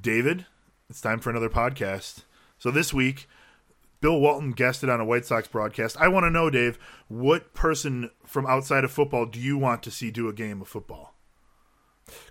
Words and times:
David, 0.00 0.46
it's 0.88 1.00
time 1.00 1.20
for 1.20 1.30
another 1.30 1.48
podcast. 1.48 2.22
So 2.58 2.70
this 2.70 2.94
week, 2.94 3.28
Bill 4.00 4.18
Walton 4.18 4.52
guested 4.52 4.88
on 4.88 5.00
a 5.00 5.04
White 5.04 5.26
Sox 5.26 5.46
broadcast. 5.48 5.96
I 5.98 6.08
want 6.08 6.24
to 6.24 6.30
know, 6.30 6.48
Dave, 6.48 6.78
what 7.08 7.52
person 7.54 8.10
from 8.24 8.46
outside 8.46 8.84
of 8.84 8.90
football 8.90 9.26
do 9.26 9.38
you 9.38 9.58
want 9.58 9.82
to 9.82 9.90
see 9.90 10.10
do 10.10 10.28
a 10.28 10.32
game 10.32 10.62
of 10.62 10.68
football? 10.68 11.14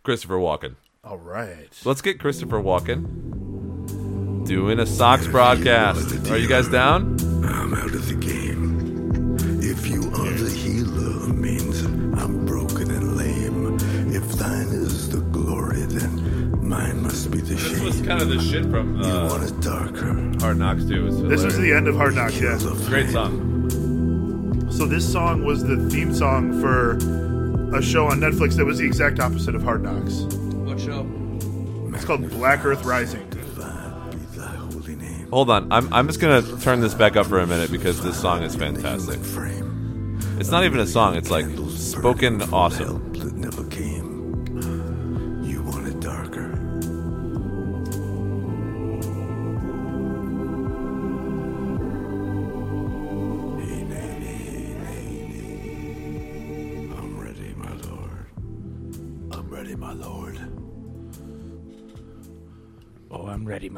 Christopher 0.03 0.37
Walken. 0.37 0.75
All 1.03 1.17
right. 1.17 1.69
Let's 1.85 2.01
get 2.01 2.19
Christopher 2.19 2.61
Walken 2.61 4.45
doing 4.45 4.79
a 4.79 4.85
Sox 4.85 5.27
broadcast. 5.27 6.29
Are 6.29 6.37
you 6.37 6.47
guys 6.47 6.67
down? 6.69 7.17
I'm 7.45 7.73
out 7.73 7.93
of 7.93 8.07
the 8.07 8.15
game. 8.15 8.38
Kind 18.09 18.21
of 18.23 18.29
the 18.29 18.41
shit 18.41 18.65
from 18.71 18.97
You 18.97 19.05
uh, 19.05 19.27
want 19.27 19.43
it 19.43 19.61
darker? 19.61 20.13
Hard 20.39 20.57
Knocks 20.57 20.83
too. 20.83 21.05
Was 21.05 21.21
This 21.21 21.43
was 21.43 21.57
the 21.59 21.71
end 21.71 21.87
of 21.87 21.95
Hard 21.95 22.15
Knocks, 22.15 22.41
yeah. 22.41 22.57
Great 22.87 23.09
song. 23.11 23.69
So 24.71 24.87
this 24.87 25.09
song 25.09 25.45
was 25.45 25.63
the 25.63 25.77
theme 25.89 26.13
song 26.13 26.59
for 26.59 26.93
a 27.75 27.81
show 27.83 28.07
on 28.07 28.19
Netflix 28.19 28.55
that 28.55 28.65
was 28.65 28.79
the 28.79 28.85
exact 28.85 29.19
opposite 29.19 29.53
of 29.53 29.61
Hard 29.61 29.83
Knocks. 29.83 30.21
What 30.23 30.79
show? 30.79 31.07
It's 31.93 32.05
called 32.05 32.27
Black 32.31 32.65
Earth 32.65 32.83
Rising. 32.83 33.29
Magnified 33.29 34.11
be 34.11 34.17
thy 34.37 34.55
holy 34.55 34.95
name. 34.95 35.27
Hold 35.29 35.51
on, 35.51 35.71
I'm 35.71 35.93
I'm 35.93 36.07
just 36.07 36.19
gonna 36.19 36.41
turn 36.61 36.81
this 36.81 36.95
back 36.95 37.15
up 37.15 37.27
for 37.27 37.39
a 37.39 37.45
minute 37.45 37.71
because 37.71 38.01
this 38.01 38.19
song 38.19 38.41
is 38.41 38.55
fantastic. 38.55 39.19
It's 40.39 40.49
not 40.49 40.63
even 40.63 40.79
a 40.79 40.87
song; 40.87 41.15
it's 41.15 41.29
like 41.29 41.45
spoken 41.77 42.39
burning 42.39 42.53
awesome. 42.53 43.08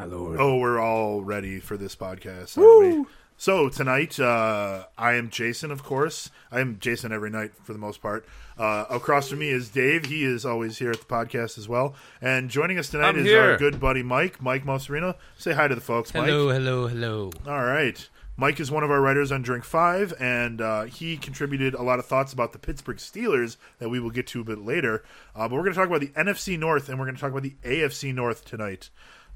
My 0.02 0.08
lord. 0.08 0.40
Oh, 0.40 0.58
we're 0.58 0.80
all 0.80 1.22
ready 1.22 1.60
for 1.60 1.78
this 1.78 1.96
podcast, 1.96 2.58
aren't? 2.58 3.08
So 3.38 3.70
tonight, 3.70 4.20
uh, 4.20 4.86
I 4.98 5.14
am 5.14 5.30
Jason, 5.30 5.70
of 5.70 5.84
course. 5.84 6.32
I 6.52 6.60
am 6.60 6.80
Jason 6.80 7.12
every 7.12 7.30
night 7.30 7.52
for 7.62 7.74
the 7.74 7.78
most 7.78 8.02
part. 8.02 8.26
Uh, 8.58 8.86
across 8.90 9.30
from 9.30 9.38
me 9.38 9.50
is 9.50 9.70
Dave. 9.70 10.08
He 10.08 10.24
is 10.24 10.44
always 10.44 10.80
here 10.80 10.90
at 10.90 10.98
the 11.02 11.06
podcast 11.06 11.60
as 11.60 11.70
well. 11.70 11.94
And 12.20 12.50
joining 12.50 12.80
us 12.80 12.90
tonight 12.90 13.10
I'm 13.10 13.20
is 13.20 13.28
here. 13.28 13.52
our 13.52 13.58
good 13.58 13.80
buddy 13.80 14.02
Mike, 14.02 14.42
Mike 14.42 14.66
Mocerino. 14.66 15.18
Say 15.38 15.54
hi 15.54 15.68
to 15.68 15.76
the 15.76 15.82
folks, 15.82 16.10
hello, 16.10 16.48
Mike. 16.48 16.56
hello, 16.56 16.88
hello. 16.88 17.32
All 17.46 17.64
right. 17.64 18.10
Mike 18.38 18.60
is 18.60 18.72
one 18.72 18.84
of 18.84 18.90
our 18.90 19.02
writers 19.02 19.32
on 19.32 19.44
Drink 19.44 19.64
Five, 19.64 20.16
and 20.20 20.62
uh, 20.62 20.84
he 20.86 21.16
contributed 21.16 21.76
a 21.76 21.84
lot 21.84 22.00
of 22.00 22.08
thoughts 22.08 22.34
about 22.34 22.54
the 22.54 22.60
Pittsburgh 22.60 22.98
Steelers 22.98 23.58
that 23.78 23.90
we 23.90 24.00
will 24.00 24.10
get 24.10 24.26
to 24.28 24.42
a 24.42 24.44
bit 24.44 24.66
later. 24.66 25.04
Uh, 25.36 25.48
but 25.48 25.52
we're 25.52 25.62
going 25.62 25.74
to 25.74 25.78
talk 25.80 25.88
about 25.88 26.00
the 26.02 26.08
NFC 26.08 26.58
North, 26.58 26.90
and 26.90 26.98
we're 26.98 27.06
going 27.06 27.14
to 27.16 27.22
talk 27.22 27.30
about 27.30 27.44
the 27.44 27.56
AFC 27.64 28.12
North 28.16 28.44
tonight. 28.44 28.90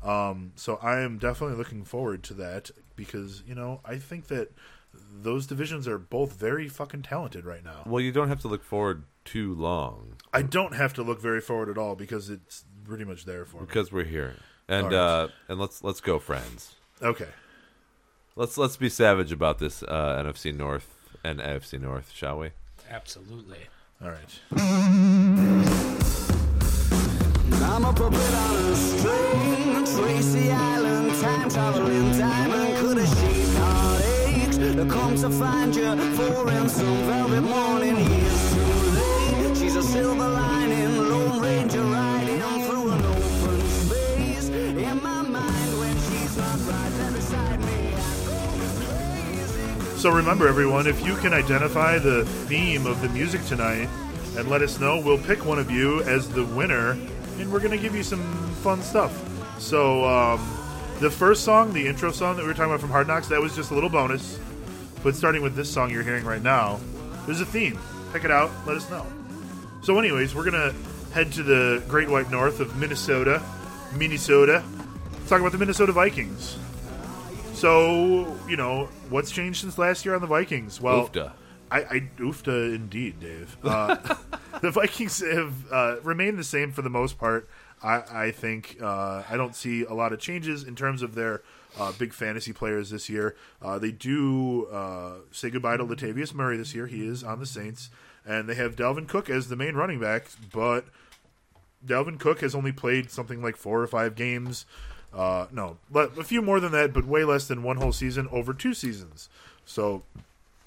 Um, 0.06 0.52
so 0.56 0.78
I 0.82 1.00
am 1.00 1.18
definitely 1.18 1.58
looking 1.58 1.84
forward 1.84 2.24
to 2.24 2.34
that 2.36 2.70
because 2.96 3.44
you 3.48 3.56
know 3.56 3.82
I 3.84 3.98
think 3.98 4.28
that 4.28 4.52
those 4.94 5.48
divisions 5.48 5.88
are 5.88 5.98
both 5.98 6.34
very 6.34 6.70
fucking 6.70 7.02
talented 7.02 7.46
right 7.46 7.64
now. 7.64 7.84
Well, 7.86 8.02
you 8.02 8.12
don't 8.12 8.30
have 8.30 8.42
to 8.42 8.48
look 8.48 8.64
forward 8.64 9.04
too 9.26 9.56
long 9.56 10.16
I 10.32 10.44
don't 10.44 10.76
have 10.76 10.94
to 10.94 11.02
look 11.04 11.20
very 11.22 11.42
forward 11.42 11.70
at 11.70 11.78
all 11.78 11.96
because 11.96 12.30
it's 12.30 12.66
pretty 12.84 13.06
much 13.06 13.26
there 13.26 13.46
for 13.46 13.62
me. 13.62 13.66
because 13.66 13.92
we're 13.92 14.04
here, 14.04 14.36
and 14.68 14.88
All 14.88 14.92
right. 14.92 14.98
uh, 14.98 15.28
and 15.48 15.60
let's 15.60 15.84
let's 15.84 16.02
go, 16.02 16.20
friends. 16.20 16.76
Okay. 17.02 17.30
Let's 18.36 18.58
let's 18.58 18.76
be 18.76 18.90
savage 18.90 19.32
about 19.32 19.60
this 19.60 19.82
uh, 19.82 20.22
NFC 20.24 20.54
North 20.54 20.94
and 21.24 21.40
AFC 21.40 21.80
North, 21.80 22.12
shall 22.14 22.38
we? 22.38 22.50
Absolutely. 22.90 23.60
All 24.04 24.10
right. 24.10 24.42
Island, 29.98 31.22
time 31.22 31.50
traveling 31.50 32.18
diamond. 32.18 32.78
Could 32.78 33.08
sheep 33.08 33.46
come 34.90 35.16
to 35.16 35.30
find 35.30 35.76
you 35.76 35.96
for 36.16 36.52
in 36.52 36.70
some 36.70 36.98
velvet 37.06 37.42
morning? 37.42 37.96
Years 37.98 38.54
too 38.54 38.62
late. 38.92 39.58
She's 39.58 39.76
a 39.76 39.84
silver 39.84 40.28
lining, 40.28 40.98
Lone 40.98 41.42
Ranger 41.42 41.82
riding 41.82 42.42
through 42.66 42.92
an 42.92 43.06
open 43.06 43.62
space. 43.68 44.50
In 44.50 45.02
my 45.02 45.22
mind, 45.22 45.80
when 45.80 45.96
she's 45.96 46.38
not 46.38 46.60
right 46.68 46.92
there 46.98 47.12
beside 47.12 47.60
me. 47.62 47.94
So 49.98 50.10
remember, 50.12 50.48
everyone, 50.48 50.88
if 50.88 51.06
you 51.06 51.16
can 51.16 51.34
identify 51.34 51.98
the 51.98 52.26
theme 52.26 52.86
of 52.86 53.02
the 53.02 53.10
music 53.10 53.46
tonight 53.46 53.88
and 54.38 54.50
let 54.50 54.62
us 54.62 54.80
know, 54.80 55.00
we'll 55.00 55.18
pick 55.18 55.46
one 55.46 55.58
of 55.58 55.72
you 55.72 56.04
as 56.04 56.28
the 56.30 56.44
winner, 56.44 56.98
and 57.40 57.52
we're 57.52 57.60
going 57.60 57.72
to 57.72 57.78
give 57.78 57.96
you 57.96 58.04
some 58.04 58.22
fun 58.62 58.82
stuff. 58.82 59.14
So 59.58 60.06
um, 60.06 60.40
the 61.00 61.10
first 61.10 61.44
song, 61.44 61.74
the 61.74 61.88
intro 61.88 62.12
song 62.12 62.36
that 62.36 62.44
we 62.44 62.48
were 62.48 62.54
talking 62.54 62.72
about 62.72 62.82
from 62.82 62.90
Hard 62.90 63.08
Knocks, 63.08 63.28
that 63.30 63.42
was 63.42 63.56
just 63.56 63.72
a 63.72 63.74
little 63.74 63.90
bonus. 63.90 64.40
But 65.04 65.16
starting 65.16 65.42
with 65.42 65.56
this 65.56 65.72
song 65.72 65.92
you're 65.92 66.04
hearing 66.04 66.26
right 66.26 66.42
now, 66.42 66.80
there's 67.26 67.42
a 67.42 67.46
theme. 67.46 67.80
Pick 68.14 68.24
it 68.24 68.32
out, 68.32 68.50
let 68.66 68.78
us 68.78 68.90
know. 68.90 69.06
So, 69.84 70.00
anyways, 70.00 70.34
we're 70.34 70.50
going 70.50 70.74
to 70.74 70.76
head 71.14 71.32
to 71.34 71.44
the 71.44 71.84
Great 71.88 72.10
White 72.10 72.32
North 72.32 72.60
of 72.60 72.76
Minnesota, 72.78 73.42
Minnesota. 73.96 74.64
Let's 75.12 75.30
talk 75.30 75.40
about 75.40 75.52
the 75.52 75.58
Minnesota 75.58 75.92
Vikings. 75.92 76.58
So, 77.54 78.36
you 78.50 78.58
know, 78.58 78.90
what's 79.10 79.32
changed 79.32 79.62
since 79.62 79.78
last 79.78 80.06
year 80.06 80.16
on 80.16 80.22
the 80.22 80.28
Vikings? 80.28 80.82
Well, 80.82 81.08
Oofda. 81.08 81.34
I, 81.72 81.80
I 81.80 82.10
oofta 82.18 82.76
indeed, 82.76 83.20
Dave. 83.20 83.58
Uh, 83.64 83.96
the 84.62 84.72
Vikings 84.72 85.20
have 85.20 85.54
uh, 85.72 85.96
remained 86.04 86.38
the 86.38 86.44
same 86.44 86.72
for 86.72 86.82
the 86.82 86.90
most 86.90 87.18
part. 87.18 87.50
I, 87.84 88.26
I 88.28 88.32
think 88.32 88.78
uh, 88.82 89.24
I 89.30 89.38
don't 89.38 89.56
see 89.56 89.84
a 89.84 89.94
lot 89.94 90.14
of 90.14 90.20
changes 90.20 90.64
in 90.64 90.76
terms 90.76 91.02
of 91.02 91.16
their 91.16 91.42
uh, 91.78 91.92
big 91.98 92.14
fantasy 92.14 92.54
players 92.54 92.90
this 92.90 93.10
year. 93.10 93.36
Uh, 93.62 93.78
they 93.78 93.92
do 93.92 94.66
uh, 94.68 95.16
say 95.32 95.50
goodbye 95.50 95.78
to 95.78 95.86
Latavius 95.86 96.34
Murray 96.34 96.58
this 96.58 96.74
year. 96.74 96.88
He 96.88 97.06
is 97.06 97.24
on 97.24 97.40
the 97.40 97.46
Saints, 97.46 97.90
and 98.26 98.48
they 98.50 98.56
have 98.56 98.76
Dalvin 98.76 99.08
Cook 99.08 99.30
as 99.30 99.50
the 99.50 99.56
main 99.56 99.76
running 99.76 100.00
back, 100.00 100.28
but 100.52 100.86
Dalvin 101.86 102.20
Cook 102.20 102.42
has 102.42 102.56
only 102.56 102.72
played 102.72 103.12
something 103.12 103.42
like 103.42 103.56
four 103.56 103.82
or 103.82 103.88
five 103.88 104.16
games. 104.16 104.66
Uh, 105.14 105.48
no, 105.52 105.78
a 105.94 106.24
few 106.24 106.42
more 106.42 106.60
than 106.60 106.72
that, 106.74 106.94
but 106.94 107.06
way 107.06 107.24
less 107.24 107.48
than 107.48 107.64
one 107.64 107.78
whole 107.78 107.94
season 107.94 108.28
over 108.32 108.54
two 108.54 108.74
seasons. 108.74 109.30
So 109.66 110.04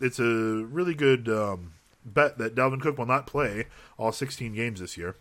it's 0.01 0.19
a 0.19 0.25
really 0.25 0.95
good 0.95 1.29
um, 1.29 1.73
bet 2.05 2.39
that 2.39 2.55
Dalvin 2.55 2.81
Cook 2.81 2.97
will 2.99 3.07
not 3.07 3.27
play 3.27 3.67
all 3.99 4.13
16 4.13 4.55
games 4.55 4.81
this 4.81 4.97
year. 4.97 5.17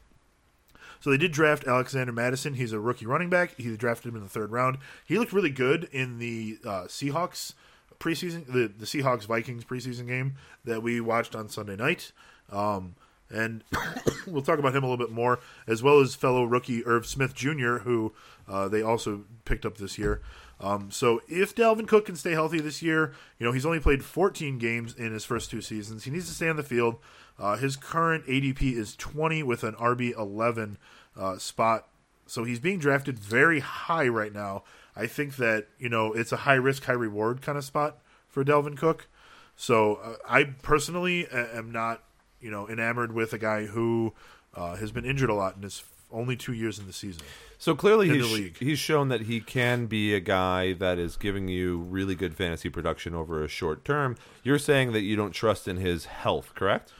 So 0.99 1.09
they 1.09 1.17
did 1.17 1.31
draft 1.31 1.67
Alexander 1.67 2.11
Mattison. 2.11 2.55
He's 2.55 2.73
a 2.73 2.79
rookie 2.79 3.05
running 3.05 3.29
back. 3.29 3.55
He 3.57 3.75
drafted 3.77 4.09
him 4.09 4.17
in 4.17 4.23
the 4.23 4.29
third 4.29 4.51
round. 4.51 4.77
He 5.05 5.17
looked 5.17 5.33
really 5.33 5.49
good 5.49 5.87
in 5.91 6.19
the 6.19 6.59
uh, 6.65 6.83
Seahawks 6.83 7.53
preseason, 7.99 8.45
the 8.47 8.67
the 8.67 8.85
Seahawks 8.85 9.25
Vikings 9.25 9.63
preseason 9.63 10.07
game 10.07 10.35
that 10.65 10.81
we 10.81 10.99
watched 11.01 11.35
on 11.35 11.49
Sunday 11.49 11.75
night. 11.75 12.11
Um, 12.51 12.95
and 13.29 13.63
we'll 14.27 14.41
talk 14.41 14.59
about 14.59 14.75
him 14.75 14.83
a 14.83 14.87
little 14.89 15.05
bit 15.05 15.13
more, 15.13 15.39
as 15.67 15.83
well 15.83 15.99
as 15.99 16.15
fellow 16.15 16.43
rookie 16.43 16.85
Irv 16.85 17.05
Smith 17.05 17.33
Jr., 17.33 17.79
who 17.79 18.13
uh, 18.47 18.67
they 18.67 18.81
also 18.81 19.25
picked 19.45 19.65
up 19.65 19.77
this 19.77 19.97
year. 19.97 20.21
Um, 20.59 20.89
so 20.89 21.21
if 21.27 21.53
Dalvin 21.53 21.87
Cook 21.87 22.07
can 22.07 22.15
stay 22.15 22.31
healthy 22.31 22.59
this 22.59 22.81
year, 22.81 23.13
you 23.37 23.45
know 23.45 23.51
he's 23.51 23.65
only 23.65 23.79
played 23.79 24.03
14 24.03 24.57
games 24.57 24.93
in 24.95 25.13
his 25.13 25.23
first 25.23 25.51
two 25.51 25.61
seasons. 25.61 26.03
He 26.05 26.11
needs 26.11 26.27
to 26.27 26.33
stay 26.33 26.49
on 26.49 26.55
the 26.55 26.63
field. 26.63 26.97
Uh, 27.39 27.55
his 27.57 27.75
current 27.75 28.25
ADP 28.25 28.73
is 28.75 28.95
20 28.95 29.43
with 29.43 29.63
an 29.63 29.73
RB 29.75 30.17
11 30.17 30.77
uh, 31.15 31.37
spot, 31.37 31.87
so 32.25 32.43
he's 32.43 32.59
being 32.59 32.79
drafted 32.79 33.19
very 33.19 33.59
high 33.59 34.07
right 34.07 34.33
now. 34.33 34.63
I 34.95 35.07
think 35.07 35.35
that 35.35 35.67
you 35.77 35.89
know 35.89 36.13
it's 36.13 36.31
a 36.31 36.37
high 36.37 36.55
risk, 36.55 36.85
high 36.85 36.93
reward 36.93 37.41
kind 37.41 37.57
of 37.57 37.63
spot 37.63 37.99
for 38.27 38.43
Dalvin 38.43 38.75
Cook. 38.75 39.07
So 39.55 39.95
uh, 39.95 40.15
I 40.27 40.43
personally 40.43 41.27
am 41.31 41.71
not 41.71 42.03
you 42.41 42.49
know 42.49 42.67
enamored 42.67 43.13
with 43.13 43.33
a 43.33 43.37
guy 43.37 43.65
who 43.65 44.13
uh, 44.55 44.75
has 44.75 44.91
been 44.91 45.05
injured 45.05 45.29
a 45.29 45.35
lot 45.35 45.55
in 45.55 45.61
his 45.61 45.83
only 46.11 46.35
two 46.35 46.53
years 46.53 46.79
in 46.79 46.87
the 46.87 46.93
season. 46.93 47.23
So 47.57 47.75
clearly, 47.75 48.09
he's, 48.09 48.57
he's 48.57 48.79
shown 48.79 49.09
that 49.09 49.21
he 49.21 49.41
can 49.41 49.87
be 49.87 50.13
a 50.13 50.19
guy 50.19 50.73
that 50.73 50.99
is 50.99 51.17
giving 51.17 51.47
you 51.47 51.79
really 51.79 52.15
good 52.15 52.35
fantasy 52.35 52.69
production 52.69 53.15
over 53.15 53.43
a 53.43 53.47
short 53.47 53.83
term. 53.83 54.15
You're 54.43 54.59
saying 54.59 54.93
that 54.93 55.01
you 55.01 55.15
don't 55.15 55.31
trust 55.31 55.67
in 55.67 55.77
his 55.77 56.05
health, 56.05 56.53
correct? 56.55 56.93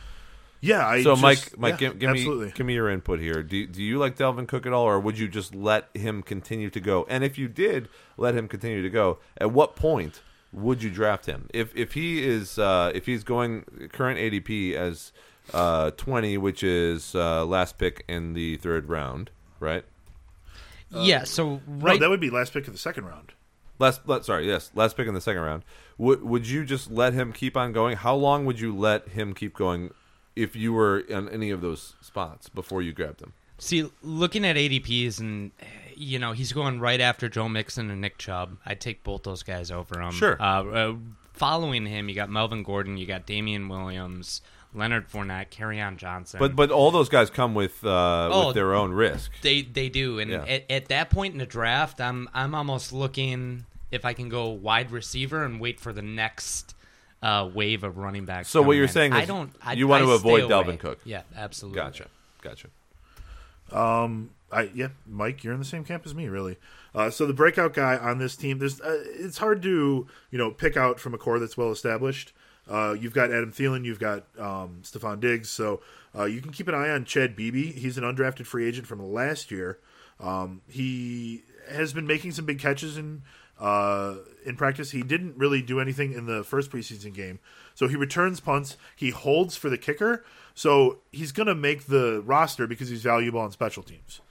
Yeah, 0.60 0.88
I 0.88 1.04
so, 1.04 1.12
just- 1.12 1.22
Mike, 1.22 1.58
Mike, 1.58 1.74
yeah, 1.74 1.90
give, 1.90 2.00
give 2.00 2.10
absolutely. 2.10 2.46
me 2.48 2.52
give 2.56 2.66
me 2.66 2.74
your 2.74 2.90
input 2.90 3.20
here. 3.20 3.44
Do 3.44 3.68
do 3.68 3.84
you 3.84 3.98
like 4.00 4.18
Dalvin 4.18 4.48
Cook 4.48 4.66
at 4.66 4.74
all, 4.74 4.86
or 4.86 5.00
would 5.00 5.18
you 5.20 5.28
just 5.28 5.54
let 5.54 5.90
him 5.94 6.24
continue 6.24 6.70
to 6.72 6.80
go? 6.80 7.06
And 7.10 7.24
if 7.24 7.38
you 7.38 7.48
did 7.48 7.90
let 8.18 8.36
him 8.36 8.48
continue 8.48 8.82
to 8.82 8.90
go, 8.90 9.20
at 9.38 9.52
what 9.52 9.76
point 9.76 10.22
would 10.52 10.82
you 10.82 10.90
draft 10.90 11.26
him? 11.28 11.48
If 11.54 11.76
if 11.76 11.94
he 11.94 12.26
is 12.26 12.58
uh, 12.58 12.92
if 12.96 13.06
he's 13.06 13.24
going 13.24 13.90
current 13.94 14.20
ADP 14.20 14.74
as 14.74 15.12
uh, 15.54 15.92
twenty, 15.92 16.38
which 16.38 16.64
is 16.64 17.14
uh, 17.14 17.46
last 17.46 17.78
pick 17.78 18.04
in 18.08 18.34
the 18.34 18.58
third 18.58 18.90
round, 18.90 19.30
right? 19.60 19.86
yeah. 20.90 21.24
So 21.24 21.62
No, 21.68 21.86
right, 21.86 22.00
that 22.00 22.10
would 22.10 22.20
be 22.20 22.30
last 22.30 22.54
pick 22.54 22.66
of 22.68 22.74
the 22.74 22.80
second 22.80 23.06
round. 23.06 23.34
Last, 23.80 24.02
let, 24.08 24.26
sorry, 24.26 24.48
yes, 24.48 24.72
last 24.74 24.98
pick 24.98 25.08
in 25.08 25.14
the 25.14 25.22
second 25.22 25.44
round. 25.44 25.64
Would 26.00 26.24
would 26.24 26.48
you 26.48 26.66
just 26.66 26.90
let 26.90 27.14
him 27.14 27.32
keep 27.32 27.56
on 27.56 27.74
going? 27.74 27.98
How 27.98 28.16
long 28.16 28.46
would 28.46 28.60
you 28.60 28.76
let 28.76 29.10
him 29.10 29.34
keep 29.36 29.54
going 29.54 29.94
if 30.38 30.56
you 30.56 30.74
were 30.74 31.00
in 31.00 31.28
any 31.30 31.50
of 31.50 31.62
those 31.62 31.96
spots 32.02 32.50
before 32.50 32.82
you 32.82 32.94
grabbed 32.94 33.22
him? 33.22 33.34
See, 33.60 33.90
looking 34.04 34.46
at 34.46 34.56
ADPs 34.56 35.20
and 35.20 35.52
you 35.96 36.20
know 36.20 36.32
he's 36.34 36.54
going 36.54 36.80
right 36.80 37.02
after 37.02 37.28
Joe 37.28 37.50
Mixon 37.50 37.90
and 37.90 38.02
Nick 38.02 38.18
Chubb. 38.20 38.58
I'd 38.66 38.80
take 38.80 39.04
both 39.04 39.24
those 39.24 39.42
guys 39.44 39.72
over 39.72 40.00
him. 40.00 40.12
Sure. 40.12 40.38
Uh, 40.42 40.64
uh, 40.64 40.96
following 41.34 41.86
him, 41.88 42.08
you 42.10 42.16
got 42.16 42.30
Melvin 42.30 42.64
Gordon, 42.64 42.98
you 42.98 43.06
got 43.08 43.26
Damien 43.26 43.68
Williams, 43.68 44.42
Leonard 44.76 45.10
Fournette, 45.10 45.82
on 45.84 45.98
Johnson. 45.98 46.38
But 46.40 46.56
but 46.56 46.70
all 46.72 46.92
those 46.92 47.10
guys 47.10 47.30
come 47.32 47.56
with 47.56 47.84
uh, 47.84 48.30
Oh, 48.32 48.48
with 48.48 48.56
their 48.56 48.76
own 48.76 48.92
risk. 48.92 49.32
they 49.42 49.64
they 49.64 49.90
do, 49.90 50.20
and 50.20 50.30
Yeah. 50.32 50.46
at, 50.46 50.70
at 50.70 50.86
that 50.90 51.10
point 51.10 51.34
in 51.34 51.40
the 51.40 51.46
draft, 51.48 52.00
I'm 52.00 52.30
I'm 52.36 52.54
almost 52.54 52.94
looking 52.94 53.66
if 53.92 54.06
I 54.06 54.14
can 54.14 54.30
go 54.30 54.50
wide 54.50 54.92
receiver 54.92 55.44
and 55.44 55.60
wait 55.60 55.80
for 55.80 55.94
the 55.94 56.02
next. 56.04 56.76
Uh, 57.22 57.50
wave 57.52 57.84
of 57.84 57.98
running 57.98 58.26
backs. 58.26 58.48
So 58.48 58.62
what 58.62 58.74
you're 58.74 58.84
in. 58.84 58.90
saying 58.92 59.14
I 59.14 59.22
is 59.24 59.28
don't. 59.28 59.52
I, 59.64 59.74
you 59.74 59.88
want 59.88 60.04
I 60.04 60.06
to 60.06 60.12
avoid 60.12 60.44
away. 60.44 60.54
Dalvin 60.54 60.80
Cook. 60.80 61.00
Yeah, 61.04 61.24
absolutely. 61.36 61.78
Gotcha, 61.78 62.08
gotcha. 62.42 62.68
Um, 63.72 64.30
I 64.52 64.70
yeah, 64.74 64.90
Mike, 65.08 65.44
you're 65.44 65.54
in 65.54 65.60
the 65.60 65.66
same 65.66 65.84
camp 65.84 66.06
as 66.06 66.14
me, 66.14 66.28
really. 66.28 66.58
Uh, 66.94 67.10
so 67.10 67.26
the 67.26 67.34
breakout 67.34 67.74
guy 67.74 67.98
on 67.98 68.18
this 68.20 68.36
team, 68.36 68.60
there's 68.60 68.80
uh, 68.82 69.04
it's 69.06 69.40
hard 69.40 69.62
to 69.64 70.08
you 70.32 70.38
know 70.38 70.52
pick 70.52 70.78
out 70.78 71.00
from 71.00 71.14
a 71.14 71.18
core 71.18 71.40
that's 71.40 71.58
well 71.58 71.72
established. 71.72 72.34
Uh, 72.70 72.96
you've 73.00 73.14
got 73.14 73.32
Adam 73.32 73.52
Thielen, 73.52 73.86
you've 73.86 74.00
got 74.00 74.26
um, 74.38 74.80
Stefon 74.84 75.20
Diggs, 75.20 75.50
so 75.50 75.82
uh, 76.18 76.26
you 76.26 76.42
can 76.42 76.52
keep 76.52 76.68
an 76.68 76.76
eye 76.76 76.90
on 76.90 77.06
Chad 77.06 77.36
Beebe. 77.36 77.72
He's 77.72 77.98
an 77.98 78.04
undrafted 78.04 78.46
free 78.46 78.68
agent 78.68 78.88
from 78.88 79.02
last 79.12 79.52
year. 79.52 79.80
Um, 80.20 80.62
he 80.68 81.44
has 81.70 81.94
been 81.94 82.06
making 82.08 82.32
some 82.32 82.46
big 82.46 82.60
catches 82.60 82.98
in 82.98 83.22
uh, 83.60 84.16
in 84.46 84.56
practice. 84.56 84.92
He 84.92 85.02
didn't 85.04 85.38
really 85.38 85.62
do 85.62 85.80
anything 85.80 86.14
in 86.14 86.26
the 86.26 86.44
first 86.44 86.72
preseason 86.72 87.14
game, 87.14 87.40
so 87.76 87.88
he 87.88 87.96
returns 87.96 88.40
punts. 88.40 88.78
He 88.96 89.10
holds 89.12 89.56
for 89.56 89.70
the 89.70 89.78
kicker, 89.78 90.24
so 90.54 91.00
he's 91.12 91.32
going 91.32 91.48
to 91.48 91.56
make 91.56 91.88
the 91.88 92.22
roster 92.26 92.68
because 92.68 92.90
he's 92.90 93.04
valuable 93.04 93.40
on 93.40 93.52
special 93.52 93.84
teams. 93.84 94.22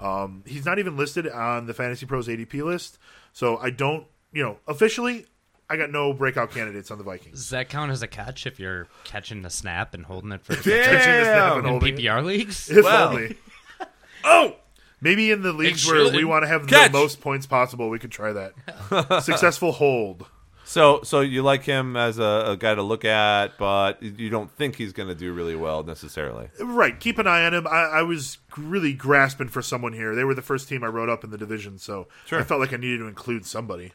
Um, 0.00 0.42
he's 0.46 0.64
not 0.64 0.78
even 0.78 0.96
listed 0.96 1.28
on 1.28 1.66
the 1.66 1.74
Fantasy 1.74 2.06
Pros 2.06 2.26
ADP 2.26 2.62
list, 2.64 2.98
so 3.32 3.58
I 3.58 3.68
don't, 3.70 4.06
you 4.32 4.42
know, 4.42 4.58
officially, 4.66 5.26
I 5.68 5.76
got 5.76 5.90
no 5.90 6.12
breakout 6.14 6.50
candidates 6.52 6.90
on 6.90 6.96
the 6.98 7.04
Vikings. 7.04 7.36
Does 7.36 7.50
that 7.50 7.68
count 7.68 7.90
as 7.92 8.02
a 8.02 8.08
catch 8.08 8.46
if 8.46 8.58
you're 8.58 8.88
catching 9.04 9.42
the 9.42 9.50
snap 9.50 9.92
and 9.92 10.04
holding 10.06 10.32
it 10.32 10.42
for 10.42 10.54
Catching 10.56 10.72
the 10.72 11.24
snap 11.24 11.56
and 11.56 11.64
in 11.66 11.70
holding 11.70 11.94
it. 11.94 12.00
PPR 12.00 12.24
leagues? 12.24 12.70
If 12.70 12.84
Wow. 12.84 13.10
only. 13.10 13.36
oh, 14.24 14.56
maybe 15.00 15.30
in 15.30 15.42
the 15.42 15.52
leagues 15.52 15.86
where 15.86 16.10
we 16.10 16.24
want 16.24 16.42
to 16.44 16.48
have 16.48 16.66
Catch. 16.66 16.92
the 16.92 16.98
most 16.98 17.20
points 17.20 17.46
possible, 17.46 17.88
we 17.90 17.98
could 17.98 18.10
try 18.12 18.32
that. 18.32 19.22
Successful 19.22 19.72
hold. 19.72 20.26
So 20.64 21.00
so 21.02 21.20
you 21.20 21.42
like 21.42 21.64
him 21.64 21.96
as 21.96 22.20
a, 22.20 22.44
a 22.50 22.56
guy 22.56 22.76
to 22.76 22.82
look 22.82 23.04
at, 23.04 23.58
but 23.58 24.00
you 24.02 24.30
don't 24.30 24.50
think 24.52 24.76
he's 24.76 24.92
going 24.92 25.08
to 25.08 25.16
do 25.16 25.32
really 25.32 25.56
well 25.56 25.82
necessarily. 25.82 26.48
Right. 26.60 26.98
Keep 27.00 27.18
an 27.18 27.26
eye 27.26 27.44
on 27.44 27.52
him. 27.54 27.66
I, 27.66 27.82
I 27.86 28.02
was 28.02 28.38
really 28.56 28.92
grasping 28.92 29.48
for 29.48 29.62
someone 29.62 29.92
here. 29.94 30.14
They 30.14 30.22
were 30.22 30.34
the 30.34 30.42
first 30.42 30.68
team 30.68 30.84
I 30.84 30.86
wrote 30.86 31.08
up 31.08 31.24
in 31.24 31.30
the 31.30 31.38
division, 31.38 31.78
so 31.78 32.06
Sure. 32.24 32.38
I 32.38 32.44
felt 32.44 32.60
like 32.60 32.72
I 32.72 32.76
needed 32.76 32.98
to 32.98 33.08
include 33.08 33.46
somebody. 33.46 33.94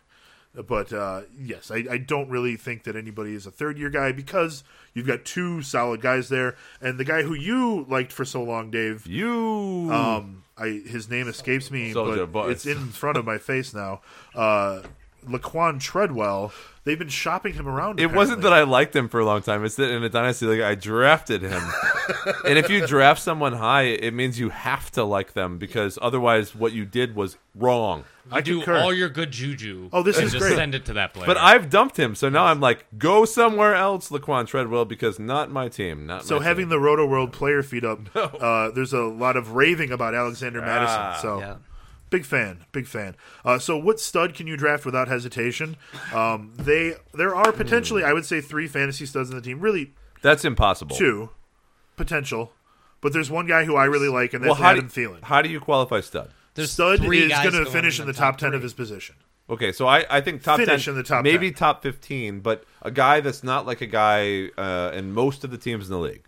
But 0.67 0.93
uh, 0.93 1.21
yes, 1.37 1.71
I, 1.71 1.85
I 1.89 1.97
don't 1.97 2.29
really 2.29 2.55
think 2.55 2.83
that 2.83 2.95
anybody 2.95 3.33
is 3.35 3.45
a 3.45 3.51
third 3.51 3.77
year 3.77 3.89
guy 3.89 4.11
because 4.11 4.63
you've 4.93 5.07
got 5.07 5.25
two 5.25 5.61
solid 5.61 6.01
guys 6.01 6.29
there, 6.29 6.55
and 6.81 6.97
the 6.97 7.03
guy 7.05 7.23
who 7.23 7.33
you 7.33 7.85
liked 7.89 8.11
for 8.11 8.25
so 8.25 8.41
long, 8.43 8.71
Dave. 8.71 9.05
You 9.05 9.89
Um, 9.91 10.43
I 10.57 10.81
his 10.87 11.09
name 11.09 11.27
escapes 11.27 11.69
me, 11.71 11.91
Soldier 11.91 12.25
but 12.25 12.43
Boys. 12.43 12.51
it's 12.51 12.65
in 12.65 12.87
front 12.87 13.17
of 13.17 13.25
my 13.25 13.37
face 13.37 13.73
now. 13.73 14.01
Uh, 14.33 14.81
Laquan 15.27 15.79
Treadwell. 15.79 16.51
They've 16.83 16.99
been 16.99 17.09
shopping 17.09 17.53
him 17.53 17.67
around. 17.67 17.99
It 17.99 18.13
wasn't 18.13 18.43
that 18.43 18.53
I 18.53 18.61
liked 18.61 18.95
him 18.95 19.09
for 19.09 19.19
a 19.19 19.25
long 19.25 19.41
time. 19.41 19.65
It's 19.65 19.75
that 19.77 19.89
in 19.89 20.03
a 20.03 20.09
dynasty 20.09 20.45
league, 20.45 20.61
I 20.61 20.75
drafted 20.75 21.41
him. 21.41 21.63
and 22.45 22.59
if 22.59 22.69
you 22.69 22.85
draft 22.85 23.23
someone 23.23 23.53
high, 23.53 23.83
it 23.83 24.13
means 24.13 24.39
you 24.39 24.49
have 24.49 24.91
to 24.91 25.03
like 25.03 25.33
them 25.33 25.57
because 25.57 25.97
otherwise, 25.99 26.53
what 26.53 26.73
you 26.73 26.85
did 26.85 27.15
was 27.15 27.37
wrong. 27.55 28.03
I 28.31 28.41
do 28.41 28.57
concur. 28.57 28.77
all 28.77 28.93
your 28.93 29.09
good 29.09 29.31
juju. 29.31 29.89
Oh, 29.91 30.03
this 30.03 30.17
and 30.17 30.27
is 30.27 30.33
just 30.33 30.43
great. 30.43 30.55
Send 30.57 30.75
it 30.75 30.85
to 30.85 30.93
that 30.93 31.15
player. 31.15 31.25
But 31.25 31.37
I've 31.37 31.71
dumped 31.71 31.97
him, 31.97 32.13
so 32.13 32.29
now 32.29 32.45
I'm 32.45 32.59
like, 32.59 32.85
go 32.99 33.25
somewhere 33.25 33.73
else, 33.73 34.09
Laquan 34.09 34.45
Treadwell, 34.45 34.85
because 34.85 35.17
not 35.17 35.49
my 35.51 35.67
team. 35.69 36.05
Not 36.05 36.23
So 36.25 36.37
my 36.37 36.43
having 36.43 36.65
team. 36.65 36.69
the 36.69 36.79
Roto 36.79 37.07
World 37.07 37.33
player 37.33 37.63
feed 37.63 37.83
up, 37.83 37.99
uh, 38.15 38.69
there's 38.69 38.93
a 38.93 39.01
lot 39.01 39.37
of 39.37 39.53
raving 39.53 39.91
about 39.91 40.13
Alexander 40.13 40.61
Ah, 40.61 40.65
Mattison. 40.65 41.21
So 41.21 41.39
yeah. 41.39 41.55
Big 42.09 42.25
fan, 42.25 42.65
big 42.71 42.87
fan. 42.87 43.15
Uh, 43.43 43.59
so 43.59 43.77
what 43.77 43.99
stud 43.99 44.33
can 44.33 44.47
you 44.47 44.57
draft 44.57 44.85
without 44.85 45.07
hesitation? 45.07 45.77
Um, 46.13 46.53
they 46.57 46.95
there 47.13 47.35
are 47.35 47.51
potentially, 47.51 48.03
I 48.03 48.13
would 48.13 48.25
say, 48.25 48.41
three 48.41 48.67
fantasy 48.67 49.05
studs 49.05 49.29
in 49.29 49.35
the 49.35 49.41
team. 49.41 49.59
Really, 49.59 49.93
that's 50.21 50.45
impossible. 50.45 50.95
two 50.95 51.29
potential. 51.95 52.53
But 53.01 53.13
there's 53.13 53.29
one 53.29 53.45
guy 53.45 53.65
who 53.65 53.75
I 53.75 53.85
really 53.85 54.07
like, 54.09 54.33
and 54.33 54.43
Well, 54.43 54.55
that's 54.55 54.63
how 54.63 54.71
Adam 54.71 54.87
do, 54.87 55.09
Thielen. 55.09 55.23
how 55.23 55.41
do 55.41 55.49
you 55.49 55.59
qualify 55.59 55.99
stud? 56.01 56.31
There's 56.55 56.71
Stud 56.71 57.01
three 57.01 57.19
is 57.19 57.31
going 57.31 57.45
to 57.51 57.51
going 57.51 57.65
finish 57.65 57.99
in 57.99 58.07
the 58.07 58.13
top, 58.13 58.37
ten 58.37 58.53
of 58.53 58.63
his 58.63 58.73
position. 58.73 59.15
Okay, 59.47 59.71
so 59.71 59.85
I, 59.85 60.05
I 60.09 60.21
think 60.21 60.41
top 60.41 60.57
Finish 60.59 60.85
ten, 60.85 60.93
in 60.93 60.97
the 60.97 61.03
top 61.03 61.23
maybe 61.23 61.51
10. 61.51 61.57
top 61.57 61.83
fifteen, 61.83 62.39
but 62.39 62.63
a 62.81 62.89
guy 62.89 63.19
that's 63.19 63.43
not 63.43 63.67
like 63.67 63.81
a 63.81 63.85
guy 63.85 64.47
uh, 64.57 64.91
in 64.95 65.11
most 65.11 65.43
of 65.43 65.51
the 65.51 65.57
teams 65.57 65.85
in 65.85 65.91
the 65.91 65.99
league 65.99 66.25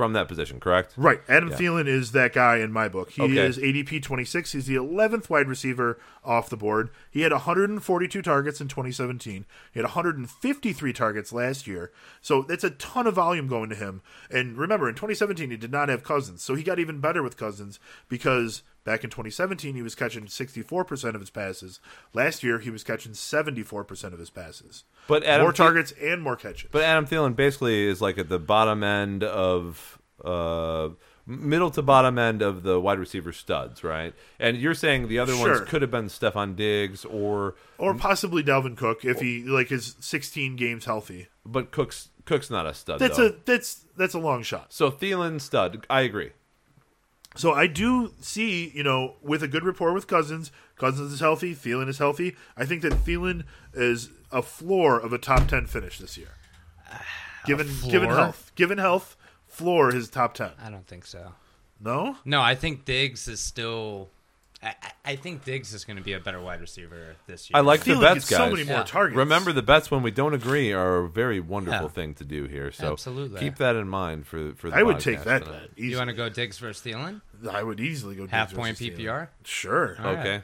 from 0.00 0.14
that 0.14 0.28
position, 0.28 0.58
correct? 0.60 0.94
Right. 0.96 1.20
Adam 1.28 1.50
Yeah. 1.50 1.56
Thielen 1.58 1.86
is 1.86 2.12
that 2.12 2.32
guy 2.32 2.56
in 2.56 2.72
my 2.72 2.88
book. 2.88 3.10
He 3.10 3.20
Okay. 3.20 3.36
is 3.36 3.58
ADP 3.58 4.00
26. 4.00 4.52
He's 4.52 4.64
the 4.64 4.76
11th 4.76 5.28
wide 5.28 5.46
receiver 5.46 5.98
off 6.24 6.48
the 6.48 6.56
board. 6.56 6.88
He 7.10 7.20
had 7.20 7.32
142 7.32 8.22
targets 8.22 8.62
in 8.62 8.68
2017. 8.68 9.44
He 9.72 9.78
had 9.78 9.84
153 9.84 10.94
targets 10.94 11.34
last 11.34 11.66
year. 11.66 11.92
So 12.22 12.40
that's 12.40 12.64
a 12.64 12.70
ton 12.70 13.06
of 13.06 13.12
volume 13.12 13.46
going 13.46 13.68
to 13.68 13.76
him. 13.76 14.00
And 14.30 14.56
remember, 14.56 14.88
in 14.88 14.94
2017, 14.94 15.50
he 15.50 15.58
did 15.58 15.70
not 15.70 15.90
have 15.90 16.02
Cousins. 16.02 16.42
So 16.42 16.54
he 16.54 16.62
got 16.62 16.78
even 16.78 17.00
better 17.00 17.22
with 17.22 17.36
Cousins 17.36 17.78
because 18.08 18.62
back 18.90 19.04
in 19.04 19.10
2017, 19.10 19.74
he 19.76 19.82
was 19.82 19.94
catching 19.94 20.24
64% 20.26 21.14
of 21.14 21.20
his 21.20 21.30
passes. 21.30 21.78
Last 22.12 22.42
year, 22.42 22.58
he 22.58 22.70
was 22.70 22.82
catching 22.82 23.12
74% 23.12 24.12
of 24.12 24.18
his 24.18 24.30
passes. 24.30 24.84
But 25.06 25.22
Adam 25.24 25.42
more 25.44 25.52
Thie- 25.52 25.56
targets 25.64 25.92
and 26.00 26.20
more 26.22 26.36
catches. 26.36 26.68
But 26.72 26.82
Adam 26.82 27.06
Thielen 27.06 27.36
basically 27.36 27.86
is 27.86 28.00
like 28.00 28.18
at 28.18 28.28
the 28.28 28.38
bottom 28.40 28.82
end 28.82 29.22
of 29.22 29.98
uh, 30.24 30.88
middle 31.26 31.70
to 31.70 31.82
bottom 31.82 32.18
end 32.18 32.42
of 32.42 32.62
the 32.64 32.80
wide 32.80 32.98
receiver 32.98 33.32
studs, 33.32 33.84
right? 33.84 34.12
And 34.38 34.56
you're 34.56 34.74
saying 34.74 35.06
the 35.08 35.18
other 35.20 35.34
Sure. 35.34 35.48
ones 35.58 35.68
could 35.68 35.82
have 35.82 35.90
been 35.90 36.06
Stefon 36.06 36.56
Diggs 36.56 37.04
or, 37.04 37.54
or 37.78 37.94
possibly 37.94 38.42
Dalvin 38.42 38.76
Cook 38.76 39.04
if 39.04 39.20
he 39.20 39.44
like 39.44 39.70
is 39.70 39.94
16 40.00 40.56
games 40.56 40.84
healthy. 40.84 41.28
but 41.46 41.70
Cook's 41.70 42.08
Cook's 42.26 42.50
not 42.50 42.66
a 42.66 42.74
stud. 42.74 42.98
That's 43.00 43.16
though. 43.16 43.26
a 43.28 43.34
that's 43.44 43.84
that's 43.96 44.14
a 44.14 44.18
long 44.18 44.42
shot. 44.42 44.72
so 44.72 44.90
Thielen 44.90 45.40
stud. 45.40 45.86
I 45.88 46.02
agree. 46.02 46.30
So 47.36 47.52
I 47.52 47.66
do 47.66 48.12
see, 48.20 48.70
you 48.74 48.82
know, 48.82 49.14
with 49.22 49.42
a 49.42 49.48
good 49.48 49.64
rapport 49.64 49.92
with 49.92 50.06
Cousins, 50.06 50.50
Cousins 50.76 51.12
is 51.12 51.20
healthy, 51.20 51.54
Thielen 51.54 51.88
is 51.88 51.98
healthy. 51.98 52.36
I 52.56 52.64
think 52.66 52.82
that 52.82 52.92
Thielen 52.92 53.44
is 53.72 54.10
a 54.32 54.42
floor 54.42 54.98
of 54.98 55.12
a 55.12 55.18
top 55.18 55.46
ten 55.46 55.66
finish 55.66 55.98
this 55.98 56.16
year. 56.18 56.34
Given 57.46 57.68
given 57.88 58.10
health, 58.10 58.52
given 58.54 58.76
health, 58.78 59.16
floor 59.46 59.92
his 59.92 60.10
top 60.10 60.34
ten. 60.34 60.50
I 60.62 60.68
don't 60.70 60.86
think 60.86 61.06
so. 61.06 61.32
No, 61.80 62.16
No, 62.26 62.42
I 62.42 62.54
think 62.54 62.84
Diggs 62.84 63.26
is 63.28 63.40
still. 63.40 64.10
I, 64.62 64.68
I- 64.68 64.74
I 65.02 65.16
think 65.16 65.44
Diggs 65.44 65.72
is 65.72 65.84
going 65.84 65.96
to 65.96 66.02
be 66.02 66.12
a 66.12 66.20
better 66.20 66.40
wide 66.40 66.60
receiver 66.60 67.16
this 67.26 67.48
year. 67.50 67.56
I 67.56 67.60
like 67.62 67.82
the 67.84 67.92
Thielen 67.94 68.00
bets, 68.02 68.28
guys. 68.30 68.36
so 68.38 68.50
many 68.50 68.64
more 68.64 68.76
Yeah. 68.76 68.82
targets. 68.84 69.16
Remember, 69.16 69.52
the 69.52 69.62
bets 69.62 69.90
when 69.90 70.02
we 70.02 70.10
don't 70.12 70.34
agree 70.34 70.72
are 70.72 70.98
a 70.98 71.08
very 71.08 71.40
wonderful 71.40 71.86
Yeah. 71.86 71.88
thing 71.88 72.14
to 72.14 72.24
do 72.24 72.44
here. 72.44 72.70
So 72.70 72.92
Absolutely. 72.92 73.40
keep 73.40 73.56
that 73.56 73.74
in 73.74 73.88
mind 73.88 74.26
for 74.26 74.54
for. 74.54 74.70
The 74.70 74.76
I 74.76 74.82
would 74.82 75.00
take 75.00 75.24
that 75.24 75.44
bet. 75.46 75.70
You 75.76 75.96
want 75.96 76.10
to 76.10 76.14
go 76.14 76.28
Diggs 76.28 76.58
versus 76.58 76.84
Thielen? 76.84 77.22
I 77.50 77.62
would 77.62 77.80
easily 77.80 78.14
go 78.14 78.26
Half 78.28 78.50
Diggs 78.50 78.58
point 78.58 78.78
versus 78.78 78.94
Thielen. 78.98 79.06
PPR? 79.06 79.28
Sure. 79.44 79.96
All 79.98 80.04
right. 80.14 80.18
Okay. 80.18 80.42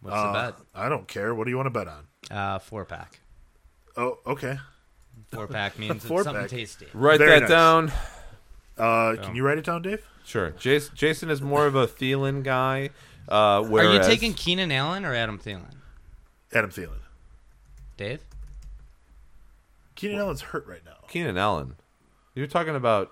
What's 0.00 0.16
Uh, 0.16 0.26
the 0.32 0.52
bet? 0.52 0.60
I 0.74 0.88
don't 0.88 1.06
care. 1.08 1.34
What 1.34 1.44
do 1.44 1.50
you 1.50 1.56
want 1.56 1.66
to 1.66 1.70
bet 1.70 1.88
on? 1.88 2.06
Uh, 2.30 2.58
four 2.60 2.84
pack. 2.84 3.20
Oh, 3.96 4.18
okay. 4.26 4.58
Four 5.32 5.46
pack 5.48 5.78
means 5.78 6.04
Four 6.06 6.20
it's 6.20 6.24
something 6.24 6.42
pack. 6.44 6.50
tasty. 6.50 6.86
Write 6.94 7.18
Very 7.18 7.30
that 7.32 7.40
nice. 7.40 7.48
down. 7.50 7.92
Uh, 8.78 9.16
can 9.22 9.36
you 9.36 9.44
write 9.44 9.58
it 9.58 9.64
down, 9.64 9.82
Dave? 9.82 10.06
Sure. 10.30 10.50
Jason, 10.50 10.94
Jason 10.94 11.28
is 11.28 11.42
more 11.42 11.66
of 11.66 11.74
a 11.74 11.88
Thielen 11.88 12.44
guy. 12.44 12.90
Uh, 13.28 13.64
Are 13.64 13.92
you 13.94 14.00
taking 14.04 14.32
Keenan 14.32 14.70
Allen 14.70 15.04
or 15.04 15.12
Adam 15.12 15.40
Thielen? 15.40 15.74
Adam 16.54 16.70
Thielen. 16.70 17.00
Dave? 17.96 18.20
Keenan 19.96 20.18
Allen's 20.20 20.40
hurt 20.40 20.68
right 20.68 20.84
now. 20.84 20.98
Keenan 21.08 21.36
Allen? 21.36 21.74
You're 22.36 22.46
talking 22.46 22.76
about. 22.76 23.10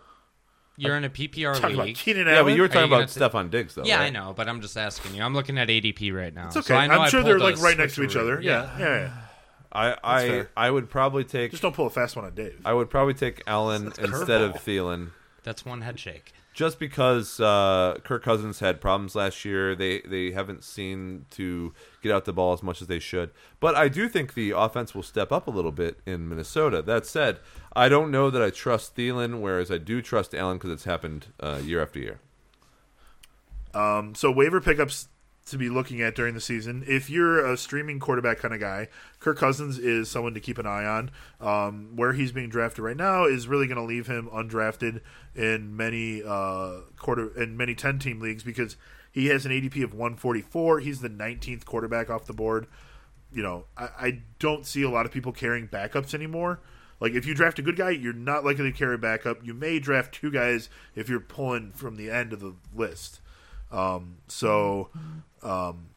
You're 0.76 0.96
in 0.96 1.02
a 1.02 1.10
PPR 1.10 1.58
Talking 1.58 1.74
about 1.74 1.86
league. 1.86 1.96
Keenan 1.96 2.28
Yeah, 2.28 2.44
but 2.44 2.54
you 2.54 2.60
were 2.60 2.66
Are 2.66 2.68
talking 2.68 2.88
you 2.88 2.94
about 2.96 3.08
t- 3.08 3.18
Stefon 3.18 3.50
Diggs, 3.50 3.74
though. 3.74 3.82
yeah, 3.84 3.96
right? 3.96 4.04
I 4.06 4.10
know, 4.10 4.32
but 4.32 4.48
I'm 4.48 4.60
just 4.60 4.76
asking 4.76 5.16
you. 5.16 5.24
I'm 5.24 5.34
looking 5.34 5.58
at 5.58 5.66
ADP 5.66 6.14
right 6.14 6.32
now. 6.32 6.46
It's 6.46 6.56
okay. 6.56 6.66
So 6.68 6.76
I 6.76 6.86
know 6.86 6.94
I'm 6.94 7.00
I 7.00 7.08
sure 7.08 7.24
they're 7.24 7.40
like 7.40 7.60
right 7.60 7.76
next 7.76 7.96
to 7.96 8.04
each 8.04 8.10
switcheroo. 8.10 8.20
other. 8.20 8.40
Yeah, 8.40 8.78
yeah. 8.78 8.86
yeah. 8.86 9.12
I 9.72 9.96
I. 10.04 10.46
I 10.56 10.70
would 10.70 10.88
probably 10.88 11.24
take 11.24 11.50
Just 11.50 11.64
don't 11.64 11.74
pull 11.74 11.86
a 11.88 11.90
fast 11.90 12.14
one 12.14 12.26
on 12.26 12.34
Dave. 12.36 12.60
I 12.64 12.72
would 12.72 12.90
probably 12.90 13.14
take 13.14 13.42
Allen 13.48 13.86
instead 13.98 14.40
of 14.40 14.52
Thielen. 14.54 15.10
That's 15.42 15.64
one 15.64 15.80
head 15.80 15.98
shake. 15.98 16.32
Just 16.58 16.80
because 16.80 17.38
uh, 17.38 17.98
Kirk 18.02 18.24
Cousins 18.24 18.58
had 18.58 18.80
problems 18.80 19.14
last 19.14 19.44
year. 19.44 19.76
They 19.76 20.00
they 20.00 20.32
haven't 20.32 20.64
seen 20.64 21.26
to 21.30 21.72
get 22.02 22.10
out 22.10 22.24
the 22.24 22.32
ball 22.32 22.52
as 22.52 22.64
much 22.64 22.82
as 22.82 22.88
they 22.88 22.98
should. 22.98 23.30
But 23.60 23.76
I 23.76 23.86
do 23.86 24.08
think 24.08 24.34
the 24.34 24.50
offense 24.50 24.92
will 24.92 25.04
step 25.04 25.30
up 25.30 25.46
a 25.46 25.52
little 25.52 25.70
bit 25.70 26.00
in 26.04 26.28
Minnesota. 26.28 26.82
That 26.82 27.06
said, 27.06 27.38
I 27.76 27.88
don't 27.88 28.10
know 28.10 28.28
that 28.28 28.42
I 28.42 28.50
trust 28.50 28.96
Thielen, 28.96 29.40
whereas 29.40 29.70
I 29.70 29.78
do 29.78 30.02
trust 30.02 30.34
Allen 30.34 30.56
because 30.58 30.72
it's 30.72 30.82
happened 30.82 31.28
uh, 31.38 31.60
year 31.62 31.80
after 31.80 32.00
year. 32.00 32.18
Um, 33.72 34.16
so 34.16 34.28
waiver 34.28 34.60
pickups 34.60 35.06
to 35.50 35.58
be 35.58 35.68
looking 35.68 36.00
at 36.00 36.14
during 36.14 36.34
the 36.34 36.40
season. 36.40 36.84
If 36.86 37.08
you're 37.10 37.44
a 37.44 37.56
streaming 37.56 37.98
quarterback 38.00 38.38
kind 38.38 38.54
of 38.54 38.60
guy, 38.60 38.88
Kirk 39.20 39.38
Cousins 39.38 39.78
is 39.78 40.10
someone 40.10 40.34
to 40.34 40.40
keep 40.40 40.58
an 40.58 40.66
eye 40.66 40.84
on. 40.84 41.10
Um, 41.40 41.96
where 41.96 42.12
he's 42.12 42.32
being 42.32 42.48
drafted 42.48 42.84
right 42.84 42.96
now 42.96 43.24
is 43.24 43.48
really 43.48 43.66
going 43.66 43.78
to 43.78 43.84
leave 43.84 44.06
him 44.06 44.28
undrafted 44.32 45.00
in 45.34 45.76
many 45.76 46.22
uh, 46.24 46.80
quarter 46.96 47.30
in 47.40 47.56
many 47.56 47.74
ten 47.74 47.98
team 47.98 48.20
leagues 48.20 48.42
because 48.42 48.76
he 49.10 49.26
has 49.26 49.46
an 49.46 49.52
ADP 49.52 49.82
of 49.82 49.94
144. 49.94 50.80
He's 50.80 51.00
the 51.00 51.10
19th 51.10 51.64
quarterback 51.64 52.10
off 52.10 52.26
the 52.26 52.32
board. 52.32 52.66
You 53.32 53.42
know, 53.42 53.64
I, 53.76 53.88
I 53.98 54.22
don't 54.38 54.66
see 54.66 54.82
a 54.82 54.90
lot 54.90 55.06
of 55.06 55.12
people 55.12 55.32
carrying 55.32 55.68
backups 55.68 56.14
anymore. 56.14 56.60
Like 57.00 57.12
if 57.12 57.26
you 57.26 57.34
draft 57.34 57.58
a 57.58 57.62
good 57.62 57.76
guy, 57.76 57.90
you're 57.90 58.12
not 58.12 58.44
likely 58.44 58.70
to 58.70 58.76
carry 58.76 58.96
a 58.96 58.98
backup. 58.98 59.44
You 59.44 59.54
may 59.54 59.78
draft 59.78 60.14
two 60.14 60.30
guys 60.30 60.68
if 60.94 61.08
you're 61.08 61.20
pulling 61.20 61.72
from 61.72 61.96
the 61.96 62.10
end 62.10 62.32
of 62.32 62.40
the 62.40 62.54
list. 62.74 63.20
Um, 63.70 64.18
so 64.28 64.88
um, 65.42 65.88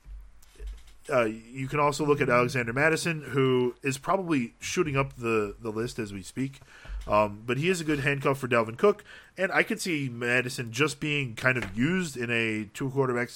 uh, 1.11 1.25
you 1.25 1.67
can 1.67 1.79
also 1.79 2.05
look 2.05 2.21
at 2.21 2.29
Alexander 2.29 2.73
Mattison, 2.73 3.21
who 3.21 3.75
is 3.81 3.97
probably 3.97 4.53
shooting 4.59 4.95
up 4.95 5.15
the, 5.17 5.55
the 5.61 5.69
list 5.69 5.99
as 5.99 6.13
we 6.13 6.21
speak. 6.21 6.59
Um, 7.07 7.43
but 7.45 7.57
he 7.57 7.67
is 7.67 7.81
a 7.81 7.83
good 7.83 8.01
handcuff 8.01 8.37
for 8.37 8.47
Dalvin 8.47 8.77
Cook, 8.77 9.03
and 9.35 9.51
I 9.51 9.63
could 9.63 9.81
see 9.81 10.07
Mattison 10.07 10.71
just 10.71 10.99
being 10.99 11.33
kind 11.33 11.57
of 11.57 11.75
used 11.75 12.15
in 12.15 12.29
a 12.29 12.69
two 12.75 12.91
quarterback, 12.91 13.29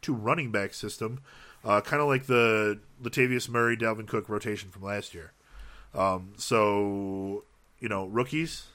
two 0.00 0.14
running 0.14 0.50
back 0.50 0.74
system, 0.74 1.20
uh, 1.64 1.80
kind 1.82 2.02
of 2.02 2.08
like 2.08 2.26
the 2.26 2.80
Latavius 3.00 3.48
Murray, 3.48 3.76
Dalvin 3.76 4.08
Cook 4.08 4.28
rotation 4.28 4.70
from 4.70 4.82
last 4.82 5.14
year. 5.14 5.32
Um, 5.94 6.32
so 6.36 7.44
you 7.78 7.88
know, 7.88 8.06
rookies 8.06 8.66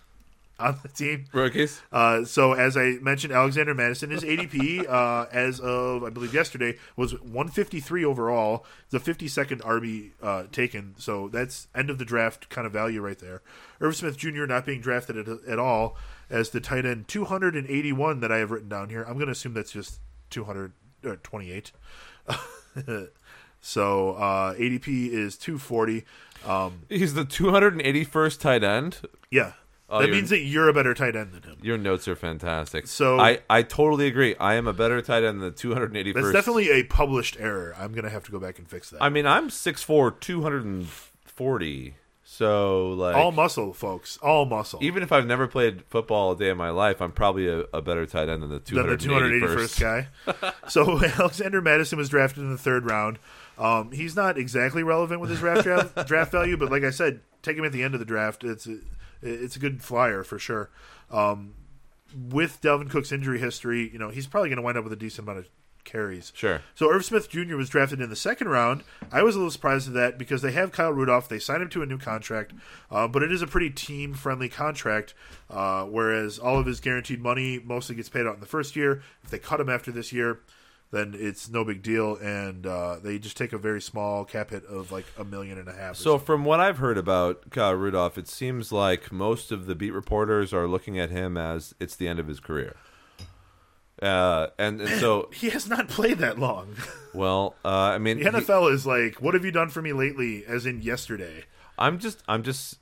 on 0.59 0.79
the 0.81 0.89
team. 0.89 1.25
Rookies. 1.33 1.81
Uh, 1.91 2.25
so 2.25 2.53
as 2.53 2.75
I 2.75 2.97
mentioned, 3.01 3.33
Alexander 3.33 3.73
Mattison, 3.73 4.09
his 4.09 4.23
ADP 4.23 4.87
uh, 4.89 5.27
as 5.31 5.59
of 5.59 6.03
I 6.03 6.09
believe 6.09 6.33
yesterday 6.33 6.77
was 6.95 7.13
153 7.21 8.03
overall. 8.03 8.65
The 8.89 8.99
52nd 8.99 9.61
RB 9.61 10.11
uh, 10.21 10.43
taken, 10.51 10.95
so 10.97 11.27
that's 11.27 11.67
end 11.75 11.89
of 11.89 11.97
the 11.97 12.05
draft 12.05 12.49
kind 12.49 12.65
of 12.65 12.73
value 12.73 13.01
right 13.01 13.19
there. 13.19 13.41
Irv 13.79 13.95
Smith 13.95 14.17
Jr. 14.17 14.45
not 14.45 14.65
being 14.65 14.81
drafted 14.81 15.17
at, 15.17 15.27
at 15.47 15.59
all 15.59 15.95
as 16.29 16.49
the 16.49 16.59
tight 16.59 16.85
end 16.85 17.07
281 17.07 18.19
that 18.19 18.31
I 18.31 18.37
have 18.37 18.51
written 18.51 18.69
down 18.69 18.89
here. 18.89 19.03
I'm 19.03 19.13
going 19.13 19.27
to 19.27 19.31
assume 19.31 19.53
that's 19.53 19.71
just 19.71 19.99
228. 20.31 21.71
so 23.61 24.11
uh, 24.13 24.53
ADP 24.55 25.09
is 25.09 25.37
240. 25.37 26.03
Um, 26.45 26.81
He's 26.89 27.13
the 27.13 27.25
281st 27.25 28.39
tight 28.39 28.63
end. 28.63 28.99
yeah, 29.31 29.53
Oh, 29.89 30.01
that 30.01 30.09
means 30.09 30.29
that 30.31 30.39
you're 30.39 30.67
a 30.67 30.73
better 30.73 30.93
tight 30.93 31.15
end 31.15 31.31
than 31.31 31.43
him. 31.43 31.57
Your 31.61 31.77
notes 31.77 32.07
are 32.09 32.15
fantastic. 32.15 32.87
So- 32.87 33.19
I, 33.19 33.39
I 33.49 33.61
totally 33.63 34.07
agree. 34.07 34.35
I 34.37 34.55
am 34.55 34.67
a 34.67 34.73
better 34.73 35.01
tight 35.01 35.23
end 35.23 35.41
than 35.41 35.49
the 35.49 35.51
281st. 35.51 36.13
That's 36.13 36.31
definitely 36.33 36.71
a 36.71 36.83
published 36.83 37.37
error. 37.39 37.73
I'm 37.77 37.93
going 37.93 38.03
to 38.03 38.09
have 38.09 38.23
to 38.25 38.31
go 38.31 38.39
back 38.39 38.59
and 38.59 38.67
fix 38.67 38.89
that. 38.89 39.01
I 39.01 39.07
mean, 39.09 39.25
I'm 39.25 39.47
6'4", 39.49 40.19
240. 40.19 41.95
So, 42.29 42.89
like, 42.91 43.15
all 43.15 43.31
muscle, 43.31 43.73
folks. 43.73 44.17
All 44.17 44.45
muscle. 44.45 44.79
even 44.83 45.01
if 45.01 45.13
I've 45.13 45.25
never 45.25 45.47
played 45.47 45.83
football 45.85 46.33
a 46.33 46.37
day 46.37 46.49
in 46.49 46.57
my 46.57 46.69
life, 46.71 47.01
I'm 47.01 47.13
probably 47.13 47.47
a, 47.47 47.59
a 47.73 47.81
better 47.81 48.05
tight 48.05 48.27
end 48.27 48.43
than 48.43 48.49
the 48.49 48.59
than 48.59 48.85
the 48.87 48.97
281st. 48.97 49.55
281st 49.55 49.79
guy. 49.79 50.53
so 50.67 51.01
Alexander 51.19 51.61
Mattison 51.61 51.97
was 51.97 52.09
drafted 52.09 52.43
in 52.43 52.51
the 52.51 52.57
third 52.57 52.85
round. 52.85 53.17
Um, 53.57 53.91
he's 53.93 54.15
not 54.15 54.37
exactly 54.37 54.83
relevant 54.83 55.21
with 55.21 55.29
his 55.29 55.39
draft 55.39 55.63
draft, 55.63 56.05
draft 56.05 56.31
value, 56.33 56.57
but 56.57 56.69
like 56.69 56.83
I 56.83 56.89
said, 56.89 57.21
take 57.41 57.57
him 57.57 57.63
at 57.63 57.71
the 57.71 57.81
end 57.81 57.93
of 57.95 57.99
the 58.01 58.05
draft. 58.05 58.43
It's 58.43 58.67
a, 58.67 58.77
it's 59.21 59.55
a 59.55 59.59
good 59.59 59.81
flyer 59.81 60.23
for 60.23 60.39
sure. 60.39 60.69
Um, 61.11 61.53
with 62.15 62.61
Dalvin 62.61 62.89
Cook's 62.89 63.11
injury 63.11 63.39
history, 63.39 63.89
you 63.91 63.99
know 63.99 64.09
he's 64.09 64.27
probably 64.27 64.49
going 64.49 64.57
to 64.57 64.63
wind 64.63 64.77
up 64.77 64.83
with 64.83 64.93
a 64.93 64.97
decent 64.97 65.27
amount 65.27 65.39
of 65.39 65.49
carries. 65.87 66.31
Sure. 66.35 66.61
So 66.75 66.91
Irv 66.91 67.03
Smith 67.05 67.29
Jr. 67.29 67.55
was 67.55 67.69
drafted 67.69 68.01
in 68.01 68.09
the 68.09 68.15
second 68.15 68.49
round. 68.49 68.83
I 69.11 69.23
was 69.23 69.35
a 69.35 69.39
little 69.39 69.51
surprised 69.51 69.87
at 69.87 69.93
that 69.95 70.17
because 70.19 70.41
they 70.43 70.51
have 70.51 70.71
Kyle 70.71 70.91
Rudolph. 70.91 71.29
They 71.29 71.39
signed 71.39 71.63
him 71.63 71.69
to 71.69 71.81
a 71.81 71.85
new 71.85 71.97
contract, 71.97 72.53
uh, 72.91 73.07
but 73.07 73.23
it 73.23 73.31
is 73.31 73.41
a 73.41 73.47
pretty 73.47 73.71
team 73.71 74.13
friendly 74.13 74.49
contract. 74.49 75.15
Uh, 75.49 75.85
whereas 75.85 76.37
all 76.37 76.59
of 76.59 76.65
his 76.65 76.79
guaranteed 76.79 77.21
money 77.21 77.59
mostly 77.63 77.95
gets 77.95 78.09
paid 78.09 78.27
out 78.27 78.35
in 78.35 78.41
the 78.41 78.45
first 78.45 78.75
year. 78.75 79.01
If 79.23 79.31
they 79.31 79.39
cut 79.39 79.59
him 79.61 79.69
after 79.69 79.91
this 79.91 80.11
year, 80.11 80.41
then 80.91 81.13
it's 81.17 81.49
no 81.49 81.63
big 81.65 81.81
deal, 81.83 82.15
and 82.15 82.65
uh, 82.65 82.97
they 83.01 83.19
just 83.19 83.35
take 83.37 83.51
a 83.53 83.57
very 83.57 83.81
small 83.81 84.23
cap 84.25 84.51
hit 84.51 84.65
of 84.65 84.91
like 84.91 85.05
a 85.17 85.23
million 85.23 85.57
and 85.57 85.67
a 85.67 85.73
half. 85.73 85.95
So, 85.97 86.11
something. 86.11 86.25
from 86.25 86.45
what 86.45 86.59
I've 86.59 86.77
heard 86.77 86.97
about 86.97 87.49
Kyle 87.49 87.73
Rudolph, 87.73 88.17
it 88.17 88.27
seems 88.27 88.71
like 88.71 89.11
most 89.11 89.51
of 89.51 89.65
the 89.65 89.75
beat 89.75 89.91
reporters 89.91 90.53
are 90.53 90.67
looking 90.67 90.97
at 90.99 91.09
him 91.09 91.35
as 91.37 91.73
it's 91.79 91.95
the 91.95 92.07
end 92.07 92.19
of 92.19 92.27
his 92.27 92.39
career. 92.39 92.75
Uh, 94.01 94.47
and, 94.59 94.79
and 94.79 94.99
so, 94.99 95.29
he 95.33 95.49
has 95.49 95.67
not 95.67 95.87
played 95.87 96.19
that 96.19 96.37
long. 96.37 96.75
well, 97.13 97.55
uh, 97.65 97.69
I 97.69 97.97
mean, 97.97 98.19
The 98.19 98.25
he- 98.25 98.37
NFL 98.37 98.71
is 98.71 98.85
like, 98.85 99.15
what 99.21 99.33
have 99.33 99.43
you 99.43 99.51
done 99.51 99.69
for 99.69 99.81
me 99.81 99.91
lately? 99.93 100.45
As 100.45 100.65
in 100.65 100.81
yesterday. 100.81 101.45
I'm 101.79 101.99
just 101.99 102.23
I'm 102.27 102.41
just 102.41 102.79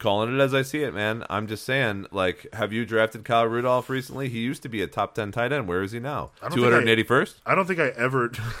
calling 0.00 0.34
it 0.34 0.40
as 0.40 0.52
I 0.52 0.62
see 0.62 0.82
it, 0.82 0.92
man. 0.92 1.24
I'm 1.30 1.46
just 1.46 1.64
saying, 1.64 2.06
like, 2.10 2.48
have 2.54 2.72
you 2.72 2.84
drafted 2.84 3.24
Kyle 3.24 3.46
Rudolph 3.46 3.88
recently? 3.88 4.28
He 4.28 4.40
used 4.40 4.62
to 4.64 4.68
be 4.68 4.82
a 4.82 4.88
top 4.88 5.14
ten 5.14 5.30
tight 5.30 5.52
end. 5.52 5.68
Where 5.68 5.82
is 5.84 5.92
he 5.92 6.00
now? 6.00 6.32
Two 6.52 6.66
I- 6.66 6.70
hundred 6.72 6.88
eighty 6.88 7.04
first. 7.04 7.36
I 7.46 7.54
don't 7.54 7.66
think 7.66 7.78
I 7.78 7.90
ever. 7.90 8.32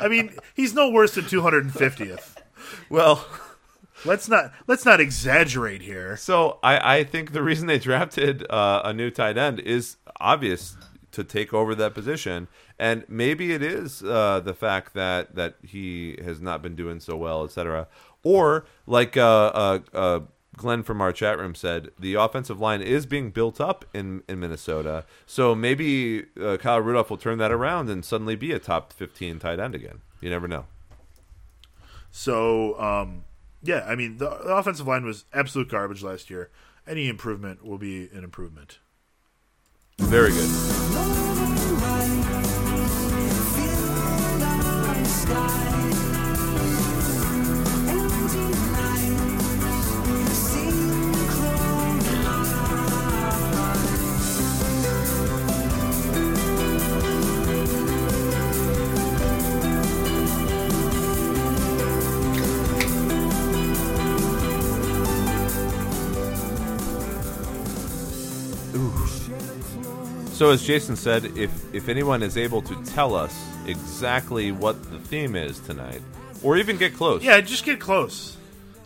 I 0.00 0.08
mean, 0.08 0.32
he's 0.54 0.74
no 0.74 0.90
worse 0.90 1.14
than 1.14 1.24
250th. 1.24 2.36
Well, 2.90 3.26
Let's 4.04 4.28
not 4.28 4.52
let's 4.68 4.84
not 4.84 5.00
exaggerate 5.00 5.82
here. 5.82 6.16
so 6.16 6.60
I 6.62 6.98
I 6.98 7.04
think 7.04 7.32
the 7.32 7.42
reason 7.42 7.66
they 7.66 7.80
drafted 7.80 8.48
uh, 8.48 8.82
a 8.84 8.92
new 8.92 9.10
tight 9.10 9.36
end 9.36 9.58
is 9.58 9.96
obvious 10.20 10.76
to 11.10 11.24
take 11.24 11.52
over 11.52 11.74
that 11.74 11.94
position, 11.94 12.46
and 12.78 13.04
maybe 13.08 13.52
it 13.52 13.60
is 13.60 14.04
uh, 14.04 14.38
the 14.38 14.54
fact 14.54 14.94
that 14.94 15.34
that 15.34 15.56
he 15.66 16.16
has 16.24 16.40
not 16.40 16.62
been 16.62 16.76
doing 16.76 17.00
so 17.00 17.16
well, 17.16 17.42
etc. 17.42 17.88
Or 18.24 18.66
like 18.86 19.16
uh, 19.16 19.46
uh, 19.54 19.78
uh, 19.94 20.20
Glenn 20.56 20.82
from 20.82 21.00
our 21.00 21.12
chat 21.12 21.38
room 21.38 21.54
said, 21.54 21.90
the 21.98 22.14
offensive 22.14 22.58
line 22.58 22.82
is 22.82 23.06
being 23.06 23.30
built 23.30 23.60
up 23.60 23.84
in 23.94 24.22
in 24.28 24.40
Minnesota. 24.40 25.04
So 25.24 25.54
maybe 25.54 26.24
uh, 26.40 26.56
Kyle 26.56 26.80
Rudolph 26.80 27.10
will 27.10 27.16
turn 27.16 27.38
that 27.38 27.52
around 27.52 27.88
and 27.88 28.04
suddenly 28.04 28.36
be 28.36 28.52
a 28.52 28.58
top 28.58 28.92
fifteen 28.92 29.38
tight 29.38 29.60
end 29.60 29.74
again. 29.74 30.00
You 30.20 30.30
never 30.30 30.48
know. 30.48 30.66
So, 32.10 32.80
um, 32.80 33.24
yeah, 33.62 33.84
I 33.86 33.94
mean, 33.94 34.16
the, 34.16 34.30
the 34.30 34.56
offensive 34.56 34.86
line 34.86 35.04
was 35.04 35.26
absolute 35.32 35.68
garbage 35.68 36.02
last 36.02 36.30
year. 36.30 36.50
Any 36.86 37.06
improvement 37.08 37.64
will 37.64 37.78
be 37.78 38.08
an 38.12 38.24
improvement. 38.24 38.78
Very 39.98 40.30
good. 40.30 40.48
So 70.38 70.50
as 70.50 70.62
Jason 70.62 70.94
said, 70.94 71.24
if 71.36 71.50
if 71.74 71.88
anyone 71.88 72.22
is 72.22 72.36
able 72.36 72.62
to 72.62 72.84
tell 72.84 73.12
us 73.12 73.36
exactly 73.66 74.52
what 74.52 74.80
the 74.88 75.00
theme 75.00 75.34
is 75.34 75.58
tonight, 75.58 76.00
or 76.44 76.56
even 76.56 76.76
get 76.76 76.94
close, 76.94 77.24
Yeah, 77.24 77.40
just 77.40 77.64
get 77.64 77.80
close. 77.80 78.36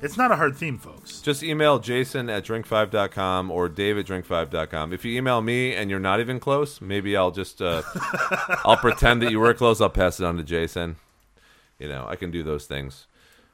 It's 0.01 0.17
not 0.17 0.33
a 0.33 0.37
hard 0.37 0.57
theme, 0.57 0.79
folks. 0.79 1.21
just 1.21 1.43
email 1.43 1.79
Jason 1.79 2.31
at 2.31 2.47
drink5.com 2.47 3.51
or 3.51 3.69
Dave 3.69 3.99
at 3.99 4.07
drink5.com. 4.07 4.95
If 4.95 5.05
you 5.05 5.15
email 5.15 5.43
me 5.43 5.75
and 5.75 5.91
you're 5.91 6.01
not 6.01 6.21
even 6.21 6.41
close, 6.41 6.81
maybe 6.81 7.19
I'll 7.19 7.31
just 7.31 7.61
uh, 7.61 7.83
I'll 8.65 8.79
pretend 8.79 9.21
that 9.21 9.31
you 9.31 9.39
were 9.39 9.53
close. 9.53 9.83
I'll 9.83 9.91
pass 9.91 10.19
it 10.21 10.25
on 10.25 10.39
to 10.39 10.45
Jason. 10.45 10.97
You 11.79 11.87
know, 11.87 12.07
I 12.09 12.17
can 12.17 12.31
do 12.31 12.43
those 12.43 12.65
things. 12.65 13.09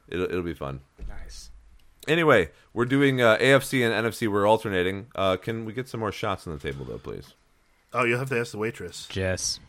It'll 0.07 0.23
it'll 0.23 0.41
be 0.41 0.53
fun. 0.53 0.79
Nice. 1.05 1.49
Anyway, 2.07 2.51
we're 2.73 2.85
doing 2.85 3.21
uh, 3.21 3.35
AFC 3.41 3.85
and 3.85 4.07
NFC. 4.07 4.29
We're 4.31 4.47
alternating. 4.47 5.07
Uh, 5.15 5.35
can 5.35 5.65
we 5.65 5.73
get 5.73 5.89
some 5.89 5.99
more 5.99 6.13
shots 6.13 6.47
on 6.47 6.53
the 6.53 6.59
table, 6.59 6.85
though, 6.85 6.97
please? 6.97 7.33
Oh, 7.93 8.03
you'll 8.05 8.19
have 8.19 8.29
to 8.29 8.39
ask 8.39 8.51
the 8.51 8.57
waitress. 8.57 9.07
Jess. 9.07 9.59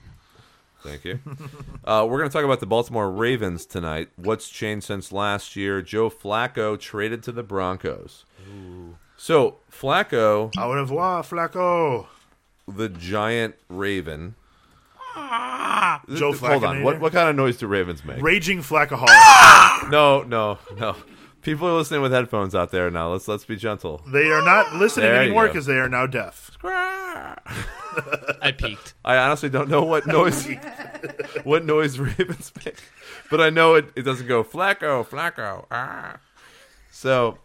Thank 0.83 1.05
you. 1.05 1.21
uh, 1.85 2.07
we're 2.09 2.19
going 2.19 2.31
to 2.31 2.33
talk 2.33 2.45
about 2.45 2.61
the 2.61 2.67
Baltimore 2.67 3.11
Ravens 3.11 3.67
tonight. 3.67 4.09
What's 4.17 4.49
changed 4.49 4.87
since 4.87 5.13
last 5.13 5.57
year? 5.57 5.83
Joe 5.83 6.09
Flacco 6.11 6.79
traded 6.79 7.23
to 7.25 7.33
the 7.33 7.43
Broncos. 7.43 8.25
So 9.17 9.59
Flacco, 9.71 10.51
Au 10.59 10.73
revoir, 10.73 11.23
Flacco. 11.23 12.07
the 12.67 12.89
giant 12.89 13.57
raven. 13.69 14.35
Joe 15.15 16.33
Hold 16.33 16.65
on. 16.65 16.83
What 16.83 17.01
what 17.01 17.13
kind 17.13 17.29
of 17.29 17.37
noise 17.37 17.59
do 17.59 17.67
ravens 17.67 18.05
make? 18.05 18.23
Raging 18.23 18.61
Flackaholic. 18.61 19.09
No, 19.91 20.23
no, 20.23 20.59
no. 20.79 20.95
People 21.43 21.67
are 21.67 21.73
listening 21.73 22.03
with 22.03 22.13
headphones 22.13 22.55
out 22.55 22.71
there 22.71 22.91
now. 22.91 23.11
Let's 23.13 23.27
let's 23.29 23.45
be 23.45 23.57
gentle. 23.57 24.03
They 24.07 24.31
are 24.31 24.43
not 24.43 24.75
listening 24.75 25.07
There 25.07 25.23
anymore 25.23 25.47
because 25.49 25.67
they 25.67 25.79
are 25.79 25.89
now 25.89 26.07
deaf. 26.07 26.51
I 28.43 28.53
peaked. 28.53 28.95
I 29.05 29.17
honestly 29.17 29.49
don't 29.49 29.69
know 29.69 29.83
what 29.83 30.07
noise 30.07 30.49
what 31.45 31.65
noise 31.65 31.99
ravens 31.99 32.53
make, 32.65 32.77
but 33.31 33.41
I 33.41 33.51
know 33.51 33.75
it, 33.75 33.87
it 33.97 34.03
doesn't 34.03 34.27
go 34.27 34.45
Flacco, 34.45 35.07
Flacco. 35.07 35.67
Ah. 35.71 36.19
So, 36.91 37.39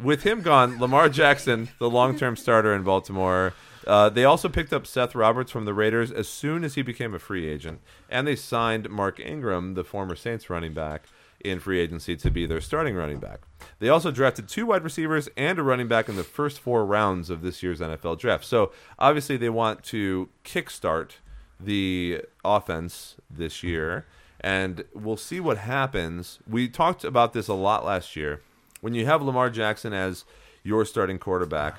with 0.00 0.22
him 0.22 0.42
gone, 0.42 0.78
Lamar 0.78 1.08
Jackson, 1.08 1.68
the 1.78 1.90
long 1.90 2.18
term 2.18 2.36
starter 2.36 2.74
in 2.74 2.82
Baltimore. 2.82 3.54
Uh, 3.86 4.08
they 4.08 4.24
also 4.24 4.48
picked 4.48 4.72
up 4.72 4.86
Seth 4.86 5.14
Roberts 5.14 5.50
from 5.50 5.64
the 5.64 5.74
Raiders 5.74 6.12
as 6.12 6.28
soon 6.28 6.62
as 6.62 6.76
he 6.76 6.82
became 6.82 7.14
a 7.14 7.18
free 7.18 7.48
agent, 7.48 7.80
and 8.08 8.26
they 8.26 8.36
signed 8.36 8.88
Mark 8.88 9.18
Ingram, 9.18 9.74
the 9.74 9.82
former 9.82 10.14
Saints 10.14 10.48
running 10.48 10.72
back, 10.72 11.06
in 11.44 11.60
free 11.60 11.80
agency 11.80 12.16
to 12.16 12.30
be 12.30 12.46
their 12.46 12.60
starting 12.60 12.94
running 12.94 13.18
back. 13.18 13.40
They 13.78 13.88
also 13.88 14.10
drafted 14.10 14.48
two 14.48 14.66
wide 14.66 14.84
receivers 14.84 15.28
and 15.36 15.58
a 15.58 15.62
running 15.62 15.88
back 15.88 16.08
in 16.08 16.16
the 16.16 16.24
first 16.24 16.58
four 16.58 16.84
rounds 16.84 17.30
of 17.30 17.42
this 17.42 17.62
year's 17.62 17.80
NFL 17.80 18.18
draft. 18.18 18.44
So 18.44 18.72
obviously 18.98 19.36
they 19.36 19.48
want 19.48 19.82
to 19.84 20.28
kickstart 20.44 21.12
the 21.58 22.22
offense 22.44 23.16
this 23.30 23.62
year, 23.62 24.06
and 24.40 24.84
we'll 24.94 25.16
see 25.16 25.40
what 25.40 25.58
happens. 25.58 26.38
We 26.48 26.68
talked 26.68 27.04
about 27.04 27.32
this 27.32 27.48
a 27.48 27.54
lot 27.54 27.84
last 27.84 28.16
year. 28.16 28.42
When 28.80 28.94
you 28.94 29.06
have 29.06 29.22
Lamar 29.22 29.50
Jackson 29.50 29.92
as 29.92 30.24
your 30.64 30.84
starting 30.84 31.18
quarterback, 31.18 31.76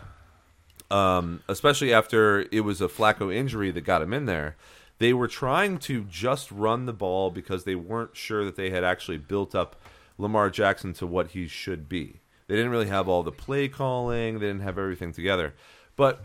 um, 0.92 1.42
especially 1.48 1.94
after 1.94 2.46
it 2.52 2.62
was 2.62 2.80
a 2.80 2.88
Flacco 2.88 3.34
injury 3.34 3.72
that 3.72 3.82
got 3.82 4.02
him 4.02 4.14
in 4.14 4.26
there. 4.26 4.56
They 5.00 5.14
were 5.14 5.28
trying 5.28 5.80
to 5.80 6.04
just 6.04 6.52
run 6.52 6.86
the 6.86 6.94
ball 6.94 7.32
because 7.32 7.64
they 7.64 7.76
weren't 7.76 8.16
sure 8.16 8.46
that 8.46 8.56
they 8.56 8.70
had 8.70 8.84
actually 8.84 9.18
built 9.18 9.56
up 9.56 9.76
Lamar 10.18 10.50
Jackson 10.50 10.94
to 10.94 11.08
what 11.08 11.32
he 11.32 11.48
should 11.48 11.90
be. 11.90 12.22
They 12.48 12.56
didn't 12.56 12.72
really 12.72 12.88
have 12.88 13.08
all 13.08 13.24
the 13.24 13.32
play 13.32 13.68
calling, 13.68 14.40
they 14.40 14.48
didn't 14.48 14.62
have 14.62 14.78
everything 14.78 15.12
together. 15.12 15.54
But 15.96 16.24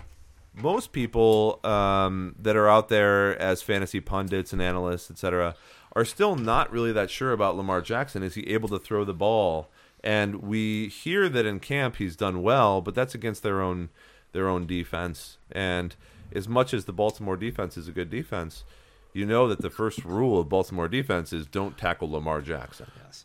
most 0.55 0.93
people 0.93 1.61
um, 1.65 2.35
that 2.39 2.57
are 2.57 2.69
out 2.69 2.89
there 2.89 3.41
as 3.41 3.63
fantasy 3.63 4.01
pundits 4.01 4.53
and 4.53 4.61
analysts, 4.61 5.11
etc., 5.11 5.55
are 5.95 6.05
still 6.05 6.37
not 6.37 6.71
really 6.71 6.93
that 6.93 7.11
sure 7.11 7.33
about 7.33 7.57
Lamar 7.57 7.81
Jackson. 7.81 8.23
Is 8.23 8.35
he 8.35 8.47
able 8.49 8.69
to 8.69 8.79
throw 8.79 9.05
the 9.05 9.15
ball? 9.15 9.69
And 10.05 10.37
we 10.43 10.89
hear 10.89 11.29
that 11.29 11.47
in 11.47 11.61
camp 11.61 11.97
he's 11.97 12.17
done 12.17 12.43
well, 12.43 12.81
but 12.81 12.95
that's 12.95 13.15
against 13.15 13.43
their 13.43 13.61
own 13.61 13.89
their 14.33 14.49
own 14.49 14.67
defense. 14.67 15.39
And 15.51 15.97
as 16.35 16.49
much 16.49 16.73
as 16.75 16.85
the 16.85 16.93
Baltimore 16.93 17.37
defense 17.37 17.77
is 17.77 17.89
a 17.89 17.93
good 17.93 18.11
defense, 18.11 18.65
you 19.13 19.25
know 19.27 19.49
that 19.49 19.61
the 19.63 19.71
first 19.71 20.05
rule 20.05 20.39
of 20.41 20.49
Baltimore 20.49 20.89
defense 20.89 21.33
is 21.33 21.47
don't 21.47 21.77
tackle 21.79 22.11
Lamar 22.11 22.41
Jackson. 22.41 22.91
Yes. 23.05 23.25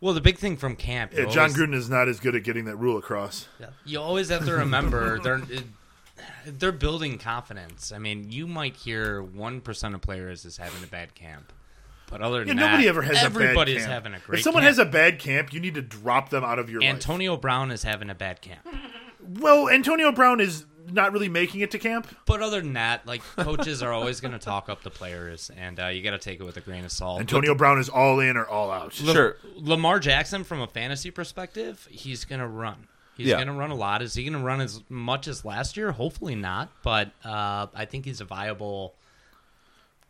Well, 0.00 0.12
the 0.14 0.20
big 0.20 0.38
thing 0.38 0.56
from 0.56 0.76
camp, 0.76 1.12
Yeah, 1.14 1.24
John 1.26 1.38
always- 1.50 1.56
Gruden 1.56 1.74
is 1.74 1.88
not 1.88 2.08
as 2.08 2.20
good 2.20 2.34
at 2.34 2.42
getting 2.44 2.66
that 2.66 2.76
rule 2.76 2.98
across. 2.98 3.48
You 3.84 4.00
always 4.00 4.28
have 4.28 4.44
to 4.46 4.52
remember 4.54 5.18
they're 5.22 5.42
they're 6.46 6.72
building 6.72 7.18
confidence. 7.18 7.90
I 7.92 7.98
mean, 7.98 8.30
you 8.30 8.46
might 8.46 8.76
hear 8.76 9.22
one 9.22 9.60
percent 9.60 9.94
of 9.94 10.00
players 10.00 10.44
is 10.44 10.56
having 10.58 10.82
a 10.84 10.86
bad 10.86 11.14
camp, 11.14 11.52
but 12.08 12.20
other 12.20 12.40
Yeah, 12.40 12.44
than 12.44 12.56
nobody 12.58 12.84
that, 12.84 12.88
ever 12.90 13.02
has 13.02 13.12
a 13.24 13.30
bad 13.30 13.42
everybody's 13.42 13.78
camp. 13.82 13.92
having 13.92 14.14
a 14.14 14.18
great. 14.20 14.38
If 14.38 14.44
someone 14.44 14.62
camp. 14.62 14.76
has 14.76 14.78
a 14.78 14.84
bad 14.90 15.18
camp, 15.18 15.52
you 15.52 15.60
need 15.60 15.74
to 15.74 15.82
drop 15.82 16.28
them 16.30 16.44
out 16.44 16.58
of 16.58 16.70
your 16.70 16.80
life. 16.80 16.90
Antonio 16.90 17.36
Brown 17.36 17.70
is 17.70 17.82
having 17.82 18.10
a 18.10 18.14
bad 18.14 18.40
camp, 18.42 18.60
Well, 19.40 19.68
Antonio 19.68 20.12
Brown 20.12 20.40
is 20.40 20.66
not 20.90 21.12
really 21.12 21.28
making 21.28 21.60
it 21.60 21.70
to 21.72 21.78
camp. 21.78 22.06
but 22.26 22.42
other 22.42 22.60
than 22.60 22.74
that, 22.74 23.06
like 23.06 23.22
coaches 23.36 23.82
are 23.82 23.92
always 23.92 24.20
going 24.20 24.32
to 24.32 24.38
talk 24.38 24.68
up 24.68 24.82
the 24.82 24.90
players, 24.90 25.50
and 25.56 25.80
uh, 25.80 25.86
you 25.86 26.02
got 26.02 26.10
to 26.12 26.18
take 26.18 26.40
it 26.40 26.44
with 26.44 26.56
a 26.56 26.60
grain 26.60 26.84
of 26.84 26.92
salt. 26.92 27.20
Antonio 27.20 27.54
Brown 27.54 27.78
is 27.78 27.88
all 27.88 28.20
in 28.20 28.36
or 28.36 28.46
all 28.46 28.70
out. 28.70 28.92
Sure. 28.92 29.36
Lamar 29.56 29.98
Jackson, 30.00 30.44
from 30.44 30.60
a 30.60 30.66
fantasy 30.66 31.10
perspective, 31.10 31.86
he's 31.90 32.24
going 32.24 32.40
to 32.40 32.46
run. 32.48 32.88
He's 33.16 33.28
Yeah. 33.28 33.36
going 33.36 33.46
to 33.46 33.52
run 33.52 33.70
a 33.70 33.76
lot. 33.76 34.02
Is 34.02 34.14
he 34.14 34.24
going 34.24 34.32
to 34.38 34.44
run 34.44 34.60
as 34.60 34.82
much 34.88 35.28
as 35.28 35.44
last 35.44 35.76
year? 35.76 35.92
Hopefully 35.92 36.34
not. 36.34 36.68
But 36.82 37.12
uh, 37.24 37.68
I 37.74 37.84
think 37.84 38.04
he's 38.04 38.20
a 38.20 38.24
viable 38.24 38.94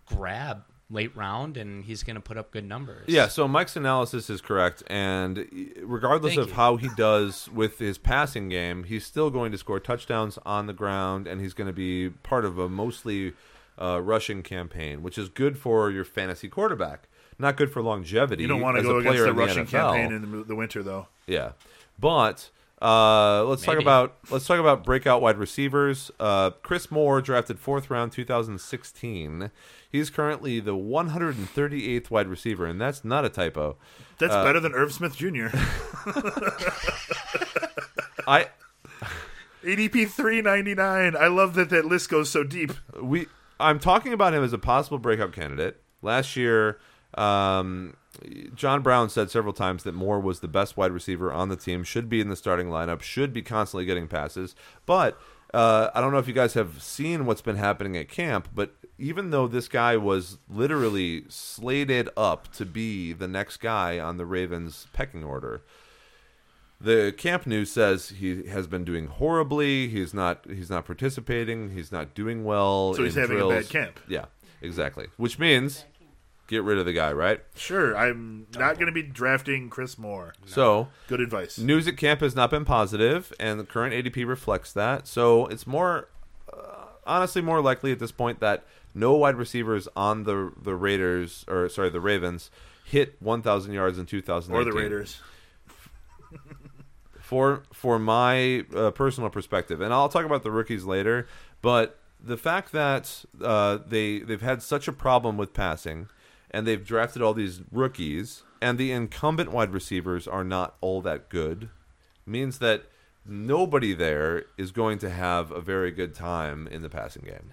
grab 0.07 0.63
late 0.95 1.15
round, 1.17 1.57
and 1.57 1.85
he's 1.85 2.03
going 2.03 2.15
to 2.15 2.21
put 2.23 2.39
up 2.39 2.51
good 2.51 2.65
numbers. 2.65 3.05
Yeah, 3.07 3.29
so 3.29 3.47
Mike's 3.47 3.77
analysis 3.77 4.31
is 4.31 4.41
correct, 4.41 4.83
and 4.87 5.47
regardless 5.83 6.35
Thank 6.37 6.43
of 6.43 6.49
you. 6.51 6.55
how 6.55 6.77
he 6.77 6.89
does 6.97 7.51
with 7.51 7.79
his 7.79 7.99
passing 7.99 8.49
game, 8.49 8.85
he's 8.85 9.05
still 9.05 9.29
going 9.31 9.53
to 9.53 9.59
score 9.59 9.81
touchdowns 9.81 10.39
on 10.47 10.67
the 10.67 10.73
ground, 10.73 11.27
and 11.27 11.41
he's 11.41 11.53
going 11.53 11.67
to 11.67 11.73
be 11.75 12.09
part 12.11 12.45
of 12.45 12.59
a 12.59 12.69
mostly 12.69 13.35
uh, 13.81 14.01
rushing 14.01 14.43
campaign, 14.43 15.03
which 15.03 15.19
is 15.19 15.29
good 15.29 15.59
for 15.59 15.91
your 15.91 16.05
fantasy 16.05 16.49
quarterback. 16.49 17.09
Not 17.39 17.57
good 17.57 17.73
for 17.73 17.83
longevity. 17.83 18.43
You 18.43 18.49
don't 18.49 18.61
want 18.61 18.77
to 18.77 18.81
as 18.81 18.87
go 18.87 18.97
a 18.97 18.99
against 19.01 19.17
player 19.19 19.27
the 19.27 19.33
rushing 19.35 19.67
NFL. 19.67 19.71
campaign 19.71 20.13
in 20.13 20.31
the, 20.31 20.45
the 20.45 20.55
winter, 20.55 20.83
though. 20.85 21.09
Yeah, 21.27 21.53
but 21.99 22.51
uh, 22.83 23.45
let's 23.45 23.63
talk 23.63 23.79
about 23.81 24.17
let's 24.31 24.47
talk 24.47 24.59
about 24.59 24.85
breakout 24.85 25.23
wide 25.23 25.39
receivers. 25.39 26.11
Uh, 26.21 26.51
Chris 26.63 26.91
Moore 26.91 27.21
drafted 27.23 27.59
fourth 27.59 27.89
round, 27.91 28.13
2016. 28.13 29.51
He's 29.91 30.11
currently 30.11 30.59
the 30.61 30.75
138th 30.75 32.11
wide 32.11 32.27
receiver, 32.29 32.67
and 32.67 32.81
that's 32.81 33.05
not 33.05 33.25
a 33.25 33.29
typo. 33.29 33.77
That's 34.19 34.35
Uh, 34.35 34.43
better 34.45 34.61
than 34.61 34.73
Irv 34.75 34.93
Smith 34.93 35.17
Jr. 35.17 35.47
I 38.27 38.49
ADP 39.63 40.09
three 40.11 40.43
ninety 40.43 40.75
nine. 40.75 41.17
I 41.17 41.29
love 41.29 41.55
that 41.55 41.71
that 41.71 41.85
list 41.87 42.11
goes 42.11 42.31
so 42.31 42.43
deep. 42.45 42.73
we 43.01 43.27
I'm 43.61 43.79
talking 43.79 44.13
about 44.13 44.35
him 44.35 44.43
as 44.43 44.53
a 44.53 44.59
possible 44.59 44.99
breakout 44.99 45.33
candidate. 45.33 45.81
Last 46.03 46.37
year, 46.37 46.79
um, 47.15 47.95
John 48.55 48.83
Brown 48.83 49.11
said 49.11 49.31
several 49.31 49.53
times 49.53 49.83
that 49.85 49.95
Moore 49.95 50.21
was 50.21 50.41
the 50.41 50.49
best 50.49 50.77
wide 50.77 50.93
receiver 50.93 51.33
on 51.33 51.49
the 51.49 51.57
team, 51.57 51.85
should 51.85 52.09
be 52.09 52.21
in 52.21 52.29
the 52.29 52.37
starting 52.37 52.69
lineup, 52.69 53.03
should 53.03 53.33
be 53.33 53.43
constantly 53.43 53.85
getting 53.85 54.09
passes. 54.09 54.55
But 54.87 55.19
uh, 55.53 55.91
I 55.95 56.01
don't 56.01 56.13
know 56.13 56.19
if 56.19 56.27
you 56.27 56.35
guys 56.35 56.55
have 56.55 56.83
seen 56.83 57.27
what's 57.27 57.43
been 57.43 57.57
happening 57.57 57.97
at 57.97 58.09
camp, 58.09 58.49
but 58.55 58.75
even 58.99 59.31
though 59.31 59.47
this 59.47 59.69
guy 59.69 59.97
was 59.97 60.39
literally 60.49 61.25
slated 61.29 62.09
up 62.17 62.53
to 62.55 62.65
be 62.65 63.13
the 63.13 63.29
next 63.29 63.59
guy 63.59 63.99
on 63.99 64.17
the 64.17 64.27
Ravens 64.27 64.89
pecking 64.93 65.23
order, 65.23 65.63
the 66.81 67.15
camp 67.17 67.47
news 67.47 67.71
says 67.71 68.11
he 68.11 68.47
has 68.47 68.67
been 68.67 68.85
doing 68.85 69.07
horribly. 69.07 69.89
He's 69.89 70.13
not. 70.13 70.45
He's 70.49 70.71
not 70.71 70.85
participating. 70.85 71.71
He's 71.71 71.91
not 71.91 72.15
doing 72.15 72.45
well. 72.45 72.95
So 72.95 73.05
he's 73.05 73.17
in 73.17 73.23
having 73.23 73.37
a 73.37 73.41
drills. 73.41 73.53
bad 73.53 73.69
camp. 73.69 74.01
Yeah, 74.09 74.27
exactly. 74.61 75.07
Which 75.17 75.39
means 75.39 75.85
get 76.47 76.63
rid 76.63 76.79
of 76.79 76.85
the 76.87 76.93
guy, 76.93 77.13
right? 77.13 77.41
Sure, 77.57 77.97
I'm 77.97 78.47
not 78.55 78.75
going 78.77 78.87
to 78.87 78.93
be 78.93 79.03
drafting 79.03 79.71
Chris 79.71 79.97
Moore. 79.99 80.35
So 80.47 80.89
Good 81.09 81.21
advice. 81.21 81.59
news 81.59 81.87
at 81.89 81.97
camp 81.97 82.21
has 82.21 82.35
not 82.37 82.51
been 82.51 82.65
positive, 82.65 83.33
and 83.41 83.59
the 83.59 83.65
current 83.65 83.95
ADP 83.95 84.27
reflects 84.27 84.73
that. 84.73 85.07
So 85.07 85.47
it's 85.47 85.67
more, 85.67 86.09
uh, 86.53 86.87
honestly, 87.07 87.43
more 87.43 87.61
likely 87.61 87.93
at 87.93 87.99
this 87.99 88.13
point 88.13 88.41
that 88.41 88.65
no 88.95 89.15
wide 89.15 89.37
receivers 89.37 89.89
on 89.97 90.25
the 90.25 90.53
the 90.61 90.75
Raiders 90.75 91.45
or 91.49 91.69
sorry 91.69 91.91
the 91.91 92.01
Ravens 92.01 92.51
hit 92.85 93.17
1,000 93.21 93.73
yards 93.73 93.99
in 93.99 94.07
2019 94.07 94.55
Or 94.55 94.65
the 94.73 94.79
Raiders. 94.79 95.21
for 97.21 97.63
for 97.73 97.99
my 97.99 98.65
uh, 98.75 98.91
personal 98.91 99.31
perspective, 99.31 99.81
and 99.81 99.93
I'll 99.93 100.09
talk 100.09 100.25
about 100.25 100.43
the 100.43 100.51
rookies 100.51 100.85
later. 100.85 101.27
But 101.63 101.99
the 102.23 102.37
fact 102.37 102.73
that 102.73 103.25
uh, 103.43 103.79
they 103.87 104.21
they've 104.21 104.41
had 104.43 104.63
such 104.63 104.87
a 104.89 104.93
problem 104.93 105.37
with 105.37 105.53
passing, 105.55 106.09
and 106.55 106.69
they've 106.69 106.87
drafted 106.87 107.21
all 107.21 107.35
these 107.35 107.63
rookies, 107.73 108.45
and 108.63 108.79
the 108.79 108.93
incumbent 108.93 109.51
wide 109.51 109.73
receivers 109.73 110.29
are 110.29 110.45
not 110.45 110.77
all 110.81 111.03
that 111.03 111.29
good, 111.29 111.69
means 112.25 112.61
that 112.61 112.85
nobody 113.27 113.93
there 113.93 114.45
is 114.57 114.71
going 114.71 114.99
to 114.99 115.11
have 115.11 115.51
a 115.51 115.61
very 115.61 115.91
good 115.91 116.15
time 116.15 116.69
in 116.69 116.81
the 116.81 116.89
passing 116.89 117.25
game. 117.25 117.51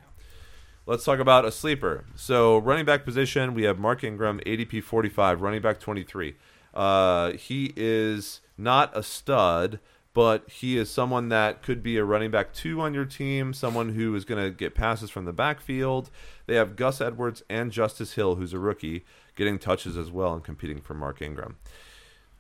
Let's 0.86 1.04
talk 1.04 1.18
about 1.18 1.46
a 1.46 1.52
sleeper. 1.52 2.06
So, 2.16 2.60
running 2.60 2.86
back 2.86 3.04
position, 3.04 3.56
we 3.56 3.64
have 3.64 3.80
Mark 3.80 4.04
Ingram, 4.04 4.40
ADP 4.46 4.84
45, 4.84 5.42
running 5.42 5.64
back 5.64 5.80
23. 5.80 6.36
Uh, 6.72 7.32
he 7.32 7.74
is 7.76 8.42
not 8.56 8.96
a 8.96 9.02
stud, 9.02 9.80
but 10.14 10.50
he 10.50 10.78
is 10.78 10.90
someone 10.90 11.30
that 11.30 11.62
could 11.62 11.82
be 11.82 11.98
a 11.98 12.04
running 12.04 12.32
back 12.32 12.54
two 12.54 12.82
on 12.82 12.94
your 12.94 13.06
team, 13.06 13.54
someone 13.54 13.90
who 13.96 14.14
is 14.16 14.26
going 14.26 14.44
to 14.44 14.52
get 14.52 14.76
passes 14.76 15.10
from 15.10 15.26
the 15.26 15.34
backfield. 15.34 16.10
They 16.48 16.56
have 16.56 16.76
Gus 16.76 17.00
Edwards 17.02 17.44
and 17.50 17.72
Justice 17.72 18.14
Hill, 18.14 18.36
who's 18.36 18.54
a 18.54 18.60
rookie, 18.60 19.06
getting 19.36 19.58
touches 19.58 19.96
as 19.98 20.12
well 20.12 20.34
and 20.34 20.44
competing 20.44 20.82
for 20.82 20.94
Mark 20.94 21.22
Ingram. 21.22 21.58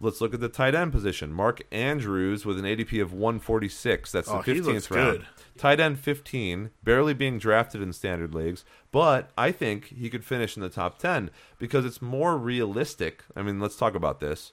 Let's 0.03 0.19
look 0.19 0.33
at 0.33 0.39
the 0.39 0.49
tight 0.49 0.73
end 0.73 0.91
position. 0.91 1.31
Mark 1.31 1.61
Andrews 1.71 2.43
with 2.43 2.57
an 2.57 2.65
ADP 2.65 2.99
of 3.03 3.13
146. 3.13 4.11
That's 4.11 4.27
Oh, 4.27 4.41
the 4.41 4.53
he 4.55 4.59
15th 4.59 4.65
looks 4.65 4.91
round. 4.91 5.11
good. 5.19 5.25
Tight 5.59 5.79
end 5.79 5.99
15, 5.99 6.71
barely 6.83 7.13
being 7.13 7.37
drafted 7.37 7.83
in 7.83 7.93
standard 7.93 8.33
leagues, 8.33 8.65
but 8.91 9.29
I 9.37 9.51
think 9.51 9.85
he 9.89 10.09
could 10.09 10.25
finish 10.25 10.57
in 10.57 10.63
the 10.63 10.69
top 10.69 10.97
10 10.97 11.29
because 11.59 11.85
it's 11.85 12.01
more 12.01 12.35
realistic. 12.35 13.23
I 13.35 13.43
mean, 13.43 13.59
let's 13.59 13.75
talk 13.75 13.93
about 13.93 14.19
this. 14.19 14.51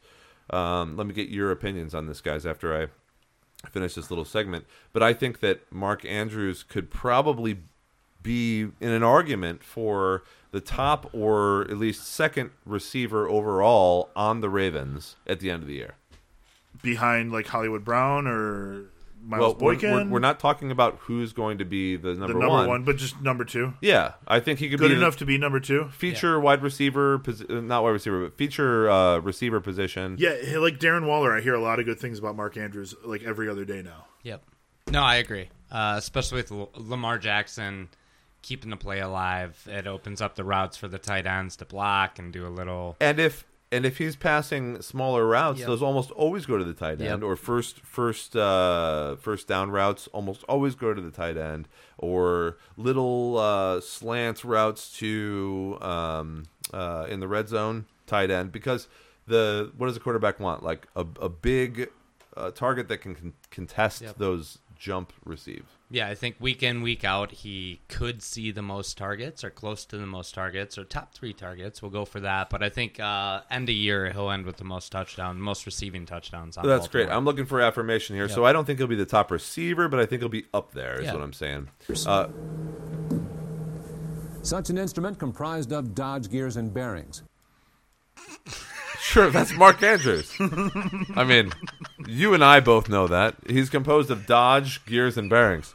Um, 0.51 0.97
let 0.99 1.07
me 1.07 1.15
get 1.15 1.31
your 1.31 1.51
opinions 1.51 1.95
on 1.95 2.07
this, 2.07 2.21
guys, 2.21 2.45
after 2.45 2.83
I 2.83 2.89
finish 3.67 3.95
this 3.95 4.11
little 4.11 4.25
segment. 4.25 4.67
But 4.93 5.03
I 5.03 5.13
think 5.13 5.41
that 5.41 5.71
Mark 5.73 6.05
Andrews 6.05 6.63
could 6.63 6.91
probably 6.91 7.59
be 8.23 8.63
in 8.81 8.91
an 8.91 9.03
argument 9.03 9.63
for 9.63 10.23
the 10.51 10.61
top 10.61 11.09
or 11.13 11.63
at 11.63 11.77
least 11.79 12.07
second 12.07 12.51
receiver 12.65 13.29
overall 13.29 14.11
on 14.17 14.41
the 14.41 14.51
Ravens 14.51 15.17
at 15.27 15.41
the 15.41 15.51
end 15.51 15.63
of 15.63 15.69
the 15.69 15.75
year. 15.75 15.95
behind 16.83 17.33
like 17.33 17.47
Hollywood 17.49 17.85
Brown 17.85 18.27
or 18.27 18.87
Miles 19.29 19.41
well, 19.41 19.55
we're, 19.55 19.75
Boykin. 19.75 19.93
we're, 19.93 20.15
we're 20.15 20.19
not 20.21 20.41
talking 20.41 20.71
about 20.71 20.97
who's 21.03 21.35
going 21.35 21.59
to 21.59 21.67
be 21.67 21.97
the 21.97 22.15
number, 22.15 22.21
one. 22.21 22.29
the 22.29 22.39
number 22.39 22.49
one. 22.49 22.69
one. 22.69 22.85
but 22.85 22.97
just 22.97 23.21
number 23.21 23.45
two. 23.45 23.75
Yeah, 23.83 24.15
I 24.27 24.41
think 24.41 24.59
he 24.59 24.71
could 24.71 24.81
be. 24.81 24.89
Good 24.89 24.95
be 24.95 24.97
enough 24.97 25.19
to 25.19 25.27
be 25.27 25.37
number 25.37 25.61
two. 25.61 25.89
feature 25.91 26.41
wide 26.41 26.63
receiver, 26.63 27.23
uh, 27.27 27.55
not 27.61 27.83
wide 27.83 27.91
receiver, 27.91 28.25
but 28.25 28.39
feature 28.39 28.91
uh, 28.91 29.19
receiver 29.19 29.61
position. 29.61 30.17
Yeah, 30.19 30.59
like 30.59 30.79
Darren 30.79 31.07
Waller, 31.07 31.37
I 31.37 31.43
hear 31.43 31.55
a 31.55 31.61
lot 31.61 31.79
of 31.79 31.85
good 31.85 32.01
things 32.01 32.19
about 32.19 32.37
Mark 32.37 32.57
Andrews 32.57 32.95
like 33.05 33.23
every 33.23 33.49
other 33.51 33.67
day 33.67 33.83
now. 33.83 34.07
Yep. 34.23 34.43
No, 34.91 35.03
I 35.03 35.17
agree. 35.17 35.51
Uh, 35.71 35.97
especially 35.99 36.37
with 36.37 36.51
L- 36.51 36.71
Lamar 36.75 37.19
Jackson 37.19 37.91
keeping 38.41 38.71
the 38.71 38.77
play 38.77 39.01
alive, 39.01 39.67
it 39.71 39.87
opens 39.87 40.23
up 40.23 40.35
the 40.37 40.45
routes 40.45 40.77
for 40.77 40.89
the 40.89 40.99
tight 40.99 41.27
ends 41.27 41.57
to 41.57 41.65
block 41.65 42.19
and 42.19 42.33
do 42.33 42.47
a 42.47 42.49
little. 42.49 42.97
And 43.01 43.21
if 43.21 43.45
and 43.71 43.85
if 43.85 43.99
he's 43.99 44.17
passing 44.17 44.81
smaller 44.83 45.27
routes, 45.27 45.59
Yep. 45.61 45.67
those 45.69 45.83
almost 45.83 46.11
always 46.13 46.47
go 46.47 46.57
to 46.59 46.65
the 46.65 46.73
tight 46.75 47.01
end, 47.01 47.21
Yep. 47.21 47.23
or 47.23 47.37
first 47.37 47.81
first 47.81 48.35
uh, 48.37 49.17
first 49.17 49.47
down 49.49 49.71
routes 49.71 50.09
almost 50.13 50.43
always 50.45 50.75
go 50.75 50.95
to 50.95 51.01
the 51.01 51.11
tight 51.11 51.37
end, 51.37 51.69
or 51.99 52.57
little 52.77 53.39
uh, 53.39 53.81
slants 53.81 54.45
routes 54.45 54.97
to 54.99 55.79
um, 55.83 56.45
uh, 56.73 57.07
in 57.09 57.21
the 57.21 57.29
red 57.29 57.49
zone 57.49 57.87
tight 58.07 58.31
end 58.31 58.53
because 58.53 58.89
the 59.27 59.71
what 59.77 59.87
does 59.87 59.95
the 59.95 60.01
quarterback 60.01 60.41
want? 60.41 60.63
Like 60.63 60.87
a, 60.97 61.05
a 61.21 61.29
big 61.29 61.91
uh, 62.37 62.51
target 62.53 62.89
that 62.89 62.99
can 62.99 63.15
con- 63.15 63.33
contest 63.51 64.01
Yep. 64.03 64.17
those 64.19 64.59
jump 64.79 65.13
receives. 65.25 65.71
Yeah, 65.91 66.09
I 66.09 66.15
think 66.15 66.37
week 66.39 66.63
in, 66.63 66.83
week 66.83 67.03
out, 67.03 67.33
he 67.33 67.81
could 67.89 68.23
see 68.23 68.51
the 68.51 68.61
most 68.61 68.99
targets 68.99 69.43
or 69.43 69.49
close 69.49 69.87
to 69.87 69.97
the 69.97 70.05
most 70.05 70.35
targets 70.35 70.77
or 70.77 70.85
top 70.85 71.15
three 71.15 71.33
targets. 71.33 71.81
We'll 71.81 71.91
go 71.91 72.05
for 72.05 72.21
that. 72.21 72.51
But 72.51 72.63
I 72.63 72.69
think 72.69 73.01
uh, 73.01 73.41
end 73.51 73.71
of 73.71 73.75
year, 73.75 74.11
he'll 74.13 74.31
end 74.31 74.45
with 74.45 74.59
the 74.59 74.65
most 74.65 74.93
touchdown, 74.93 75.41
most 75.41 75.65
receiving 75.65 76.05
touchdowns. 76.05 76.59
On 76.59 76.67
That's 76.67 76.89
great. 76.89 77.09
I'm 77.09 77.25
looking 77.25 77.47
for 77.47 77.63
affirmation 77.63 78.17
here. 78.17 78.27
Yep. 78.27 78.35
So 78.35 78.45
I 78.45 78.53
don't 78.53 78.67
think 78.67 78.79
he'll 78.79 78.87
be 78.87 78.97
the 78.97 79.07
top 79.07 79.31
receiver, 79.31 79.89
but 79.89 79.99
I 79.99 80.05
think 80.05 80.21
he'll 80.21 80.29
be 80.29 80.45
up 80.53 80.73
there. 80.73 81.01
Is 81.01 81.07
Yeah. 81.07 81.15
what 81.15 81.23
I'm 81.23 81.33
saying. 81.33 81.69
Uh, 82.07 82.29
Such 84.43 84.69
an 84.69 84.77
instrument 84.77 85.19
comprised 85.19 85.73
of 85.73 85.95
Dodge 85.95 86.31
gears 86.31 86.57
and 86.57 86.73
bearings. 86.73 87.23
Sure, 89.01 89.31
that's 89.31 89.55
Mark 89.55 89.83
Andrews. 89.83 90.35
I 91.15 91.25
mean, 91.25 91.53
you 92.07 92.35
and 92.35 92.43
I 92.45 92.61
both 92.61 92.89
know 92.89 93.07
that. 93.07 93.37
He's 93.47 93.71
composed 93.71 94.11
of 94.11 94.27
Dodge, 94.27 94.85
gears, 94.87 95.17
and 95.17 95.31
bearings. 95.31 95.73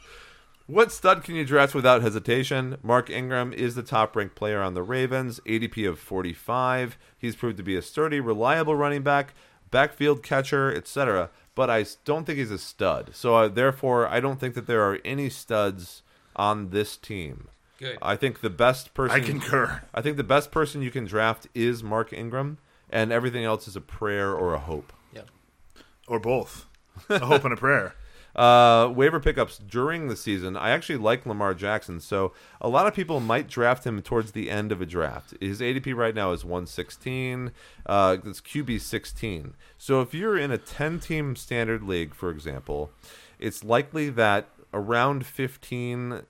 What 0.68 0.92
stud 0.92 1.24
can 1.24 1.36
you 1.36 1.46
draft 1.46 1.76
without 1.76 2.02
hesitation? 2.02 2.78
Mark 2.84 3.10
Ingram 3.10 3.52
is 3.52 3.76
the 3.76 3.84
top 3.84 4.16
ranked 4.16 4.36
player 4.36 4.62
on 4.62 4.74
the 4.74 4.84
Ravens, 4.84 5.40
ADP 5.46 5.90
of 5.90 6.00
45. 6.00 6.98
He's 7.18 7.36
proved 7.36 7.58
to 7.58 7.64
be 7.64 7.76
a 7.76 7.82
sturdy, 7.82 8.20
reliable 8.20 8.76
running 8.76 9.04
back, 9.04 9.34
backfield 9.72 10.24
catcher, 10.24 10.74
etc. 10.74 11.30
But 11.56 11.70
I 11.70 11.86
don't 12.06 12.26
think 12.26 12.40
he's 12.40 12.52
a 12.52 12.58
stud. 12.58 13.12
So 13.14 13.36
uh, 13.36 13.48
therefore, 13.50 14.08
I 14.08 14.20
don't 14.20 14.40
think 14.40 14.56
that 14.56 14.68
there 14.68 14.84
are 14.90 15.00
any 15.04 15.30
studs 15.30 16.02
on 16.36 16.70
this 16.70 16.96
team. 16.98 17.50
Good. 17.84 17.98
I 18.02 18.16
think 18.16 18.40
the 18.40 18.50
best 18.50 18.94
person 18.94 19.22
I 19.22 19.26
concur. 19.26 19.84
I 19.94 20.02
think 20.02 20.18
the 20.18 20.24
best 20.24 20.52
person 20.52 20.82
you 20.82 20.90
can 20.90 21.06
draft 21.06 21.48
is 21.54 21.84
Mark 21.84 22.14
Ingram, 22.14 22.58
and 22.90 23.12
everything 23.12 23.44
else 23.44 23.68
is 23.68 23.76
a 23.76 23.82
prayer 23.82 24.34
or 24.34 24.54
a 24.54 24.60
hope. 24.60 24.94
Yeah. 25.14 25.24
Or 26.08 26.20
both. 26.20 26.66
A 27.10 27.26
hope 27.26 27.44
and 27.44 27.54
a 27.54 27.58
prayer. 27.58 27.96
Uh, 28.36 28.92
waiver 28.96 29.20
pickups 29.20 29.60
during 29.60 30.08
the 30.08 30.16
season. 30.16 30.58
I 30.58 30.72
actually 30.72 30.98
like 30.98 31.24
Lamar 31.24 31.54
Jackson, 31.54 32.00
so 32.00 32.34
a 32.60 32.68
lot 32.68 32.88
of 32.88 32.96
people 32.96 33.20
might 33.20 33.48
draft 33.48 33.86
him 33.86 34.02
towards 34.02 34.32
the 34.32 34.50
end 34.50 34.72
of 34.72 34.82
a 34.82 34.88
draft. 34.88 35.36
His 35.40 35.62
ADP 35.62 35.96
right 35.96 36.16
now 36.16 36.32
is 36.32 36.44
116. 36.44 37.52
Uh, 37.86 38.16
that's 38.24 38.42
QB 38.42 38.82
16. 38.82 39.54
So 39.78 40.02
if 40.02 40.16
you're 40.16 40.36
in 40.36 40.50
a 40.50 40.58
10 40.58 41.00
team 41.00 41.36
standard 41.36 41.84
league, 41.84 42.16
for 42.16 42.32
example, 42.32 42.90
it's 43.38 43.64
likely 43.64 44.10
that 44.10 44.50
around 44.74 45.28
15 45.28 46.24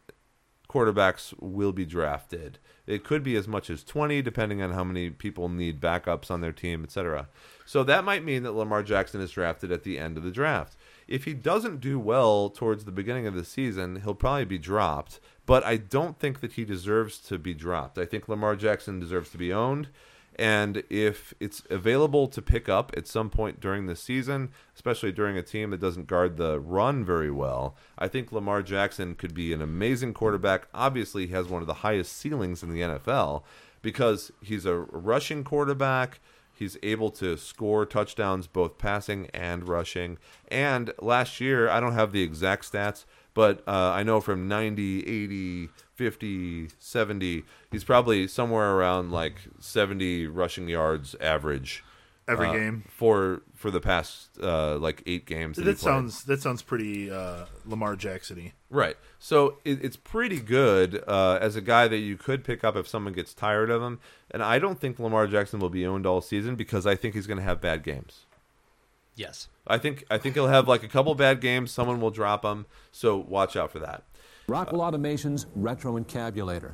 quarterbacks 0.74 1.34
will 1.40 1.72
be 1.72 1.86
drafted. 1.86 2.58
It 2.88 3.04
could 3.04 3.24
be 3.24 3.36
as 3.36 3.48
much 3.48 3.70
as 3.70 3.84
20 3.84 4.22
depending 4.22 4.62
on 4.62 4.72
how 4.72 4.84
many 4.84 5.10
people 5.10 5.48
need 5.48 5.80
backups 5.80 6.32
on 6.32 6.42
their 6.42 6.52
team, 6.52 6.84
etc. 6.84 7.30
So 7.66 7.84
that 7.84 8.04
might 8.04 8.26
mean 8.26 8.44
that 8.44 8.54
Lamar 8.54 8.82
Jackson 8.82 9.22
is 9.22 9.32
drafted 9.32 9.72
at 9.72 9.84
the 9.84 10.00
end 10.00 10.18
of 10.18 10.24
the 10.24 10.32
draft. 10.32 10.76
If 11.08 11.26
he 11.26 11.34
doesn't 11.34 11.80
do 11.80 12.00
well 12.00 12.50
towards 12.50 12.86
the 12.86 12.92
beginning 12.92 13.28
of 13.28 13.36
the 13.36 13.46
season, 13.46 14.02
he'll 14.02 14.16
probably 14.16 14.46
be 14.46 14.58
dropped, 14.58 15.20
but 15.46 15.64
I 15.64 15.78
don't 15.78 16.18
think 16.20 16.40
that 16.40 16.54
he 16.54 16.66
deserves 16.66 17.20
to 17.20 17.38
be 17.38 17.54
dropped. 17.54 17.98
I 17.98 18.06
think 18.06 18.28
Lamar 18.28 18.56
Jackson 18.56 19.00
deserves 19.00 19.30
to 19.32 19.38
be 19.38 19.54
owned. 19.54 19.90
And 20.38 20.84
if 20.90 21.34
it's 21.40 21.64
available 21.70 22.28
to 22.28 22.42
pick 22.42 22.68
up 22.68 22.92
at 22.98 23.08
some 23.08 23.30
point 23.30 23.60
during 23.60 23.86
the 23.86 23.96
season, 23.96 24.50
especially 24.76 25.12
during 25.12 25.38
a 25.38 25.44
team 25.44 25.72
that 25.72 25.80
doesn't 25.80 26.08
guard 26.08 26.38
the 26.38 26.60
run 26.60 27.06
very 27.06 27.32
well, 27.32 27.76
I 27.98 28.08
think 28.08 28.32
Lamar 28.32 28.64
Jackson 28.64 29.16
could 29.16 29.34
be 29.34 29.54
an 29.54 29.62
amazing 29.62 30.14
quarterback. 30.14 30.68
Obviously, 30.74 31.28
he 31.28 31.34
has 31.34 31.48
one 31.48 31.62
of 31.62 31.68
the 31.68 31.76
highest 31.76 32.18
ceilings 32.18 32.64
in 32.64 32.72
the 32.72 32.82
NFL 32.82 33.44
because 33.82 34.32
he's 34.42 34.66
a 34.66 34.76
rushing 34.76 35.44
quarterback. 35.44 36.20
He's 36.56 36.78
able 36.84 37.10
to 37.12 37.36
score 37.36 37.86
touchdowns 37.86 38.48
both 38.48 38.78
passing 38.78 39.28
and 39.34 39.68
rushing. 39.68 40.18
And 40.50 40.94
last 41.00 41.42
year, 41.42 41.68
I 41.68 41.80
don't 41.80 41.94
have 41.94 42.12
the 42.12 42.22
exact 42.22 42.72
stats, 42.72 43.06
but 43.34 43.64
uh, 43.68 43.92
I 43.92 44.04
know 44.04 44.22
from 44.22 44.48
90, 44.48 45.08
80, 45.08 45.70
50, 45.96 46.70
70, 46.80 47.44
he's 47.72 47.84
probably 47.84 48.28
somewhere 48.28 48.76
around 48.76 49.12
like 49.12 49.36
70 49.60 50.28
rushing 50.28 50.68
yards 50.68 51.16
average 51.20 51.84
Every 52.26 52.48
uh, 52.48 52.54
game. 52.54 52.84
for 52.88 53.42
for 53.54 53.70
the 53.70 53.82
past 53.82 54.30
uh, 54.42 54.78
like 54.78 55.04
eight 55.06 55.26
games. 55.26 55.58
That, 55.58 55.64
That 55.64 55.80
sounds 55.80 56.24
that 56.24 56.42
sounds 56.42 56.62
pretty 56.62 57.12
uh, 57.12 57.46
Lamar 57.66 57.98
Jackson-y. 57.98 58.54
Right. 58.70 58.96
So 59.20 59.58
it, 59.66 59.84
it's 59.84 59.98
pretty 59.98 60.40
good 60.40 61.04
uh, 61.06 61.40
as 61.42 61.58
a 61.58 61.62
guy 61.62 61.90
that 61.90 61.98
you 61.98 62.16
could 62.16 62.46
pick 62.46 62.64
up 62.64 62.78
if 62.78 62.88
someone 62.88 63.12
gets 63.14 63.34
tired 63.34 63.70
of 63.70 63.82
him. 63.82 64.00
And 64.32 64.42
I 64.42 64.58
don't 64.58 64.80
think 64.80 65.00
Lamar 65.00 65.28
Jackson 65.28 65.60
will 65.60 65.70
be 65.70 65.86
owned 65.86 66.06
all 66.06 66.22
season 66.22 66.56
because 66.56 66.88
I 66.88 66.96
think 66.96 67.14
he's 67.14 67.28
going 67.28 67.40
to 67.40 67.44
have 67.44 67.60
bad 67.60 67.84
games. 67.84 68.26
Yes. 69.16 69.48
I 69.68 69.78
think 69.78 70.04
I 70.10 70.18
think 70.18 70.36
he'll 70.36 70.48
have 70.48 70.68
like 70.68 70.84
a 70.84 70.88
couple 70.88 71.14
bad 71.16 71.40
games. 71.42 71.72
Someone 71.72 72.02
will 72.02 72.12
drop 72.12 72.44
him. 72.44 72.66
So 72.92 73.18
watch 73.18 73.56
out 73.56 73.72
for 73.72 73.80
that. 73.80 74.04
Rockwell 74.48 74.82
Automation's 74.82 75.46
Retro 75.56 75.98
Encabulator. 75.98 76.74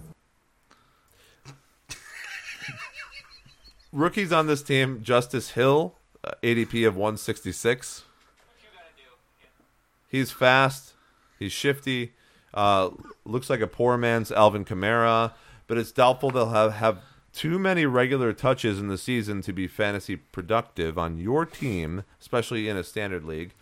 Rookies 3.92 4.32
on 4.32 4.48
this 4.48 4.62
team: 4.62 5.02
Justice 5.04 5.52
Hill, 5.52 5.96
uh, 6.24 6.32
ADP 6.44 6.88
of 6.88 6.96
166. 6.96 8.04
He's 10.08 10.32
fast. 10.32 10.94
He's 11.38 11.52
shifty. 11.52 12.14
Uh, 12.54 12.90
looks 13.26 13.50
like 13.50 13.62
a 13.62 13.68
poor 13.68 13.98
man's 13.98 14.32
Alvin 14.32 14.66
Kamara, 14.66 15.34
but 15.68 15.78
it's 15.78 15.92
doubtful 15.92 16.32
they'll 16.32 16.50
have, 16.50 16.74
have 16.74 17.00
too 17.40 17.58
many 17.58 17.86
regular 17.86 18.34
touches 18.34 18.80
in 18.80 18.90
the 18.90 18.98
season 18.98 19.42
to 19.42 19.54
be 19.54 19.66
fantasy 19.66 20.18
productive 20.18 20.98
on 20.98 21.18
your 21.18 21.46
team, 21.46 22.04
especially 22.20 22.68
in 22.68 22.76
a 22.76 22.84
standard 22.84 23.24
league, 23.24 23.54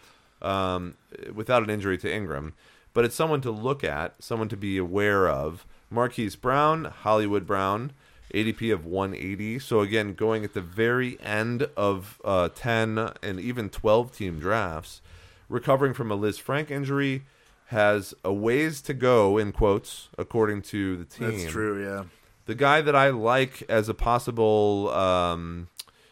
um, 0.42 0.96
without 1.32 1.62
an 1.62 1.70
injury 1.70 1.96
to 1.96 2.12
Ingram. 2.12 2.56
But 2.96 3.06
it's 3.06 3.14
someone 3.14 3.40
to 3.42 3.52
look 3.52 3.84
at, 3.84 4.16
someone 4.18 4.50
to 4.50 4.58
be 4.58 4.80
aware 4.80 5.30
of. 5.30 5.68
Marquise 5.92 6.36
Brown, 6.36 6.86
Hollywood 6.86 7.46
Brown, 7.46 7.92
ADP 8.34 8.74
of 8.74 8.84
180. 8.84 9.60
So 9.60 9.82
again, 9.82 10.16
going 10.16 10.44
at 10.44 10.56
the 10.56 10.62
very 10.62 11.22
end 11.22 11.70
of 11.78 12.20
uh, 12.26 12.50
10 12.50 13.12
and 13.22 13.40
even 13.40 13.70
12 13.70 14.12
team 14.12 14.40
drafts, 14.40 15.02
recovering 15.50 15.94
from 15.94 16.12
a 16.12 16.18
Lisfranc 16.18 16.72
injury, 16.72 17.26
has 17.68 18.16
a 18.24 18.34
ways 18.34 18.82
to 18.82 18.96
go 18.96 19.38
in 19.38 19.52
quotes 19.52 20.10
according 20.18 20.64
to 20.64 20.98
the 20.98 21.06
team. 21.06 21.30
That's 21.30 21.52
true. 21.52 21.86
Yeah. 21.86 22.06
The 22.48 22.56
guy 22.56 22.82
that 22.82 22.96
I 22.96 23.10
like 23.10 23.64
as 23.70 23.88
a 23.90 23.94
possible 23.94 24.90
um, 24.90 25.68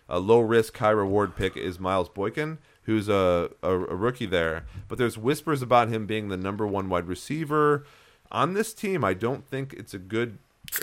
a 0.07 0.19
low 0.19 0.41
risk, 0.41 0.77
high 0.77 0.91
reward 0.91 1.35
pick 1.35 1.57
is 1.57 1.79
Miles 1.79 2.09
Boykin, 2.09 2.59
who's 2.83 3.09
a, 3.09 3.49
a, 3.63 3.71
a 3.71 3.95
rookie 3.95 4.25
there. 4.25 4.65
But 4.87 4.97
there's 4.97 5.17
whispers 5.17 5.61
about 5.61 5.87
him 5.89 6.05
being 6.05 6.27
the 6.27 6.37
number 6.37 6.67
one 6.67 6.89
wide 6.89 7.07
receiver. 7.07 7.85
On 8.31 8.53
this 8.53 8.73
team, 8.73 9.03
I 9.03 9.13
don't 9.13 9.47
think 9.47 9.73
it's 9.73 9.93
a 9.93 9.99
good 9.99 10.37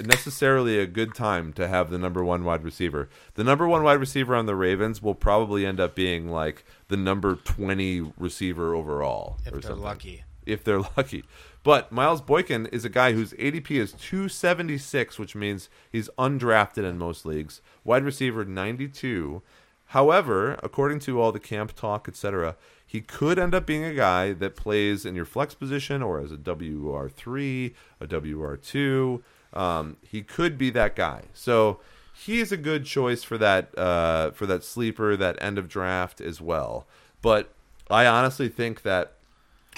necessarily 0.04 0.78
a 0.78 0.86
good 0.86 1.14
time 1.14 1.52
to 1.52 1.68
have 1.68 1.90
the 1.90 1.98
number 1.98 2.24
one 2.24 2.44
wide 2.44 2.62
receiver. 2.64 3.08
The 3.34 3.44
number 3.44 3.66
one 3.68 3.82
wide 3.82 4.00
receiver 4.00 4.34
on 4.34 4.46
the 4.46 4.54
Ravens 4.54 5.02
will 5.02 5.14
probably 5.14 5.66
end 5.66 5.80
up 5.80 5.94
being 5.94 6.28
like 6.28 6.64
the 6.88 6.96
number 6.96 7.34
20 7.36 8.12
receiver 8.16 8.74
overall. 8.74 9.38
If 9.44 9.48
or 9.48 9.50
they're 9.52 9.62
something 9.62 9.82
lucky. 9.82 10.24
if 10.46 10.64
they're 10.64 10.80
lucky. 10.96 11.24
But 11.62 11.92
Miles 11.92 12.20
Boykin 12.20 12.66
is 12.66 12.84
a 12.84 12.88
guy 12.88 13.12
whose 13.12 13.34
ADP 13.34 13.70
is 13.70 13.92
276, 13.92 15.18
which 15.18 15.36
means 15.36 15.68
he's 15.90 16.08
undrafted 16.18 16.84
in 16.84 16.98
most 16.98 17.24
leagues. 17.24 17.60
Wide 17.84 18.04
receiver 18.04 18.44
92. 18.44 19.42
However, 19.86 20.58
according 20.62 21.00
to 21.00 21.20
all 21.20 21.32
the 21.32 21.38
camp 21.38 21.74
talk, 21.74 22.08
etc., 22.08 22.56
he 22.84 23.00
could 23.00 23.38
end 23.38 23.54
up 23.54 23.66
being 23.66 23.84
a 23.84 23.94
guy 23.94 24.32
that 24.32 24.56
plays 24.56 25.06
in 25.06 25.14
your 25.14 25.24
flex 25.24 25.54
position 25.54 26.02
or 26.02 26.18
as 26.18 26.32
a 26.32 26.36
WR 26.36 27.08
three, 27.08 27.74
a 28.00 28.06
WR 28.06 28.56
two. 28.56 29.22
Um, 29.52 29.98
he 30.02 30.22
could 30.22 30.58
be 30.58 30.70
that 30.70 30.96
guy. 30.96 31.24
So 31.32 31.80
he 32.12 32.40
is 32.40 32.52
a 32.52 32.56
good 32.56 32.84
choice 32.84 33.22
for 33.22 33.38
that 33.38 33.76
uh, 33.78 34.30
for 34.32 34.46
that 34.46 34.64
sleeper, 34.64 35.16
that 35.16 35.40
end 35.40 35.58
of 35.58 35.68
draft 35.68 36.20
as 36.20 36.40
well. 36.40 36.86
But 37.20 37.52
I 37.90 38.06
honestly 38.06 38.48
think 38.48 38.82
that 38.82 39.14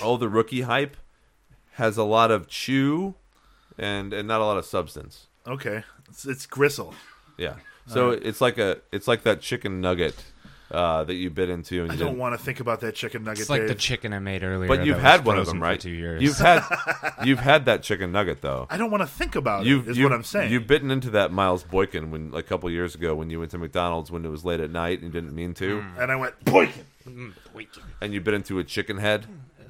all 0.02 0.16
the 0.16 0.28
rookie 0.28 0.62
hype 0.62 0.96
has 1.74 1.96
a 1.96 2.04
lot 2.04 2.30
of 2.30 2.48
chew 2.48 3.14
and 3.78 4.12
and 4.12 4.26
not 4.28 4.40
a 4.40 4.44
lot 4.44 4.56
of 4.58 4.64
substance. 4.64 5.26
Okay, 5.46 5.84
it's, 6.08 6.24
it's 6.26 6.46
gristle. 6.46 6.94
Yeah. 7.36 7.54
So 7.86 8.10
it's 8.10 8.40
like 8.40 8.56
a 8.58 8.78
it's 8.92 9.06
like 9.06 9.24
that 9.24 9.40
chicken 9.42 9.80
nugget 9.82 10.14
uh, 10.70 11.04
that 11.04 11.14
you 11.14 11.28
bit 11.28 11.50
into 11.50 11.82
and 11.82 11.90
I 11.90 11.94
you 11.94 11.98
don't 11.98 12.08
didn't- 12.12 12.20
want 12.20 12.38
to 12.38 12.42
think 12.42 12.60
about 12.60 12.80
that 12.80 12.94
chicken 12.94 13.24
nugget. 13.24 13.40
It's 13.40 13.50
like 13.50 13.66
the 13.66 13.74
chicken 13.74 14.14
I 14.14 14.20
made 14.20 14.42
earlier. 14.42 14.68
But 14.68 14.86
you've 14.86 14.98
had 14.98 15.20
was 15.20 15.26
one 15.26 15.36
of 15.38 15.44
frozen 15.44 15.56
them, 15.56 15.60
for 15.60 15.64
right? 15.68 15.80
Two 15.80 15.90
years. 15.90 16.22
You've 16.22 16.38
had 16.38 16.62
you've 17.24 17.40
had 17.40 17.66
that 17.66 17.82
chicken 17.82 18.10
nugget 18.12 18.40
though. 18.40 18.66
I 18.70 18.78
don't 18.78 18.90
want 18.90 19.02
to 19.02 19.06
think 19.06 19.34
about 19.36 19.66
You've, 19.66 19.86
it. 19.86 19.90
Is 19.90 19.98
you've- 19.98 20.08
what 20.08 20.14
I'm 20.14 20.24
saying. 20.24 20.50
You've 20.50 20.66
bitten 20.66 20.90
into 20.90 21.10
that 21.10 21.30
Miles 21.30 21.62
Boykin 21.62 22.10
when 22.10 22.32
a 22.34 22.42
couple 22.42 22.70
years 22.70 22.94
ago 22.94 23.14
when 23.14 23.28
you 23.28 23.38
went 23.40 23.50
to 23.50 23.58
McDonald's 23.58 24.10
when 24.10 24.24
it 24.24 24.30
was 24.30 24.46
late 24.46 24.60
at 24.60 24.70
night 24.70 25.02
and 25.02 25.12
you 25.12 25.20
didn't 25.20 25.34
mean 25.34 25.52
to, 25.54 25.84
and 25.98 26.10
I 26.10 26.16
went 26.16 26.42
boykin. 26.46 26.84
Boykin. 27.52 27.82
And 28.00 28.14
you 28.14 28.22
bit 28.22 28.32
into 28.32 28.58
a 28.58 28.64
chicken 28.64 28.96
head. 28.96 29.26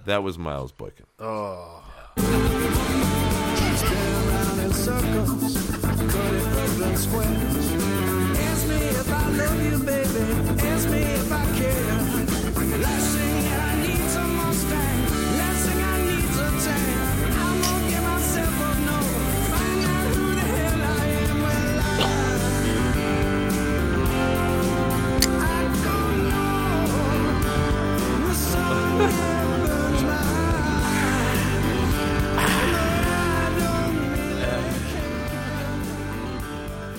That 0.07 0.23
was 0.23 0.38
Miles 0.38 0.71
Boykin. 0.71 1.07
Ask 2.16 2.29
me 8.68 8.77
if 8.77 9.12
I 9.12 9.31
love 9.31 9.64
you, 9.64 9.79
baby. 9.79 10.54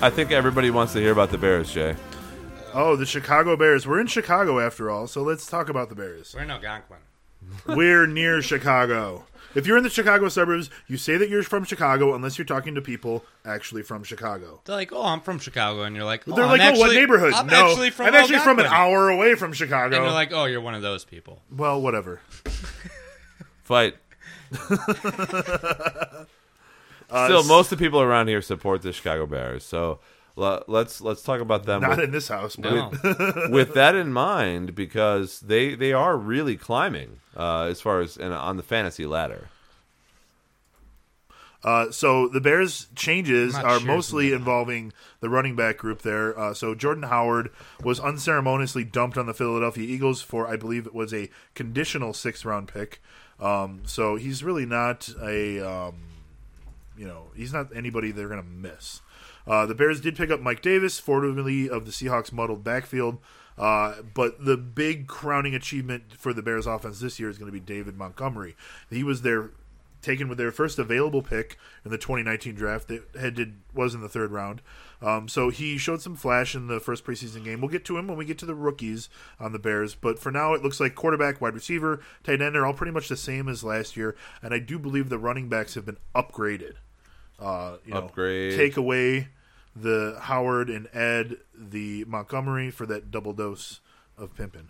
I 0.05 0.11
think 0.11 0.31
everybody 0.31 0.69
wants 0.69 0.93
to 0.93 0.99
hear 0.99 1.11
about 1.11 1.31
the 1.31 1.39
Bears, 1.39 1.71
Jay. 1.73 1.95
Oh, 2.75 2.95
the 2.95 3.07
Chicago 3.07 3.57
Bears. 3.57 3.87
We're 3.87 3.99
in 3.99 4.05
Chicago 4.05 4.59
after 4.59 4.91
all, 4.91 5.07
so 5.07 5.23
let's 5.23 5.47
talk 5.47 5.67
about 5.67 5.89
the 5.89 5.95
Bears. 5.95 6.35
We're 6.35 6.43
in 6.43 6.51
Algonquin. 6.51 6.99
We're 7.65 8.05
near 8.05 8.39
Chicago. 8.43 9.25
If 9.55 9.65
you're 9.65 9.77
in 9.77 9.83
the 9.83 9.89
Chicago 9.89 10.29
suburbs, 10.29 10.69
you 10.85 10.97
say 10.97 11.17
that 11.17 11.27
you're 11.27 11.41
from 11.41 11.63
Chicago 11.63 12.13
unless 12.13 12.37
you're 12.37 12.45
talking 12.45 12.75
to 12.75 12.83
people 12.83 13.25
actually 13.43 13.81
from 13.81 14.03
Chicago. 14.03 14.61
They're 14.65 14.75
like, 14.75 14.93
oh, 14.93 15.01
I'm 15.01 15.21
from 15.21 15.39
Chicago, 15.39 15.81
and 15.81 15.95
you're 15.95 16.05
like, 16.05 16.27
oh, 16.27 16.35
They're 16.35 16.43
I'm 16.43 16.51
like, 16.51 16.61
actually, 16.61 16.83
oh, 16.83 16.85
what 16.85 16.93
neighborhood? 16.93 17.33
I'm 17.33 17.47
no, 17.47 17.65
actually 17.65 17.89
from. 17.89 18.05
I'm 18.05 18.13
actually 18.13 18.37
from 18.37 18.59
an 18.59 18.67
hour 18.67 19.09
away 19.09 19.33
from 19.33 19.53
Chicago. 19.53 19.95
And 19.95 20.05
they're 20.05 20.11
like, 20.11 20.31
oh, 20.31 20.45
you're 20.45 20.61
one 20.61 20.75
of 20.75 20.83
those 20.83 21.03
people. 21.03 21.41
well, 21.51 21.81
whatever. 21.81 22.21
Fight. 23.63 23.95
Uh, 27.15 27.25
Still, 27.27 27.43
most 27.45 27.71
of 27.71 27.77
the 27.77 27.85
people 27.85 28.01
around 28.01 28.27
here 28.27 28.41
support 28.41 28.81
the 28.81 28.91
Chicago 28.91 29.25
Bears. 29.25 29.63
So 29.63 29.99
le- 30.35 30.63
let's 30.67 30.99
let's 31.01 31.21
talk 31.23 31.39
about 31.41 31.65
them. 31.65 31.81
Not 31.81 31.91
with- 31.91 31.99
in 31.99 32.11
this 32.11 32.27
house, 32.27 32.55
but 32.55 32.73
No, 32.73 32.91
with 33.49 33.73
that 33.73 33.95
in 33.95 34.11
mind, 34.11 34.75
because 34.75 35.39
they 35.39 35.75
they 35.75 35.93
are 35.93 36.17
really 36.17 36.57
climbing 36.57 37.19
uh, 37.37 37.63
as 37.63 37.79
far 37.81 38.01
as 38.01 38.17
and 38.17 38.33
on 38.33 38.57
the 38.57 38.63
fantasy 38.63 39.05
ladder. 39.05 39.47
Uh, 41.63 41.89
so 41.89 42.27
the 42.27 42.39
Bears' 42.41 42.87
changes 42.95 43.55
are 43.55 43.79
sure 43.79 43.87
mostly 43.87 44.25
something. 44.25 44.39
involving 44.39 44.93
the 45.19 45.29
running 45.29 45.55
back 45.55 45.77
group 45.77 46.03
there. 46.03 46.37
Uh, 46.37 46.53
so 46.53 46.75
Jordan 46.75 47.03
Howard 47.03 47.49
was 47.83 47.99
unceremoniously 47.99 48.83
dumped 48.83 49.17
on 49.17 49.25
the 49.25 49.33
Philadelphia 49.33 49.83
Eagles 49.83 50.21
for, 50.21 50.47
I 50.47 50.57
believe, 50.57 50.85
it 50.85 50.93
was 50.93 51.11
a 51.11 51.27
conditional 51.55 52.13
sixth 52.13 52.45
round 52.45 52.67
pick. 52.67 53.01
Um, 53.39 53.81
so 53.87 54.15
he's 54.15 54.43
really 54.43 54.67
not 54.67 55.09
a, 55.19 55.59
um, 55.59 55.95
you 56.97 57.07
know, 57.07 57.27
he's 57.35 57.53
not 57.53 57.75
anybody 57.75 58.11
they're 58.11 58.27
going 58.27 58.41
to 58.41 58.47
miss. 58.47 59.01
Uh, 59.47 59.65
the 59.65 59.75
Bears 59.75 60.01
did 60.01 60.15
pick 60.15 60.31
up 60.31 60.39
Mike 60.39 60.61
Davis, 60.61 60.99
formerly 60.99 61.69
of 61.69 61.85
the 61.85 61.91
Seahawks 61.91 62.31
muddled 62.31 62.63
backfield. 62.63 63.19
Uh, 63.57 64.01
but 64.13 64.43
the 64.43 64.57
big 64.57 65.07
crowning 65.07 65.55
achievement 65.55 66.03
for 66.17 66.33
the 66.33 66.41
Bears 66.41 66.67
offense 66.67 66.99
this 66.99 67.19
year 67.19 67.29
is 67.29 67.37
going 67.37 67.49
to 67.49 67.53
be 67.53 67.59
David 67.59 67.97
Montgomery. 67.97 68.55
He 68.89 69.03
was 69.03 69.21
their 69.21 69.51
taken 70.01 70.27
with 70.27 70.37
their 70.37 70.51
first 70.51 70.77
available 70.77 71.21
pick 71.23 71.57
in 71.83 71.89
the 71.89 71.97
2019 71.97 72.53
draft 72.53 72.87
that 72.89 73.03
had 73.19 73.33
did, 73.33 73.55
was 73.73 73.95
in 73.95 74.01
the 74.01 74.09
third 74.09 74.31
round. 74.31 74.61
Um, 75.05 75.27
so 75.27 75.49
he 75.49 75.77
showed 75.77 76.01
some 76.01 76.15
flash 76.15 76.55
in 76.55 76.65
the 76.65 76.79
first 76.79 77.05
preseason 77.05 77.43
game. 77.43 77.61
We'll 77.61 77.69
get 77.69 77.85
to 77.85 77.97
him 77.97 78.07
when 78.07 78.17
we 78.17 78.25
get 78.25 78.39
to 78.39 78.45
the 78.47 78.55
rookies 78.55 79.07
on 79.39 79.51
the 79.51 79.59
Bears, 79.59 79.93
but 79.93 80.17
for 80.17 80.31
now 80.31 80.55
it 80.55 80.63
looks 80.63 80.79
like 80.79 80.95
quarterback, 80.95 81.39
wide 81.39 81.53
receiver, 81.53 82.01
tight 82.23 82.41
end 82.41 82.55
are 82.55 82.65
all 82.65 82.73
pretty 82.73 82.91
much 82.91 83.07
the 83.07 83.15
same 83.15 83.47
as 83.47 83.63
last 83.63 83.95
year, 83.95 84.15
and 84.41 84.51
I 84.51 84.57
do 84.57 84.79
believe 84.79 85.09
the 85.09 85.19
running 85.19 85.47
backs 85.47 85.75
have 85.75 85.85
been 85.85 85.97
upgraded. 86.15 86.73
Uh, 87.37 87.77
you 87.85 87.93
know, 87.93 87.99
Upgrade. 87.99 88.55
take 88.55 88.77
away 88.77 89.27
the 89.75 90.17
Howard 90.21 90.69
and 90.71 90.87
add 90.95 91.37
the 91.53 92.03
Montgomery 92.05 92.71
for 92.71 92.87
that 92.87 93.11
double 93.11 93.33
dose 93.33 93.81
of 94.17 94.35
pimpin'. 94.35 94.69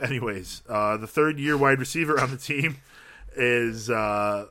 Anyways, 0.00 0.62
uh, 0.68 0.98
the 0.98 1.06
third 1.08 1.40
year 1.40 1.56
wide 1.56 1.80
receiver 1.80 2.20
on 2.20 2.30
the 2.30 2.36
team 2.36 2.76
is 3.36 3.90
uh, 3.90 4.46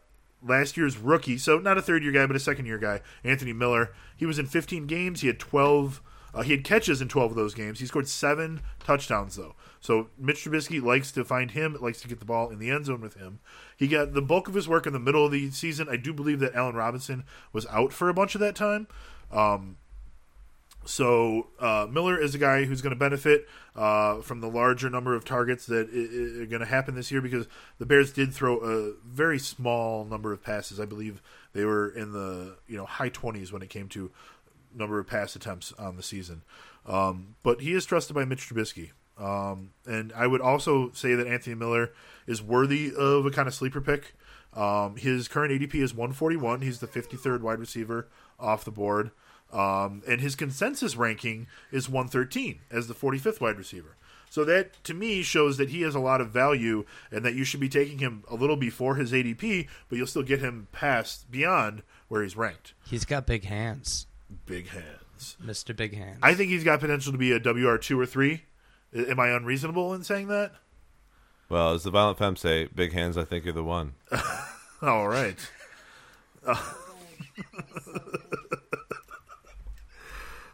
last 0.46 0.78
year's 0.78 0.98
rookie. 0.98 1.38
So 1.38 1.58
not 1.58 1.78
a 1.78 1.82
third 1.82 2.04
year 2.04 2.12
guy, 2.12 2.26
but 2.26 2.36
a 2.36 2.40
second 2.40 2.66
year 2.66 2.78
guy, 2.78 3.02
Anthony 3.24 3.54
Miller. 3.54 3.94
He 4.16 4.26
was 4.26 4.40
in 4.40 4.46
15 4.46 4.88
games. 4.88 5.22
He 5.22 5.28
had 5.28 5.40
12. 5.40 6.02
Uh, 6.36 6.42
he 6.42 6.52
had 6.52 6.64
catches 6.64 7.00
in 7.00 7.08
12 7.08 7.32
of 7.32 7.38
those 7.38 7.54
games. 7.54 7.80
He 7.80 7.86
scored 7.86 8.08
seven 8.08 8.62
touchdowns 8.80 9.36
though. 9.36 9.56
So 9.80 10.10
Mitch 10.18 10.44
Trubisky 10.44 10.82
likes 10.82 11.12
to 11.12 11.24
find 11.24 11.52
him. 11.52 11.78
Likes 11.80 12.02
to 12.02 12.08
get 12.08 12.20
the 12.20 12.26
ball 12.26 12.50
in 12.50 12.58
the 12.58 12.72
end 12.72 12.86
zone 12.86 13.02
with 13.02 13.16
him. 13.16 13.40
He 13.78 13.88
got 13.88 14.14
the 14.14 14.22
bulk 14.22 14.48
of 14.48 14.56
his 14.56 14.68
work 14.68 14.88
in 14.88 14.94
the 14.94 15.00
middle 15.00 15.26
of 15.26 15.32
the 15.32 15.52
season. 15.52 15.88
I 15.90 15.98
do 15.98 16.14
believe 16.14 16.40
that 16.40 16.56
Allen 16.56 16.76
Robinson 16.76 17.24
was 17.52 17.68
out 17.68 17.94
for 17.94 18.10
a 18.10 18.14
bunch 18.14 18.34
of 18.34 18.42
that 18.42 18.56
time. 18.56 18.88
Um, 19.32 19.78
so 20.86 21.48
uh, 21.60 21.88
Miller 21.89 22.19
is 22.19 22.36
a 22.36 22.38
guy 22.38 22.65
who's 22.65 22.82
going 22.82 22.93
to 22.93 23.00
benefit 23.00 23.48
uh, 23.76 24.22
from 24.22 24.41
the 24.41 24.50
larger 24.50 24.89
number 24.89 25.15
of 25.15 25.26
targets 25.26 25.65
that 25.67 25.89
are 25.89 26.46
going 26.46 26.60
to 26.60 26.65
happen 26.65 26.96
this 26.96 27.12
year 27.12 27.22
because 27.22 27.48
the 27.78 27.86
Bears 27.86 28.12
did 28.12 28.34
throw 28.34 28.58
a 28.60 28.93
very 29.06 29.39
small 29.39 30.06
number 30.06 30.34
of 30.34 30.43
passes. 30.43 30.80
I 30.80 30.86
believe 30.86 31.22
they 31.54 31.65
were 31.65 31.89
in 31.89 32.12
the 32.12 32.58
you 32.67 32.78
know 32.78 32.86
high 32.86 33.10
twenties 33.10 33.52
when 33.52 33.62
it 33.62 33.69
came 33.69 33.88
to 33.89 34.12
number 34.76 35.00
of 35.00 35.08
pass 35.08 35.36
attempts 35.36 35.72
on 35.74 35.96
the 35.96 36.04
season. 36.04 36.41
Um, 36.86 37.36
but 37.43 37.62
he 37.62 37.74
is 37.74 37.86
trusted 37.86 38.15
by 38.15 38.26
Mitch 38.26 38.50
Trubisky. 38.50 38.91
Um, 39.17 39.72
and 39.86 40.12
I 40.13 40.28
would 40.28 40.41
also 40.41 40.91
say 40.93 41.13
that 41.15 41.28
Anthony 41.28 41.56
Miller 41.56 41.91
is 42.26 42.41
worthy 42.41 42.91
of 42.96 43.26
a 43.26 43.32
kind 43.32 43.48
of 43.48 43.54
sleeper 43.54 43.80
pick. 43.80 44.15
Um, 44.54 44.96
his 44.98 45.28
current 45.28 45.52
ADP 45.52 45.76
is 45.76 45.93
141. 45.93 46.62
He's 46.62 46.80
the 46.80 46.88
53rd 46.88 47.41
wide 47.41 47.60
receiver 47.60 48.08
off 48.39 48.65
the 48.65 48.72
board. 48.72 49.12
Um, 49.54 50.02
and 50.08 50.20
his 50.20 50.36
consensus 50.36 50.96
ranking 50.96 51.46
is 51.72 51.88
113 51.88 52.60
as 52.72 52.88
the 52.88 52.94
45th 52.96 53.39
wide 53.39 53.58
receiver. 53.58 53.96
So 54.30 54.44
that 54.46 54.84
to 54.86 54.96
me 54.96 55.22
shows 55.22 55.58
that 55.58 55.70
he 55.70 55.82
has 55.84 55.94
a 55.94 56.00
lot 56.00 56.20
of 56.20 56.32
value 56.32 56.86
and 57.12 57.24
that 57.24 57.36
you 57.36 57.44
should 57.44 57.60
be 57.60 57.70
taking 57.70 58.00
him 58.00 58.24
a 58.32 58.34
little 58.36 58.56
before 58.56 58.96
his 58.96 59.12
ADP, 59.12 59.68
but 59.89 59.96
you'll 59.98 60.08
still 60.08 60.24
get 60.24 60.39
him 60.39 60.68
past 60.72 61.30
beyond 61.30 61.84
where 62.08 62.24
he's 62.24 62.36
ranked. 62.36 62.74
he's 62.89 63.06
got 63.06 63.28
big 63.28 63.44
hands, 63.46 64.08
Big 64.48 64.70
hands. 64.70 65.38
Mister 65.39 65.74
Big 65.74 65.94
Hands. 65.96 66.18
I 66.24 66.34
think 66.34 66.50
he's 66.50 66.63
got 66.63 66.80
potential 66.80 67.12
to 67.12 67.18
be 67.20 67.32
a 67.32 67.39
WR 67.39 67.78
two 67.78 68.00
or 68.00 68.08
three. 68.08 68.44
Am 68.96 69.20
I 69.20 69.30
unreasonable 69.30 69.94
in 69.94 70.04
saying 70.04 70.28
that? 70.30 70.52
Well, 71.48 71.74
as 71.74 71.84
the 71.84 71.92
Violent 71.92 72.18
Femmes 72.18 72.39
say, 72.42 72.68
big 72.74 72.92
hands. 72.94 73.18
I 73.18 73.24
think 73.24 73.46
you're 73.46 73.54
the 73.54 73.63
one. 73.63 73.94
All 74.82 75.08
right. 75.08 75.38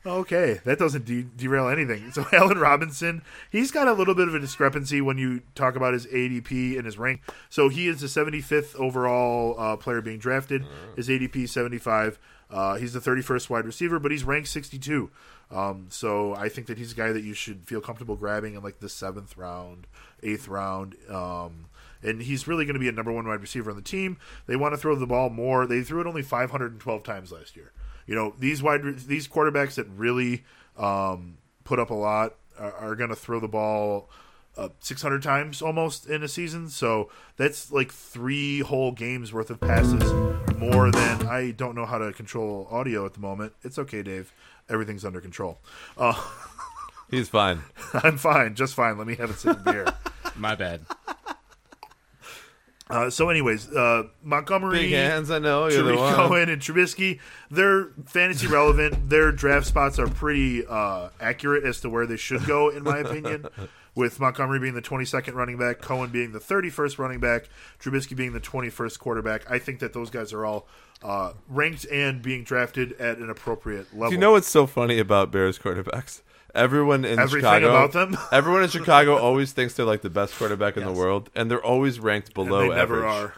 okay, 0.06 0.60
that 0.66 0.80
doesn't 0.80 1.06
de- 1.06 1.24
derail 1.24 1.68
anything. 1.68 2.12
So 2.12 2.26
Allen 2.34 2.58
Robinson, 2.58 3.22
he's 3.52 3.72
got 3.72 3.88
a 3.88 3.94
little 3.94 4.16
bit 4.16 4.28
of 4.28 4.36
a 4.36 4.40
discrepancy 4.40 5.02
when 5.02 5.18
you 5.18 5.42
talk 5.56 5.76
about 5.76 5.94
his 5.94 6.06
ADP 6.08 6.78
and 6.78 6.86
his 6.86 6.98
rank. 6.98 7.22
So 7.50 7.70
he 7.70 7.88
is 7.88 8.02
the 8.02 8.08
75th 8.08 8.76
overall 8.76 9.56
uh, 9.60 9.76
player 9.78 10.02
being 10.02 10.20
drafted. 10.20 10.66
His 10.96 11.10
ADP 11.10 11.50
75. 11.50 12.20
Uh, 12.52 12.76
he's 12.76 12.94
the 12.94 13.00
31st 13.00 13.50
wide 13.50 13.66
receiver, 13.66 14.00
but 14.00 14.12
he's 14.12 14.24
ranked 14.24 14.48
62. 14.48 15.12
Um, 15.52 15.88
so 15.90 16.36
I 16.36 16.50
think 16.50 16.68
that 16.68 16.78
he's 16.78 16.92
a 16.92 16.96
guy 16.96 17.12
that 17.12 17.24
you 17.24 17.34
should 17.34 17.66
feel 17.66 17.82
comfortable 17.82 18.16
grabbing 18.16 18.56
in 18.56 18.64
like 18.64 18.80
the 18.80 18.90
seventh 18.90 19.38
round, 19.38 19.88
eighth 20.24 20.48
round. 20.48 20.96
Um, 21.10 21.66
and 22.02 22.22
he's 22.22 22.48
really 22.48 22.66
going 22.66 22.76
to 22.76 22.80
be 22.80 22.88
a 22.88 22.94
number 22.94 23.12
one 23.12 23.28
wide 23.28 23.42
receiver 23.42 23.70
on 23.70 23.76
the 23.76 23.82
team. 23.82 24.18
They 24.48 24.56
want 24.56 24.74
to 24.74 24.78
throw 24.78 24.96
the 24.96 25.08
ball 25.08 25.30
more. 25.30 25.66
They 25.66 25.82
threw 25.82 26.02
it 26.02 26.08
only 26.08 26.22
512 26.22 27.04
times 27.04 27.32
last 27.32 27.56
year. 27.56 27.72
You 28.10 28.16
know 28.16 28.34
these 28.40 28.64
wide 28.64 28.82
these 29.02 29.28
quarterbacks 29.28 29.76
that 29.76 29.86
really 29.96 30.44
um, 30.78 31.38
put 31.64 31.78
up 31.78 31.92
a 31.92 31.94
lot 31.94 32.38
are, 32.58 32.74
are 32.74 32.96
going 32.96 33.12
to 33.12 33.16
throw 33.16 33.40
the 33.40 33.48
ball 33.48 34.10
uh, 34.58 34.70
600 34.80 35.22
times 35.22 35.62
almost 35.62 36.08
in 36.08 36.24
a 36.24 36.28
season. 36.28 36.70
So 36.70 37.12
that's 37.38 37.72
like 37.72 37.92
three 37.92 38.62
whole 38.62 38.94
games 38.94 39.32
worth 39.32 39.52
of 39.52 39.62
passes 39.62 40.02
more 40.58 40.90
than 40.90 41.28
I 41.28 41.52
don't 41.52 41.76
know 41.76 41.86
how 41.86 42.00
to 42.00 42.12
control 42.12 42.68
audio 42.72 43.06
at 43.06 43.14
the 43.14 43.20
moment. 43.20 43.54
It's 43.62 43.78
okay, 43.78 44.02
Dave. 44.02 44.34
Everything's 44.68 45.06
under 45.06 45.22
control. 45.22 45.60
Uh, 45.96 46.20
He's 47.12 47.30
fine. 47.30 47.62
I'm 47.94 48.18
fine, 48.18 48.56
just 48.56 48.74
fine. 48.74 48.98
Let 48.98 49.06
me 49.06 49.18
have 49.18 49.30
a 49.30 49.34
sip 49.34 49.58
of 49.58 49.64
beer. 49.64 49.86
My 50.36 50.56
bad. 50.56 50.82
Uh, 52.90 53.10
so, 53.10 53.30
anyways, 53.30 53.70
uh, 53.70 54.04
Montgomery, 54.24 54.80
Big 54.80 54.92
hands, 54.94 55.30
I 55.30 55.38
know. 55.38 55.68
You're 55.68 55.84
the 55.84 55.96
one. 55.96 56.16
Cohen, 56.16 56.50
and 56.50 56.60
Trubisky, 56.60 57.20
they're 57.52 57.90
fantasy 58.08 58.48
relevant. 58.48 59.10
Their 59.10 59.32
draft 59.32 59.68
spots 59.68 60.00
are 60.00 60.08
pretty 60.08 60.66
uh, 60.66 61.10
accurate 61.22 61.64
as 61.66 61.82
to 61.82 61.90
where 61.90 62.08
they 62.08 62.18
should 62.18 62.46
go, 62.46 62.70
in 62.70 62.84
my 62.84 62.98
opinion. 63.00 63.46
With 63.96 64.20
Montgomery 64.20 64.60
being 64.60 64.76
the 64.76 64.82
22nd 64.82 65.34
running 65.34 65.58
back, 65.58 65.82
Cohen 65.82 66.10
being 66.10 66.32
the 66.32 66.40
31st 66.40 66.98
running 67.00 67.20
back, 67.20 67.50
Trubisky 67.80 68.16
being 68.16 68.34
the 68.34 68.40
21st 68.40 68.98
quarterback. 68.98 69.50
I 69.52 69.60
think 69.60 69.80
that 69.80 69.94
those 69.94 70.10
guys 70.10 70.32
are 70.32 70.46
all 70.46 70.68
uh, 71.04 71.34
ranked 71.48 71.86
and 71.92 72.22
being 72.22 72.44
drafted 72.44 72.94
at 72.94 73.18
an 73.18 73.30
appropriate 73.30 73.92
level. 73.94 74.10
Do 74.10 74.16
you 74.16 74.22
know 74.22 74.32
what's 74.32 74.48
so 74.48 74.66
funny 74.68 75.00
about 75.00 75.32
Bears 75.32 75.60
quarterbacks? 75.60 76.22
Everyone 76.56 77.06
in 77.06 77.20
Everything 77.20 77.42
Chicago 77.42 77.70
about 77.70 77.92
them? 77.94 78.18
everyone 78.32 78.64
in 78.64 78.70
Chicago 78.70 79.18
always 79.22 79.52
thinks 79.52 79.76
they're 79.76 79.86
like 79.86 80.02
the 80.02 80.10
best 80.10 80.36
quarterback 80.36 80.78
in 80.78 80.84
the 80.84 80.92
world, 80.92 81.30
and 81.36 81.50
they're 81.50 81.64
always 81.64 82.00
ranked 82.00 82.30
And 82.30 82.34
below 82.36 82.70
they 82.70 82.76
never 82.76 83.06
average. 83.06 83.30
are. 83.30 83.34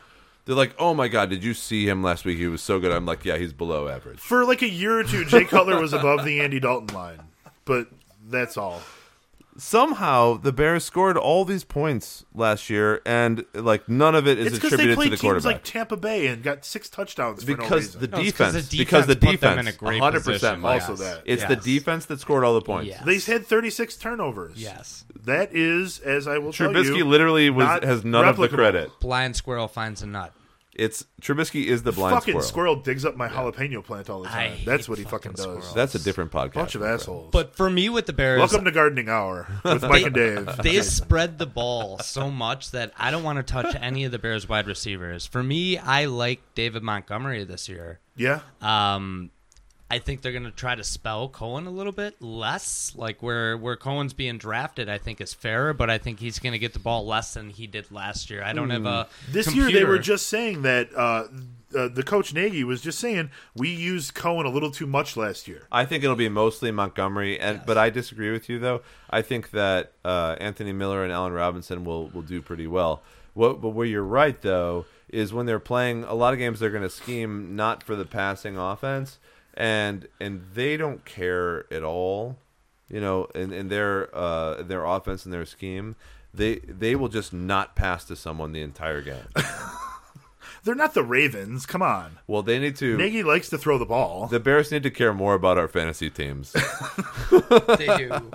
They're 0.45 0.55
like, 0.55 0.73
"Oh 0.79 0.93
my 0.93 1.07
god, 1.07 1.29
did 1.29 1.43
you 1.43 1.53
see 1.53 1.87
him 1.87 2.01
last 2.01 2.25
week? 2.25 2.37
He 2.37 2.47
was 2.47 2.61
so 2.61 2.79
good." 2.79 2.91
I'm 2.91 3.05
like, 3.05 3.23
"Yeah, 3.25 3.37
he's 3.37 3.53
below 3.53 3.87
average." 3.87 4.19
For 4.19 4.43
like 4.45 4.61
a 4.61 4.69
year 4.69 4.99
or 4.99 5.03
two, 5.03 5.23
Jay 5.25 5.45
Cutler 5.45 5.79
was 5.79 5.93
above 5.93 6.25
the 6.25 6.41
Andy 6.41 6.59
Dalton 6.59 6.95
line, 6.95 7.19
but 7.65 7.87
that's 8.27 8.57
all. 8.57 8.81
Somehow 9.63 10.37
the 10.37 10.51
Bears 10.51 10.83
scored 10.83 11.17
all 11.17 11.45
these 11.45 11.63
points 11.63 12.25
last 12.33 12.67
year, 12.67 12.99
and 13.05 13.45
like 13.53 13.87
none 13.87 14.15
of 14.15 14.27
it 14.27 14.39
is 14.39 14.47
It's 14.47 14.55
because 14.55 14.71
they 14.71 14.75
attributed 14.91 14.93
to 14.93 14.95
played 14.97 15.05
the 15.11 15.15
teams 15.17 15.21
quarterback. 15.21 15.45
like 15.45 15.63
Tampa 15.63 15.97
Bay 15.97 16.25
and 16.27 16.41
got 16.41 16.65
six 16.65 16.89
touchdowns 16.89 17.43
for 17.43 17.51
no 17.51 17.57
because 17.57 17.95
reason. 17.95 18.01
the 18.01 18.07
No, 18.07 18.17
it's 18.23 18.35
'cause 18.35 18.53
defense, 18.53 18.69
because 18.75 19.05
the 19.05 19.13
defense 19.13 19.31
put 19.35 19.41
them 19.41 19.59
in 19.59 19.65
defense, 19.65 19.75
a 19.75 19.79
great 19.79 20.01
100 20.01 20.23
position. 20.23 20.61
percent, 20.61 20.65
Also 20.65 20.95
that. 20.95 21.21
It's 21.25 21.43
Yes. 21.43 21.49
the 21.49 21.55
defense 21.57 22.05
that 22.05 22.19
scored 22.19 22.43
all 22.43 22.55
the 22.55 22.61
points. 22.61 22.87
Yes. 22.87 23.03
They 23.05 23.19
had 23.31 23.45
36 23.45 23.95
turnovers. 23.97 24.53
Yes. 24.57 25.05
That 25.25 25.55
is, 25.55 25.99
as 25.99 26.27
I 26.27 26.39
will 26.39 26.51
tell 26.53 26.69
Trubisky 26.69 26.97
you, 26.97 27.05
literally 27.05 27.51
was 27.51 27.65
not 27.67 27.83
has 27.83 28.03
none 28.03 28.27
of 28.27 28.37
the 28.37 28.47
credit. 28.49 28.89
Blind 28.99 29.35
squirrel 29.35 29.67
finds 29.67 30.01
a 30.01 30.07
nut. 30.07 30.33
It's 30.73 31.05
Trubisky 31.21 31.65
is 31.65 31.83
the 31.83 31.91
blind 31.91 32.15
fucking 32.15 32.31
squirrel. 32.41 32.47
squirrel. 32.47 32.75
digs 32.77 33.03
up 33.03 33.17
my 33.17 33.27
jalapeno 33.27 33.83
plant 33.83 34.09
all 34.09 34.21
the 34.23 34.29
I 34.29 34.31
time. 34.31 34.51
hate 34.53 34.65
That's 34.65 34.87
what 34.87 34.97
he 34.97 35.03
fucking 35.03 35.33
fucking 35.33 35.33
does. 35.33 35.43
squirrels. 35.43 35.73
That's 35.73 35.95
a 35.95 35.99
different 35.99 36.31
podcast. 36.31 36.53
Bunch 36.53 36.75
of 36.75 36.83
assholes. 36.83 37.29
But 37.31 37.55
for 37.55 37.69
me 37.69 37.89
with 37.89 38.05
the 38.05 38.13
Bears, 38.13 38.39
Welcome 38.39 38.63
to 38.65 38.71
Gardening 38.71 39.09
Hour 39.09 39.47
with 39.65 39.81
Mike 39.83 40.05
and 40.05 40.15
Dave. 40.15 40.57
they 40.63 40.81
spread 40.81 41.37
the 41.39 41.45
ball 41.45 41.99
so 41.99 42.31
much 42.31 42.71
that 42.71 42.93
I 42.97 43.11
don't 43.11 43.23
want 43.23 43.37
to 43.37 43.43
touch 43.43 43.75
any 43.81 44.05
of 44.05 44.11
the 44.13 44.19
Bears 44.19 44.47
wide 44.47 44.67
receivers. 44.67 45.25
For 45.25 45.43
me, 45.43 45.77
I 45.77 46.05
like 46.05 46.39
David 46.55 46.83
Montgomery 46.83 47.43
this 47.43 47.67
year. 47.67 47.99
Yeah, 48.15 48.39
Um, 48.61 49.31
I 49.91 49.99
think 49.99 50.21
they're 50.21 50.31
going 50.31 50.45
to 50.45 50.51
try 50.51 50.73
to 50.75 50.83
spell 50.83 51.27
Cohen 51.29 51.67
a 51.67 51.71
little 51.71 51.91
bit 51.91 52.21
less. 52.21 52.93
Like 52.95 53.21
where 53.21 53.57
where 53.57 53.75
Cohen's 53.75 54.13
being 54.13 54.37
drafted, 54.37 54.89
I 54.89 54.97
think 54.97 55.19
is 55.21 55.33
fairer, 55.33 55.73
but 55.73 55.89
I 55.89 55.97
think 55.97 56.19
he's 56.19 56.39
going 56.39 56.53
to 56.53 56.59
get 56.59 56.73
the 56.73 56.79
ball 56.79 57.05
less 57.05 57.33
than 57.33 57.49
he 57.49 57.67
did 57.67 57.91
last 57.91 58.29
year. 58.29 58.43
I 58.43 58.53
don't 58.53 58.69
have 58.69 58.85
a 58.85 59.07
Hmm. 59.25 59.31
this 59.33 59.53
year 59.53 59.71
they 59.71 59.83
were 59.83 59.99
just 59.99 60.27
saying 60.27 60.61
that 60.63 60.89
uh, 60.95 61.27
uh, 61.77 61.87
the 61.87 62.03
coach 62.03 62.33
Nagy 62.33 62.63
was 62.63 62.81
just 62.81 62.99
saying 62.99 63.29
we 63.55 63.69
used 63.69 64.13
Cohen 64.13 64.45
a 64.45 64.49
little 64.49 64.71
too 64.71 64.87
much 64.87 65.15
last 65.17 65.47
year. 65.47 65.67
I 65.71 65.85
think 65.85 66.03
it'll 66.03 66.15
be 66.15 66.29
mostly 66.29 66.71
Montgomery, 66.71 67.39
and 67.39 67.61
but 67.65 67.77
I 67.77 67.89
disagree 67.89 68.31
with 68.31 68.49
you 68.49 68.59
though. 68.59 68.81
I 69.09 69.21
think 69.21 69.51
that 69.51 69.93
uh, 70.05 70.35
Anthony 70.39 70.73
Miller 70.73 71.03
and 71.03 71.11
Allen 71.11 71.33
Robinson 71.33 71.83
will 71.83 72.07
will 72.09 72.21
do 72.21 72.41
pretty 72.41 72.67
well. 72.67 73.01
What, 73.33 73.61
but 73.61 73.69
where 73.69 73.85
you're 73.85 74.03
right 74.03 74.41
though 74.41 74.85
is 75.09 75.33
when 75.33 75.45
they're 75.45 75.59
playing 75.59 76.03
a 76.05 76.13
lot 76.13 76.33
of 76.33 76.39
games, 76.39 76.59
they're 76.59 76.69
going 76.69 76.83
to 76.83 76.89
scheme 76.89 77.55
not 77.55 77.83
for 77.83 77.95
the 77.95 78.05
passing 78.05 78.57
offense, 78.57 79.19
and 79.55 80.07
and 80.19 80.43
they 80.53 80.77
don't 80.77 81.03
care 81.05 81.65
at 81.73 81.83
all. 81.83 82.37
You 82.89 82.99
know, 82.99 83.25
in, 83.35 83.53
in 83.53 83.69
their 83.69 84.13
uh, 84.15 84.63
their 84.63 84.83
offense 84.85 85.23
and 85.25 85.33
their 85.33 85.45
scheme, 85.45 85.95
they 86.33 86.55
they 86.59 86.95
will 86.95 87.07
just 87.07 87.31
not 87.33 87.75
pass 87.75 88.03
to 88.05 88.15
someone 88.15 88.51
the 88.51 88.61
entire 88.61 89.01
game. 89.01 89.27
They're 90.63 90.75
not 90.75 90.93
the 90.93 91.03
Ravens. 91.03 91.65
Come 91.65 91.81
on, 91.81 92.19
Well, 92.27 92.43
they 92.43 92.59
need 92.59 92.75
to. 92.77 92.95
Nagy 92.95 93.23
likes 93.23 93.49
to 93.49 93.57
throw 93.57 93.79
the 93.79 93.85
ball. 93.85 94.27
the 94.27 94.39
Bears 94.39 94.71
need 94.71 94.83
to 94.83 94.91
care 94.91 95.11
more 95.13 95.33
about 95.33 95.57
our 95.57 95.67
fantasy 95.67 96.09
teams. 96.11 96.51
they 97.31 97.87
do. 97.97 98.31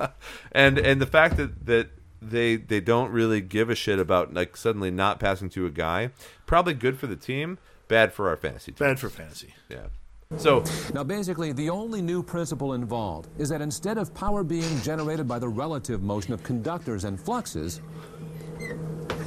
and 0.53 0.79
and 0.79 1.01
the 1.01 1.07
fact 1.07 1.37
that 1.37 1.67
that 1.67 1.91
they 2.21 2.57
they 2.57 2.81
don't 2.81 3.13
really 3.13 3.41
give 3.41 3.71
a 3.71 3.75
shit 3.77 3.99
about 4.01 4.35
like 4.35 4.57
suddenly 4.57 4.91
not 4.91 5.21
passing 5.21 5.49
to 5.51 5.67
a 5.67 5.71
guy 5.71 6.11
probably 6.47 6.75
good 6.75 6.99
for 6.99 7.07
the 7.07 7.15
team 7.15 7.59
bad 7.89 8.13
for 8.13 8.29
our 8.31 8.37
fantasy 8.37 8.73
team 8.73 8.89
Bad 8.89 8.99
for 8.99 9.09
fantasy. 9.11 9.55
yeah 9.69 9.87
so 10.37 10.65
Now, 10.93 11.05
basically, 11.05 11.53
the 11.53 11.71
only 11.71 12.03
new 12.03 12.23
principle 12.23 12.75
involved 12.75 13.29
is 13.39 13.49
that 13.51 13.61
instead 13.61 13.97
of 13.99 14.13
power 14.15 14.43
being 14.43 14.81
generated 14.83 15.29
by 15.29 15.39
the 15.39 15.49
relative 15.49 16.03
motion 16.03 16.33
of 16.33 16.43
conductors 16.43 17.05
and 17.05 17.19
fluxes, 17.19 17.81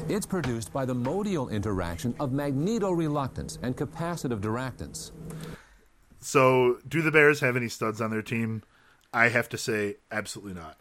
it's 0.10 0.26
produced 0.26 0.74
by 0.74 0.86
the 0.86 0.94
modal 0.96 1.50
interaction 1.50 2.16
of 2.20 2.32
magnetoreluctance 2.32 3.60
and 3.62 3.78
capacitive 3.78 4.42
diractance. 4.42 5.12
So, 6.20 6.80
do 6.88 7.02
the 7.02 7.12
Bears 7.12 7.40
have 7.40 7.56
any 7.56 7.70
studs 7.70 8.02
on 8.02 8.12
their 8.12 8.22
team? 8.22 8.64
I 9.14 9.30
have 9.30 9.48
to 9.50 9.58
say, 9.58 9.98
absolutely 10.12 10.54
not. 10.54 10.78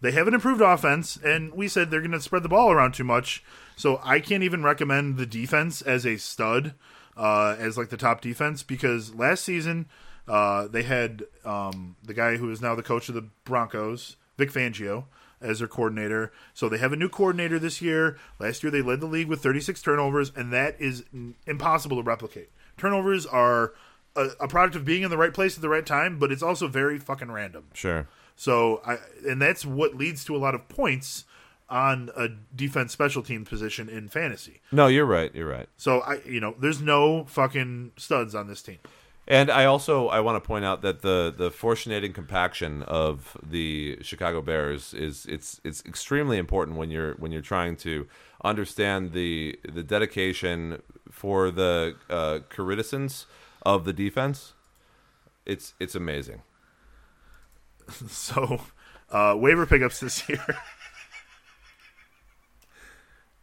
They 0.00 0.12
have 0.12 0.28
an 0.28 0.34
improved 0.34 0.60
offense, 0.60 1.16
and 1.16 1.52
we 1.54 1.68
said 1.68 1.90
they're 1.90 2.00
going 2.00 2.12
to 2.12 2.20
spread 2.20 2.42
the 2.42 2.48
ball 2.48 2.70
around 2.70 2.92
too 2.92 3.04
much. 3.04 3.42
So, 3.74 4.00
I 4.04 4.20
can't 4.20 4.44
even 4.44 4.62
recommend 4.62 5.16
the 5.16 5.26
defense 5.26 5.82
as 5.82 6.06
a 6.06 6.18
stud, 6.18 6.74
uh, 7.16 7.56
as 7.58 7.76
like 7.78 7.88
the 7.88 7.96
top 7.96 8.20
defense, 8.20 8.62
because 8.62 9.14
last 9.14 9.44
season 9.44 9.86
uh, 10.28 10.66
they 10.68 10.82
had 10.82 11.24
um, 11.44 11.96
the 12.02 12.14
guy 12.14 12.36
who 12.36 12.50
is 12.50 12.60
now 12.60 12.74
the 12.74 12.82
coach 12.82 13.08
of 13.08 13.14
the 13.14 13.28
Broncos, 13.44 14.16
Vic 14.36 14.50
Fangio, 14.50 15.04
as 15.40 15.58
their 15.58 15.68
coordinator. 15.68 16.32
So 16.54 16.68
they 16.68 16.78
have 16.78 16.92
a 16.92 16.96
new 16.96 17.08
coordinator 17.08 17.58
this 17.58 17.80
year. 17.80 18.18
Last 18.38 18.62
year 18.62 18.70
they 18.70 18.82
led 18.82 19.00
the 19.00 19.06
league 19.06 19.28
with 19.28 19.42
36 19.42 19.80
turnovers, 19.82 20.32
and 20.34 20.52
that 20.52 20.76
is 20.80 21.04
n- 21.12 21.34
impossible 21.46 21.96
to 21.98 22.02
replicate. 22.02 22.50
Turnovers 22.76 23.26
are 23.26 23.74
a, 24.16 24.28
a 24.40 24.48
product 24.48 24.76
of 24.76 24.84
being 24.84 25.02
in 25.02 25.10
the 25.10 25.16
right 25.16 25.32
place 25.32 25.56
at 25.56 25.62
the 25.62 25.68
right 25.68 25.86
time, 25.86 26.18
but 26.18 26.32
it's 26.32 26.42
also 26.42 26.68
very 26.68 26.98
fucking 26.98 27.30
random. 27.30 27.64
sure 27.74 28.08
So 28.34 28.80
I 28.84 28.98
and 29.28 29.40
that's 29.40 29.64
what 29.64 29.94
leads 29.94 30.24
to 30.24 30.36
a 30.36 30.38
lot 30.38 30.54
of 30.54 30.68
points 30.68 31.24
on 31.68 32.10
a 32.16 32.28
defense 32.54 32.92
special 32.92 33.22
team 33.22 33.44
position 33.44 33.88
in 33.88 34.08
fantasy. 34.08 34.60
no 34.70 34.86
you're 34.86 35.04
right 35.06 35.34
you're 35.34 35.48
right 35.48 35.68
So 35.76 36.00
I 36.00 36.20
you 36.24 36.40
know, 36.40 36.54
there's 36.60 36.80
no 36.80 37.24
fucking 37.24 37.92
studs 37.96 38.34
on 38.34 38.46
this 38.46 38.62
team. 38.62 38.78
and 39.26 39.50
i 39.50 39.64
also 39.64 40.06
i 40.08 40.20
want 40.20 40.36
to 40.40 40.46
point 40.46 40.64
out 40.64 40.82
that 40.82 41.02
the 41.02 41.34
the 41.36 41.50
fortunating 41.50 42.12
compaction 42.12 42.82
of 42.84 43.36
the 43.42 43.98
chicago 44.00 44.40
bears 44.40 44.94
is 44.94 45.26
it's 45.26 45.60
it's 45.64 45.82
extremely 45.84 46.38
important 46.38 46.76
when 46.78 46.90
you're 46.92 47.14
when 47.14 47.32
you're 47.32 47.48
trying 47.54 47.74
to 47.76 48.06
understand 48.44 49.12
the 49.12 49.58
the 49.76 49.82
dedication 49.82 50.80
for 51.10 51.50
the 51.50 51.96
uh 52.08 52.38
Caridisons 52.54 53.26
of 53.64 53.84
the 53.84 53.92
defense 53.92 54.52
it's 55.44 55.74
it's 55.80 55.96
amazing 55.96 56.42
So 58.08 58.60
uh 59.10 59.34
waiver 59.36 59.66
pickups 59.66 59.98
this 60.00 60.28
year. 60.28 60.44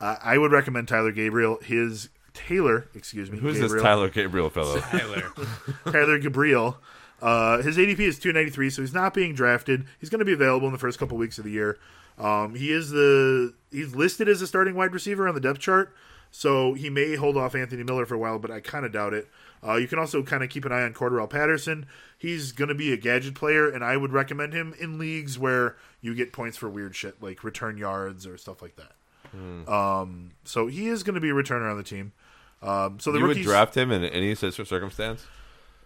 I 0.03 0.33
I 0.33 0.37
would 0.37 0.51
recommend 0.51 0.87
Tyler 0.87 1.11
Gabriel. 1.11 1.59
His 1.63 2.09
Taylor, 2.33 2.87
excuse 2.95 3.29
me. 3.31 3.37
who's 3.37 3.55
this 3.59 3.71
Gabriel. 3.71 3.83
tyler 3.83 4.09
gabriel 4.09 4.49
fellow 4.49 4.79
Tyler. 4.91 5.31
Tyler 5.85 6.17
Gabriel. 6.19 6.77
Uh, 7.21 7.61
his 7.61 7.77
ADP 7.77 7.99
is 7.99 8.19
293, 8.19 8.69
so 8.69 8.81
he's 8.81 8.93
not 8.93 9.13
being 9.13 9.33
drafted. 9.33 9.85
He's 9.99 10.09
going 10.09 10.19
to 10.19 10.25
be 10.25 10.33
available 10.33 10.67
in 10.67 10.73
the 10.73 10.79
first 10.79 10.99
couple 10.99 11.17
weeks 11.17 11.37
of 11.37 11.45
the 11.45 11.51
year. 11.51 11.77
Um, 12.17 12.55
he 12.55 12.71
is 12.71 12.89
the 12.89 13.53
he's 13.71 13.95
listed 13.95 14.27
as 14.27 14.41
a 14.41 14.47
starting 14.47 14.75
wide 14.75 14.93
receiver 14.93 15.27
on 15.27 15.33
the 15.33 15.39
depth 15.41 15.59
chart, 15.59 15.95
so 16.31 16.73
he 16.73 16.89
may 16.89 17.15
hold 17.15 17.37
off 17.37 17.55
Anthony 17.55 17.83
Miller 17.83 18.05
for 18.05 18.15
a 18.15 18.19
while, 18.19 18.39
but 18.39 18.51
I 18.51 18.59
kind 18.59 18.85
of 18.85 18.91
doubt 18.91 19.13
it. 19.13 19.29
Uh, 19.65 19.75
you 19.75 19.87
can 19.87 19.99
also 19.99 20.21
kind 20.21 20.43
of 20.43 20.49
keep 20.49 20.65
an 20.65 20.73
eye 20.73 20.83
on 20.83 20.93
Cordarrelle 20.93 21.29
Patterson. 21.29 21.85
He's 22.17 22.51
going 22.51 22.67
to 22.67 22.75
be 22.75 22.91
a 22.91 22.97
gadget 22.97 23.35
player, 23.35 23.69
and 23.69 23.83
I 23.83 23.95
would 23.95 24.11
recommend 24.11 24.51
him 24.53 24.75
in 24.79 24.99
leagues 24.99 25.39
where 25.39 25.77
you 26.01 26.13
get 26.13 26.33
points 26.33 26.57
for 26.57 26.69
weird 26.69 26.95
shit 26.95 27.21
like 27.23 27.43
return 27.43 27.77
yards 27.77 28.27
or 28.27 28.37
stuff 28.37 28.61
like 28.61 28.75
that. 28.75 28.91
Um, 29.33 30.31
so 30.43 30.67
he 30.67 30.87
is 30.87 31.03
going 31.03 31.15
to 31.15 31.21
be 31.21 31.29
a 31.29 31.33
returner 31.33 31.69
on 31.69 31.77
the 31.77 31.83
team. 31.83 32.11
Um, 32.61 32.99
so 32.99 33.11
the 33.11 33.17
you 33.19 33.23
would 33.23 33.29
rookies, 33.29 33.45
draft 33.45 33.75
him 33.75 33.91
in 33.91 34.03
any 34.05 34.35
such 34.35 34.55
circumstance 34.55 35.25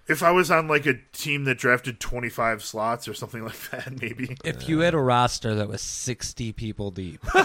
if 0.08 0.24
I 0.24 0.32
was 0.32 0.50
on 0.50 0.68
like 0.68 0.86
a 0.86 0.96
team 1.12 1.44
that 1.46 1.58
drafted 1.58 2.00
25 2.00 2.64
slots 2.64 3.08
or 3.08 3.14
something 3.14 3.44
like 3.46 3.70
that, 3.72 4.02
maybe. 4.02 4.38
If 4.44 4.68
you 4.70 4.80
had 4.80 4.94
a 4.94 5.00
roster 5.00 5.56
that 5.56 5.68
was 5.68 5.82
60 5.82 6.54
people 6.54 6.92
deep. 6.92 7.24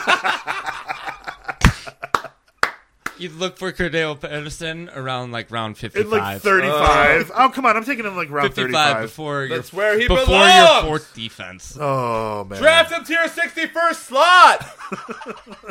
you'd 3.19 3.33
look 3.33 3.57
for 3.59 3.73
Cordarrelle 3.73 4.21
Patterson 4.21 4.91
around 4.95 5.33
like 5.33 5.51
round 5.51 5.73
In 5.77 5.91
fifty-five. 5.91 6.11
like 6.11 6.43
35. 6.43 7.33
oh, 7.35 7.51
come 7.51 7.67
on. 7.67 7.77
I'm 7.77 7.85
taking 7.85 8.05
him 8.05 8.17
like 8.17 8.31
round 8.31 8.55
35. 8.55 9.03
before 9.03 9.45
your, 9.45 9.57
That's 9.59 9.73
where 9.73 9.99
he 9.99 10.07
before 10.09 10.25
belongs. 10.27 10.55
your 10.55 10.83
fourth 10.83 11.15
defense. 11.15 11.77
Oh, 11.81 12.45
man. 12.45 12.59
Draft 12.61 12.93
him 12.93 13.05
to 13.05 13.13
your 13.13 13.29
61st 13.29 13.95
slot. 13.95 14.67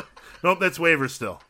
Nope, 0.42 0.58
that's 0.60 0.78
waiver 0.78 1.08
still. 1.08 1.40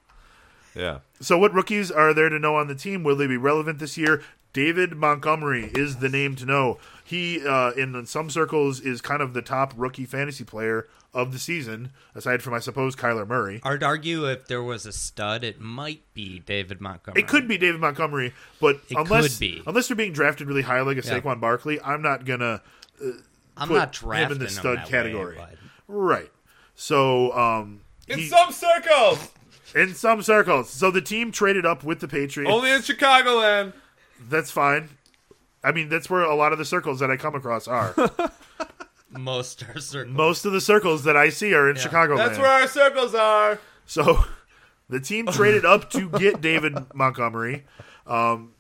yeah. 0.75 0.99
So, 1.21 1.39
what 1.39 1.53
rookies 1.55 1.91
are 1.91 2.13
there 2.15 2.29
to 2.29 2.39
know 2.39 2.57
on 2.57 2.67
the 2.69 2.75
team? 2.75 3.05
Will 3.05 3.17
they 3.17 3.27
be 3.27 3.37
relevant 3.37 3.79
this 3.79 3.97
year? 3.97 4.23
David 4.53 4.95
Montgomery 4.95 5.71
is 5.75 5.97
the 5.97 6.11
name 6.11 6.37
to 6.37 6.45
know. 6.45 6.79
He, 7.03 7.47
uh, 7.47 7.71
in 7.71 8.05
some 8.07 8.29
circles, 8.29 8.81
is 8.81 9.01
kind 9.01 9.23
of 9.23 9.33
the 9.33 9.41
top 9.41 9.73
rookie 9.77 10.05
fantasy 10.05 10.45
player 10.45 10.89
of 11.15 11.33
the 11.33 11.39
season, 11.39 11.91
aside 12.15 12.43
from, 12.43 12.53
I 12.55 12.59
suppose, 12.59 12.95
Kyler 12.95 13.27
Murray. 13.27 13.61
I'd 13.65 13.83
argue 13.83 14.27
if 14.27 14.47
there 14.49 14.63
was 14.63 14.85
a 14.85 14.93
stud, 14.93 15.43
it 15.45 15.59
might 15.61 16.03
be 16.15 16.39
David 16.41 16.81
Montgomery. 16.83 17.21
It 17.23 17.29
could 17.29 17.49
be 17.49 17.57
David 17.57 17.81
Montgomery, 17.81 18.35
but 18.61 18.77
It 18.91 18.97
unless 18.99 19.35
could 19.35 19.41
be. 19.41 19.63
unless 19.67 19.89
they're 19.89 19.97
being 19.97 20.13
drafted 20.13 20.47
really 20.49 20.63
high, 20.63 20.81
like 20.83 20.97
a 20.99 21.07
Yeah. 21.07 21.21
Saquon 21.21 21.41
Barkley, 21.41 21.81
I'm 21.81 22.03
not 22.03 22.25
gonna 22.27 22.61
I'm 23.57 23.69
put 23.69 23.75
not 23.77 23.97
him 23.97 24.33
in 24.33 24.39
the 24.39 24.45
him 24.47 24.51
stud 24.51 24.79
that 24.79 24.85
way, 24.87 24.91
category. 24.91 25.37
but- 25.39 25.59
right. 25.89 26.31
So, 26.75 27.37
um, 27.37 27.81
In 28.13 28.19
he- 28.19 28.29
some 28.29 28.53
circles. 28.53 29.31
in 29.75 29.95
some 29.95 30.23
circles, 30.23 30.71
so 30.71 30.91
the 30.91 31.01
team 31.01 31.33
traded 31.33 31.65
up 31.67 31.83
with 31.85 32.01
the 32.01 32.09
Patriots. 32.09 32.53
Only 32.53 32.71
in 32.71 32.81
Chicagoland. 32.81 33.73
That's 34.29 34.51
fine. 34.51 34.91
I 35.65 35.73
mean, 35.73 35.89
that's 35.89 36.11
where 36.11 36.23
a 36.23 36.35
lot 36.35 36.53
of 36.53 36.59
the 36.59 36.65
circles 36.65 37.01
that 37.01 37.11
I 37.11 37.17
come 37.17 37.35
across 37.35 37.69
are. 37.69 37.95
most 39.11 39.63
are 39.63 39.79
certain. 39.79 40.13
Most 40.13 40.45
of 40.45 40.53
the 40.53 40.61
circles 40.61 41.05
that 41.05 41.17
I 41.17 41.29
see 41.29 41.55
are 41.55 41.69
in 41.69 41.77
Chicago. 41.77 42.17
That's 42.17 42.39
where 42.39 42.49
our 42.49 42.67
circles 42.67 43.15
are. 43.15 43.59
So 43.87 44.25
the 44.89 45.01
team 45.01 45.27
traded 45.27 45.65
up 45.65 45.91
to 45.91 46.09
get 46.09 46.41
David 46.41 46.77
Montgomery. 46.95 47.65
Um, 48.07 48.53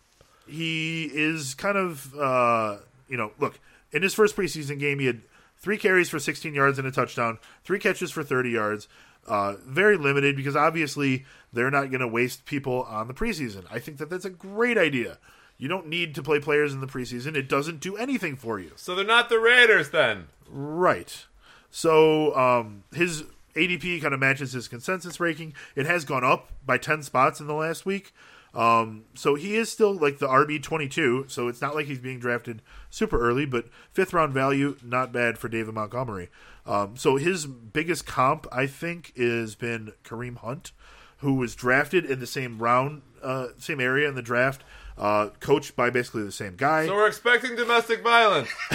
he 0.46 1.04
is 1.12 1.54
kind 1.54 1.76
of, 1.76 2.14
uh, 2.18 2.78
you 3.08 3.16
know, 3.16 3.32
look, 3.38 3.58
in 3.92 4.02
his 4.02 4.14
first 4.14 4.36
preseason 4.36 4.78
game, 4.78 4.98
he 4.98 5.06
had 5.06 5.22
three 5.58 5.78
carries 5.78 6.08
for 6.08 6.18
16 6.18 6.54
yards 6.54 6.78
and 6.78 6.86
a 6.86 6.92
touchdown, 6.92 7.38
three 7.64 7.78
catches 7.78 8.10
for 8.10 8.22
30 8.22 8.50
yards. 8.50 8.88
Uh, 9.26 9.54
very 9.64 9.96
limited 9.96 10.34
because 10.34 10.56
obviously 10.56 11.24
they're 11.52 11.70
not 11.70 11.90
going 11.90 12.00
to 12.00 12.08
waste 12.08 12.44
people 12.44 12.82
on 12.84 13.06
the 13.06 13.14
preseason. 13.14 13.64
I 13.70 13.78
think 13.78 13.98
that 13.98 14.10
that's 14.10 14.24
a 14.24 14.30
great 14.30 14.76
idea. 14.76 15.18
You 15.58 15.68
don't 15.68 15.86
need 15.86 16.16
to 16.16 16.22
play 16.22 16.40
players 16.40 16.72
in 16.72 16.80
the 16.80 16.88
preseason. 16.88 17.36
It 17.36 17.48
doesn't 17.48 17.78
do 17.78 17.96
anything 17.96 18.34
for 18.34 18.58
you. 18.58 18.72
So 18.74 18.96
they're 18.96 19.04
not 19.04 19.28
the 19.28 19.38
Raiders 19.38 19.90
then. 19.90 20.26
Right. 20.50 21.24
So 21.70 22.34
um, 22.36 22.82
his 22.92 23.24
ADP 23.54 24.02
kind 24.02 24.12
of 24.12 24.18
matches 24.18 24.52
his 24.52 24.66
consensus 24.66 25.20
ranking. 25.20 25.54
It 25.76 25.86
has 25.86 26.04
gone 26.04 26.24
up 26.24 26.50
by 26.66 26.78
10 26.78 27.02
spots 27.02 27.38
in 27.38 27.46
the 27.46 27.54
last 27.54 27.86
week. 27.86 28.12
Um, 28.54 29.04
so 29.14 29.34
he 29.34 29.56
is 29.56 29.70
still 29.70 29.94
like 29.94 30.18
the 30.18 30.28
RB 30.28 30.62
22. 30.62 31.26
So 31.28 31.48
it's 31.48 31.60
not 31.60 31.74
like 31.74 31.86
he's 31.86 31.98
being 31.98 32.18
drafted 32.18 32.60
super 32.90 33.18
early, 33.18 33.46
but 33.46 33.66
fifth 33.92 34.12
round 34.12 34.34
value, 34.34 34.76
not 34.82 35.12
bad 35.12 35.38
for 35.38 35.48
David 35.48 35.74
Montgomery. 35.74 36.28
Um, 36.64 36.96
so 36.96 37.16
his 37.16 37.46
biggest 37.46 38.06
comp, 38.06 38.46
I 38.52 38.66
think, 38.66 39.16
has 39.16 39.54
been 39.54 39.92
Kareem 40.04 40.36
Hunt, 40.36 40.72
who 41.18 41.34
was 41.34 41.54
drafted 41.54 42.04
in 42.04 42.20
the 42.20 42.26
same 42.26 42.58
round, 42.58 43.02
uh, 43.22 43.48
same 43.58 43.80
area 43.80 44.08
in 44.08 44.14
the 44.14 44.22
draft, 44.22 44.62
uh, 44.98 45.30
coached 45.40 45.74
by 45.74 45.90
basically 45.90 46.22
the 46.22 46.32
same 46.32 46.54
guy. 46.56 46.86
So 46.86 46.94
we're 46.94 47.08
expecting 47.08 47.56
domestic 47.56 48.02
violence. 48.02 48.48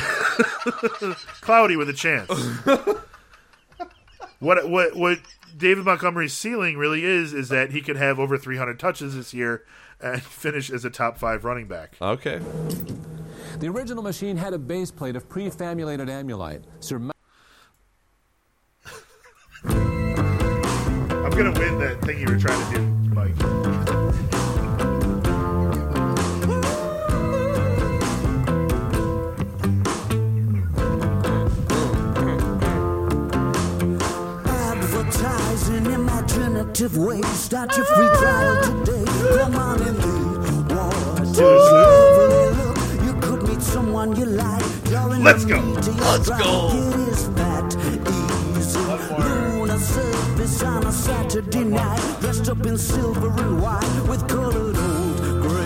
cloudy 1.41 1.75
with 1.75 1.89
a 1.89 1.93
chance. 1.93 2.29
what 4.39 4.69
what 4.69 4.95
what 4.95 5.19
David 5.55 5.85
Montgomery's 5.85 6.33
ceiling 6.33 6.77
really 6.77 7.03
is 7.03 7.33
is 7.33 7.49
that 7.49 7.71
he 7.71 7.81
could 7.81 7.97
have 7.97 8.19
over 8.19 8.37
300 8.37 8.79
touches 8.79 9.15
this 9.15 9.33
year 9.33 9.63
and 9.99 10.21
finish 10.23 10.69
as 10.69 10.85
a 10.85 10.89
top 10.89 11.17
five 11.17 11.43
running 11.43 11.67
back. 11.67 11.97
Okay. 12.01 12.39
The 13.59 13.67
original 13.67 14.03
machine 14.03 14.37
had 14.37 14.53
a 14.53 14.59
base 14.59 14.91
plate 14.91 15.15
of 15.15 15.27
prefabulated 15.27 16.09
amulite, 16.09 16.63
surmounted 16.79 17.16
gonna 21.37 21.59
win 21.59 21.77
that 21.77 22.01
thing 22.01 22.19
you 22.19 22.25
were 22.25 22.39
trying 22.39 22.59
to 22.65 22.79
do, 22.79 22.81
Mike. 23.13 23.29
Advertising 34.47 35.85
imaginative 35.85 36.97
ways. 36.97 37.27
Start 37.27 37.77
your 37.77 37.85
free 37.85 38.07
trial 38.17 38.63
today. 38.63 39.05
Come 39.37 39.55
on 39.57 39.79
in 39.87 39.93
the 39.93 40.17
water. 40.73 41.23
You 43.05 43.13
could 43.21 43.47
meet 43.47 43.61
someone 43.61 44.15
you 44.15 44.25
like. 44.25 44.63
Let's 45.19 45.45
go. 45.45 45.61
meat 45.61 45.87
of 45.87 45.97
your 45.97 45.97
Let's 45.97 46.29
go. 46.29 47.96
Surface 50.47 50.63
on 50.63 50.85
a 50.85 50.91
Saturday 50.91 51.63
night. 51.63 52.17
Dressed 52.21 52.49
up 52.49 52.65
in 52.65 52.77
silver 52.77 53.27
and 53.27 53.61
white 53.61 54.07
with 54.07 54.27
colored 54.27 54.77
old 54.77 55.41
gray. 55.41 55.63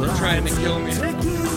They're 0.00 0.16
trying 0.16 0.44
to 0.46 0.54
kill 0.56 0.78
me. 0.80 1.47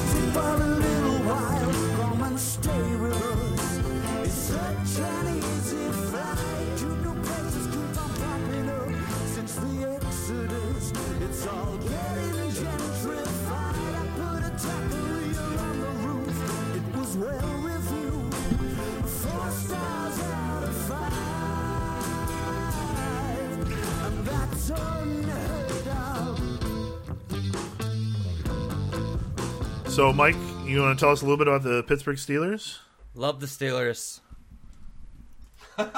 So, 29.87 30.13
Mike, 30.13 30.35
you 30.65 30.81
want 30.81 30.97
to 30.97 31.03
tell 31.03 31.11
us 31.11 31.21
a 31.21 31.25
little 31.25 31.37
bit 31.37 31.47
about 31.47 31.63
the 31.63 31.83
Pittsburgh 31.83 32.15
Steelers? 32.15 32.77
Love 33.13 33.39
the 33.41 33.45
Steelers. 33.47 34.19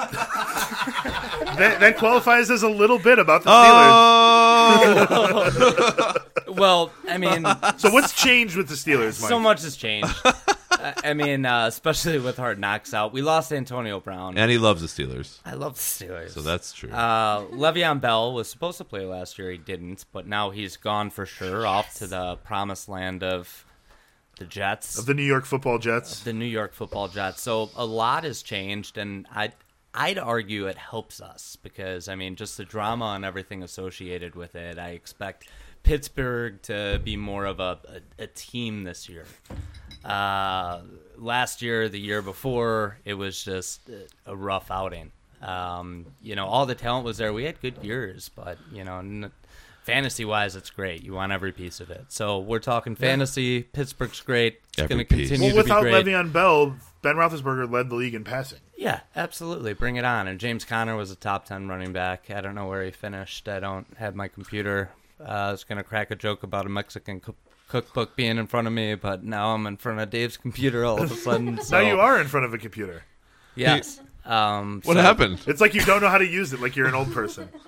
That, 1.54 1.78
that 1.78 1.98
qualifies 1.98 2.50
as 2.50 2.64
a 2.64 2.68
little 2.68 2.98
bit 2.98 3.18
about 3.20 3.44
the 3.44 3.50
Steelers. 3.50 5.06
Oh! 5.10 6.14
Well, 6.54 6.92
I 7.08 7.18
mean, 7.18 7.44
So, 7.78 7.90
what's 7.90 8.12
changed 8.12 8.56
with 8.56 8.68
the 8.68 8.74
Steelers, 8.76 9.20
Mike? 9.20 9.28
so 9.28 9.38
much 9.40 9.62
has 9.62 9.76
changed. 9.76 10.08
I 10.84 10.94
I 11.10 11.14
mean, 11.14 11.46
uh, 11.46 11.66
especially 11.66 12.18
with 12.18 12.36
Hard 12.36 12.58
Knocks 12.58 12.92
out. 12.94 13.12
We 13.12 13.22
lost 13.22 13.52
Antonio 13.52 14.00
Brown. 14.00 14.36
And 14.38 14.50
he 14.50 14.58
loves 14.58 14.80
the 14.82 14.88
Steelers. 14.88 15.38
I 15.44 15.54
love 15.54 15.74
the 15.74 15.80
Steelers. 15.80 16.30
So 16.30 16.42
that's 16.42 16.72
true. 16.72 16.90
Uh, 16.90 17.46
Le'Veon 17.46 18.00
Bell 18.00 18.32
was 18.34 18.48
supposed 18.48 18.78
to 18.78 18.84
play 18.84 19.04
last 19.06 19.38
year. 19.38 19.50
He 19.50 19.58
didn't, 19.58 20.04
but 20.12 20.26
now 20.26 20.50
he's 20.50 20.76
gone 20.76 21.10
for 21.10 21.26
sure, 21.26 21.66
off 21.66 21.94
to 21.96 22.06
the 22.06 22.36
promised 22.36 22.88
land 22.88 23.22
of 23.22 23.64
the 24.38 24.44
Jets, 24.44 24.98
Of 24.98 25.06
the 25.06 25.14
New 25.14 25.22
York 25.22 25.44
Football 25.44 25.78
Jets. 25.78 26.20
the 26.24 26.32
New 26.32 26.44
York 26.44 26.74
Football 26.74 27.08
Jets. 27.08 27.40
So 27.40 27.70
a 27.76 27.86
lot 27.86 28.24
has 28.24 28.42
changed, 28.42 28.98
and 28.98 29.26
I'd 29.32 29.52
I'd 29.94 30.18
argue 30.18 30.66
it 30.66 30.76
helps 30.76 31.20
us 31.20 31.56
because 31.62 32.08
I 32.08 32.16
mean, 32.16 32.34
just 32.34 32.56
the 32.56 32.64
drama 32.64 33.12
and 33.14 33.24
everything 33.24 33.62
associated 33.62 34.34
with 34.34 34.56
it. 34.56 34.76
I 34.76 34.88
expect 34.90 35.46
Pittsburgh 35.84 36.60
to 36.62 37.00
be 37.04 37.16
more 37.16 37.44
of 37.44 37.60
a 37.60 37.78
a, 38.18 38.24
a 38.24 38.26
team 38.26 38.82
this 38.82 39.08
year. 39.08 39.24
Uh, 40.04 40.80
last 41.18 41.62
year, 41.62 41.88
the 41.88 41.98
year 42.00 42.22
before, 42.22 42.98
it 43.04 43.14
was 43.14 43.42
just 43.42 43.80
a 44.26 44.36
rough 44.36 44.70
outing. 44.70 45.10
Um, 45.42 46.06
you 46.22 46.34
know, 46.36 46.46
all 46.46 46.66
the 46.66 46.74
talent 46.74 47.04
was 47.04 47.18
there. 47.18 47.32
We 47.32 47.44
had 47.44 47.60
good 47.60 47.82
years, 47.82 48.30
but 48.34 48.58
you 48.72 48.82
know, 48.84 48.98
n- 48.98 49.30
fantasy 49.82 50.24
wise, 50.24 50.56
it's 50.56 50.70
great. 50.70 51.02
You 51.02 51.12
want 51.12 51.32
every 51.32 51.52
piece 51.52 51.80
of 51.80 51.90
it. 51.90 52.06
So 52.08 52.38
we're 52.38 52.58
talking 52.60 52.96
fantasy. 52.96 53.62
Pittsburgh's 53.62 54.20
great. 54.20 54.60
It's 54.78 54.88
going 54.88 54.98
to 54.98 55.04
continue 55.04 55.52
Well, 55.54 55.62
to 55.62 55.68
be 55.68 55.70
without 55.70 55.82
great. 55.82 56.06
Le'Veon 56.06 56.32
Bell, 56.32 56.74
Ben 57.02 57.16
Roethlisberger 57.16 57.70
led 57.70 57.90
the 57.90 57.94
league 57.94 58.14
in 58.14 58.24
passing. 58.24 58.60
Yeah, 58.76 59.00
absolutely. 59.14 59.74
Bring 59.74 59.96
it 59.96 60.04
on. 60.04 60.26
And 60.28 60.40
James 60.40 60.64
Conner 60.64 60.96
was 60.96 61.10
a 61.10 61.16
top 61.16 61.44
10 61.44 61.68
running 61.68 61.92
back. 61.92 62.30
I 62.30 62.40
don't 62.40 62.54
know 62.54 62.66
where 62.66 62.82
he 62.84 62.90
finished. 62.90 63.46
I 63.48 63.60
don't 63.60 63.86
have 63.98 64.14
my 64.14 64.28
computer. 64.28 64.90
Uh, 65.20 65.24
I 65.24 65.50
was 65.52 65.62
going 65.64 65.76
to 65.78 65.84
crack 65.84 66.10
a 66.10 66.16
joke 66.16 66.42
about 66.42 66.66
a 66.66 66.70
Mexican 66.70 67.20
cook- 67.20 67.36
cookbook 67.68 68.16
being 68.16 68.38
in 68.38 68.46
front 68.46 68.66
of 68.66 68.72
me, 68.72 68.94
but 68.94 69.24
now 69.24 69.54
I'm 69.54 69.66
in 69.66 69.76
front 69.76 70.00
of 70.00 70.10
Dave's 70.10 70.36
computer 70.36 70.84
all 70.84 71.02
of 71.02 71.10
a 71.10 71.14
sudden. 71.14 71.58
So 71.62 71.80
Now 71.80 71.88
you 71.88 72.00
are 72.00 72.20
in 72.20 72.26
front 72.26 72.46
of 72.46 72.54
a 72.54 72.58
computer. 72.58 73.04
Yes. 73.54 74.00
Um, 74.26 74.80
What 74.84 74.94
so- 74.96 75.02
happened? 75.02 75.40
It's 75.46 75.60
like 75.60 75.74
you 75.74 75.82
don't 75.84 76.00
know 76.00 76.08
how 76.08 76.18
to 76.18 76.26
use 76.26 76.52
it, 76.52 76.60
like 76.60 76.76
you're 76.76 76.86
an 76.88 76.94
old 76.94 77.12
person. 77.12 77.48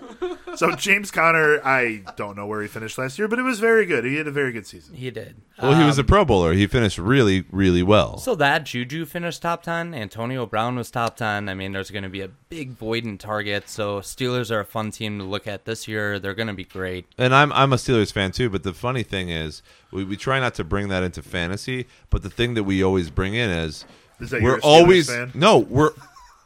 So 0.56 0.70
James 0.74 1.10
Conner, 1.10 1.60
I 1.66 2.02
don't 2.16 2.34
know 2.34 2.46
where 2.46 2.62
he 2.62 2.68
finished 2.68 2.96
last 2.96 3.18
year, 3.18 3.28
but 3.28 3.38
it 3.38 3.42
was 3.42 3.58
very 3.60 3.84
good. 3.84 4.06
He 4.06 4.16
had 4.16 4.26
a 4.26 4.30
very 4.30 4.52
good 4.52 4.66
season. 4.66 4.94
He 4.94 5.10
did. 5.10 5.36
Well, 5.60 5.78
he 5.78 5.84
was 5.84 5.98
a 5.98 6.00
Um, 6.00 6.06
Pro 6.06 6.24
Bowler. 6.24 6.54
He 6.54 6.66
finished 6.66 6.96
really, 6.96 7.44
really 7.50 7.82
well. 7.82 8.16
So 8.16 8.34
that 8.36 8.64
Juju 8.64 9.04
finished 9.04 9.42
top 9.42 9.62
ten. 9.64 9.92
Antonio 9.92 10.46
Brown 10.46 10.76
was 10.76 10.90
top 10.90 11.16
ten. 11.18 11.50
I 11.50 11.54
mean, 11.54 11.72
there's 11.72 11.90
going 11.90 12.04
to 12.04 12.08
be 12.08 12.22
a 12.22 12.28
big 12.48 12.70
void 12.70 13.04
in 13.04 13.18
target. 13.18 13.68
So 13.68 14.00
Steelers 14.00 14.50
are 14.50 14.60
a 14.60 14.64
fun 14.64 14.90
team 14.92 15.18
to 15.18 15.24
look 15.26 15.46
at 15.46 15.66
this 15.66 15.86
year. 15.86 16.18
They're 16.18 16.32
going 16.32 16.48
to 16.48 16.54
be 16.54 16.64
great. 16.64 17.04
And 17.18 17.34
I'm 17.34 17.52
I'm 17.52 17.74
a 17.74 17.76
Steelers 17.76 18.10
fan 18.10 18.32
too, 18.32 18.48
but 18.48 18.62
the 18.62 18.72
funny 18.72 19.02
thing 19.02 19.28
is 19.28 19.62
we, 19.92 20.04
we 20.04 20.16
try 20.16 20.40
not 20.40 20.54
to 20.54 20.64
bring 20.64 20.88
that 20.88 21.02
into 21.02 21.20
fantasy, 21.20 21.86
but 22.08 22.22
the 22.22 22.30
thing 22.30 22.54
that 22.54 22.64
we 22.64 22.82
always 22.82 23.10
bring 23.10 23.34
in 23.34 23.50
is, 23.50 23.84
Is 24.20 24.30
that 24.30 24.40
you're 24.40 24.52
we're 24.52 24.58
a 24.60 24.62
always 24.62 25.10
fan? 25.10 25.32
no, 25.34 25.58
we're 25.58 25.90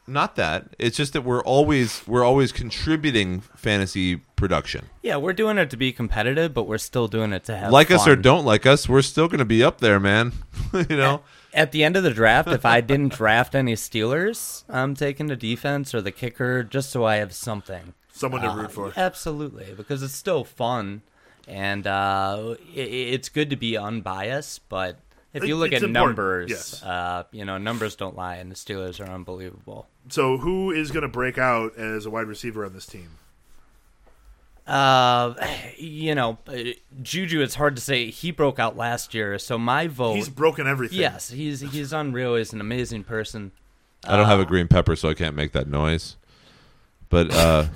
not 0.07 0.36
that. 0.36 0.74
It's 0.78 0.96
just 0.96 1.12
that 1.12 1.22
we're 1.22 1.42
always 1.42 2.07
we're 2.07 2.24
always 2.24 2.53
contributing 2.53 3.40
fantasy 3.40 4.16
production. 4.16 4.86
Yeah, 5.03 5.16
we're 5.16 5.32
doing 5.32 5.59
it 5.59 5.70
to 5.70 5.76
be 5.76 5.92
competitive, 5.92 6.55
but 6.55 6.66
we're 6.66 6.78
still 6.78 7.09
doing 7.09 7.32
it 7.32 7.44
to 7.44 7.57
have 7.57 7.72
like 7.72 7.90
us 7.90 8.07
or 8.07 8.16
don't 8.16 8.44
like 8.44 8.66
us, 8.66 8.88
we're 8.88 9.03
still 9.03 9.28
going 9.28 9.38
to 9.38 9.44
be 9.44 9.62
up 9.62 9.78
there, 9.78 10.01
man. 10.01 10.32
you 10.72 10.96
know. 10.96 11.22
At 11.53 11.72
the 11.72 11.82
end 11.82 11.96
of 11.96 12.05
the 12.05 12.11
draft, 12.12 12.48
if 12.48 12.64
I 12.64 12.80
didn't 12.80 13.12
draft 13.12 13.57
any 13.57 13.74
Steelers, 13.74 14.62
I'm 14.68 14.94
taking 14.94 15.26
the 15.26 15.36
defense 15.36 15.92
or 15.94 16.01
the 16.01 16.12
kicker 16.12 16.62
just 16.62 16.90
so 16.90 17.05
I 17.05 17.16
have 17.16 17.32
something. 17.32 17.94
Someone 18.12 18.42
to 18.42 18.51
Uh, 18.51 18.57
root 18.57 18.72
for. 18.72 18.92
Absolutely, 18.96 19.74
because 19.76 20.03
it's 20.03 20.14
still 20.14 20.44
fun, 20.44 21.03
and 21.48 21.86
uh, 21.86 22.55
i 22.55 22.57
it's 22.74 23.28
good 23.28 23.51
to 23.51 23.57
be 23.57 23.76
unbiased. 23.76 24.68
But 24.68 24.98
if 25.33 25.45
you 25.45 25.57
look 25.57 25.72
it's 25.72 25.83
at 25.83 25.89
important, 25.89 26.18
numbers, 26.18 26.51
yes. 26.51 26.83
uh, 26.83 27.24
you 27.31 27.45
know 27.45 27.59
numbers 27.59 27.97
don't 27.97 28.16
lie, 28.16 28.37
and 28.37 28.51
the 28.51 28.57
Steelers 28.57 29.01
are 29.01 29.11
unbelievable. 29.11 29.87
So 30.09 30.39
who 30.39 30.70
is 30.70 30.91
going 30.91 31.03
to 31.03 31.09
break 31.09 31.39
out 31.39 31.76
as 31.76 32.07
a 32.07 32.11
wide 32.11 32.26
receiver 32.26 32.64
on 32.64 32.72
this 32.72 32.87
team? 32.87 33.11
Uh, 34.66 35.35
you 35.76 36.14
know, 36.14 36.39
uh, 36.47 36.59
Juju. 37.03 37.41
It's 37.41 37.57
hard 37.57 37.76
to 37.76 37.83
say. 37.83 38.11
He 38.11 38.31
broke 38.31 38.59
out 38.59 38.76
last 38.76 39.14
year, 39.14 39.39
so 39.39 39.59
my 39.59 39.87
vote. 39.87 40.14
He's 40.14 40.28
broken 40.28 40.66
everything. 40.66 40.99
yes, 40.99 41.31
he's 41.31 41.61
he's 41.61 41.93
unreal. 41.93 42.37
He's 42.37 42.53
an 42.53 42.61
amazing 42.61 43.05
person. 43.05 43.53
I 44.07 44.16
don't 44.16 44.26
have 44.26 44.41
a 44.41 44.45
green 44.47 44.68
pepper, 44.68 44.97
so 44.97 45.11
I 45.11 45.14
can't 45.14 45.35
make 45.35 45.53
that 45.53 45.68
noise. 45.68 46.16
But 47.11 47.35
uh, 47.35 47.67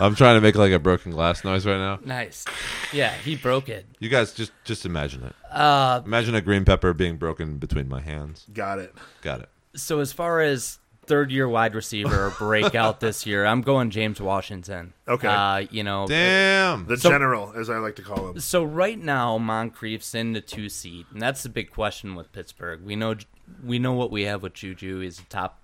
I'm 0.00 0.14
trying 0.16 0.36
to 0.36 0.40
make 0.40 0.56
like 0.56 0.72
a 0.72 0.78
broken 0.80 1.12
glass 1.12 1.44
noise 1.44 1.64
right 1.66 1.76
now. 1.78 2.00
Nice. 2.04 2.44
Yeah, 2.92 3.12
he 3.12 3.36
broke 3.36 3.68
it. 3.68 3.86
You 4.00 4.08
guys 4.08 4.32
just 4.32 4.50
just 4.64 4.84
imagine 4.86 5.22
it. 5.24 5.34
Uh, 5.52 6.00
Imagine 6.04 6.34
a 6.34 6.40
green 6.40 6.64
pepper 6.64 6.92
being 6.94 7.16
broken 7.18 7.58
between 7.58 7.88
my 7.88 8.00
hands. 8.00 8.46
Got 8.52 8.78
it. 8.80 8.94
Got 9.22 9.40
it. 9.42 9.48
so 9.76 10.00
as 10.00 10.12
far 10.12 10.40
as 10.40 10.78
third 11.06 11.30
year 11.30 11.48
wide 11.48 11.74
receiver 11.74 12.32
breakout 12.38 13.00
this 13.00 13.24
year, 13.26 13.44
I'm 13.46 13.60
going 13.62 13.90
James 13.90 14.20
Washington. 14.20 14.92
Okay. 15.06 15.28
Uh, 15.28 15.58
you 15.70 15.82
know, 15.82 16.06
Damn. 16.06 16.86
The 16.86 16.96
So- 16.98 17.10
general, 17.10 17.52
as 17.56 17.68
I 17.70 17.78
like 17.78 17.96
to 17.96 18.02
call 18.02 18.28
him. 18.30 18.40
so 18.40 18.62
right 18.64 18.98
now 18.98 19.38
Moncrief's 19.38 20.14
in 20.14 20.32
the 20.32 20.40
two 20.42 20.68
seat, 20.68 21.06
and 21.12 21.20
that's 21.20 21.42
the 21.42 21.48
big 21.50 21.70
question 21.70 22.14
with 22.14 22.32
Pittsburgh. 22.32 22.82
We 22.82 22.96
know 22.96 23.16
we 23.64 23.78
know 23.78 23.92
what 23.92 24.10
we 24.10 24.22
have 24.24 24.42
with 24.42 24.54
Juju. 24.54 25.00
He's 25.00 25.18
a 25.18 25.24
top 25.24 25.60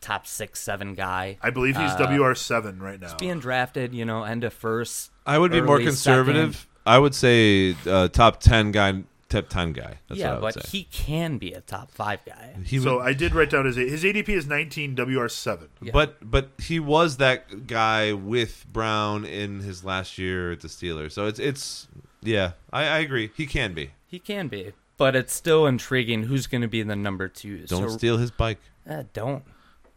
top 0.00 0.26
six, 0.26 0.60
seven 0.60 0.94
guy. 0.94 1.38
I 1.42 1.50
believe 1.50 1.76
he's 1.76 1.90
Uh, 1.92 2.06
WR 2.18 2.34
seven 2.34 2.80
right 2.80 3.00
now. 3.00 3.16
being 3.18 3.38
drafted, 3.40 3.94
you 3.94 4.04
know, 4.04 4.24
end 4.24 4.44
of 4.44 4.52
first. 4.52 5.10
I 5.26 5.38
would 5.38 5.52
be 5.52 5.60
more 5.60 5.78
conservative. 5.80 6.54
second. 6.56 6.66
I 6.86 6.98
would 6.98 7.14
say 7.14 7.76
uh, 7.86 8.08
top 8.08 8.40
ten 8.40 8.72
guy, 8.72 9.02
top 9.28 9.48
ten 9.48 9.72
guy. 9.72 9.98
That's 10.08 10.18
yeah, 10.18 10.28
what 10.30 10.32
I 10.32 10.34
would 10.40 10.54
but 10.54 10.64
say. 10.64 10.68
he 10.78 10.84
can 10.84 11.36
be 11.38 11.52
a 11.52 11.60
top 11.60 11.90
five 11.90 12.24
guy. 12.24 12.54
He 12.64 12.78
so 12.78 12.96
would- 12.96 13.06
I 13.06 13.12
did 13.12 13.34
write 13.34 13.50
down 13.50 13.66
his 13.66 13.76
his 13.76 14.02
ADP 14.02 14.30
is 14.30 14.46
nineteen 14.46 14.94
WR 14.96 15.28
seven. 15.28 15.68
Yeah. 15.82 15.92
But 15.92 16.16
but 16.30 16.48
he 16.58 16.80
was 16.80 17.18
that 17.18 17.66
guy 17.66 18.12
with 18.14 18.64
Brown 18.72 19.24
in 19.26 19.60
his 19.60 19.84
last 19.84 20.16
year 20.18 20.52
at 20.52 20.60
the 20.60 20.68
Steelers. 20.68 21.12
So 21.12 21.26
it's 21.26 21.38
it's 21.38 21.86
yeah, 22.22 22.52
I, 22.72 22.84
I 22.84 22.98
agree. 23.00 23.30
He 23.36 23.46
can 23.46 23.74
be. 23.74 23.90
He 24.06 24.18
can 24.18 24.48
be, 24.48 24.72
but 24.96 25.14
it's 25.14 25.34
still 25.34 25.66
intriguing. 25.66 26.24
Who's 26.24 26.46
going 26.48 26.62
to 26.62 26.68
be 26.68 26.82
the 26.82 26.96
number 26.96 27.28
two? 27.28 27.66
Don't 27.66 27.90
so, 27.90 27.96
steal 27.96 28.16
his 28.16 28.30
bike, 28.32 28.58
Uh, 28.88 29.04
don't. 29.12 29.44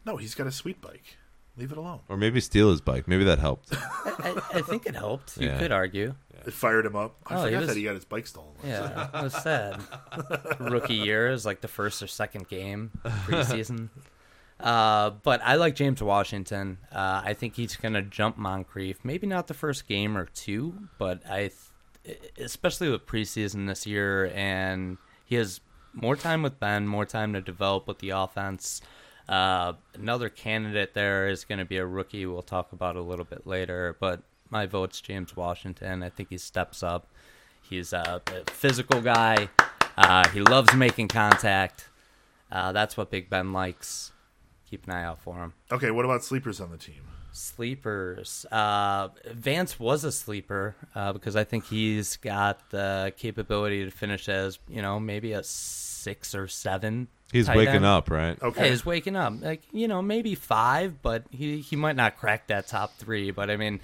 No, 0.05 0.17
he's 0.17 0.35
got 0.35 0.47
a 0.47 0.51
sweet 0.51 0.81
bike. 0.81 1.17
Leave 1.55 1.71
it 1.71 1.77
alone. 1.77 1.99
or 2.09 2.17
maybe 2.17 2.39
steal 2.41 2.71
his 2.71 2.81
bike. 2.81 3.07
Maybe 3.07 3.23
that 3.25 3.37
helped. 3.37 3.69
I, 3.71 4.41
I 4.55 4.61
think 4.61 4.87
it 4.87 4.95
helped. 4.95 5.37
You 5.37 5.49
Yeah. 5.49 5.59
could 5.59 5.71
argue. 5.71 6.15
It 6.47 6.51
fired 6.51 6.85
him 6.87 6.95
up. 6.95 7.15
I 7.27 7.35
Oh, 7.35 7.37
he 7.39 7.43
forgot 7.45 7.59
was- 7.59 7.67
that 7.69 7.77
he 7.77 7.83
got 7.83 7.93
his 7.95 8.05
bike 8.05 8.25
stolen. 8.25 8.53
Yeah, 8.65 9.07
it 9.13 9.23
was 9.23 9.33
sad. 9.33 9.79
Rookie 10.59 10.95
year 10.95 11.29
is 11.29 11.45
like 11.45 11.61
the 11.61 11.67
first 11.67 12.01
or 12.01 12.07
second 12.07 12.47
game 12.47 12.89
preseason. 13.05 13.89
Uh, 14.59 15.11
but 15.23 15.41
I 15.43 15.55
like 15.55 15.75
James 15.75 16.01
Washington. 16.01 16.79
Uh, 16.91 17.21
I 17.23 17.33
think 17.33 17.55
he's 17.55 17.75
going 17.75 17.93
to 17.93 18.01
jump 18.01 18.37
Moncrief. 18.37 18.99
Maybe 19.03 19.27
not 19.27 19.47
the 19.47 19.53
first 19.53 19.87
game 19.87 20.17
or 20.17 20.25
two, 20.25 20.87
but 20.97 21.21
I, 21.29 21.51
th- 22.05 22.17
especially 22.37 22.89
with 22.89 23.05
preseason 23.05 23.67
this 23.67 23.85
year, 23.85 24.31
and 24.33 24.97
he 25.25 25.35
has 25.35 25.59
more 25.93 26.15
time 26.15 26.41
with 26.41 26.59
Ben, 26.59 26.87
more 26.87 27.05
time 27.05 27.33
to 27.33 27.41
develop 27.41 27.87
with 27.87 27.99
the 27.99 28.09
offense. 28.11 28.81
Uh, 29.27 29.73
another 29.93 30.29
candidate 30.29 30.93
there 30.93 31.29
is 31.29 31.45
going 31.45 31.59
to 31.59 31.65
be 31.65 31.77
a 31.77 31.85
rookie. 31.85 32.25
We'll 32.25 32.41
talk 32.41 32.73
about 32.73 32.95
a 32.95 33.01
little 33.01 33.25
bit 33.25 33.47
later, 33.47 33.95
but 33.99 34.21
my 34.49 34.65
vote's 34.65 35.01
James 35.01 35.35
Washington. 35.35 36.03
I 36.03 36.09
think 36.09 36.29
he 36.29 36.37
steps 36.37 36.83
up. 36.83 37.07
He's 37.61 37.93
a, 37.93 38.21
a 38.27 38.51
physical 38.51 39.01
guy. 39.01 39.49
Uh, 39.97 40.27
he 40.29 40.41
loves 40.41 40.73
making 40.75 41.07
contact. 41.07 41.89
Uh, 42.51 42.71
that's 42.71 42.97
what 42.97 43.09
Big 43.09 43.29
Ben 43.29 43.53
likes. 43.53 44.11
Keep 44.69 44.87
an 44.87 44.93
eye 44.93 45.03
out 45.03 45.19
for 45.19 45.37
him. 45.37 45.53
Okay, 45.71 45.91
what 45.91 46.05
about 46.05 46.23
sleepers 46.23 46.59
on 46.59 46.71
the 46.71 46.77
team? 46.77 47.01
Sleepers. 47.31 48.45
Uh, 48.51 49.09
Vance 49.31 49.79
was 49.79 50.03
a 50.03 50.11
sleeper 50.11 50.75
uh, 50.93 51.13
because 51.13 51.35
I 51.35 51.43
think 51.43 51.65
he's 51.65 52.17
got 52.17 52.69
the 52.69 53.13
capability 53.17 53.85
to 53.85 53.91
finish 53.91 54.29
as 54.29 54.59
you 54.67 54.81
know 54.83 54.99
maybe 54.99 55.33
a 55.33 55.41
six 56.03 56.35
or 56.35 56.47
seven. 56.47 57.07
He's 57.31 57.47
tight 57.47 57.57
waking 57.57 57.75
end. 57.75 57.85
up, 57.85 58.11
right? 58.11 58.39
Okay. 58.41 58.65
Yeah, 58.65 58.69
he's 58.69 58.85
waking 58.85 59.15
up. 59.15 59.33
Like 59.41 59.61
you 59.71 59.87
know, 59.87 60.01
maybe 60.01 60.35
five, 60.35 61.01
but 61.01 61.23
he 61.31 61.59
he 61.61 61.75
might 61.75 61.95
not 61.95 62.17
crack 62.17 62.47
that 62.47 62.67
top 62.67 62.97
three. 62.97 63.31
But 63.31 63.49
I 63.49 63.57
mean, 63.57 63.79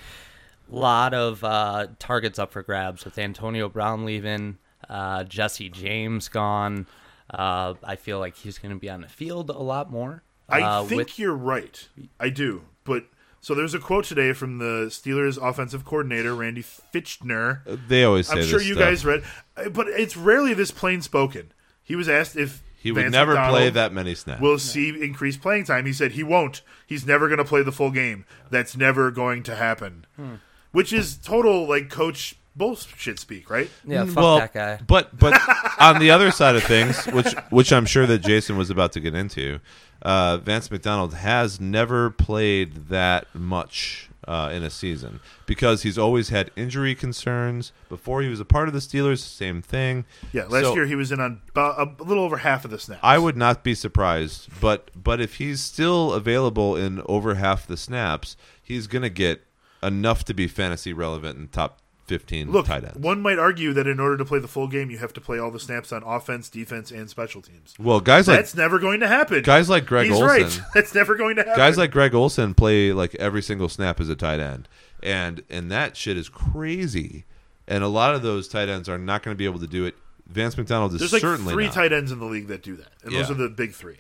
a 0.72 0.76
lot 0.76 1.14
of 1.14 1.44
uh, 1.44 1.88
targets 1.98 2.38
up 2.38 2.52
for 2.52 2.62
grabs 2.62 3.06
with 3.06 3.18
Antonio 3.18 3.70
Brown 3.70 4.06
leaving, 4.06 4.58
uh, 4.90 5.24
Jesse 5.24 5.70
James 5.70 6.28
gone. 6.28 6.86
Uh, 7.30 7.76
I 7.84 7.96
feel 7.96 8.20
like 8.20 8.36
he's 8.36 8.58
going 8.58 8.74
to 8.74 8.80
be 8.80 8.90
on 8.90 9.02
the 9.02 9.08
field 9.08 9.50
a 9.50 9.54
lot 9.54 9.92
more. 9.92 10.24
I 10.48 10.62
uh, 10.62 10.84
think 10.84 11.00
with- 11.00 11.20
you're 11.20 11.36
right. 11.36 11.88
I 12.20 12.30
do. 12.30 12.64
But 12.84 13.06
so 13.42 13.56
there's 13.56 13.74
a 13.74 13.80
quote 13.80 14.06
today 14.06 14.34
from 14.34 14.58
the 14.58 14.88
Steelers 14.90 15.42
offensive 15.42 15.86
coordinator 15.86 16.36
Randy 16.36 16.64
Fichtner. 16.64 17.62
They 17.88 18.04
always 18.04 18.28
say 18.28 18.34
I'm 18.34 18.40
this 18.40 18.50
sure 18.50 18.62
you 18.62 18.74
stuff. 18.74 18.88
guys 18.88 19.06
read, 19.06 19.24
but 19.72 19.88
it's 19.88 20.18
rarely 20.18 20.54
this 20.54 20.72
plain 20.72 21.02
spoken. 21.02 21.52
He 21.90 21.96
was 21.96 22.08
asked 22.08 22.36
if 22.36 22.62
He 22.78 22.92
would 22.92 23.02
Vance 23.02 23.12
never 23.12 23.34
play 23.34 23.72
that 23.72 23.92
many 23.92 24.14
snaps. 24.14 24.40
Will 24.40 24.60
see 24.60 24.90
increased 24.90 25.42
playing 25.42 25.64
time. 25.64 25.88
He 25.88 25.92
said 25.92 26.12
he 26.12 26.22
won't. 26.22 26.62
He's 26.86 27.04
never 27.04 27.28
going 27.28 27.40
to 27.40 27.44
play 27.44 27.64
the 27.64 27.72
full 27.72 27.90
game. 27.90 28.26
That's 28.52 28.78
never 28.78 29.10
going 29.10 29.42
to 29.44 29.56
happen. 29.56 30.06
Hmm. 30.16 30.36
Which 30.72 30.94
is 30.94 31.18
total 31.18 31.68
like 31.68 31.90
coach 31.90 32.36
bullshit 32.56 33.18
speak, 33.18 33.50
right? 33.50 33.72
yeah, 33.84 34.06
fuck 34.06 34.18
well, 34.18 34.38
that 34.38 34.54
guy. 34.54 34.80
But 34.86 35.18
but 35.18 35.34
on 35.80 36.00
the 36.00 36.12
other 36.12 36.30
side 36.30 36.56
of 36.56 36.64
things, 36.64 37.08
which 37.08 37.34
which 37.50 37.74
I'm 37.74 37.88
sure 37.88 38.06
that 38.06 38.20
Jason 38.20 38.56
was 38.56 38.70
about 38.70 38.92
to 38.92 39.00
get 39.00 39.16
into, 39.16 39.60
uh, 40.04 40.38
Vance 40.38 40.70
McDonald 40.70 41.16
has 41.16 41.60
never 41.60 42.12
played 42.12 42.90
that 42.90 43.26
much 43.34 44.09
uh, 44.30 44.50
in 44.54 44.62
a 44.64 44.70
season 44.70 45.20
because 45.48 45.82
he's 45.82 45.98
always 45.98 46.30
had 46.30 46.52
injury 46.56 46.94
concerns. 46.96 47.72
Before 47.90 48.22
he 48.22 48.30
was 48.30 48.40
a 48.40 48.46
part 48.46 48.68
of 48.68 48.74
the 48.74 48.80
Steelers, 48.80 49.20
same 49.20 49.62
thing. 49.62 50.06
Yeah, 50.32 50.44
last 50.46 50.66
So- 50.66 50.76
year 50.76 50.86
he 50.86 50.96
was 50.96 51.12
in 51.12 51.20
on 51.20 51.42
a 51.56 51.88
little 52.00 52.24
over 52.24 52.38
half 52.38 52.64
of 52.64 52.72
the 52.72 52.78
snaps. 52.80 53.02
I 53.04 53.18
would 53.18 53.36
not 53.36 53.64
be 53.64 53.74
surprised, 53.76 54.48
but 54.62 54.92
but 54.96 55.20
if 55.20 55.36
he's 55.36 55.60
still 55.62 56.14
available 56.14 56.76
in 56.76 57.02
over 57.08 57.36
half 57.36 57.66
the 57.66 57.76
snaps, 57.78 58.38
he's 58.62 58.86
going 58.88 59.02
to 59.02 59.10
get 59.10 59.42
enough 59.82 60.24
to 60.26 60.34
be 60.34 60.48
fantasy 60.48 60.94
relevant 60.94 61.40
in 61.40 61.48
top 61.48 61.80
15 62.10 62.52
Look, 62.52 62.66
tight 62.66 62.84
ends. 62.84 62.98
one 62.98 63.22
might 63.22 63.40
argue 63.40 63.72
that 63.74 63.88
in 63.88 64.00
order 64.00 64.18
to 64.18 64.26
play 64.26 64.40
the 64.40 64.48
full 64.48 64.68
game, 64.68 64.90
you 64.90 64.98
have 64.98 65.14
to 65.14 65.22
play 65.22 65.40
all 65.40 65.52
the 65.52 65.60
snaps 65.60 65.92
on 65.94 66.04
offense, 66.04 66.50
defense, 66.50 66.92
and 66.92 67.10
special 67.10 67.42
teams. 67.42 67.76
well, 67.80 68.00
guys 68.02 68.28
like 68.28 68.38
That's 68.40 68.56
never 68.56 68.80
going 68.80 69.00
to 69.00 69.08
happen. 69.08 69.44
guys 69.44 69.70
like 69.70 69.86
Greg 69.86 70.08
He's 70.08 70.16
Olsen, 70.20 70.28
right. 70.28 70.62
That's 70.74 70.94
never 70.94 71.16
going 71.16 71.38
to 71.38 71.44
happen. 71.44 71.58
guys 71.58 71.78
like 71.78 71.92
Greg 71.92 72.14
Olsen 72.14 72.54
play 72.56 72.92
like 72.92 73.16
every 73.16 73.42
single 73.42 73.70
snap 73.70 74.00
as 74.02 74.10
a 74.10 74.16
tight 74.16 74.40
end, 74.40 74.68
and 75.02 75.44
and 75.50 75.72
that 75.72 75.96
shit 75.96 76.18
is 76.18 76.28
crazy. 76.28 77.26
And 77.68 77.84
a 77.84 77.88
lot 77.88 78.16
of 78.16 78.24
those 78.24 78.48
tight 78.48 78.68
ends 78.68 78.90
are 78.90 78.98
not 78.98 79.22
going 79.24 79.36
to 79.36 79.38
be 79.38 79.46
able 79.46 79.60
to 79.60 79.68
do 79.68 79.86
it. 79.86 79.96
Vance 80.28 80.58
McDonald 80.58 80.94
is 80.94 81.00
there's 81.00 81.14
like 81.14 81.22
certainly 81.22 81.54
three 81.54 81.66
not. 81.66 81.74
tight 81.74 81.94
ends 81.94 82.12
in 82.12 82.18
the 82.20 82.26
league 82.26 82.48
that 82.48 82.64
do 82.64 82.76
that, 82.76 82.90
and 83.04 83.14
those 83.14 83.30
are 83.30 83.36
the 83.36 83.48
big 83.50 83.74
three. 83.74 83.98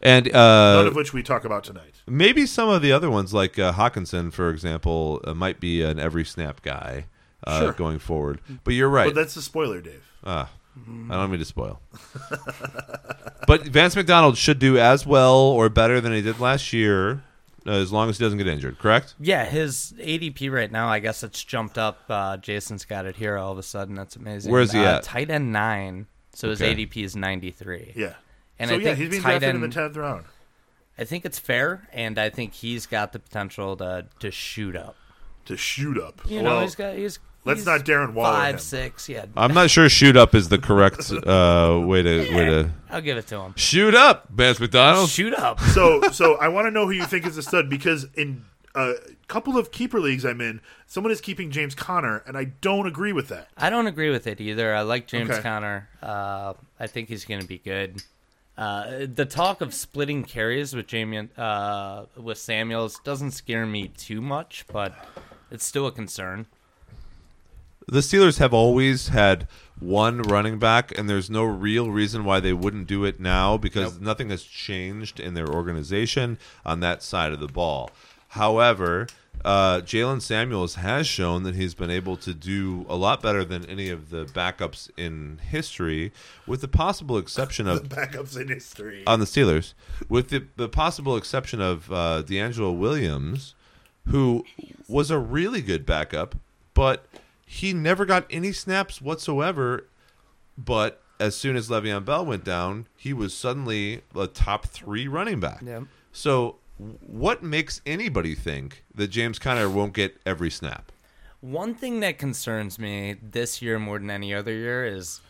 and 0.00 0.26
None 0.32 0.84
uh, 0.84 0.88
of 0.88 0.94
which 0.94 1.12
we 1.12 1.22
talk 1.22 1.44
about 1.44 1.64
tonight. 1.64 1.94
maybe 2.06 2.46
some 2.46 2.68
of 2.68 2.82
the 2.82 2.92
other 2.92 3.10
ones, 3.10 3.32
like 3.34 3.58
uh, 3.58 3.72
Hockenson, 3.72 4.32
for 4.32 4.50
example, 4.50 5.20
uh, 5.24 5.34
might 5.34 5.58
be 5.60 5.82
an 5.82 5.98
every 5.98 6.24
snap 6.24 6.62
guy 6.62 7.06
uh, 7.46 7.60
Sure. 7.60 7.72
going 7.72 7.98
forward. 7.98 8.40
But 8.64 8.74
you're 8.74 8.88
right. 8.88 9.06
But 9.06 9.14
that's 9.14 9.36
a 9.36 9.42
spoiler, 9.42 9.80
Dave. 9.80 10.02
Ah, 10.24 10.50
I 11.10 11.14
don't 11.16 11.30
mean 11.30 11.38
to 11.40 11.44
spoil. 11.44 11.80
but 13.46 13.62
Vance 13.66 13.94
McDonald 13.96 14.36
should 14.36 14.58
do 14.58 14.78
as 14.78 15.06
well 15.06 15.36
or 15.36 15.68
better 15.68 16.00
than 16.00 16.12
he 16.12 16.22
did 16.22 16.40
last 16.40 16.72
year, 16.72 17.22
uh, 17.66 17.70
as 17.72 17.92
long 17.92 18.08
as 18.08 18.18
he 18.18 18.24
doesn't 18.24 18.38
get 18.38 18.46
injured. 18.46 18.78
Correct? 18.78 19.14
Yeah, 19.20 19.44
his 19.44 19.94
ADP 19.98 20.50
right 20.50 20.70
now, 20.70 20.88
I 20.88 20.98
guess 20.98 21.22
it's 21.22 21.42
jumped 21.44 21.78
up. 21.78 22.00
Uh, 22.08 22.36
Jason's 22.38 22.84
got 22.84 23.06
it 23.06 23.16
here 23.16 23.36
all 23.36 23.52
of 23.52 23.58
a 23.58 23.62
sudden. 23.62 23.94
That's 23.94 24.16
amazing. 24.16 24.50
Where 24.52 24.62
is 24.62 24.72
he 24.72 24.80
uh, 24.84 24.96
at? 24.96 25.02
Tight 25.04 25.30
end 25.30 25.52
nine. 25.52 26.06
So 26.34 26.48
his 26.50 26.60
Okay. 26.60 26.74
ADP 26.86 27.04
is 27.04 27.14
93. 27.14 27.92
Yeah. 27.94 28.14
And 28.58 28.68
so 28.70 28.76
I 28.76 28.78
yeah, 28.78 28.84
think 28.86 28.98
he's 28.98 29.08
being 29.10 29.22
tight 29.22 29.38
drafted 29.40 29.54
in 29.54 29.60
the 29.60 29.64
end- 29.66 29.72
tenth 29.72 29.96
round. 29.96 30.24
I 30.96 31.02
think 31.04 31.24
it's 31.24 31.40
fair, 31.40 31.88
and 31.92 32.18
I 32.20 32.30
think 32.30 32.52
he's 32.54 32.86
got 32.86 33.12
the 33.12 33.18
potential 33.18 33.76
to 33.78 34.06
to 34.20 34.30
shoot 34.30 34.76
up. 34.76 34.94
To 35.46 35.56
shoot 35.56 35.98
up. 35.98 36.20
You 36.28 36.40
know, 36.40 36.60
he's 36.60 36.76
got 36.76 36.94
he's. 36.96 37.18
Let's 37.44 37.60
he's 37.60 37.66
not 37.66 37.84
Darren 37.84 38.12
Waller 38.14 38.32
Five, 38.34 38.54
him. 38.54 38.60
six, 38.60 39.08
yeah. 39.08 39.26
I'm 39.36 39.54
not 39.54 39.70
sure 39.70 39.88
shoot 39.88 40.16
up 40.16 40.34
is 40.34 40.48
the 40.48 40.58
correct 40.58 41.10
uh, 41.12 41.80
way 41.84 42.02
to 42.02 42.18
way 42.34 42.44
to 42.44 42.70
I'll 42.90 43.00
give 43.00 43.16
it 43.18 43.26
to 43.28 43.40
him. 43.40 43.54
shoot 43.56 43.94
up, 43.94 44.28
Vance 44.30 44.60
McDonald. 44.60 45.08
Shoot 45.10 45.34
up. 45.34 45.60
so 45.60 46.02
so 46.12 46.34
I 46.36 46.48
want 46.48 46.66
to 46.66 46.70
know 46.70 46.86
who 46.86 46.92
you 46.92 47.04
think 47.06 47.26
is 47.26 47.36
a 47.36 47.42
stud 47.42 47.68
because 47.70 48.06
in 48.14 48.44
a 48.76 48.94
couple 49.28 49.56
of 49.56 49.70
keeper 49.70 50.00
leagues 50.00 50.24
I'm 50.24 50.40
in, 50.40 50.60
someone 50.86 51.12
is 51.12 51.20
keeping 51.20 51.50
James 51.52 51.74
Conner, 51.76 52.24
and 52.26 52.36
I 52.36 52.44
don't 52.44 52.86
agree 52.88 53.12
with 53.12 53.28
that. 53.28 53.48
I 53.56 53.70
don't 53.70 53.86
agree 53.86 54.10
with 54.10 54.26
it 54.26 54.40
either. 54.40 54.74
I 54.74 54.82
like 54.82 55.06
James 55.06 55.30
Okay. 55.30 55.42
Conner. 55.42 55.88
Uh, 56.02 56.54
I 56.80 56.88
think 56.88 57.08
he's 57.08 57.24
going 57.24 57.40
to 57.40 57.46
be 57.46 57.58
good. 57.58 58.02
Uh, 58.56 59.06
the 59.12 59.26
talk 59.26 59.60
of 59.60 59.74
splitting 59.74 60.24
carries 60.24 60.74
with 60.74 60.86
Jamie 60.86 61.28
uh, 61.36 62.04
with 62.16 62.38
Samuels 62.38 62.98
doesn't 63.04 63.32
scare 63.32 63.66
me 63.66 63.88
too 63.88 64.20
much, 64.20 64.64
but 64.72 64.92
it's 65.50 65.64
still 65.64 65.86
a 65.86 65.92
concern. 65.92 66.46
The 67.86 68.00
Steelers 68.00 68.38
have 68.38 68.54
always 68.54 69.08
had 69.08 69.46
one 69.78 70.22
running 70.22 70.58
back, 70.58 70.96
and 70.96 71.08
there's 71.08 71.28
no 71.28 71.44
real 71.44 71.90
reason 71.90 72.24
why 72.24 72.40
they 72.40 72.52
wouldn't 72.52 72.86
do 72.86 73.04
it 73.04 73.20
now 73.20 73.56
because 73.56 74.00
nothing 74.00 74.30
has 74.30 74.42
changed 74.42 75.20
in 75.20 75.34
their 75.34 75.48
organization 75.48 76.38
on 76.64 76.80
that 76.80 77.02
side 77.02 77.32
of 77.32 77.40
the 77.40 77.46
ball. 77.46 77.90
However, 78.28 79.06
uh, 79.44 79.80
Jaylen 79.80 80.22
Samuels 80.22 80.76
has 80.76 81.06
shown 81.06 81.42
that 81.42 81.54
he's 81.54 81.74
been 81.74 81.90
able 81.90 82.16
to 82.18 82.32
do 82.32 82.86
a 82.88 82.96
lot 82.96 83.20
better 83.20 83.44
than 83.44 83.66
any 83.66 83.90
of 83.90 84.08
the 84.10 84.24
backups 84.24 84.90
in 84.96 85.38
history, 85.50 86.12
with 86.46 86.62
the 86.62 86.68
possible 86.68 87.18
exception 87.18 87.68
of 87.68 87.82
Backups 87.88 88.40
in 88.40 88.48
history. 88.48 89.02
on 89.06 89.20
the 89.20 89.26
Steelers, 89.26 89.74
with 90.08 90.30
the, 90.30 90.46
the 90.56 90.68
possible 90.68 91.16
exception 91.16 91.60
of 91.60 91.92
uh, 91.92 92.22
DeAngelo 92.24 92.76
Williams, 92.76 93.54
who 94.06 94.44
was 94.88 95.10
a 95.10 95.18
really 95.18 95.60
good 95.60 95.84
backup, 95.84 96.34
but 96.72 97.06
he 97.54 97.72
never 97.72 98.04
got 98.04 98.26
any 98.30 98.50
snaps 98.50 99.00
whatsoever. 99.00 99.86
But 100.58 101.00
as 101.20 101.36
soon 101.36 101.54
as 101.54 101.68
Le'Veon 101.68 102.04
Bell 102.04 102.26
went 102.26 102.42
down, 102.44 102.88
he 102.96 103.12
was 103.12 103.32
suddenly 103.32 104.02
a 104.14 104.26
top 104.26 104.66
three 104.66 105.06
running 105.06 105.38
back. 105.38 105.62
Yep. 105.64 105.84
So, 106.10 106.56
what 106.76 107.44
makes 107.44 107.80
anybody 107.86 108.34
think 108.34 108.84
that 108.92 109.08
James 109.08 109.38
Conner 109.38 109.70
won't 109.70 109.92
get 109.92 110.20
every 110.26 110.50
snap? 110.50 110.90
One 111.40 111.76
thing 111.76 112.00
that 112.00 112.18
concerns 112.18 112.76
me 112.76 113.14
this 113.22 113.62
year 113.62 113.78
more 113.78 114.00
than 114.00 114.10
any 114.10 114.34
other 114.34 114.52
year 114.52 114.84
is 114.84 115.20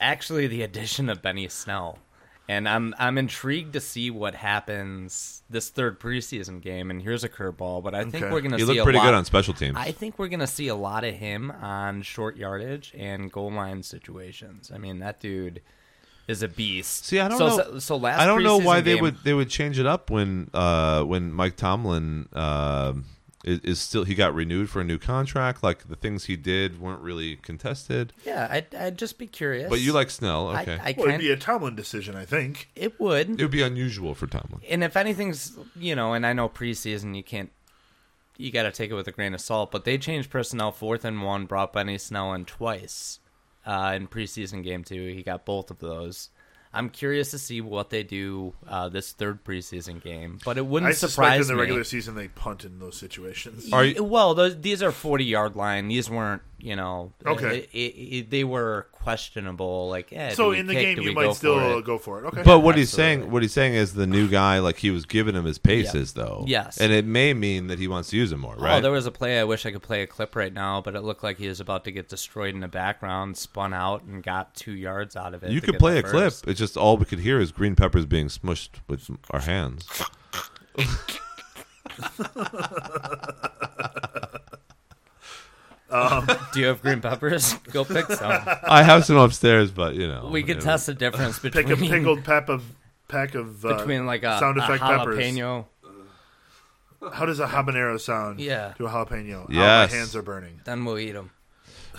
actually 0.00 0.46
the 0.46 0.62
addition 0.62 1.08
of 1.08 1.20
Benny 1.20 1.48
Snell. 1.48 1.98
And 2.46 2.68
I'm 2.68 2.94
I'm 2.98 3.16
intrigued 3.16 3.72
to 3.72 3.80
see 3.80 4.10
what 4.10 4.34
happens 4.34 5.42
this 5.48 5.70
third 5.70 5.98
preseason 5.98 6.60
game. 6.60 6.90
And 6.90 7.00
here's 7.00 7.24
a 7.24 7.28
curveball, 7.28 7.82
but 7.82 7.94
I 7.94 8.02
think 8.02 8.16
Okay. 8.16 8.32
we're 8.32 8.42
going 8.42 8.50
to 8.52 8.58
He 8.58 8.62
see 8.64 8.66
looked 8.66 8.80
a 8.80 8.84
pretty 8.84 8.98
lot, 8.98 9.06
good 9.06 9.14
on 9.14 9.24
special 9.24 9.54
teams. 9.54 9.76
I 9.78 9.92
think 9.92 10.18
we're 10.18 10.28
going 10.28 10.40
to 10.40 10.46
see 10.46 10.68
a 10.68 10.74
lot 10.74 11.04
of 11.04 11.14
him 11.14 11.50
on 11.50 12.02
short 12.02 12.36
yardage 12.36 12.92
and 12.98 13.32
goal 13.32 13.50
line 13.50 13.82
situations. 13.82 14.70
I 14.74 14.76
mean, 14.78 14.98
that 14.98 15.20
dude 15.20 15.62
is 16.28 16.42
a 16.42 16.48
beast. 16.48 17.06
See, 17.06 17.18
I 17.18 17.28
don't 17.28 17.38
so, 17.38 17.46
know. 17.48 17.56
So, 17.56 17.78
so 17.78 17.96
last 17.96 18.20
I 18.20 18.26
don't 18.26 18.42
know 18.42 18.58
why 18.58 18.80
preseason 18.80 18.84
they 18.84 18.94
would 19.00 19.16
they 19.24 19.34
would 19.34 19.48
change 19.48 19.78
it 19.78 19.86
up 19.86 20.10
when 20.10 20.50
uh, 20.52 21.02
when 21.04 21.32
Mike 21.32 21.56
Tomlin 21.56 22.28
uh, 22.34 22.92
is, 23.44 23.60
is 23.60 23.80
still 23.80 24.04
he 24.04 24.14
got 24.14 24.34
renewed 24.34 24.70
for 24.70 24.80
a 24.80 24.84
new 24.84 24.98
contract. 24.98 25.62
Like 25.62 25.88
the 25.88 25.96
things 25.96 26.24
he 26.24 26.36
did 26.36 26.80
weren't 26.80 27.00
really 27.02 27.36
contested. 27.36 28.12
Yeah, 28.24 28.48
I'd, 28.50 28.74
I'd 28.74 28.98
just 28.98 29.18
be 29.18 29.26
curious. 29.26 29.68
But 29.70 29.80
you 29.80 29.92
like 29.92 30.10
Snell, 30.10 30.48
okay? 30.48 30.78
I 30.82 30.94
well, 30.96 31.08
it'd 31.08 31.20
be 31.20 31.30
a 31.30 31.36
Tomlin 31.36 31.76
decision, 31.76 32.16
I 32.16 32.24
think. 32.24 32.70
it 32.74 32.98
would. 32.98 33.30
it 33.30 33.42
would 33.42 33.50
be 33.50 33.62
unusual 33.62 34.14
for 34.14 34.26
Tomlin. 34.26 34.60
and 34.68 34.82
if 34.82 34.96
anything's 34.96 35.56
you 35.76 35.94
know 35.94 36.12
and 36.12 36.26
i 36.26 36.32
know 36.32 36.48
preseason 36.48 37.14
you 37.16 37.22
can't 37.22 37.50
you 38.36 38.50
got 38.50 38.64
to 38.64 38.70
take 38.72 38.90
it 38.90 38.94
with 38.94 39.06
a 39.08 39.12
grain 39.12 39.34
of 39.34 39.40
salt 39.40 39.70
but 39.70 39.84
they 39.84 39.96
changed 39.98 40.30
personnel 40.30 40.72
fourth 40.72 41.04
and 41.04 41.22
one 41.22 41.46
brought 41.46 41.72
benny 41.72 41.98
snell 41.98 42.32
in 42.32 42.44
twice 42.44 43.20
uh, 43.66 43.92
in 43.94 44.06
preseason 44.08 44.62
game 44.62 44.82
two 44.84 45.08
he 45.12 45.22
got 45.22 45.44
both 45.44 45.70
of 45.70 45.78
those 45.78 46.30
i'm 46.74 46.90
curious 46.90 47.30
to 47.30 47.38
see 47.38 47.60
what 47.60 47.90
they 47.90 48.02
do 48.02 48.52
uh, 48.68 48.88
this 48.88 49.12
third 49.12 49.42
preseason 49.44 50.02
game 50.02 50.38
but 50.44 50.58
it 50.58 50.66
wouldn't 50.66 50.90
I 50.90 50.94
surprise 50.94 51.42
in 51.42 51.46
the 51.48 51.54
me 51.54 51.60
regular 51.60 51.84
season 51.84 52.14
they 52.14 52.28
punt 52.28 52.64
in 52.64 52.78
those 52.78 52.96
situations. 52.98 53.72
Are 53.72 53.84
you- 53.84 54.04
well 54.04 54.34
those, 54.34 54.60
these 54.60 54.82
are 54.82 54.90
40 54.92 55.24
yard 55.24 55.56
line 55.56 55.88
these 55.88 56.10
weren't 56.10 56.42
you 56.64 56.74
know 56.74 57.12
Okay. 57.26 57.58
it- 57.58 57.68
it- 57.72 57.76
it- 58.16 58.30
they 58.30 58.42
were 58.42 58.86
questionable 58.92 59.90
like 59.90 60.10
eh, 60.12 60.30
so 60.30 60.52
in 60.52 60.66
the 60.66 60.72
kick? 60.72 60.96
game, 60.96 61.04
you 61.04 61.12
might 61.12 61.24
go 61.26 61.32
still 61.34 61.78
it? 61.78 61.84
go 61.84 61.98
for 61.98 62.24
it. 62.24 62.28
Okay. 62.28 62.42
But 62.42 62.60
what 62.60 62.76
he's 62.78 62.88
saying, 62.90 63.30
what 63.30 63.42
he's 63.42 63.52
saying 63.52 63.74
is 63.74 63.92
the 63.92 64.06
new 64.06 64.28
guy, 64.28 64.60
like 64.60 64.78
he 64.78 64.90
was 64.90 65.04
giving 65.04 65.34
him 65.34 65.44
his 65.44 65.58
paces, 65.58 66.14
though. 66.14 66.44
Yes. 66.48 66.78
and 66.78 66.90
it 66.90 67.04
may 67.04 67.34
mean 67.34 67.66
that 67.66 67.78
he 67.78 67.86
wants 67.86 68.08
to 68.10 68.16
use 68.16 68.32
him 68.32 68.40
more, 68.40 68.56
right? 68.56 68.78
Oh, 68.78 68.80
there 68.80 68.92
was 68.92 69.04
a 69.04 69.10
play. 69.10 69.38
I 69.38 69.44
wish 69.44 69.66
I 69.66 69.72
could 69.72 69.82
play 69.82 70.00
a 70.02 70.06
clip 70.06 70.34
right 70.34 70.52
now, 70.54 70.80
but 70.80 70.94
it 70.96 71.02
looked 71.02 71.22
like 71.22 71.36
he 71.38 71.48
was 71.48 71.60
about 71.60 71.84
to 71.84 71.92
get 71.92 72.08
destroyed 72.08 72.54
in 72.54 72.60
the 72.60 72.68
background, 72.68 73.36
spun 73.36 73.74
out, 73.74 74.02
and 74.04 74.22
got 74.22 74.54
two 74.54 74.72
yards 74.72 75.16
out 75.16 75.34
of 75.34 75.44
it. 75.44 75.50
you 75.50 75.60
to 75.60 75.66
could 75.66 75.78
play 75.78 76.00
the 76.00 76.08
a 76.08 76.10
clip. 76.10 76.32
It's 76.46 76.58
just 76.58 76.78
all 76.78 76.96
we 76.96 77.04
could 77.04 77.20
hear 77.20 77.38
is 77.40 77.52
green 77.52 77.76
peppers 77.76 78.06
being 78.06 78.28
smushed 78.28 78.80
with 78.88 79.10
our 79.30 79.40
hands. 79.40 79.86
Do 86.52 86.60
you 86.60 86.66
have 86.66 86.82
green 86.82 87.00
peppers? 87.00 87.54
Go 87.72 87.84
pick 87.84 88.06
some. 88.06 88.42
I 88.64 88.82
have 88.82 89.04
some 89.04 89.16
upstairs, 89.16 89.70
but 89.70 89.94
you 89.94 90.08
know 90.08 90.28
We 90.30 90.42
could 90.42 90.48
you 90.48 90.54
know. 90.56 90.60
test 90.60 90.86
the 90.86 90.94
difference 90.94 91.38
between 91.38 91.66
Pick 91.66 91.76
a 91.76 91.80
pickled 91.80 92.24
pack 92.24 92.48
of 92.48 92.64
pack 93.08 93.34
of 93.34 93.64
uh, 93.64 93.76
between 93.76 94.06
like 94.06 94.24
a, 94.24 94.38
sound 94.38 94.58
a 94.58 94.64
effect 94.64 94.82
peppers. 94.82 95.34
How 97.12 97.26
does 97.26 97.38
a 97.38 97.46
habanero 97.46 98.00
sound? 98.00 98.40
Yeah. 98.40 98.72
To 98.78 98.86
a 98.86 98.88
jalapeno. 98.88 99.46
Yes. 99.50 99.90
Oh, 99.90 99.94
my 99.94 99.98
hands 99.98 100.16
are 100.16 100.22
burning. 100.22 100.60
Then 100.64 100.84
we'll 100.84 100.98
eat 100.98 101.12
them. 101.12 101.30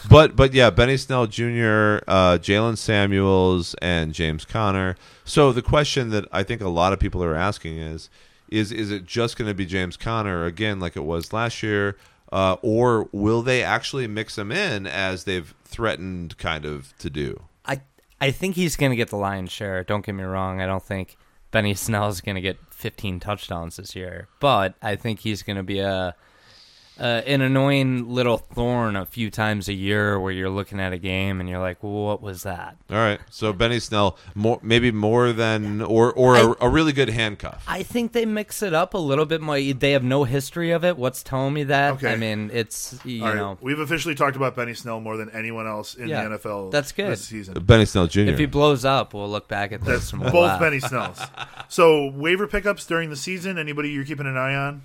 But 0.09 0.35
but 0.35 0.53
yeah, 0.53 0.69
Benny 0.71 0.97
Snell 0.97 1.27
Jr., 1.27 2.03
uh, 2.07 2.37
Jaylen 2.41 2.77
Samuels, 2.77 3.75
and 3.81 4.13
James 4.13 4.45
Conner. 4.45 4.95
So 5.23 5.51
the 5.51 5.61
question 5.61 6.09
that 6.09 6.25
I 6.31 6.43
think 6.43 6.61
a 6.61 6.69
lot 6.69 6.91
of 6.91 6.99
people 6.99 7.23
are 7.23 7.35
asking 7.35 7.77
is, 7.77 8.09
is 8.49 8.71
is 8.71 8.91
it 8.91 9.05
just 9.05 9.37
going 9.37 9.47
to 9.47 9.53
be 9.53 9.65
James 9.65 9.95
Conner 9.95 10.45
again, 10.45 10.79
like 10.79 10.95
it 10.95 11.03
was 11.03 11.31
last 11.31 11.63
year, 11.63 11.95
uh, 12.31 12.57
or 12.61 13.09
will 13.11 13.41
they 13.41 13.63
actually 13.63 14.07
mix 14.07 14.37
him 14.37 14.51
in 14.51 14.87
as 14.87 15.23
they've 15.23 15.53
threatened 15.63 16.37
kind 16.37 16.65
of 16.65 16.97
to 16.99 17.09
do? 17.09 17.43
I 17.65 17.81
I 18.19 18.31
think 18.31 18.55
he's 18.55 18.75
going 18.75 18.91
to 18.91 18.95
get 18.95 19.09
the 19.09 19.17
lion's 19.17 19.51
share. 19.51 19.83
Don't 19.83 20.05
get 20.05 20.15
me 20.15 20.23
wrong. 20.23 20.61
I 20.61 20.65
don't 20.65 20.83
think 20.83 21.17
Benny 21.51 21.73
Snell 21.73 22.07
is 22.09 22.21
going 22.21 22.35
to 22.35 22.41
get 22.41 22.57
15 22.71 23.19
touchdowns 23.19 23.77
this 23.77 23.95
year, 23.95 24.27
but 24.39 24.75
I 24.81 24.95
think 24.95 25.21
he's 25.21 25.43
going 25.43 25.57
to 25.57 25.63
be 25.63 25.79
a, 25.79 26.15
a 26.99 27.23
an 27.27 27.41
annoying 27.41 28.09
little 28.09 28.37
thorn 28.37 28.95
a 28.95 29.05
few 29.05 29.29
times 29.29 29.67
a 29.67 29.73
year 29.73 30.19
where 30.19 30.31
you're 30.31 30.49
looking 30.49 30.79
at 30.79 30.93
a 30.93 30.97
game 30.97 31.39
and 31.39 31.49
you're 31.49 31.59
like, 31.59 31.81
"What 31.83 32.21
was 32.21 32.43
that?" 32.43 32.77
All 32.89 32.95
right, 32.97 33.19
so 33.29 33.51
Benny 33.53 33.79
Snell, 33.79 34.17
more 34.33 34.59
maybe 34.61 34.91
more 34.91 35.33
than 35.33 35.81
or 35.81 36.13
or 36.13 36.35
a, 36.35 36.55
a 36.65 36.69
really 36.69 36.93
good 36.93 37.09
handcuff. 37.09 37.63
I 37.67 37.83
think 37.83 38.13
they 38.13 38.25
mix 38.25 38.61
it 38.63 38.73
up 38.73 38.93
a 38.93 38.97
little 38.97 39.25
bit 39.25 39.41
more. 39.41 39.59
They 39.59 39.91
have 39.91 40.03
no 40.03 40.23
history 40.23 40.71
of 40.71 40.85
it. 40.85 40.97
What's 40.97 41.21
telling 41.23 41.53
me 41.53 41.63
that? 41.65 41.93
Okay. 41.95 42.13
I 42.13 42.15
mean, 42.15 42.49
it's 42.53 42.97
you 43.03 43.21
All 43.23 43.29
right. 43.29 43.35
know, 43.35 43.57
We've 43.61 43.79
officially 43.79 44.15
talked 44.15 44.35
about 44.35 44.55
Benny 44.55 44.73
Snell 44.73 44.99
more 45.01 45.17
than 45.17 45.29
anyone 45.31 45.67
else 45.67 45.95
in 45.95 46.07
Yeah, 46.07 46.27
the 46.29 46.37
NFL 46.37 46.71
that's 46.71 46.91
good. 46.91 47.11
this 47.11 47.25
season. 47.25 47.55
Benny 47.63 47.85
Snell 47.85 48.07
Jr. 48.07 48.21
if 48.21 48.39
he 48.39 48.45
blows 48.45 48.85
up, 48.85 49.13
we'll 49.13 49.29
look 49.29 49.47
back 49.47 49.71
at 49.71 49.81
this 49.83 50.11
That's 50.11 50.31
both. 50.31 50.59
Benny 50.59 50.79
Snells. 50.79 51.19
So 51.67 52.09
waiver 52.11 52.45
pickups 52.47 52.85
during 52.85 53.09
the 53.09 53.15
season. 53.15 53.57
Anybody 53.57 53.89
you're 53.89 54.05
keeping 54.05 54.27
an 54.27 54.37
eye 54.37 54.55
on? 54.55 54.83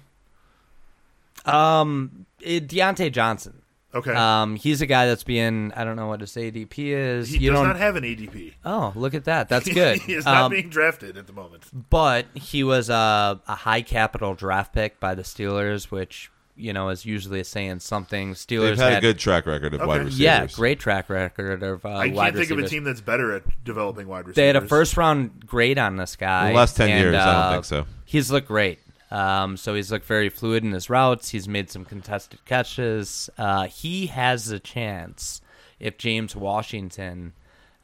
Um, 1.47 2.27
it, 2.41 2.69
Diontae 2.69 3.13
Johnson. 3.13 3.63
Okay. 3.93 4.15
Um, 4.15 4.55
he's 4.55 4.81
a 4.83 4.87
guy 4.87 5.07
that's 5.07 5.25
being 5.25 5.73
I 5.75 5.83
don't 5.85 5.97
know 5.97 6.07
what 6.07 6.21
his 6.21 6.31
ADP 6.33 6.79
is. 6.79 7.29
he 7.29 7.39
you 7.39 7.51
does 7.51 7.59
don't. 7.59 7.67
not 7.69 7.77
have 7.77 7.97
an 7.97 8.05
ADP. 8.05 8.55
oh, 8.65 8.93
look 8.95 9.15
at 9.15 9.25
that. 9.25 9.49
That's 9.49 9.69
good. 9.69 9.99
he 10.03 10.15
is 10.15 10.25
not 10.25 10.45
Um, 10.45 10.53
being 10.53 10.69
drafted 10.69 11.17
at 11.17 11.27
the 11.27 11.33
moment. 11.33 11.65
but 11.91 12.27
he 12.35 12.63
was 12.63 12.89
a, 12.89 13.41
a 13.49 13.55
high 13.57 13.83
capital 13.83 14.35
draft 14.35 14.73
pick 14.73 15.01
by 15.01 15.17
the 15.17 15.23
Steelers, 15.23 15.91
which 15.91 16.31
you 16.55 16.73
know 16.73 16.91
is 16.91 17.05
usually 17.05 17.43
saying 17.43 17.81
something. 17.81 18.35
Steelers 18.35 18.77
They've 18.77 18.79
had 18.79 18.93
a 18.99 19.01
good 19.01 19.19
track 19.19 19.45
record 19.47 19.75
of 19.75 19.81
Okay. 19.81 19.89
wide 19.89 19.99
receivers. 20.05 20.21
yeah, 20.21 20.47
great 20.47 20.79
track 20.79 21.11
record 21.11 21.65
of 21.65 21.85
uh, 21.85 21.89
I 21.89 22.09
wide 22.11 22.15
can't 22.35 22.37
think 22.37 22.51
of 22.53 22.59
a 22.59 22.63
receivers. 22.63 22.71
team 22.71 22.85
that's 22.85 23.01
better 23.01 23.35
at 23.35 23.43
developing 23.65 24.07
wide 24.07 24.19
receivers. 24.29 24.37
They 24.37 24.47
had 24.47 24.55
a 24.57 24.69
first 24.69 24.97
round 24.97 25.45
grade 25.49 25.79
on 25.79 25.97
this 25.97 26.15
guy. 26.15 26.51
The 26.51 26.57
last 26.57 26.77
10 26.77 26.91
and, 26.91 27.01
years, 27.01 27.17
I 27.17 27.25
don't 27.25 27.35
uh, 27.35 27.53
think 27.55 27.65
so. 27.65 27.87
He's 28.05 28.31
looked 28.31 28.47
great. 28.47 28.79
Um, 29.11 29.57
so 29.57 29.75
he's 29.75 29.91
looked 29.91 30.07
very 30.07 30.29
fluid 30.29 30.65
in 30.65 30.73
his 30.73 30.89
routes. 30.89 31.31
He's 31.31 31.49
made 31.49 31.71
some 31.71 31.85
contested 31.85 32.45
catches. 32.45 33.29
Uh, 33.37 33.67
he 33.67 34.07
has 34.07 34.51
a 34.51 34.61
chance 34.61 35.41
if 35.81 35.99
James 35.99 36.37
Washington 36.37 37.33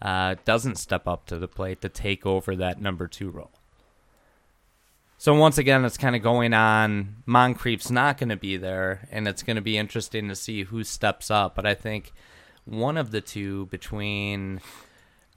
uh, 0.00 0.36
doesn't 0.44 0.76
step 0.76 1.08
up 1.08 1.26
to 1.26 1.38
the 1.38 1.48
plate 1.48 1.80
to 1.80 1.88
take 1.88 2.24
over 2.26 2.54
that 2.56 2.80
number 2.80 3.08
two 3.08 3.30
role. 3.30 3.50
So 5.18 5.34
once 5.34 5.58
again, 5.58 5.84
it's 5.84 5.96
kind 5.96 6.14
of 6.14 6.22
going 6.22 6.52
on. 6.52 7.16
Moncrief's 7.26 7.90
not 7.90 8.18
going 8.18 8.28
to 8.28 8.36
be 8.36 8.58
there, 8.58 9.08
and 9.10 9.26
it's 9.26 9.42
going 9.42 9.56
to 9.56 9.62
be 9.62 9.78
interesting 9.78 10.28
to 10.28 10.36
see 10.36 10.64
who 10.64 10.84
steps 10.84 11.30
up. 11.30 11.54
But 11.54 11.66
I 11.66 11.74
think 11.74 12.12
one 12.66 12.98
of 12.98 13.10
the 13.10 13.22
two 13.22 13.66
between 13.66 14.60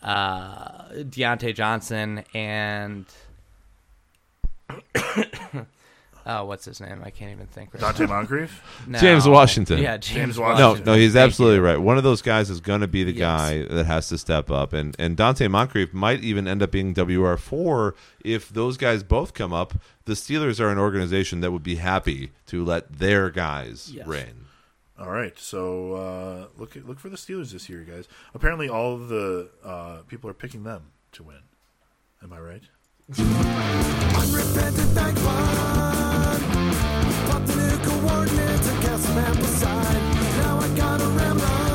uh, 0.04 0.90
Diontae 0.92 1.56
Johnson 1.56 2.26
and 2.34 3.06
oh, 6.32 6.46
what's 6.46 6.66
his 6.66 6.80
name? 6.80 7.02
I 7.04 7.10
can't 7.10 7.32
even 7.32 7.48
think. 7.48 7.74
Right 7.74 7.82
Donte 7.82 8.02
now. 8.02 8.08
Moncrief. 8.08 8.62
No. 8.88 9.00
James 9.00 9.28
Washington. 9.28 9.80
Yeah, 9.80 9.98
James, 9.98 10.06
James 10.16 10.40
Washington. 10.40 10.60
No, 10.62 10.70
Washington. 10.70 10.94
no, 10.94 10.98
he's 11.00 11.14
Thank 11.14 11.26
absolutely 11.28 11.58
you. 11.58 11.64
right. 11.66 11.78
One 11.78 11.98
of 11.98 12.04
those 12.04 12.22
guys 12.22 12.50
is 12.50 12.60
going 12.62 12.82
to 12.82 12.88
be 12.88 13.04
the 13.04 13.12
Yes. 13.14 13.20
guy 13.20 13.64
that 13.76 13.86
has 13.86 14.08
to 14.10 14.18
step 14.18 14.50
up, 14.50 14.74
and 14.74 14.96
and 15.00 15.18
Donte 15.18 15.50
Moncrief 15.50 15.94
might 15.94 16.24
even 16.24 16.48
end 16.48 16.62
up 16.64 16.72
being 16.72 16.94
WR 16.94 17.36
four 17.36 17.96
if 18.24 18.50
those 18.50 18.78
guys 18.78 19.04
both 19.04 19.34
come 19.34 19.52
up. 19.54 19.74
The 20.06 20.14
Steelers 20.14 20.60
are 20.60 20.70
an 20.70 20.78
organization 20.80 21.42
that 21.42 21.52
would 21.52 21.64
be 21.64 21.76
happy 21.76 22.32
to 22.48 22.64
let 22.64 23.00
their 23.00 23.30
guys 23.30 23.92
Yes. 23.94 24.08
reign. 24.08 24.46
All 25.00 25.10
right, 25.12 25.38
so 25.40 25.94
uh, 25.94 26.48
look 26.60 26.76
at, 26.76 26.86
look 26.86 27.00
for 27.00 27.08
the 27.10 27.16
Steelers 27.16 27.52
this 27.54 27.70
year, 27.70 27.84
guys. 27.84 28.06
Apparently, 28.34 28.68
all 28.68 28.94
of 28.96 29.08
the 29.08 29.50
uh, 29.64 30.00
people 30.08 30.30
are 30.30 30.34
picking 30.34 30.64
them 30.64 30.88
to 31.14 31.24
win. 31.24 31.40
Am 32.22 32.34
I 32.34 32.40
right? 32.40 32.64
Unrepentant 33.18 34.92
thank 34.94 35.18
one. 35.18 36.42
Pop 37.28 37.44
the 37.44 37.56
new 37.56 37.78
coordinates 37.84 38.70
and 38.70 38.84
cast 38.84 39.04
some 39.04 39.18
ampersand. 39.18 39.98
Now 40.38 40.60
I 40.60 40.68
gotta 40.78 41.06
run. 41.06 41.69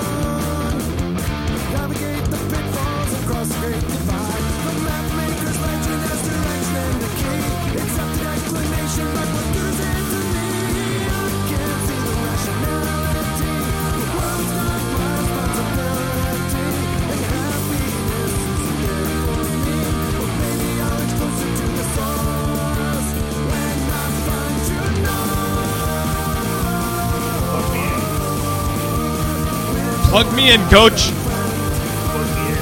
Plug 30.14 30.30
me 30.36 30.54
in, 30.54 30.60
coach. 30.68 31.10
Plug 31.10 32.28
me 32.36 32.46
in. 32.46 32.54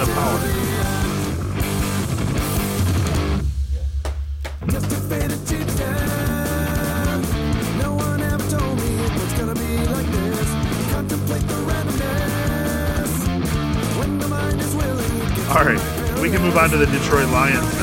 The 0.00 0.06
power. 0.12 0.38
All 15.56 15.64
right, 15.64 15.80
we 16.20 16.28
can 16.28 16.42
move 16.42 16.56
on 16.56 16.70
to 16.70 16.76
the 16.76 16.86
Detroit 16.86 17.28
Lions. 17.28 17.77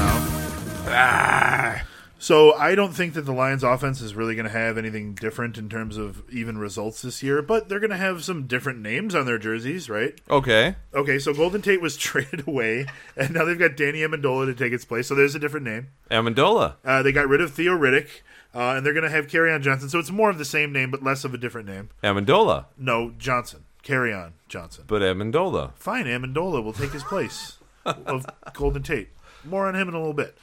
So 2.25 2.53
I 2.55 2.73
don't 2.73 2.93
think 2.93 3.13
that 3.13 3.21
the 3.21 3.31
Lions 3.31 3.63
offense 3.63 4.01
is 4.01 4.15
really 4.15 4.33
going 4.33 4.47
to 4.47 4.51
have 4.51 4.79
anything 4.79 5.13
different 5.13 5.59
in 5.59 5.69
terms 5.69 5.95
of 5.95 6.27
even 6.31 6.57
results 6.57 7.03
this 7.03 7.21
year, 7.21 7.43
but 7.43 7.69
they're 7.69 7.79
going 7.79 7.91
to 7.91 7.97
have 7.97 8.23
some 8.23 8.47
different 8.47 8.79
names 8.79 9.13
on 9.13 9.27
their 9.27 9.37
jerseys, 9.37 9.91
right? 9.91 10.19
Okay, 10.27 10.75
Okay, 10.91 11.19
so 11.19 11.35
Golden 11.35 11.61
Tate 11.61 11.81
was 11.81 11.95
traded 12.09 12.47
away, 12.47 12.87
and 13.15 13.35
now 13.35 13.45
they've 13.45 13.59
got 13.59 13.77
Danny 13.77 13.99
Amendola 13.99 14.47
to 14.47 14.55
take 14.55 14.73
its 14.73 14.85
place. 14.85 15.05
So 15.07 15.13
there's 15.13 15.35
a 15.35 15.39
different 15.39 15.67
name. 15.67 15.89
Amendola. 16.09 16.77
Uh, 16.83 17.03
they 17.03 17.11
got 17.11 17.27
rid 17.27 17.41
of 17.41 17.51
Theo 17.53 17.77
Riddick, 17.77 18.07
uh, 18.55 18.73
and 18.75 18.83
they're 18.83 18.93
going 18.93 19.03
to 19.03 19.11
have 19.11 19.27
Kerryon 19.27 19.61
Johnson. 19.61 19.89
So 19.89 19.99
it's 19.99 20.09
more 20.09 20.31
of 20.31 20.39
the 20.39 20.45
same 20.45 20.73
name, 20.73 20.89
but 20.89 21.03
less 21.03 21.25
of 21.25 21.35
a 21.35 21.37
different 21.37 21.67
name. 21.67 21.89
Amendola, 22.03 22.65
No, 22.75 23.11
Johnson. 23.19 23.65
Kerryon 23.83 24.31
Johnson. 24.49 24.85
but 24.87 25.03
Amendola. 25.03 25.73
Fine, 25.75 26.05
Amendola 26.05 26.63
will 26.63 26.73
take 26.73 26.91
his 26.91 27.03
place 27.03 27.59
of 27.85 28.25
Golden 28.53 28.81
Tate. 28.81 29.09
More 29.43 29.67
on 29.67 29.75
him 29.75 29.87
in 29.87 29.93
a 29.93 29.99
little 29.99 30.11
bit. 30.15 30.35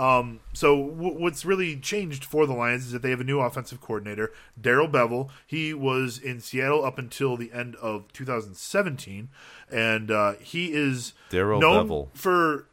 Um, 0.00 0.40
so 0.54 0.88
w- 0.88 1.18
what's 1.18 1.44
really 1.44 1.76
changed 1.76 2.24
for 2.24 2.46
the 2.46 2.54
Lions 2.54 2.86
is 2.86 2.92
that 2.92 3.02
they 3.02 3.10
have 3.10 3.20
a 3.20 3.24
new 3.24 3.40
offensive 3.40 3.80
coordinator, 3.82 4.32
Darrell 4.58 4.88
Bevell. 4.88 5.28
He 5.46 5.74
was 5.74 6.16
in 6.18 6.40
Seattle 6.40 6.84
up 6.84 6.98
until 6.98 7.36
the 7.36 7.52
end 7.52 7.76
of 7.76 8.10
2017, 8.14 9.28
and 9.70 10.10
uh, 10.10 10.32
he 10.40 10.72
is 10.72 11.12
Darrell 11.28 11.60
Bevell. 11.86 12.08
for 12.14 12.66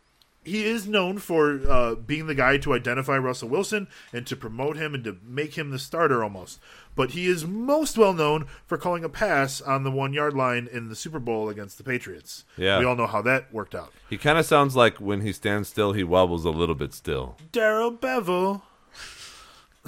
he 0.44 0.64
is 0.64 0.88
known 0.88 1.18
for 1.18 1.60
uh, 1.70 1.96
being 1.96 2.28
the 2.28 2.36
guy 2.36 2.58
to 2.60 2.74
identify 2.74 3.18
Russell 3.18 3.50
Wilson 3.50 3.88
and 4.14 4.26
to 4.28 4.36
promote 4.38 4.78
him 4.78 4.94
and 4.96 5.04
to 5.04 5.18
make 5.22 5.58
him 5.58 5.72
the 5.72 5.80
starter 5.80 6.24
almost. 6.24 6.60
But 6.98 7.12
he 7.12 7.28
is 7.28 7.46
most 7.46 7.98
well 7.98 8.12
known 8.12 8.48
for 8.66 8.78
calling 8.78 9.04
a 9.06 9.10
pass 9.10 9.62
on 9.62 9.84
the 9.84 9.92
one 9.92 10.12
yard 10.14 10.34
line 10.34 10.68
in 10.70 10.90
the 10.90 10.96
Super 10.96 11.20
Bowl 11.20 11.48
against 11.48 11.78
the 11.78 11.84
Patriots. 11.84 12.44
Yeah. 12.58 12.80
we 12.80 12.86
all 12.86 12.96
know 12.96 13.08
how 13.08 13.22
that 13.22 13.54
worked 13.54 13.76
out. 13.76 13.94
He 14.10 14.18
kind 14.18 14.38
of 14.38 14.46
sounds 14.46 14.76
like 14.76 14.98
when 14.98 15.22
he 15.22 15.32
stands 15.32 15.70
still, 15.70 15.94
he 15.94 16.04
wobbles 16.04 16.44
a 16.44 16.50
little 16.50 16.76
bit 16.76 16.94
still. 16.94 17.38
Darrell 17.52 17.92
Bevell. 17.92 18.64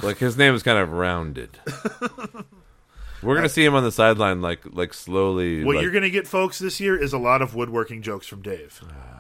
Like 0.02 0.20
his 0.20 0.38
name 0.38 0.54
is 0.54 0.64
kind 0.64 0.78
of 0.78 0.92
rounded. 0.92 1.58
We're 3.22 3.36
gonna 3.36 3.48
uh, 3.48 3.50
see 3.50 3.66
him 3.66 3.76
on 3.76 3.84
the 3.84 3.92
sideline, 3.92 4.42
like 4.42 4.62
like 4.72 4.94
slowly. 4.94 5.64
What 5.64 5.76
like- 5.76 5.84
you're 5.84 5.92
going 5.92 6.04
to 6.04 6.10
get, 6.10 6.26
folks, 6.26 6.58
this 6.60 6.80
year 6.80 6.96
is 6.96 7.12
a 7.12 7.18
lot 7.18 7.42
of 7.42 7.54
woodworking 7.54 8.02
jokes 8.02 8.28
from 8.28 8.42
Dave. 8.42 8.82
Ah. 8.90 9.19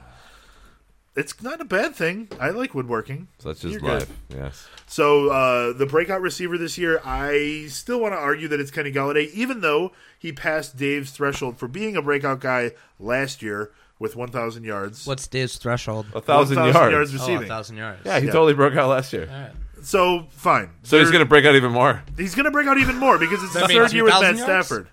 It's 1.20 1.41
not 1.43 1.59
a 1.61 1.65
bad 1.65 1.95
thing. 1.95 2.30
I 2.39 2.49
like 2.49 2.74
woodworking. 2.74 3.28
Such 3.39 3.63
is 3.65 3.72
You're 3.74 3.82
good. 3.82 3.89
life. 4.01 4.09
Yes. 4.30 4.67
So 4.88 5.30
uh, 5.30 5.74
the 5.74 5.86
breakout 5.86 6.22
receiver 6.22 6.57
this 6.57 6.78
year, 6.78 7.01
I 7.05 7.65
still 7.70 7.99
want 7.99 8.13
to 8.13 8.17
argue 8.17 8.47
that 8.47 8.59
it's 8.59 8.72
Kenny 8.72 8.91
Golladay, 8.91 9.30
even 9.32 9.61
though 9.61 9.91
he 10.17 10.32
passed 10.32 10.78
Dave's 10.78 11.11
threshold 11.11 11.57
for 11.57 11.67
being 11.67 11.95
a 11.95 12.01
breakout 12.01 12.39
guy 12.39 12.72
last 12.99 13.41
year 13.41 13.72
with 13.99 14.15
1,000 14.15 14.63
yards. 14.63 15.05
What's 15.05 15.28
Dave's 15.28 15.57
threshold? 15.57 16.05
A 16.15 16.22
thousand 16.22 16.55
1,000 16.57 16.82
yards. 16.91 16.93
yards 16.93 17.11
Oh, 17.11 17.15
a 17.15 17.20
receiving. 17.20 17.47
thousand 17.49 17.78
yards. 17.78 18.01
Yeah, 18.05 18.20
he 18.20 18.26
Yeah. 18.28 18.32
totally 18.32 18.53
broke 18.53 18.76
out 18.76 18.89
last 18.89 19.11
year. 19.13 19.28
All 19.30 19.41
right. 19.41 19.51
So 19.82 20.28
fine. 20.32 20.70
So 20.84 20.97
he's 20.97 21.07
They're- 21.07 21.11
gonna 21.13 21.26
break 21.26 21.45
out 21.45 21.55
even 21.55 21.72
more. 21.72 22.01
he's 22.17 22.34
going 22.36 22.45
to 22.45 22.51
break 22.51 22.67
out 22.67 22.78
even 22.78 22.97
more 22.97 23.17
because 23.17 23.43
it's 23.43 23.53
Does 23.53 23.63
his 23.70 23.72
third 23.78 23.93
year 23.93 24.03
with 24.05 24.13
Matt 24.13 24.22
yards? 24.38 24.41
Stafford. 24.41 24.88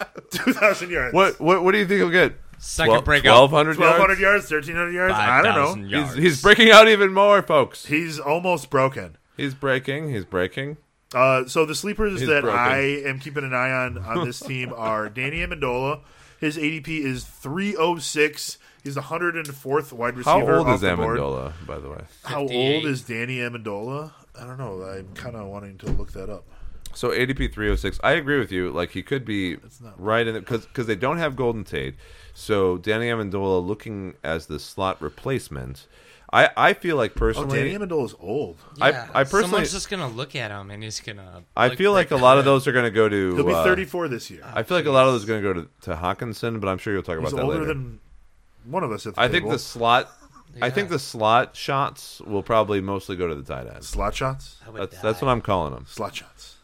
2,000 0.30 0.90
yards. 0.90 1.14
What 1.14 1.40
what 1.40 1.62
what 1.62 1.72
do 1.72 1.78
you 1.78 1.86
think 1.86 1.98
he'll 1.98 2.10
get? 2.10 2.34
Second 2.62 3.04
breakout. 3.04 3.34
Twelve 3.34 3.50
hundred 3.50 3.76
1,200 3.76 4.20
yards. 4.20 4.48
yards, 4.50 4.68
1,300 4.68 4.92
yards? 4.92 5.14
I 5.14 5.42
don't 5.42 5.54
5,000 5.54 5.82
know. 5.82 5.88
yards. 5.88 6.14
He's, 6.14 6.22
he's 6.22 6.42
breaking 6.42 6.70
out 6.70 6.86
even 6.86 7.12
more, 7.12 7.42
folks. 7.42 7.86
He's 7.86 8.20
almost 8.20 8.70
broken. 8.70 9.16
He's 9.36 9.52
breaking. 9.52 10.10
He's 10.10 10.24
breaking. 10.24 10.76
Uh, 11.12 11.46
so 11.46 11.66
the 11.66 11.74
sleepers 11.74 12.20
He's 12.20 12.28
that 12.28 12.42
broken. 12.42 12.58
I 12.58 13.02
am 13.02 13.18
keeping 13.18 13.44
an 13.44 13.52
eye 13.52 13.72
on 13.72 13.98
on 13.98 14.24
this 14.24 14.38
team 14.38 14.72
are 14.76 15.08
Danny 15.08 15.38
Amendola. 15.38 16.00
His 16.38 16.56
ADP 16.56 16.88
is 16.88 17.24
306. 17.24 18.58
He's 18.84 18.94
the 18.94 19.00
104th 19.00 19.92
wide 19.92 20.16
receiver. 20.16 20.30
How 20.30 20.58
old 20.58 20.66
off 20.68 20.74
is 20.76 20.80
the 20.82 20.96
board. 20.96 21.18
Amendola, 21.18 21.52
by 21.66 21.78
the 21.78 21.90
way? 21.90 22.00
How 22.24 22.40
58. 22.46 22.74
old 22.74 22.84
is 22.86 23.02
Danny 23.02 23.38
Amendola? 23.38 24.12
I 24.38 24.44
don't 24.44 24.58
know. 24.58 24.82
I'm 24.82 25.12
kind 25.14 25.36
of 25.36 25.48
wanting 25.48 25.78
to 25.78 25.86
look 25.90 26.12
that 26.12 26.30
up. 26.30 26.44
So 26.94 27.10
ADP 27.10 27.52
306. 27.52 27.98
I 28.04 28.12
agree 28.12 28.38
with 28.38 28.52
you. 28.52 28.70
Like 28.70 28.90
he 28.90 29.02
could 29.02 29.24
be 29.24 29.56
not 29.80 30.00
right 30.00 30.26
in 30.26 30.36
it 30.36 30.40
because 30.40 30.66
because 30.66 30.86
they 30.86 30.96
don't 30.96 31.18
have 31.18 31.36
Golden 31.36 31.64
Tate. 31.64 31.94
So 32.34 32.78
Danny 32.78 33.06
Amendola 33.06 33.64
looking 33.66 34.14
as 34.24 34.46
the 34.46 34.58
slot 34.58 35.00
replacement. 35.02 35.86
I 36.32 36.48
I 36.56 36.72
feel 36.72 36.96
like 36.96 37.12
Oh, 37.14 37.18
personally. 37.18 37.58
Danny 37.58 37.74
Amendola's 37.74 38.14
old. 38.18 38.56
I- 38.80 38.90
Yeah, 38.90 39.08
I 39.12 39.24
personally- 39.24 39.42
someone's 39.42 39.72
just 39.72 39.90
gonna 39.90 40.08
look 40.08 40.34
at 40.34 40.50
him 40.50 40.70
and 40.70 40.82
he's 40.82 41.00
gonna. 41.00 41.42
I 41.56 41.74
feel 41.76 41.92
like 41.92 42.10
a 42.10 42.16
lot 42.16 42.38
of 42.38 42.44
those 42.46 42.66
are 42.66 42.72
going 42.72 42.86
to 42.86 42.90
go 42.90 43.08
to. 43.08 43.34
He'll 43.36 43.44
be 43.46 43.52
uh, 43.52 43.62
34 43.64 44.08
this 44.08 44.30
year. 44.30 44.42
I 44.44 44.62
feel 44.62 44.76
like 44.78 44.86
a 44.86 44.90
lot 44.90 45.06
of 45.06 45.12
those 45.12 45.24
are 45.24 45.26
going 45.26 45.42
to 45.42 45.54
go 45.54 45.60
to, 45.60 45.68
to 45.82 45.96
Hockenson, 45.96 46.58
but 46.60 46.68
I'm 46.68 46.78
sure 46.78 46.94
you'll 46.94 47.02
talk 47.02 47.18
He's 47.20 47.28
about 47.32 47.36
that 47.36 47.44
older 47.44 47.60
later. 47.60 47.74
than 47.74 48.00
one 48.64 48.82
of 48.82 48.92
us 48.92 49.06
at 49.06 49.14
the 49.14 49.20
I 49.20 49.28
think 49.28 49.48
the 49.50 49.58
slot. 49.58 50.10
I 50.60 50.70
think 50.70 50.88
the 50.90 50.98
slot 50.98 51.56
shots 51.56 52.20
will 52.20 52.42
probably 52.42 52.80
mostly 52.82 53.16
go 53.16 53.26
to 53.26 53.34
the 53.34 53.42
tight 53.42 53.66
end. 53.66 53.84
slot 53.84 54.14
shots. 54.14 54.56
That's 54.74 54.96
die. 54.96 55.02
that's 55.02 55.22
what 55.22 55.30
I'm 55.30 55.40
calling 55.40 55.72
them. 55.74 55.86
Slot 55.88 56.14
shots. 56.14 56.56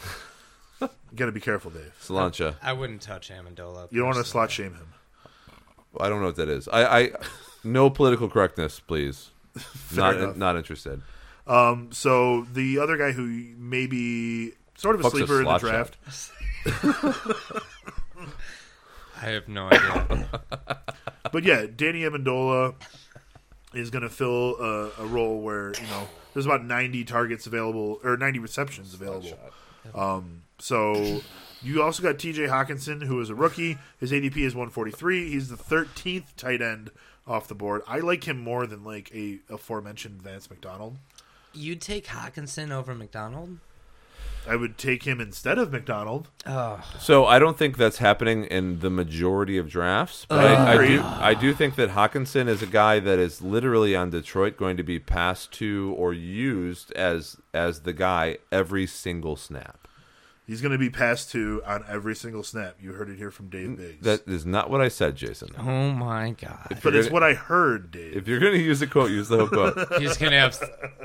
you 0.80 0.88
got 1.16 1.26
to 1.26 1.32
be 1.32 1.40
careful, 1.40 1.70
Dave. 1.70 1.92
Slancha. 2.02 2.54
I 2.62 2.72
wouldn't 2.72 3.02
touch 3.02 3.30
Amendola. 3.30 3.88
You 3.90 4.00
don't 4.00 4.08
want 4.08 4.18
to 4.18 4.30
slot 4.30 4.50
shame 4.50 4.74
him. 4.74 4.88
I 5.98 6.08
don't 6.08 6.20
know 6.20 6.26
what 6.26 6.36
that 6.36 6.48
is. 6.48 6.68
I, 6.68 6.84
I 6.84 7.10
no 7.64 7.90
political 7.90 8.28
correctness, 8.28 8.80
please. 8.80 9.30
not 9.94 10.16
enough. 10.16 10.36
not 10.36 10.56
interested. 10.56 11.02
Um, 11.46 11.90
so 11.92 12.46
the 12.52 12.78
other 12.78 12.96
guy 12.96 13.12
who 13.12 13.26
may 13.56 13.86
be 13.86 14.52
sort 14.76 14.94
of 14.94 15.00
a 15.00 15.04
Fuck's 15.04 15.14
a 15.14 15.18
sleeper 15.18 15.40
in 15.40 15.44
the 15.44 15.58
slot 15.58 15.60
draft, 15.60 15.96
I 19.20 19.26
have 19.26 19.48
no 19.48 19.66
idea. 19.66 20.28
but 21.32 21.42
yeah, 21.42 21.66
Danny 21.74 22.02
Amendola 22.02 22.74
is 23.74 23.90
going 23.90 24.02
to 24.02 24.08
fill 24.08 24.56
a, 24.60 24.90
a 24.98 25.06
role 25.06 25.40
where 25.40 25.72
you 25.74 25.86
know 25.88 26.08
there's 26.34 26.46
about 26.46 26.64
90 26.64 27.04
targets 27.04 27.46
available 27.46 27.98
or 28.04 28.16
90 28.16 28.38
receptions 28.38 28.94
available. 28.94 29.36
Um, 29.94 30.42
so 30.58 31.22
You 31.62 31.82
also 31.82 32.02
got 32.02 32.18
T.J. 32.18 32.46
Hockenson, 32.46 33.04
who 33.04 33.20
is 33.20 33.28
a 33.28 33.34
rookie. 33.34 33.78
His 33.98 34.12
ADP 34.12 34.38
is 34.38 34.54
143. 34.54 35.30
He's 35.30 35.48
the 35.48 35.56
13th 35.56 36.34
tight 36.36 36.62
end 36.62 36.90
off 37.26 37.48
the 37.48 37.54
board. 37.54 37.82
I 37.86 37.98
like 37.98 38.24
him 38.24 38.40
more 38.40 38.66
than 38.66 38.82
like 38.82 39.10
a 39.14 39.40
aforementioned 39.50 40.22
Vance 40.22 40.48
McDonald. 40.48 40.96
You'd 41.52 41.80
take 41.80 42.06
Hockenson 42.06 42.70
over 42.70 42.94
McDonald? 42.94 43.58
I 44.48 44.56
would 44.56 44.78
take 44.78 45.02
him 45.02 45.20
instead 45.20 45.58
of 45.58 45.70
McDonald. 45.70 46.28
Oh, 46.46 46.82
So 46.98 47.26
I 47.26 47.38
don't 47.38 47.58
think 47.58 47.76
that's 47.76 47.98
happening 47.98 48.44
in 48.44 48.80
the 48.80 48.88
majority 48.88 49.58
of 49.58 49.68
drafts, 49.68 50.24
but 50.28 50.38
I, 50.44 50.72
I 50.72 50.86
do. 50.86 51.02
I 51.02 51.34
do 51.34 51.52
think 51.52 51.74
that 51.76 51.90
Hockenson 51.90 52.48
is 52.48 52.62
a 52.62 52.66
guy 52.66 53.00
that 53.00 53.18
is 53.18 53.42
literally 53.42 53.94
on 53.94 54.08
Detroit 54.10 54.56
going 54.56 54.78
to 54.78 54.82
be 54.82 54.98
passed 54.98 55.52
to 55.54 55.94
or 55.96 56.14
used 56.14 56.90
as 56.92 57.36
as 57.52 57.80
the 57.80 57.92
guy 57.92 58.38
every 58.50 58.86
single 58.86 59.36
snap. 59.36 59.79
He's 60.50 60.60
going 60.60 60.72
to 60.72 60.78
be 60.78 60.90
passed 60.90 61.30
to 61.30 61.62
on 61.64 61.84
every 61.88 62.16
single 62.16 62.42
snap. 62.42 62.74
You 62.80 62.92
heard 62.92 63.08
it 63.08 63.16
here 63.18 63.30
from 63.30 63.50
Dave 63.50 63.76
Biggs. 63.76 64.02
That 64.04 64.26
is 64.26 64.44
not 64.44 64.68
what 64.68 64.80
I 64.80 64.88
said, 64.88 65.14
Jason. 65.14 65.50
oh 65.56 65.92
my 65.92 66.30
God. 66.32 66.76
but 66.82 66.96
it's 66.96 67.06
gonna- 67.06 67.12
what 67.14 67.22
I 67.22 67.34
heard, 67.34 67.92
Dave. 67.92 68.16
If 68.16 68.26
you're 68.26 68.40
going 68.40 68.54
to 68.54 68.58
use 68.58 68.82
a 68.82 68.88
quote, 68.88 69.12
use 69.12 69.28
the 69.28 69.36
whole 69.36 69.46
quote. 69.48 69.76
He's 70.02 70.16
going 70.16 70.32
to 70.32 70.38
have 70.40 70.56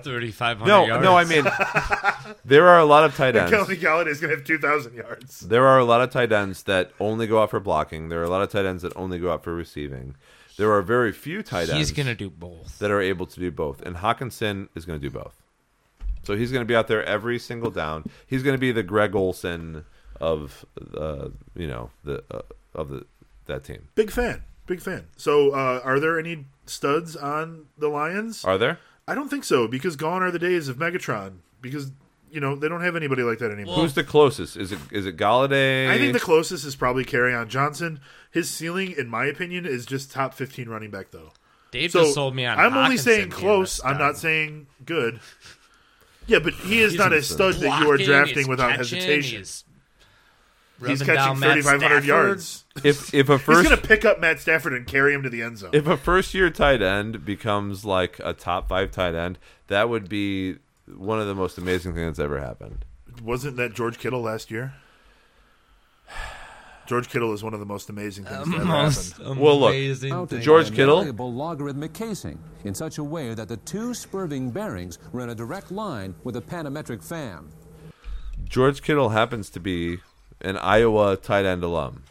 3,500 0.03 0.65
No, 0.67 0.85
yards. 0.87 1.03
no, 1.03 1.15
I 1.15 1.25
mean 1.25 1.43
there 2.43 2.67
are 2.67 2.79
a 2.79 2.85
lot 2.85 3.03
of 3.03 3.15
tight 3.15 3.35
ends. 3.35 3.51
Kelly 3.51 3.77
Golladay 3.77 4.07
is 4.07 4.19
going 4.19 4.31
to 4.31 4.37
have 4.37 4.45
2,000 4.45 4.95
yards. 4.95 5.41
There 5.41 5.67
are 5.67 5.77
a 5.77 5.85
lot 5.85 6.01
of 6.01 6.09
tight 6.09 6.31
ends 6.31 6.63
that 6.63 6.91
only 6.99 7.27
go 7.27 7.41
out 7.41 7.51
for 7.51 7.59
blocking. 7.59 8.09
There 8.09 8.21
are 8.21 8.25
a 8.25 8.29
lot 8.29 8.41
of 8.41 8.49
tight 8.49 8.65
ends 8.65 8.81
that 8.81 8.93
only 8.95 9.19
go 9.19 9.31
out 9.31 9.43
for 9.43 9.53
receiving. 9.53 10.15
There 10.57 10.71
are 10.71 10.81
very 10.81 11.11
few 11.11 11.43
tight 11.43 11.69
ends 11.69 11.73
He's 11.73 11.91
going 11.91 12.07
to 12.07 12.15
do 12.15 12.29
both. 12.29 12.79
that 12.79 12.89
are 12.89 13.01
able 13.01 13.25
to 13.27 13.39
do 13.39 13.51
both, 13.51 13.81
and 13.81 13.97
Hockenson 13.97 14.69
is 14.73 14.85
going 14.85 14.99
to 14.99 15.05
do 15.05 15.11
both. 15.11 15.35
So 16.25 16.35
he's 16.35 16.51
going 16.51 16.61
to 16.61 16.67
be 16.67 16.75
out 16.75 16.87
there 16.87 17.03
every 17.05 17.39
single 17.39 17.71
down. 17.71 18.05
He's 18.25 18.43
going 18.43 18.55
to 18.55 18.59
be 18.59 18.71
the 18.71 18.83
Greg 18.83 19.15
Olsen 19.15 19.85
of 20.19 20.65
uh, 20.95 21.29
you 21.55 21.67
know 21.67 21.89
the 22.03 22.23
uh, 22.31 22.41
of 22.73 22.89
the 22.89 23.05
that 23.45 23.63
team. 23.63 23.87
Big 23.95 24.11
fan. 24.11 24.43
Big 24.65 24.81
fan. 24.81 25.05
So, 25.15 25.51
uh, 25.51 25.81
are 25.83 25.99
there 25.99 26.17
any 26.17 26.45
studs 26.65 27.15
on 27.15 27.67
the 27.77 27.87
Lions? 27.87 28.43
Are 28.43 28.57
there? 28.57 28.79
I 29.07 29.13
don't 29.13 29.29
think 29.29 29.43
so 29.43 29.67
because 29.67 29.95
gone 29.95 30.23
are 30.23 30.31
the 30.31 30.39
days 30.39 30.67
of 30.67 30.77
Megatron. 30.77 31.37
Because 31.61 31.91
you 32.31 32.39
know 32.39 32.55
they 32.55 32.67
don't 32.67 32.81
have 32.81 32.95
anybody 32.95 33.23
like 33.23 33.39
that 33.39 33.51
anymore. 33.51 33.75
Who's 33.75 33.93
the 33.93 34.03
closest? 34.03 34.57
Is 34.57 34.71
it 34.71 34.79
is 34.91 35.05
it 35.05 35.17
Golladay? 35.17 35.87
I 35.89 35.97
think 35.97 36.13
the 36.13 36.19
closest 36.19 36.65
is 36.65 36.75
probably 36.75 37.05
on 37.33 37.49
Johnson. 37.49 37.99
His 38.31 38.49
ceiling, 38.49 38.93
in 38.97 39.07
my 39.07 39.25
opinion, 39.25 39.65
is 39.65 39.85
just 39.85 40.11
top 40.11 40.33
fifteen 40.33 40.67
running 40.67 40.91
back 40.91 41.11
though. 41.11 41.31
Dave 41.71 41.91
So 41.91 42.03
just 42.03 42.13
sold 42.13 42.35
me 42.35 42.45
on 42.45 42.59
I'm 42.59 42.75
only 42.75 42.97
saying 42.97 43.29
close. 43.29 43.83
I'm 43.83 43.97
not 43.97 44.17
saying 44.17 44.67
good. 44.85 45.19
Yeah, 46.27 46.39
but 46.39 46.53
he 46.53 46.81
is 46.81 46.93
He's 46.93 46.99
not 46.99 47.13
a 47.13 47.21
stud 47.21 47.55
that 47.55 47.81
you 47.81 47.91
are 47.91 47.97
drafting 47.97 48.47
without 48.47 48.71
catching, 48.71 48.97
hesitation. 48.99 49.39
He's, 49.39 49.63
He's 50.85 51.01
catching 51.03 51.35
3,500 51.37 52.03
yards. 52.03 52.65
if 52.83 53.13
if 53.13 53.29
a 53.29 53.39
first 53.39 53.59
He's 53.61 53.69
going 53.69 53.81
to 53.81 53.87
pick 53.87 54.03
up 54.03 54.19
Matt 54.19 54.39
Stafford 54.39 54.73
and 54.73 54.85
carry 54.85 55.13
him 55.13 55.23
to 55.23 55.29
the 55.29 55.41
end 55.41 55.57
zone. 55.59 55.69
if 55.73 55.87
a 55.87 55.95
first 55.95 56.33
year 56.33 56.49
tight 56.49 56.81
end 56.81 57.23
becomes 57.23 57.85
like 57.85 58.19
a 58.23 58.33
top 58.33 58.67
five 58.67 58.91
tight 58.91 59.15
end, 59.15 59.39
that 59.67 59.87
would 59.89 60.09
be 60.09 60.57
one 60.87 61.19
of 61.19 61.27
the 61.27 61.35
most 61.35 61.57
amazing 61.57 61.93
things 61.93 62.17
that's 62.17 62.19
ever 62.19 62.39
happened. 62.41 62.83
Wasn't 63.23 63.55
that 63.57 63.73
George 63.73 63.97
Kittle 63.99 64.21
last 64.21 64.51
year? 64.51 64.73
George 66.87 67.09
Kittle 67.09 67.33
is 67.33 67.43
one 67.43 67.53
of 67.53 67.59
the 67.59 67.65
most 67.65 67.89
amazing 67.89 68.25
things 68.25 68.45
that 68.47 68.55
ever 68.55 68.65
Most 68.65 69.17
happened. 69.17 69.39
Well, 69.39 69.59
look, 69.59 69.71
amazing 69.71 70.27
George 70.41 70.73
Kittle? 70.73 71.03
logarithmic 71.03 71.93
casing 71.93 72.39
in 72.63 72.75
such 72.75 72.97
a 72.97 73.03
way 73.03 73.33
that 73.33 73.47
the 73.47 73.57
two 73.57 73.93
spurving 73.93 74.51
bearings 74.51 74.99
were 75.11 75.21
in 75.21 75.29
a 75.29 75.35
direct 75.35 75.71
line 75.71 76.15
with 76.23 76.35
a 76.35 76.41
panametric 76.41 77.03
fan. 77.03 77.49
George 78.43 78.81
Kittle 78.81 79.09
happens 79.09 79.49
to 79.51 79.59
be 79.59 79.99
an 80.41 80.57
Iowa 80.57 81.17
tight 81.17 81.45
end 81.45 81.63
alum. 81.63 82.03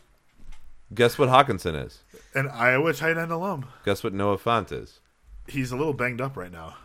Guess 0.92 1.18
what 1.18 1.28
Hockenson 1.28 1.84
is? 1.84 2.02
An 2.34 2.48
Iowa 2.48 2.92
tight 2.92 3.16
end 3.16 3.30
alum. 3.30 3.66
Guess 3.84 4.02
what 4.02 4.12
Noah 4.12 4.38
Fant 4.38 4.72
is? 4.72 5.00
He's 5.46 5.70
a 5.70 5.76
little 5.76 5.92
banged 5.92 6.20
up 6.20 6.36
right 6.36 6.52
now. 6.52 6.76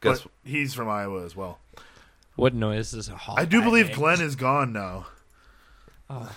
Guess 0.00 0.22
But 0.22 0.30
he's 0.44 0.74
from 0.74 0.88
Iowa 0.88 1.24
as 1.24 1.34
well. 1.34 1.60
What 2.36 2.52
noise 2.52 2.92
is 2.92 3.08
a 3.08 3.16
hall? 3.16 3.36
I 3.38 3.44
do 3.44 3.62
believe 3.62 3.92
Glenn 3.92 4.20
is 4.20 4.36
gone 4.36 4.72
now. 4.72 5.06
Oh. 6.10 6.34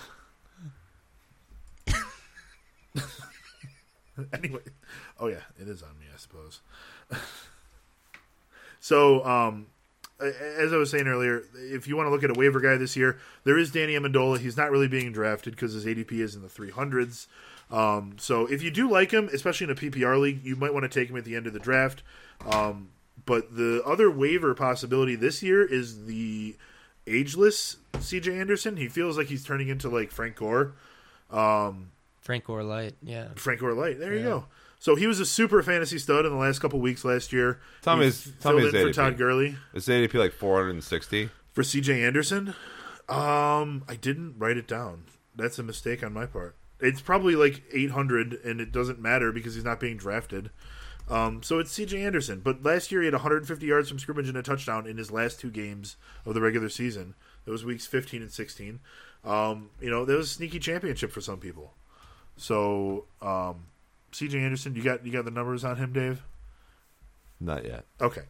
anyway, 4.32 4.60
oh 5.18 5.26
yeah, 5.26 5.42
it 5.60 5.68
is 5.68 5.82
on 5.82 5.98
me, 5.98 6.06
I 6.12 6.18
suppose. 6.18 6.60
so, 8.80 9.24
um, 9.24 9.66
as 10.20 10.72
I 10.72 10.76
was 10.76 10.90
saying 10.90 11.06
earlier, 11.06 11.44
if 11.54 11.86
you 11.86 11.96
want 11.96 12.08
to 12.08 12.10
look 12.10 12.24
at 12.24 12.30
a 12.30 12.38
waiver 12.38 12.60
guy 12.60 12.76
this 12.76 12.96
year, 12.96 13.18
there 13.44 13.56
is 13.56 13.70
Danny 13.70 13.94
Amendola. 13.94 14.38
He's 14.38 14.56
not 14.56 14.70
really 14.70 14.88
being 14.88 15.12
drafted 15.12 15.54
because 15.54 15.72
his 15.74 15.84
ADP 15.84 16.12
is 16.12 16.34
in 16.34 16.42
the 16.42 16.48
300s. 16.48 17.26
Um, 17.70 18.16
so 18.18 18.46
if 18.46 18.62
you 18.62 18.70
do 18.70 18.90
like 18.90 19.10
him, 19.10 19.28
especially 19.32 19.64
in 19.66 19.70
a 19.70 19.74
PPR 19.74 20.20
league, 20.20 20.44
you 20.44 20.56
might 20.56 20.72
want 20.72 20.84
to 20.84 20.88
take 20.88 21.10
him 21.10 21.16
at 21.16 21.24
the 21.24 21.36
end 21.36 21.46
of 21.46 21.52
the 21.52 21.58
draft. 21.58 22.02
Um, 22.50 22.88
but 23.26 23.54
the 23.56 23.82
other 23.84 24.10
waiver 24.10 24.54
possibility 24.54 25.14
this 25.14 25.42
year 25.42 25.64
is 25.64 26.06
the 26.06 26.56
ageless 27.06 27.76
CJ 27.94 28.40
Anderson. 28.40 28.76
He 28.76 28.88
feels 28.88 29.16
like 29.16 29.28
he's 29.28 29.44
turning 29.44 29.68
into 29.68 29.88
like 29.88 30.10
Frank 30.10 30.36
Gore. 30.36 30.72
Frank 32.28 32.44
Gore 32.44 32.62
Light. 32.62 32.94
Yeah. 33.02 33.28
Frank 33.36 33.60
Gore 33.60 33.72
Light. 33.72 33.98
There 33.98 34.12
you 34.14 34.22
go. 34.22 34.44
So 34.78 34.96
he 34.96 35.06
was 35.06 35.18
a 35.18 35.24
super 35.24 35.62
fantasy 35.62 35.98
stud 35.98 36.26
in 36.26 36.30
the 36.30 36.36
last 36.36 36.58
couple 36.58 36.78
weeks 36.78 37.02
last 37.02 37.32
year. 37.32 37.58
Tell 37.80 37.96
me 37.96 38.02
He 38.02 38.06
his- 38.08 38.32
tell 38.38 38.52
me 38.52 38.60
filled 38.60 38.74
in 38.74 38.82
for 38.82 38.88
ADP. 38.90 38.94
Todd 38.94 39.16
Gurley 39.16 39.56
is 39.72 39.88
ADP 39.88 40.12
like 40.18 40.34
460? 40.34 41.30
for 41.54 41.62
CJ 41.62 42.06
Anderson. 42.06 42.48
Um, 43.08 43.82
I 43.88 43.96
didn't 43.98 44.34
write 44.36 44.58
it 44.58 44.68
down. 44.68 45.04
That's 45.34 45.58
a 45.58 45.62
mistake 45.62 46.04
on 46.04 46.12
my 46.12 46.26
part. 46.26 46.54
It's 46.80 47.00
probably 47.00 47.34
like 47.34 47.62
800, 47.72 48.34
and 48.44 48.60
it 48.60 48.72
doesn't 48.72 49.00
matter 49.00 49.32
because 49.32 49.54
he's 49.54 49.64
not 49.64 49.80
being 49.80 49.96
drafted. 49.96 50.50
Um, 51.08 51.42
so 51.42 51.58
it's 51.58 51.72
CJ 51.72 52.04
Anderson. 52.04 52.40
But 52.44 52.62
last 52.62 52.92
year 52.92 53.00
he 53.00 53.06
had 53.06 53.14
150 53.14 53.64
yards 53.64 53.88
from 53.88 53.98
scrimmage 53.98 54.28
and 54.28 54.36
a 54.36 54.42
touchdown 54.42 54.86
in 54.86 54.98
his 54.98 55.10
last 55.10 55.40
two 55.40 55.50
games 55.50 55.96
of 56.26 56.34
the 56.34 56.42
regular 56.42 56.68
season. 56.68 57.14
Those 57.46 57.64
weeks 57.64 57.86
15 57.86 58.20
and 58.20 58.30
16. 58.30 58.80
Um, 59.24 59.70
you 59.80 59.88
know, 59.90 60.04
that 60.04 60.14
was 60.18 60.26
a 60.30 60.34
sneaky 60.34 60.58
championship 60.58 61.10
for 61.10 61.22
some 61.22 61.38
people. 61.40 61.72
So 62.38 63.04
um, 63.20 63.66
CJ 64.12 64.40
Anderson, 64.40 64.74
you 64.74 64.82
got 64.82 65.04
you 65.04 65.12
got 65.12 65.24
the 65.24 65.30
numbers 65.30 65.64
on 65.64 65.76
him, 65.76 65.92
Dave? 65.92 66.22
Not 67.40 67.64
yet. 67.64 67.84
Okay. 68.00 68.22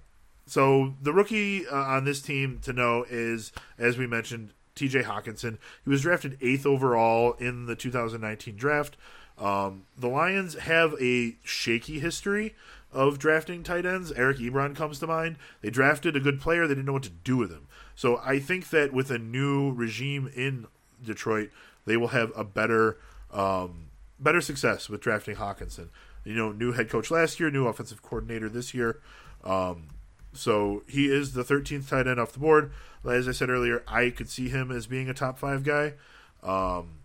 So 0.46 0.94
the 1.00 1.12
rookie 1.12 1.66
uh, 1.66 1.76
on 1.76 2.04
this 2.04 2.22
team 2.22 2.58
to 2.62 2.72
know 2.72 3.04
is, 3.08 3.52
as 3.78 3.98
we 3.98 4.06
mentioned, 4.06 4.54
T.J. 4.74 5.02
Hockenson. 5.02 5.58
He 5.84 5.90
was 5.90 6.02
drafted 6.02 6.38
eighth 6.40 6.64
overall 6.64 7.34
in 7.34 7.66
the 7.66 7.76
2019 7.76 8.56
draft. 8.56 8.96
Um, 9.36 9.84
the 9.96 10.08
Lions 10.08 10.54
have 10.54 10.94
a 11.00 11.36
shaky 11.44 12.00
history 12.00 12.54
of 12.92 13.18
drafting 13.18 13.62
tight 13.62 13.84
ends. 13.84 14.10
Eric 14.12 14.38
Ebron 14.38 14.74
comes 14.74 14.98
to 15.00 15.06
mind. 15.06 15.36
They 15.60 15.70
drafted 15.70 16.16
a 16.16 16.20
good 16.20 16.40
player. 16.40 16.66
They 16.66 16.74
didn't 16.74 16.86
know 16.86 16.94
what 16.94 17.02
to 17.04 17.10
do 17.10 17.36
with 17.36 17.50
him. 17.50 17.66
So 17.94 18.20
I 18.24 18.38
think 18.38 18.70
that 18.70 18.92
with 18.92 19.10
a 19.10 19.18
new 19.18 19.72
regime 19.72 20.30
in 20.34 20.66
Detroit, 21.04 21.50
they 21.84 21.96
will 21.96 22.08
have 22.08 22.32
a 22.36 22.44
better 22.44 22.96
um, 23.32 23.87
better 24.18 24.40
success 24.40 24.88
with 24.88 25.00
drafting 25.00 25.36
Hockenson. 25.36 25.88
You 26.24 26.34
know, 26.34 26.52
new 26.52 26.72
head 26.72 26.90
coach 26.90 27.10
last 27.10 27.40
year, 27.40 27.50
new 27.50 27.66
offensive 27.66 28.02
coordinator 28.02 28.48
this 28.48 28.74
year. 28.74 29.00
Um, 29.44 29.88
so 30.32 30.82
he 30.86 31.06
is 31.06 31.32
the 31.32 31.42
13th 31.42 31.88
tight 31.88 32.06
end 32.06 32.20
off 32.20 32.32
the 32.32 32.38
board. 32.38 32.72
As 33.04 33.28
I 33.28 33.32
said 33.32 33.48
earlier, 33.48 33.82
I 33.88 34.10
could 34.10 34.28
see 34.28 34.48
him 34.48 34.70
as 34.70 34.86
being 34.86 35.08
a 35.08 35.14
top 35.14 35.38
five 35.38 35.64
guy. 35.64 35.94
Um, 36.42 36.98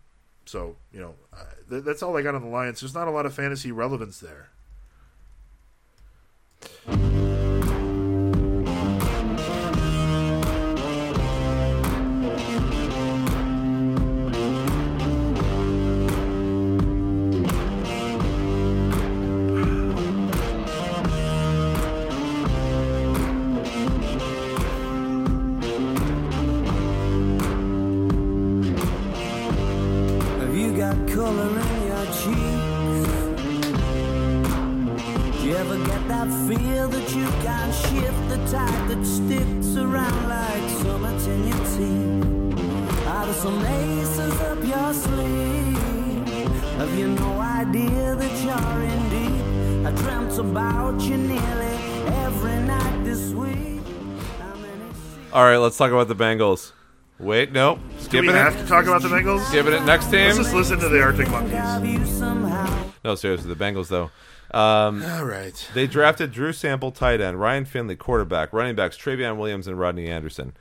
so 0.45 0.75
you 0.91 0.99
know, 0.99 1.15
th- 1.69 1.83
that's 1.83 2.03
all 2.03 2.17
I 2.17 2.21
got 2.21 2.35
on 2.35 2.41
the 2.41 2.49
Lions. 2.49 2.81
There's 2.81 2.93
not 2.93 3.07
a 3.07 3.11
lot 3.11 3.25
of 3.25 3.33
fantasy 3.33 3.71
relevance 3.71 4.19
there. 4.19 4.49
Some 43.43 43.65
aces 43.65 44.39
up 44.39 44.57
your 44.63 44.93
sleeve? 44.93 45.77
Have 46.77 46.97
you 46.97 47.09
no 47.09 47.41
idea 47.41 48.15
that 48.15 48.41
you're 48.41 48.83
in 48.83 49.09
deep? 49.09 49.85
I 49.85 49.91
dreamt 50.01 50.37
about 50.37 51.01
you 51.01 51.17
nearly 51.17 51.75
every 52.23 52.59
night 52.61 53.03
this 53.03 53.31
week. 53.31 53.81
All 55.33 55.43
right, 55.43 55.57
let's 55.57 55.75
talk 55.75 55.91
about 55.91 56.07
the 56.07 56.15
Bengals. 56.15 56.71
Wait, 57.19 57.51
no. 57.51 57.75
Do 57.75 57.81
we 57.97 58.01
Skipping 58.03 58.29
have 58.29 58.55
it. 58.55 58.61
to 58.61 58.65
talk 58.65 58.85
about 58.85 59.01
the 59.01 59.09
Bengals? 59.09 59.45
Skipping 59.49 59.73
it. 59.73 59.83
Next 59.83 60.05
team. 60.05 60.27
Let's 60.27 60.37
just 60.37 60.53
listen 60.53 60.79
to 60.79 60.87
the 60.87 61.01
Arctic 61.01 61.29
Monkeys. 61.29 62.21
No, 63.03 63.15
seriously, 63.15 63.53
the 63.53 63.61
Bengals 63.61 63.89
though. 63.89 64.09
Um, 64.57 65.03
All 65.03 65.25
right. 65.25 65.69
They 65.73 65.85
drafted 65.85 66.31
Drew 66.31 66.53
Sample, 66.53 66.91
tight 66.91 67.19
end, 67.19 67.41
Ryan 67.41 67.65
Finley, 67.65 67.97
quarterback, 67.97 68.53
running 68.53 68.75
backs, 68.77 68.97
Trayveon 68.97 69.35
Williams, 69.35 69.67
and 69.67 69.77
Rodney 69.77 70.07
Anderson. 70.07 70.53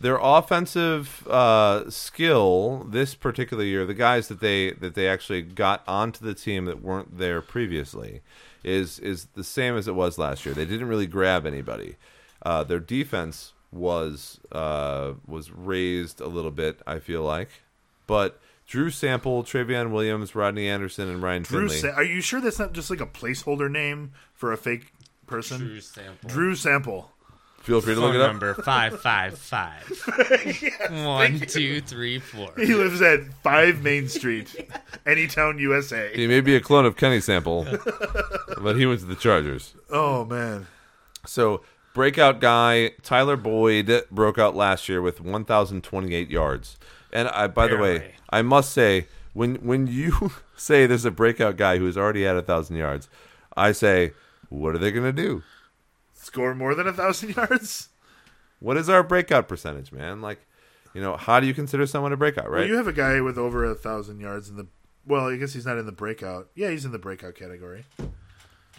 Their 0.00 0.18
offensive 0.20 1.26
uh, 1.28 1.90
skill 1.90 2.86
this 2.88 3.14
particular 3.14 3.64
year, 3.64 3.84
the 3.84 3.94
guys 3.94 4.28
that 4.28 4.40
they 4.40 4.72
that 4.72 4.94
they 4.94 5.06
actually 5.06 5.42
got 5.42 5.82
onto 5.86 6.24
the 6.24 6.34
team 6.34 6.64
that 6.64 6.82
weren't 6.82 7.18
there 7.18 7.42
previously, 7.42 8.22
is 8.64 8.98
is 8.98 9.26
the 9.34 9.44
same 9.44 9.76
as 9.76 9.86
it 9.86 9.94
was 9.94 10.16
last 10.16 10.46
year. 10.46 10.54
They 10.54 10.64
didn't 10.64 10.88
really 10.88 11.06
grab 11.06 11.44
anybody. 11.46 11.96
Uh, 12.42 12.64
their 12.64 12.80
defense 12.80 13.52
was 13.70 14.40
uh, 14.52 15.12
was 15.26 15.50
raised 15.50 16.20
a 16.20 16.28
little 16.28 16.50
bit. 16.50 16.80
I 16.86 16.98
feel 16.98 17.22
like, 17.22 17.50
but 18.06 18.40
Drew 18.66 18.90
Sample, 18.90 19.42
Trayveon 19.42 19.90
Williams, 19.90 20.34
Rodney 20.34 20.68
Anderson, 20.68 21.08
and 21.08 21.22
Ryan 21.22 21.42
Drew, 21.42 21.68
Finley. 21.68 21.80
Sa- 21.80 21.96
are 21.96 22.04
you 22.04 22.20
sure 22.20 22.40
that's 22.40 22.58
not 22.58 22.72
just 22.72 22.88
like 22.88 23.00
a 23.00 23.06
placeholder 23.06 23.70
name 23.70 24.12
for 24.32 24.52
a 24.52 24.56
fake 24.56 24.92
person? 25.26 25.58
Drew 25.58 25.80
Sample. 25.80 26.30
Drew 26.30 26.54
Sample. 26.54 27.10
Feel 27.60 27.80
free 27.82 27.94
to 27.94 28.00
Phone 28.00 28.08
look 28.08 28.14
it 28.16 28.20
up. 28.22 28.30
number 28.32 28.54
five 28.54 29.00
five 29.00 29.36
five 29.38 29.84
one 30.90 31.40
two 31.40 31.80
three 31.82 32.18
four. 32.18 32.50
He 32.56 32.74
lives 32.74 33.02
at 33.02 33.20
5 33.42 33.82
Main 33.82 34.08
Street, 34.08 34.70
Anytown, 35.06 35.58
USA. 35.60 36.10
He 36.14 36.26
may 36.26 36.40
be 36.40 36.56
a 36.56 36.60
clone 36.60 36.86
of 36.86 36.96
Kenny 36.96 37.20
Sample, 37.20 37.66
but 38.60 38.76
he 38.76 38.86
went 38.86 39.00
to 39.00 39.06
the 39.06 39.14
Chargers. 39.14 39.74
Oh, 39.90 40.24
man. 40.24 40.68
So, 41.26 41.62
breakout 41.92 42.40
guy 42.40 42.92
Tyler 43.02 43.36
Boyd 43.36 44.04
broke 44.10 44.38
out 44.38 44.56
last 44.56 44.88
year 44.88 45.02
with 45.02 45.20
1,028 45.20 46.30
yards. 46.30 46.78
And 47.12 47.28
I, 47.28 47.46
by 47.46 47.66
the 47.66 47.76
way, 47.76 47.98
Barely. 47.98 48.14
I 48.30 48.42
must 48.42 48.72
say, 48.72 49.06
when 49.34 49.56
when 49.56 49.86
you 49.86 50.32
say 50.56 50.86
there's 50.86 51.04
a 51.04 51.10
breakout 51.10 51.56
guy 51.56 51.76
who's 51.76 51.98
already 51.98 52.26
at 52.26 52.36
a 52.36 52.42
thousand 52.42 52.76
yards, 52.76 53.08
I 53.56 53.72
say, 53.72 54.12
what 54.48 54.74
are 54.74 54.78
they 54.78 54.90
going 54.90 55.04
to 55.04 55.12
do? 55.12 55.42
Score 56.22 56.54
more 56.54 56.74
than 56.74 56.86
a 56.86 56.90
1,000 56.92 57.30
yards? 57.36 57.88
What 58.58 58.76
is 58.76 58.88
our 58.90 59.02
breakout 59.02 59.48
percentage, 59.48 59.90
man? 59.90 60.20
Like, 60.20 60.46
you 60.92 61.00
know, 61.00 61.16
how 61.16 61.40
do 61.40 61.46
you 61.46 61.54
consider 61.54 61.86
someone 61.86 62.12
a 62.12 62.16
breakout, 62.16 62.50
right? 62.50 62.60
Well, 62.60 62.68
you 62.68 62.76
have 62.76 62.86
a 62.88 62.92
guy 62.92 63.20
with 63.22 63.38
over 63.38 63.64
a 63.64 63.68
1,000 63.68 64.20
yards 64.20 64.50
in 64.50 64.56
the. 64.56 64.66
Well, 65.06 65.28
I 65.30 65.36
guess 65.36 65.54
he's 65.54 65.64
not 65.64 65.78
in 65.78 65.86
the 65.86 65.92
breakout. 65.92 66.48
Yeah, 66.54 66.70
he's 66.70 66.84
in 66.84 66.92
the 66.92 66.98
breakout 66.98 67.34
category. 67.36 67.84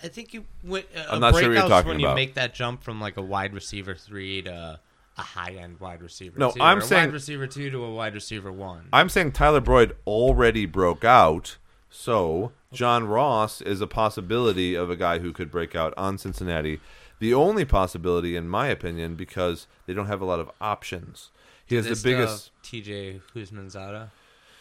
I 0.03 0.07
think 0.07 0.33
you. 0.35 0.45
When, 0.61 0.83
uh, 0.95 1.05
I'm 1.09 1.19
not 1.19 1.33
sure 1.33 1.33
what 1.33 1.41
you're 1.43 1.51
breakout's 1.53 1.69
talking 1.69 1.87
when 1.89 1.99
about. 1.99 2.09
you 2.11 2.15
make 2.15 2.35
that 2.35 2.53
jump 2.53 2.83
from 2.83 3.01
like 3.01 3.17
a 3.17 3.21
wide 3.23 3.53
receiver 3.55 3.95
three 3.95 4.43
to 4.43 4.79
a 5.17 5.21
high 5.21 5.53
end 5.53 5.79
wide 5.79 6.01
receiver. 6.03 6.37
No, 6.37 6.51
two, 6.51 6.61
I'm 6.61 6.77
or 6.77 6.81
a 6.81 6.83
saying- 6.83 7.05
wide 7.07 7.13
receiver 7.13 7.47
two 7.47 7.71
to 7.71 7.83
a 7.83 7.91
wide 7.93 8.13
receiver 8.13 8.51
one. 8.51 8.87
I'm 8.93 9.09
saying 9.09 9.31
Tyler 9.31 9.61
Boyd 9.61 9.95
already 10.05 10.67
broke 10.67 11.03
out, 11.03 11.57
so 11.89 12.51
John 12.71 13.07
Ross 13.07 13.61
is 13.61 13.81
a 13.81 13.87
possibility 13.87 14.75
of 14.75 14.91
a 14.91 14.95
guy 14.95 15.19
who 15.19 15.33
could 15.33 15.49
break 15.49 15.75
out 15.75 15.93
on 15.97 16.17
Cincinnati. 16.19 16.79
The 17.21 17.33
only 17.33 17.65
possibility, 17.65 18.35
in 18.35 18.49
my 18.49 18.67
opinion, 18.67 19.15
because 19.15 19.67
they 19.85 19.93
don't 19.93 20.07
have 20.07 20.21
a 20.21 20.25
lot 20.25 20.39
of 20.39 20.49
options. 20.59 21.29
He 21.65 21.75
has 21.75 21.85
the 21.85 22.09
biggest. 22.09 22.49
uh, 22.63 22.67
TJ 22.67 23.21
Houshmandzadeh. 23.35 24.09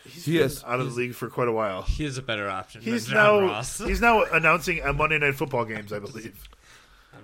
He's 0.04 0.24
He 0.26 0.32
been 0.38 0.46
is- 0.46 0.62
out 0.64 0.78
of 0.78 0.90
the 0.90 0.92
league 0.96 1.14
for 1.14 1.28
quite 1.28 1.48
a 1.48 1.52
while. 1.52 1.82
He 1.82 2.04
is 2.04 2.16
a 2.18 2.22
better 2.22 2.48
option. 2.48 2.82
He's 2.82 3.06
than 3.06 3.16
now 3.16 3.40
Ross. 3.40 3.78
he's 3.78 4.00
now 4.00 4.24
announcing 4.24 4.80
a 4.80 4.92
Monday 4.92 5.18
Night 5.18 5.34
Football 5.34 5.64
games, 5.64 5.92
I 5.92 5.98
believe. 5.98 6.48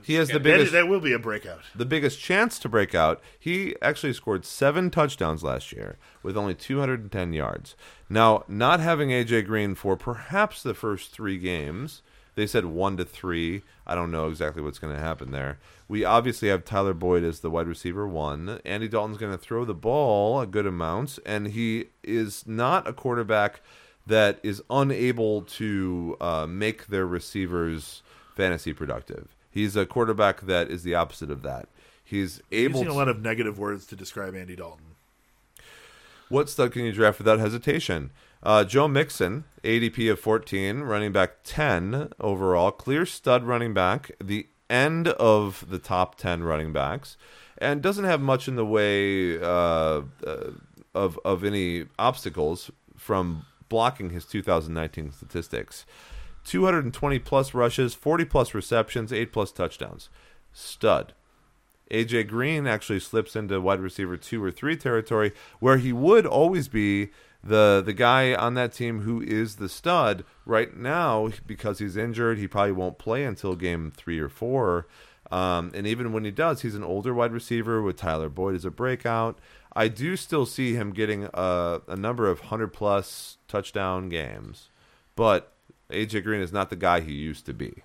He 0.03 0.15
has 0.15 0.29
the 0.29 0.35
That, 0.35 0.43
biggest. 0.43 0.73
that 0.73 0.89
will 0.89 1.01
be 1.01 1.13
a 1.13 1.19
breakout. 1.19 1.61
the 1.75 1.87
biggest 1.87 2.21
chance 2.21 2.59
to 2.61 2.69
break 2.69 2.95
out. 2.95 3.21
He 3.39 3.75
actually 3.81 4.13
scored 4.13 4.45
seven 4.45 4.91
touchdowns 4.91 5.43
last 5.43 5.73
year 5.73 5.97
with 6.23 6.37
only 6.37 6.55
210 6.55 7.33
yards. 7.33 7.77
Now, 8.09 8.45
not 8.47 8.79
having 8.81 9.09
AJ 9.11 9.47
Green 9.47 9.75
for 9.75 9.97
perhaps 9.97 10.63
the 10.63 10.75
first 10.75 11.13
three 11.13 11.39
games, 11.39 12.03
they 12.37 12.47
said 12.47 12.67
one 12.67 12.97
to 12.99 13.05
three. 13.05 13.63
I 13.87 13.95
don't 13.95 14.13
know 14.13 14.29
exactly 14.29 14.63
what's 14.63 14.79
going 14.79 14.95
to 14.95 15.03
happen 15.03 15.33
there. 15.33 15.59
We 15.89 16.05
obviously 16.05 16.49
have 16.49 16.65
Tyler 16.65 16.95
Boyd 16.95 17.25
as 17.25 17.41
the 17.41 17.51
wide 17.51 17.67
receiver 17.67 18.07
one. 18.07 18.61
Andy 18.65 18.89
Dalton's 18.89 19.19
going 19.19 19.33
to 19.33 19.39
throw 19.39 19.65
the 19.65 19.75
ball 19.75 20.41
a 20.41 20.47
good 20.47 20.67
amount, 20.67 21.19
and 21.27 21.49
he 21.49 21.87
is 22.05 22.47
not 22.47 22.87
a 22.87 22.93
quarterback 22.93 23.61
that 24.07 24.39
is 24.43 24.63
unable 24.71 25.43
to 25.43 26.17
uh, 26.21 26.47
make 26.47 26.87
their 26.87 27.07
receivers 27.07 28.03
fantasy 28.37 28.73
productive. 28.73 29.35
He's 29.51 29.75
a 29.75 29.87
quarterback 29.87 30.43
that 30.43 30.71
is 30.71 30.83
the 30.83 30.95
opposite 30.95 31.31
of 31.31 31.43
that. 31.43 31.69
He's 32.05 32.41
able 32.53 32.81
Using 32.81 32.93
a 32.93 32.97
lot 32.97 33.09
of 33.09 33.23
negative 33.23 33.59
words 33.59 33.87
to 33.87 33.97
describe 33.97 34.37
Andy 34.37 34.55
Dalton. 34.55 34.85
What 36.29 36.51
stud 36.51 36.73
can 36.73 36.85
you 36.85 36.93
draft 36.93 37.19
without 37.19 37.39
hesitation? 37.39 38.11
Uh, 38.43 38.65
Joe 38.65 38.87
Mixon, 38.87 39.45
ADP 39.65 40.11
of 40.11 40.21
14, 40.21 40.81
running 40.81 41.13
back 41.13 41.39
10 41.45 42.11
overall, 42.21 42.71
clear 42.71 43.07
stud 43.07 43.45
running 43.45 43.75
back, 43.75 44.13
the 44.23 44.47
end 44.69 45.09
of 45.09 45.65
the 45.69 45.79
top 45.79 46.17
10 46.17 46.43
running 46.43 46.73
backs, 46.73 47.17
and 47.59 47.83
doesn't 47.83 48.05
have 48.05 48.21
much 48.21 48.49
in 48.49 48.57
the 48.57 48.67
way 48.67 49.41
uh, 49.41 50.03
uh, 50.27 50.51
of 50.95 51.19
of 51.25 51.45
any 51.45 51.87
obstacles 51.99 52.71
from 52.97 53.47
blocking 53.69 54.11
his 54.11 54.25
2019 54.25 55.13
statistics. 55.13 55.87
220 56.45 57.19
plus 57.19 57.55
rushes, 57.55 57.95
40 57.95 58.25
plus 58.25 58.55
receptions, 58.55 59.13
8 59.13 59.33
plus 59.33 59.51
touchdowns. 59.51 60.09
Stud. 60.53 61.13
AJ 61.91 62.29
Green 62.29 62.67
actually 62.67 63.01
slips 63.01 63.37
into 63.37 63.61
wide 63.61 63.81
receiver 63.81 64.17
two 64.17 64.43
or 64.43 64.51
three 64.51 64.77
territory, 64.77 65.33
where 65.61 65.79
he 65.79 65.93
would 65.93 66.27
always 66.27 66.69
be 66.69 67.11
the 67.49 67.83
the 67.85 67.93
guy 67.93 68.35
on 68.35 68.55
that 68.55 68.73
team 68.73 69.01
who 69.01 69.21
is 69.21 69.57
the 69.57 69.69
stud. 69.69 70.25
Right 70.45 70.77
now, 70.77 71.31
because 71.47 71.79
he's 71.79 71.97
injured, 71.97 72.39
he 72.39 72.47
probably 72.47 72.73
won't 72.73 72.99
play 72.99 73.25
until 73.25 73.57
game 73.57 73.91
three 73.91 74.19
or 74.19 74.29
four. 74.29 74.87
Um, 75.31 75.73
and 75.75 75.87
even 75.87 76.13
when 76.13 76.25
he 76.25 76.31
does, 76.31 76.63
he's 76.63 76.77
an 76.77 76.85
older 76.85 77.13
wide 77.13 77.33
receiver 77.33 77.83
with 77.83 77.97
Tyler 77.97 78.29
Boyd 78.29 78.55
as 78.55 78.65
a 78.65 78.71
breakout. 78.71 79.39
I 79.75 79.89
do 79.89 80.17
still 80.17 80.47
see 80.47 80.75
him 80.75 80.93
getting 80.93 81.29
a, 81.35 81.81
a 81.89 81.97
number 81.97 82.31
of 82.31 82.41
hundred 82.41 82.69
plus 82.69 83.39
touchdown 83.49 84.09
games, 84.09 84.71
but 85.17 85.53
AJ 85.91 86.23
Green 86.25 86.41
is 86.41 86.53
not 86.53 86.71
the 86.71 86.77
guy 86.77 87.01
he 87.01 87.13
used 87.13 87.45
to 87.47 87.53
be. 87.53 87.83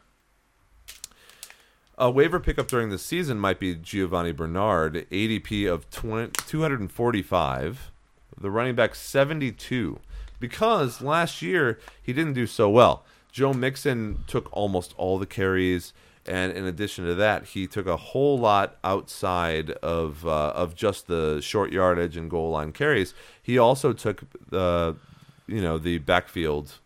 A 1.97 2.09
waiver 2.09 2.39
pickup 2.39 2.67
during 2.67 2.89
the 2.89 2.97
season 2.97 3.39
might 3.39 3.59
be 3.59 3.75
Giovani 3.75 4.31
Bernard, 4.31 5.05
ADP 5.11 5.71
of 5.71 5.89
20, 5.91 6.31
245, 6.47 7.90
the 8.39 8.51
running 8.51 8.75
back 8.75 8.95
72, 8.95 9.99
because 10.39 11.01
last 11.01 11.41
year 11.41 11.79
he 12.01 12.13
didn't 12.13 12.33
do 12.33 12.47
so 12.47 12.69
well. 12.69 13.03
Joe 13.31 13.53
Mixon 13.53 14.23
took 14.27 14.49
almost 14.51 14.93
all 14.97 15.17
the 15.17 15.25
carries, 15.25 15.93
and 16.25 16.51
in 16.51 16.65
addition 16.65 17.05
to 17.05 17.15
that, 17.15 17.45
he 17.45 17.65
took 17.65 17.87
a 17.87 17.97
whole 17.97 18.37
lot 18.37 18.77
outside 18.83 19.71
of 19.71 20.27
uh, 20.27 20.49
of 20.49 20.75
just 20.75 21.07
the 21.07 21.39
short 21.41 21.71
yardage 21.71 22.17
and 22.17 22.29
goal 22.29 22.51
line 22.51 22.73
carries. 22.73 23.13
He 23.41 23.57
also 23.57 23.93
took 23.93 24.23
the 24.49 24.95
you 25.47 25.61
know 25.61 25.77
the 25.77 25.99
backfield. 25.99 26.79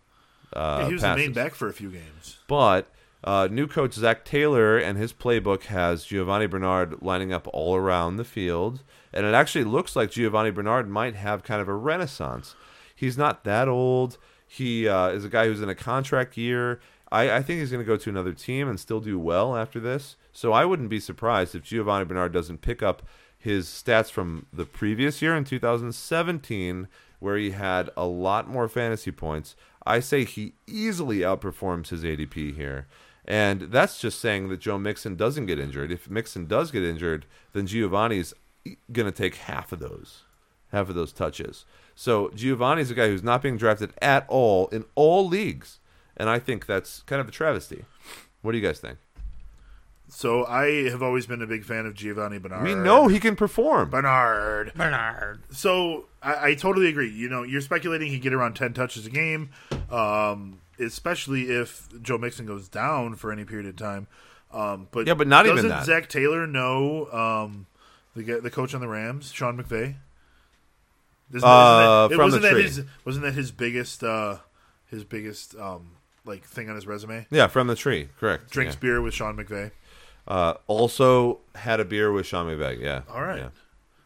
Uh, 0.54 0.78
Yeah, 0.82 0.88
he 0.88 0.94
was 0.94 1.02
the 1.02 1.16
main 1.16 1.34
back 1.34 1.56
for 1.56 1.68
a 1.68 1.74
few 1.74 1.90
games. 1.90 2.38
But 2.48 2.90
uh, 3.24 3.48
new 3.52 3.68
coach 3.68 3.94
Zac 3.94 4.24
Taylor 4.24 4.78
and 4.78 4.98
his 4.98 5.12
playbook 5.12 5.64
has 5.64 6.06
Giovani 6.06 6.46
Bernard 6.46 7.02
lining 7.02 7.34
up 7.34 7.48
all 7.52 7.76
around 7.76 8.18
the 8.18 8.24
field, 8.24 8.84
and 9.16 9.26
it 9.26 9.34
actually 9.34 9.64
looks 9.64 9.96
like 9.96 10.12
Giovani 10.12 10.52
Bernard 10.52 10.90
might 10.90 11.16
have 11.16 11.44
kind 11.44 11.62
of 11.62 11.68
a 11.68 11.74
renaissance. 11.74 12.56
He's 12.96 13.18
not 13.18 13.44
that 13.46 13.68
old. 13.68 14.18
He 14.48 14.88
uh, 14.88 15.10
is 15.10 15.26
a 15.26 15.30
guy 15.30 15.48
who's 15.48 15.62
in 15.62 15.70
a 15.70 15.76
contract 15.76 16.38
year. 16.38 16.80
I, 17.12 17.38
I 17.38 17.42
think 17.42 17.60
he's 17.60 17.72
going 17.72 17.84
to 17.84 17.88
go 17.88 17.98
to 17.98 18.10
another 18.10 18.34
team 18.34 18.68
and 18.68 18.80
still 18.80 19.00
do 19.00 19.18
well 19.18 19.56
after 19.56 19.80
this. 19.80 20.18
So 20.34 20.52
I 20.52 20.66
wouldn't 20.66 20.90
be 20.90 21.00
surprised 21.00 21.56
if 21.56 21.64
Giovani 21.64 22.06
Bernard 22.06 22.34
doesn't 22.34 22.62
pick 22.62 22.84
up 22.84 23.04
his 23.38 23.68
stats 23.68 24.10
from 24.10 24.48
the 24.52 24.66
previous 24.66 25.22
year 25.22 25.36
in 25.36 25.44
2017, 25.44 26.88
where 27.20 27.38
he 27.38 27.52
had 27.52 27.90
a 27.96 28.06
lot 28.06 28.50
more 28.50 28.68
fantasy 28.68 29.12
points. 29.12 29.56
I 29.86 30.00
say 30.00 30.26
he 30.26 30.54
easily 30.68 31.20
outperforms 31.20 31.90
his 31.90 32.04
ADP 32.04 32.56
here. 32.56 32.88
And 33.24 33.62
that's 33.62 34.00
just 34.00 34.20
saying 34.20 34.50
that 34.50 34.60
Joe 34.60 34.78
Mixon 34.78 35.16
doesn't 35.16 35.46
get 35.46 35.60
injured. 35.60 35.92
If 35.92 36.10
Mixon 36.10 36.48
does 36.48 36.72
get 36.72 36.84
injured, 36.84 37.26
then 37.54 37.66
Giovani's 37.66 38.34
going 38.92 39.06
to 39.06 39.12
take 39.12 39.36
half 39.36 39.72
of 39.72 39.80
those, 39.80 40.24
half 40.72 40.90
of 40.90 40.96
those 40.96 41.12
touches. 41.12 41.66
So 41.96 42.30
Giovani's 42.36 42.92
a 42.92 42.94
guy 42.94 43.08
who's 43.08 43.24
not 43.24 43.42
being 43.42 43.58
drafted 43.58 43.94
at 44.02 44.26
all 44.28 44.68
in 44.68 44.86
all 44.96 45.28
leagues, 45.28 45.80
and 46.18 46.30
I 46.30 46.40
think 46.40 46.66
that's 46.66 47.02
kind 47.04 47.22
of 47.22 47.28
a 47.28 47.32
travesty. 47.32 47.86
What 48.42 48.52
do 48.52 48.58
you 48.58 48.66
guys 48.66 48.80
think? 48.80 48.98
So 50.08 50.46
I 50.46 50.90
have 50.90 51.02
always 51.02 51.26
been 51.26 51.42
a 51.42 51.48
big 51.48 51.66
fan 51.66 51.86
of 51.86 51.96
Giovani 51.96 52.38
Bernard. 52.38 52.64
We 52.64 52.76
know 52.76 53.08
he 53.08 53.20
can 53.20 53.36
perform. 53.36 53.90
Bernard. 53.90 54.72
Bernard. 54.76 55.42
So 55.52 56.06
I, 56.22 56.50
I 56.50 56.56
totally 56.56 56.88
agree. 56.88 57.10
You 57.10 57.28
know, 57.28 57.44
you're 57.44 57.62
speculating 57.62 58.12
he 58.12 58.20
get 58.20 58.34
around 58.34 58.56
ten 58.56 58.74
touches 58.74 59.08
a 59.08 59.10
game, 59.10 59.50
um, 59.90 60.60
especially 60.80 61.44
if 61.44 61.88
Joe 62.02 62.18
Mixon 62.20 62.46
goes 62.46 62.70
down 62.70 63.16
for 63.16 63.32
any 63.32 63.46
period 63.46 63.68
of 63.68 63.78
time. 63.78 64.08
Um, 64.54 64.88
but 64.92 65.08
Yeah, 65.08 65.16
but 65.16 65.28
not 65.28 65.46
even 65.46 65.56
doesn't 65.56 65.70
that. 65.70 65.86
Zac 65.86 66.08
Taylor 66.08 66.46
know 66.46 67.08
um, 67.12 67.66
The 68.16 68.24
guy, 68.24 68.40
the 68.40 68.50
coach 68.52 68.74
on 68.74 68.82
the 68.82 68.88
Rams, 68.88 69.32
Sean 69.32 69.62
McVay. 69.62 69.96
Isn't 71.34 71.44
Uh, 71.48 72.06
isn't 72.10 72.18
from 72.18 72.26
wasn't 72.26 72.44
that 72.44 72.52
tree. 72.52 72.64
his 72.64 72.84
wasn't 73.04 73.26
that 73.26 73.34
his 73.34 73.52
biggest 73.52 74.04
uh, 74.04 74.38
his 74.86 75.04
biggest 75.04 75.56
um, 75.56 75.92
like 76.24 76.44
thing 76.46 76.70
on 76.70 76.76
his 76.76 76.86
resume? 76.88 77.26
Yeah, 77.32 77.48
from 77.48 77.68
the 77.68 77.76
tree. 77.76 78.10
Correct. 78.20 78.50
Drinks 78.52 78.76
Yeah. 78.76 78.80
beer 78.80 79.02
with 79.02 79.14
Sean 79.14 79.36
McVay. 79.36 79.72
Uh, 80.28 80.56
also 80.68 81.40
had 81.56 81.80
a 81.80 81.86
beer 81.86 82.12
with 82.12 82.26
Sean 82.26 82.46
McVay. 82.48 82.80
Yeah. 82.80 83.02
All 83.10 83.22
right. 83.24 83.40
Yeah. 83.40 83.50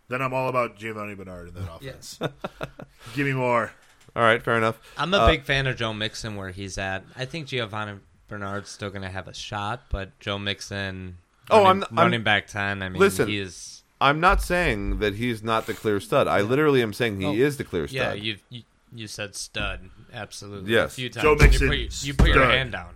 Then 0.07 0.21
I'm 0.21 0.33
all 0.33 0.49
about 0.49 0.77
Giovani 0.77 1.15
Bernard 1.15 1.49
in 1.49 1.53
that 1.55 1.69
offense. 1.75 2.19
Give 3.15 3.27
me 3.27 3.33
more. 3.33 3.71
All 4.15 4.23
right. 4.23 4.41
Fair 4.41 4.57
enough. 4.57 4.79
I'm 4.97 5.13
a 5.13 5.17
Uh, 5.17 5.27
big 5.27 5.43
fan 5.43 5.67
of 5.67 5.75
Joe 5.77 5.93
Mixon 5.93 6.35
where 6.35 6.49
he's 6.49 6.77
at. 6.77 7.03
I 7.15 7.25
think 7.25 7.47
Giovani 7.47 7.99
Bernard's 8.27 8.69
still 8.69 8.89
going 8.89 9.03
to 9.03 9.09
have 9.09 9.27
a 9.27 9.33
shot, 9.33 9.83
but 9.91 10.17
Joe 10.19 10.39
Mixon. 10.39 11.17
Oh, 11.51 11.63
I'm- 11.65 11.83
I'm- 11.83 11.95
running 11.97 12.23
back 12.23 12.47
ten. 12.47 12.81
I 12.81 12.89
mean, 12.89 12.99
Listen, 12.99 13.27
he 13.27 13.37
is. 13.39 13.78
I'm 14.01 14.19
not 14.19 14.41
saying 14.41 14.99
that 14.99 15.15
he's 15.15 15.43
not 15.43 15.65
the 15.65 15.73
clear 15.73 15.99
stud. 15.99 16.27
I 16.27 16.41
literally 16.41 16.81
am 16.81 16.93
saying 16.93 17.19
he 17.19 17.25
Oh, 17.27 17.33
is 17.33 17.57
the 17.57 17.63
clear 17.63 17.87
stud. 17.87 17.95
Yeah, 17.97 18.13
you, 18.13 18.37
you 18.49 18.63
you 18.93 19.07
said 19.07 19.35
stud, 19.35 19.89
absolutely. 20.13 20.71
Yes. 20.71 20.93
a 20.93 20.95
few 20.95 21.09
times. 21.09 21.23
Joe 21.23 21.35
Mixon, 21.35 21.71
You 21.71 21.87
put, 21.87 22.03
you 22.03 22.13
put 22.15 22.27
your 22.29 22.45
hand 22.45 22.71
down, 22.71 22.95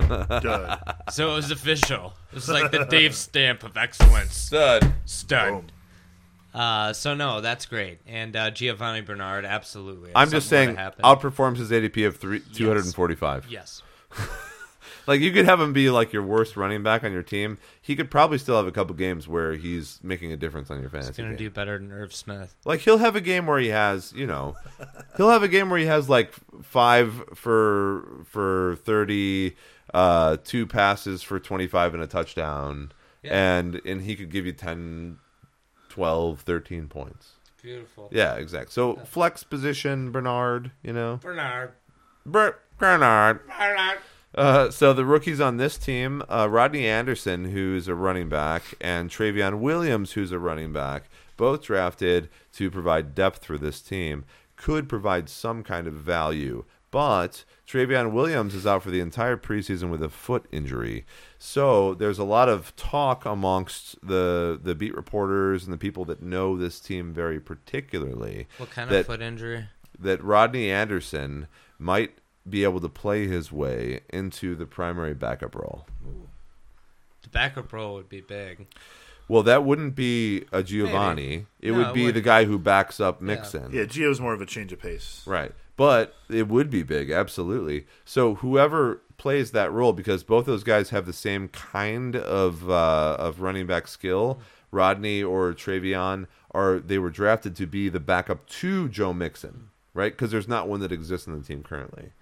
Duh. 0.00 0.76
so 1.10 1.30
it 1.32 1.34
was 1.34 1.50
official. 1.50 2.14
It 2.32 2.36
was 2.36 2.48
like 2.48 2.70
the 2.72 2.84
Dave 2.86 3.14
stamp 3.14 3.62
of 3.62 3.76
excellence. 3.76 4.34
Stud. 4.34 4.92
Stud. 5.04 5.50
Boom. 5.52 5.66
Uh, 6.54 6.92
so 6.92 7.14
no, 7.14 7.40
that's 7.40 7.66
great. 7.66 8.00
And 8.06 8.34
uh, 8.36 8.50
Giovani 8.50 9.00
Bernard, 9.02 9.44
absolutely. 9.44 10.10
I'm 10.14 10.30
just 10.30 10.48
saying, 10.48 10.70
were 10.70 10.74
to 10.74 10.80
happen- 10.80 11.04
outperforms 11.04 11.56
his 11.58 11.70
ADP 11.70 12.06
of 12.06 12.16
three, 12.16 12.40
245. 12.54 13.46
Yes. 13.48 13.82
Like 15.06 15.20
you 15.20 15.32
could 15.32 15.44
have 15.46 15.60
him 15.60 15.72
be 15.72 15.90
like 15.90 16.12
your 16.12 16.22
worst 16.22 16.56
running 16.56 16.82
back 16.82 17.02
on 17.04 17.12
your 17.12 17.22
team. 17.22 17.58
He 17.80 17.96
could 17.96 18.10
probably 18.10 18.38
still 18.38 18.56
have 18.56 18.66
a 18.66 18.72
couple 18.72 18.94
games 18.94 19.26
where 19.26 19.54
he's 19.54 19.98
making 20.02 20.32
a 20.32 20.36
difference 20.36 20.70
on 20.70 20.80
your 20.80 20.88
He's 20.90 21.00
fantasy. 21.00 21.22
gonna 21.22 21.36
team. 21.36 21.46
do 21.48 21.50
better 21.50 21.78
than 21.78 21.90
Irv 21.92 22.14
Smith. 22.14 22.54
Like 22.64 22.80
he'll 22.80 22.98
have 22.98 23.16
a 23.16 23.20
game 23.20 23.46
where 23.46 23.58
he 23.58 23.68
has, 23.68 24.12
you 24.14 24.26
know, 24.26 24.54
he'll 25.16 25.30
have 25.30 25.42
a 25.42 25.48
game 25.48 25.70
where 25.70 25.78
he 25.78 25.86
has 25.86 26.08
like 26.08 26.32
five 26.62 27.22
for 27.34 28.24
for 28.28 28.76
thirty, 28.84 29.56
uh, 29.94 30.36
two 30.44 30.66
passes 30.66 31.22
for 31.22 31.38
twenty 31.40 31.66
five 31.66 31.94
and 31.94 32.02
a 32.02 32.06
touchdown, 32.06 32.92
Yeah. 33.22 33.58
and 33.58 33.80
and 33.84 34.02
he 34.02 34.14
could 34.16 34.30
give 34.30 34.46
you 34.46 34.52
10, 34.52 35.18
12, 35.88 36.40
13 36.40 36.88
points. 36.88 37.32
Beautiful. 37.62 38.08
Yeah, 38.12 38.34
exactly. 38.34 38.72
So 38.72 38.96
flex 39.04 39.44
position, 39.44 40.10
Bernard, 40.10 40.72
you 40.82 40.92
know, 40.92 41.16
Bernard. 41.22 41.72
Ber- 42.26 42.58
Bernard. 42.78 43.46
Bernard. 43.46 43.98
Uh, 44.34 44.70
so 44.70 44.92
the 44.92 45.04
rookies 45.04 45.40
on 45.40 45.58
this 45.58 45.76
team, 45.76 46.22
uh, 46.28 46.48
Rodney 46.50 46.86
Anderson, 46.86 47.46
who's 47.52 47.86
a 47.88 47.94
running 47.94 48.28
back, 48.28 48.62
and 48.80 49.10
Trayveon 49.10 49.58
Williams, 49.60 50.12
who's 50.12 50.32
a 50.32 50.38
running 50.38 50.72
back, 50.72 51.10
both 51.36 51.62
drafted 51.62 52.28
to 52.54 52.70
provide 52.70 53.14
depth 53.14 53.44
for 53.44 53.58
this 53.58 53.80
team, 53.80 54.24
could 54.56 54.88
provide 54.88 55.28
some 55.28 55.62
kind 55.62 55.86
of 55.86 55.94
value. 55.94 56.64
But 56.90 57.44
Trayveon 57.66 58.12
Williams 58.12 58.54
is 58.54 58.66
out 58.66 58.82
for 58.82 58.90
the 58.90 59.00
entire 59.00 59.36
preseason 59.38 59.90
with 59.90 60.02
a 60.02 60.10
foot 60.10 60.44
injury. 60.52 61.06
So 61.38 61.94
there's 61.94 62.18
a 62.18 62.24
lot 62.24 62.48
of 62.50 62.76
talk 62.76 63.24
amongst 63.24 63.96
the 64.06 64.60
the 64.62 64.74
beat 64.74 64.94
reporters 64.94 65.64
and 65.64 65.72
the 65.72 65.78
people 65.78 66.04
that 66.06 66.22
know 66.22 66.56
this 66.56 66.80
team 66.80 67.12
very 67.14 67.40
particularly 67.40 68.46
What 68.58 68.70
kind 68.70 68.90
that 68.90 69.00
of 69.00 69.06
foot 69.06 69.22
injury? 69.22 69.68
that 69.98 70.22
Rodney 70.22 70.70
Anderson 70.70 71.48
might 71.78 72.18
be 72.48 72.64
able 72.64 72.80
to 72.80 72.88
play 72.88 73.26
his 73.26 73.52
way 73.52 74.00
into 74.10 74.54
the 74.54 74.66
primary 74.66 75.14
backup 75.14 75.54
role. 75.54 75.86
The 77.22 77.28
backup 77.28 77.72
role 77.72 77.94
would 77.94 78.08
be 78.08 78.20
big. 78.20 78.66
Well, 79.28 79.42
that 79.44 79.64
wouldn't 79.64 79.94
be 79.94 80.44
a 80.52 80.62
Giovani. 80.62 81.46
It 81.60 81.70
No, 81.70 81.78
would 81.78 81.86
it 81.88 81.94
be 81.94 82.10
the 82.10 82.20
guy 82.20 82.44
who 82.44 82.58
backs 82.58 83.00
up 83.00 83.20
Mixon. 83.20 83.70
Yeah, 83.72 83.84
Gio's 83.84 84.20
more 84.20 84.34
of 84.34 84.40
a 84.40 84.46
change 84.46 84.72
of 84.72 84.80
pace. 84.80 85.22
Right. 85.26 85.52
But 85.76 86.14
it 86.28 86.48
would 86.48 86.68
be 86.68 86.82
big, 86.82 87.10
absolutely. 87.10 87.86
So 88.04 88.36
whoever 88.36 89.00
plays 89.16 89.52
that 89.52 89.72
role, 89.72 89.92
because 89.92 90.22
both 90.22 90.46
those 90.46 90.64
guys 90.64 90.90
have 90.90 91.06
the 91.06 91.12
same 91.12 91.48
kind 91.48 92.16
of 92.16 92.68
uh, 92.68 93.16
of 93.18 93.40
running 93.40 93.66
back 93.66 93.88
skill, 93.88 94.40
Rodney 94.70 95.22
or 95.22 95.52
Trayveon, 95.52 96.26
are 96.50 96.78
they 96.78 96.98
were 96.98 97.10
drafted 97.10 97.56
to 97.56 97.66
be 97.66 97.88
the 97.88 98.00
backup 98.00 98.46
to 98.48 98.88
Joe 98.88 99.14
Mixon, 99.14 99.70
right? 99.94 100.12
Because 100.12 100.30
there's 100.30 100.48
not 100.48 100.68
one 100.68 100.80
that 100.80 100.92
exists 100.92 101.26
in 101.26 101.38
the 101.38 101.44
team 101.44 101.62
currently. 101.62 102.12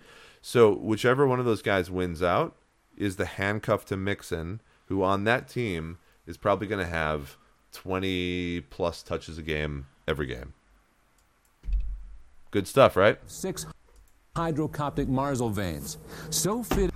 So 0.42 0.72
whichever 0.72 1.26
one 1.26 1.38
of 1.38 1.46
those 1.46 1.62
guys 1.62 1.90
wins 1.90 2.22
out 2.22 2.56
is 2.96 3.16
the 3.16 3.26
handcuff 3.26 3.84
to 3.86 3.96
Mixon, 3.96 4.60
who 4.86 5.02
on 5.02 5.24
that 5.24 5.48
team 5.48 5.98
is 6.26 6.36
probably 6.36 6.66
going 6.66 6.84
to 6.84 6.90
have 6.90 7.36
20 7.72 8.62
plus 8.70 9.02
touches 9.02 9.38
a 9.38 9.42
game 9.42 9.86
every 10.06 10.26
game. 10.26 10.54
Good 12.50 12.66
stuff, 12.66 12.96
right? 12.96 13.18
Six 13.26 13.66
hydrocoptic 14.34 15.06
marzlevanes. 15.06 15.98
So 16.30 16.62
fit. 16.62 16.90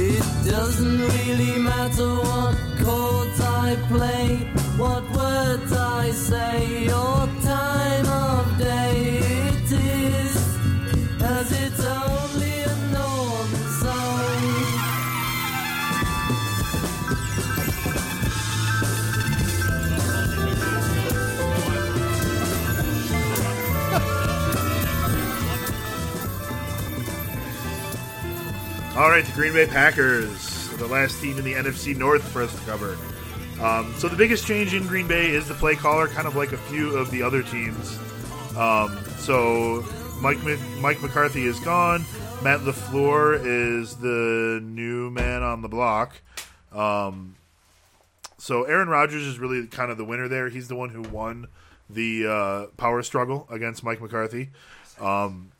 It 0.00 0.24
doesn't 0.50 1.00
really 1.00 1.58
matter 1.58 2.08
what 2.08 2.56
chords 2.82 3.40
I 3.40 3.76
play, 3.88 4.17
All 28.98 29.10
right, 29.10 29.24
the 29.24 29.30
Green 29.30 29.52
Bay 29.52 29.64
Packers, 29.64 30.70
the 30.70 30.88
last 30.88 31.22
team 31.22 31.38
in 31.38 31.44
the 31.44 31.52
NFC 31.52 31.96
North 31.96 32.20
for 32.20 32.42
us 32.42 32.52
to 32.52 32.60
cover. 32.62 32.98
Um, 33.60 33.94
so 33.96 34.08
the 34.08 34.16
biggest 34.16 34.44
change 34.44 34.74
in 34.74 34.88
Green 34.88 35.06
Bay 35.06 35.30
is 35.30 35.46
the 35.46 35.54
play 35.54 35.76
caller, 35.76 36.08
kind 36.08 36.26
of 36.26 36.34
like 36.34 36.50
a 36.50 36.56
few 36.56 36.96
of 36.96 37.08
the 37.12 37.22
other 37.22 37.44
teams. 37.44 37.96
Um, 38.56 38.98
so 39.18 39.86
Mike 40.20 40.38
Mike 40.80 41.00
McCarthy 41.00 41.44
is 41.46 41.60
gone. 41.60 42.04
Matt 42.42 42.58
LaFleur 42.62 43.40
is 43.40 43.94
the 43.94 44.58
new 44.64 45.10
man 45.10 45.44
on 45.44 45.62
the 45.62 45.68
block. 45.68 46.20
Um, 46.72 47.36
so 48.36 48.64
Aaron 48.64 48.88
Rodgers 48.88 49.22
is 49.22 49.38
really 49.38 49.68
kind 49.68 49.92
of 49.92 49.96
the 49.96 50.04
winner 50.04 50.26
there. 50.26 50.48
He's 50.48 50.66
the 50.66 50.74
one 50.74 50.90
who 50.90 51.02
won 51.02 51.46
the 51.88 52.26
uh, 52.26 52.66
power 52.76 53.04
struggle 53.04 53.46
against 53.48 53.84
Mike 53.84 54.00
McCarthy. 54.00 54.50
Um, 55.00 55.52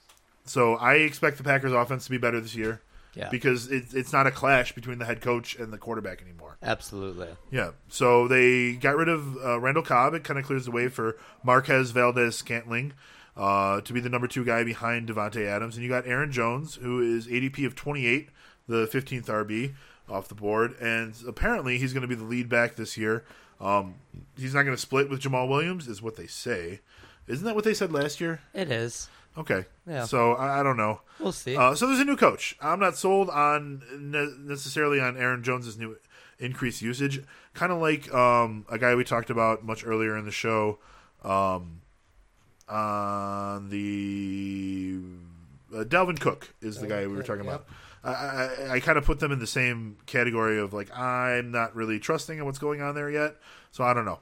so 0.45 0.75
I 0.75 0.95
expect 0.95 1.39
the 1.39 1.45
Packers 1.45 1.71
offense 1.71 2.07
to 2.07 2.11
be 2.11 2.19
better 2.19 2.41
this 2.41 2.57
year. 2.57 2.81
Yeah. 3.15 3.29
Because 3.31 3.71
it, 3.71 3.87
it's 3.95 4.13
not 4.13 4.27
a 4.27 4.31
clash 4.31 4.73
between 4.73 4.99
the 4.99 5.05
head 5.05 5.21
coach 5.21 5.57
and 5.57 5.73
the 5.73 5.79
quarterback 5.79 6.23
anymore. 6.23 6.57
Absolutely. 6.63 7.29
Yeah. 7.51 7.71
So 7.89 8.29
they 8.29 8.75
got 8.75 8.97
rid 8.97 9.09
of 9.09 9.37
uh, 9.39 9.59
Randall 9.61 9.83
Cobb. 9.83 10.15
It 10.15 10.25
kind 10.25 10.39
of 10.39 10.45
clears 10.45 10.65
the 10.67 10.71
way 10.71 10.89
for 10.89 11.17
Marquez 11.43 11.91
Valdes-Scantling 11.91 12.93
uh, 13.37 13.81
to 13.81 13.93
be 13.93 14.01
the 14.01 14.09
number 14.09 14.27
two 14.27 14.45
guy 14.45 14.65
behind 14.65 15.09
Davante 15.09 15.47
Adams. 15.47 15.77
And 15.77 15.85
you 15.85 15.89
got 15.91 16.07
Aaron 16.07 16.33
Jones, 16.33 16.77
who 16.77 17.01
is 17.01 17.27
ADP 17.27 17.65
of 17.67 17.75
28, 17.75 18.29
the 18.67 18.87
15th 18.87 19.27
RB 19.27 19.75
off 20.09 20.29
the 20.29 20.35
board. 20.35 20.77
And 20.81 21.15
apparently 21.27 21.79
he's 21.79 21.93
going 21.93 22.03
to 22.03 22.09
be 22.09 22.15
the 22.15 22.25
lead 22.25 22.49
back 22.49 22.77
this 22.77 22.97
year. 22.97 23.25
Um, 23.61 23.97
he's 24.37 24.55
not 24.55 24.63
going 24.63 24.77
to 24.77 24.81
split 24.81 25.11
with 25.11 25.21
Jamaal 25.21 25.49
Williams, 25.49 25.89
is 25.89 26.03
what 26.03 26.17
they 26.17 26.27
say. 26.27 26.81
Isn't 27.27 27.45
that 27.45 27.55
what 27.55 27.65
they 27.65 27.75
said 27.75 27.93
last 27.93 28.21
year? 28.21 28.41
It 28.55 28.71
is. 28.71 29.09
Okay. 29.39 29.65
Yeah. 29.87 30.05
So 30.05 30.33
I, 30.35 30.61
I 30.61 30.63
don't 30.63 30.77
know. 30.77 31.01
We'll 31.21 31.33
see. 31.33 31.57
Uh, 31.57 31.75
so 31.75 31.87
there's 31.87 32.01
a 32.01 32.05
new 32.05 32.17
coach. 32.17 32.57
I'm 32.61 32.81
not 32.81 32.97
sold 32.97 33.31
on 33.31 33.83
ne- 33.99 34.35
necessarily 34.39 35.01
on 35.01 35.17
Aaron 35.17 35.43
Jones's 35.43 35.79
new 35.79 35.97
increased 36.39 36.83
usage. 36.83 37.23
Kind 37.55 37.73
of 37.73 37.81
like 37.81 38.13
um, 38.13 38.67
a 38.71 38.79
guy 38.79 38.95
we 38.95 39.05
talked 39.05 39.31
about 39.31 39.65
much 39.65 39.85
earlier 39.87 40.17
in 40.17 40.25
the 40.25 40.31
show, 40.33 40.79
um, 41.25 41.81
on 42.69 43.69
the 43.71 44.99
uh, 45.75 45.85
Dalvin 45.85 46.21
Cook 46.21 46.55
is 46.61 46.81
the 46.81 46.87
guy 46.87 47.07
we 47.07 47.15
were 47.17 47.23
talking 47.23 47.43
about. 47.47 47.67
I, 48.05 48.11
I, 48.13 48.71
I 48.75 48.81
kind 48.81 48.97
of 48.99 49.05
put 49.05 49.21
them 49.21 49.33
in 49.33 49.39
the 49.39 49.47
same 49.47 49.97
category 50.07 50.59
of 50.59 50.73
like 50.73 50.97
I'm 50.97 51.51
not 51.51 51.75
really 51.75 51.99
trusting 51.99 52.39
in 52.39 52.45
what's 52.45 52.59
going 52.59 52.81
on 52.83 52.95
there 52.95 53.11
yet, 53.11 53.37
so 53.73 53.85
I 53.85 53.95
don't 53.95 54.05
know. 54.05 54.19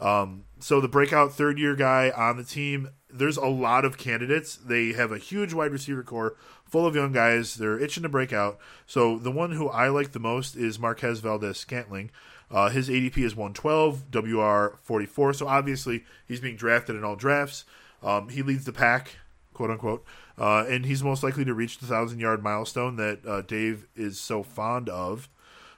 Um, 0.00 0.44
so 0.58 0.80
the 0.80 0.88
breakout 0.88 1.32
third 1.32 1.58
year 1.58 1.74
guy 1.76 2.10
on 2.10 2.36
the 2.36 2.44
team, 2.44 2.90
there's 3.14 3.36
a 3.36 3.46
lot 3.46 3.84
of 3.84 3.96
candidates. 3.96 4.56
They 4.56 4.92
have 4.92 5.12
a 5.12 5.18
huge 5.18 5.52
wide 5.54 5.70
receiver 5.70 6.02
core 6.02 6.34
full 6.64 6.86
of 6.86 6.96
young 6.96 7.12
guys. 7.12 7.54
They're 7.54 7.78
itching 7.78 8.02
to 8.02 8.08
break 8.08 8.32
out. 8.32 8.58
So 8.86 9.18
the 9.18 9.30
one 9.30 9.52
who 9.52 9.68
I 9.68 9.88
like 9.88 10.12
the 10.12 10.18
most 10.18 10.56
is 10.56 10.78
Marquez 10.78 11.20
Valdes-Scantling. 11.20 12.10
Uh, 12.50 12.68
his 12.68 12.88
ADP 12.88 13.18
is 13.18 13.36
112, 13.36 14.10
WR 14.12 14.78
44. 14.82 15.32
So 15.32 15.46
obviously 15.46 16.04
he's 16.26 16.40
being 16.40 16.56
drafted 16.56 16.96
in 16.96 17.04
all 17.04 17.16
drafts. 17.16 17.64
Um, 18.02 18.28
he 18.28 18.42
leads 18.42 18.64
the 18.64 18.72
pack, 18.72 19.16
quote 19.54 19.70
unquote, 19.70 20.04
uh, 20.36 20.64
and 20.68 20.84
he's 20.84 21.02
most 21.02 21.22
likely 21.22 21.44
to 21.44 21.54
reach 21.54 21.78
the 21.78 21.86
thousand 21.86 22.20
yard 22.20 22.42
milestone 22.42 22.96
that 22.96 23.24
uh, 23.26 23.42
Dave 23.42 23.86
is 23.96 24.20
so 24.20 24.42
fond 24.42 24.88
of. 24.88 25.28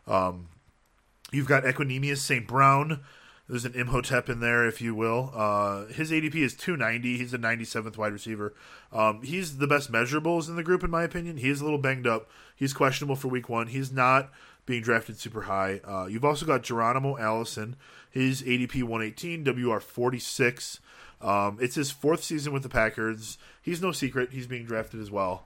Um, 0.07 0.49
you've 1.31 1.47
got 1.47 1.65
Equanimeous 1.65 2.19
St. 2.19 2.47
Brown. 2.47 3.01
There's 3.49 3.65
an 3.65 3.75
Imhotep 3.75 4.29
in 4.29 4.41
there, 4.41 4.67
if 4.67 4.81
you 4.81 4.95
will. 4.95 5.31
Uh, 5.35 5.87
his 5.87 6.11
ADP 6.11 6.35
is 6.35 6.55
290. 6.55 7.17
He's 7.19 7.31
the 7.31 7.39
97th 7.39 7.97
wide 7.97 8.13
receiver. 8.13 8.55
Um, 8.93 9.23
he's 9.23 9.59
the 9.59 9.69
best 9.69 9.93
measurables 9.93 10.49
in 10.49 10.57
the 10.57 10.65
group, 10.65 10.83
in 10.83 10.91
my 10.91 11.05
opinion. 11.05 11.37
He 11.37 11.49
is 11.49 11.61
a 11.61 11.65
little 11.65 11.79
banged 11.79 12.07
up. 12.09 12.29
He's 12.57 12.73
questionable 12.73 13.15
for 13.15 13.29
week 13.29 13.49
one. 13.49 13.69
He's 13.69 13.93
not 13.93 14.31
being 14.67 14.83
drafted 14.83 15.17
super 15.19 15.43
high. 15.43 15.81
Uh, 15.87 16.07
you've 16.07 16.25
also 16.25 16.45
got 16.45 16.65
Geronimo 16.65 17.17
Allison. 17.19 17.77
His 18.11 18.43
ADP 18.43 18.83
118, 18.83 19.45
WR 19.45 19.79
46. 19.79 20.81
Um, 21.21 21.59
it's 21.61 21.77
his 21.77 21.91
fourth 21.93 22.25
season 22.25 22.53
with 22.53 22.65
the 22.65 22.69
Packers. 22.69 23.39
He's 23.63 23.81
no 23.81 23.93
secret. 23.93 24.33
He's 24.33 24.47
being 24.49 24.65
drafted 24.65 25.01
as 25.01 25.11
well. 25.11 25.45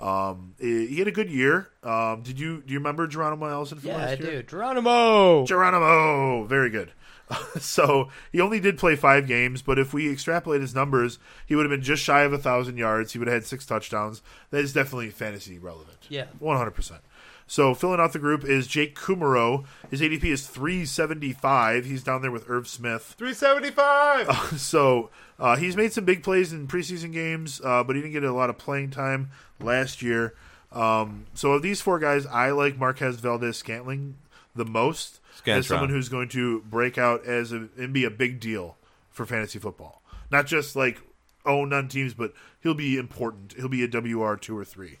Um, 0.00 0.54
he 0.58 0.96
had 0.98 1.06
a 1.08 1.12
good 1.12 1.30
year. 1.30 1.68
Um, 1.84 2.22
did 2.22 2.40
you 2.40 2.62
do 2.66 2.72
you 2.72 2.78
remember 2.80 3.06
Geronimo 3.06 3.46
Allison 3.46 3.78
from 3.78 3.90
Yeah, 3.90 3.96
last 3.98 4.20
I 4.20 4.24
year? 4.24 4.42
do. 4.42 4.48
Geronimo. 4.48 5.44
Geronimo, 5.46 6.44
very 6.44 6.68
good. 6.68 6.90
so 7.58 8.10
he 8.32 8.40
only 8.40 8.60
did 8.60 8.78
play 8.78 8.96
five 8.96 9.26
games, 9.26 9.62
but 9.62 9.78
if 9.78 9.94
we 9.94 10.10
extrapolate 10.10 10.60
his 10.60 10.74
numbers, 10.74 11.18
he 11.46 11.54
would 11.54 11.64
have 11.64 11.70
been 11.70 11.82
just 11.82 12.02
shy 12.02 12.22
of 12.22 12.32
a 12.32 12.38
thousand 12.38 12.76
yards. 12.76 13.12
He 13.12 13.18
would 13.18 13.28
have 13.28 13.34
had 13.34 13.46
six 13.46 13.64
touchdowns. 13.66 14.22
That 14.50 14.60
is 14.62 14.72
definitely 14.72 15.10
fantasy 15.10 15.58
relevant. 15.58 15.98
Yeah. 16.08 16.26
one 16.38 16.56
hundred 16.56 16.72
percent. 16.72 17.00
So 17.46 17.74
filling 17.74 18.00
out 18.00 18.12
the 18.14 18.18
group 18.18 18.44
is 18.44 18.66
Jake 18.66 18.96
Kumerow. 18.96 19.64
His 19.90 20.00
ADP 20.00 20.24
is 20.24 20.46
three 20.46 20.84
seventy 20.86 21.32
five. 21.32 21.84
He's 21.84 22.02
down 22.02 22.22
there 22.22 22.30
with 22.30 22.48
Irv 22.48 22.68
Smith. 22.68 23.14
375. 23.18 24.58
So 24.60 25.10
uh, 25.38 25.56
he's 25.56 25.76
made 25.76 25.92
some 25.92 26.04
big 26.04 26.22
plays 26.22 26.52
in 26.52 26.66
preseason 26.68 27.12
games, 27.12 27.60
uh, 27.64 27.82
but 27.84 27.96
he 27.96 28.02
didn't 28.02 28.14
get 28.14 28.24
a 28.24 28.32
lot 28.32 28.50
of 28.50 28.58
playing 28.58 28.90
time 28.90 29.30
last 29.60 30.00
year. 30.00 30.34
Um, 30.72 31.26
so 31.34 31.52
of 31.52 31.62
these 31.62 31.80
four 31.80 31.98
guys, 31.98 32.26
I 32.26 32.50
like 32.50 32.78
Marquez 32.78 33.16
Valdes-Scantling 33.16 34.16
the 34.54 34.64
most 34.64 35.20
as 35.46 35.66
someone 35.66 35.90
who's 35.90 36.08
going 36.08 36.28
to 36.30 36.60
break 36.62 36.98
out 36.98 37.24
as 37.26 37.52
a, 37.52 37.68
and 37.76 37.92
be 37.92 38.04
a 38.04 38.10
big 38.10 38.40
deal 38.40 38.76
for 39.10 39.26
fantasy 39.26 39.58
football. 39.58 40.02
Not 40.30 40.46
just 40.46 40.76
like 40.76 41.00
owned 41.46 41.72
on 41.72 41.88
teams, 41.88 42.14
but 42.14 42.32
he'll 42.60 42.74
be 42.74 42.96
important. 42.96 43.54
He'll 43.56 43.68
be 43.68 43.84
a 43.84 43.88
WR 43.88 44.36
two 44.36 44.56
or 44.56 44.64
three. 44.64 44.98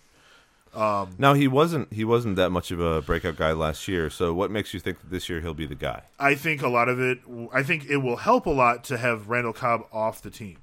Um, 0.74 1.14
now 1.18 1.34
he 1.34 1.46
wasn't 1.46 1.92
he 1.92 2.04
wasn't 2.04 2.36
that 2.36 2.50
much 2.50 2.70
of 2.70 2.80
a 2.80 3.00
breakout 3.00 3.36
guy 3.36 3.52
last 3.52 3.86
year. 3.86 4.10
So 4.10 4.34
what 4.34 4.50
makes 4.50 4.74
you 4.74 4.80
think 4.80 5.00
that 5.00 5.10
this 5.10 5.28
year 5.28 5.40
he'll 5.40 5.54
be 5.54 5.66
the 5.66 5.76
guy? 5.76 6.02
I 6.18 6.34
think 6.34 6.62
a 6.62 6.68
lot 6.68 6.88
of 6.88 7.00
it. 7.00 7.20
I 7.52 7.62
think 7.62 7.86
it 7.88 7.98
will 7.98 8.16
help 8.16 8.46
a 8.46 8.50
lot 8.50 8.82
to 8.84 8.98
have 8.98 9.28
Randall 9.28 9.52
Cobb 9.52 9.86
off 9.92 10.20
the 10.20 10.30
team. 10.30 10.56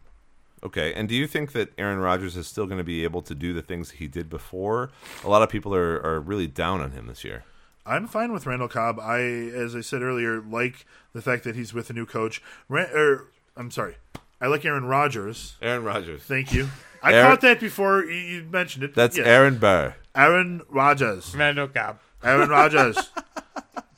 Okay, 0.63 0.93
and 0.93 1.09
do 1.09 1.15
you 1.15 1.25
think 1.25 1.53
that 1.53 1.73
Aaron 1.77 1.97
Rodgers 1.97 2.37
is 2.37 2.45
still 2.45 2.67
going 2.67 2.77
to 2.77 2.83
be 2.83 3.03
able 3.03 3.23
to 3.23 3.33
do 3.33 3.51
the 3.51 3.63
things 3.63 3.91
he 3.91 4.07
did 4.07 4.29
before? 4.29 4.91
A 5.23 5.29
lot 5.29 5.41
of 5.41 5.49
people 5.49 5.73
are, 5.73 5.99
are 6.05 6.19
really 6.19 6.45
down 6.45 6.81
on 6.81 6.91
him 6.91 7.07
this 7.07 7.23
year. 7.23 7.45
I'm 7.85 8.07
fine 8.07 8.31
with 8.31 8.45
Randall 8.45 8.67
Cobb. 8.67 8.99
I, 8.99 9.19
as 9.21 9.75
I 9.75 9.81
said 9.81 10.01
earlier, 10.01 10.39
like 10.41 10.85
the 11.13 11.21
fact 11.21 11.43
that 11.45 11.55
he's 11.55 11.73
with 11.73 11.89
a 11.89 11.93
new 11.93 12.05
coach. 12.05 12.41
Ran, 12.69 12.89
er, 12.93 13.27
I'm 13.57 13.71
sorry. 13.71 13.95
I 14.39 14.47
like 14.47 14.63
Aaron 14.65 14.85
Rodgers. 14.85 15.55
Aaron 15.61 15.83
Rodgers. 15.83 16.21
Thank 16.23 16.53
you. 16.53 16.69
I 17.03 17.13
Aaron- 17.13 17.27
caught 17.31 17.41
that 17.41 17.59
before 17.59 18.03
you, 18.05 18.13
you 18.13 18.43
mentioned 18.43 18.83
it. 18.83 18.93
That's 18.95 19.17
Yes. 19.17 19.25
Aaron 19.27 19.57
Burr. 19.57 19.95
Aaron 20.15 20.61
Rodgers. 20.69 21.35
Randall 21.35 21.67
Cobb. 21.67 21.99
Aaron 22.23 22.49
Rodgers. 22.57 22.97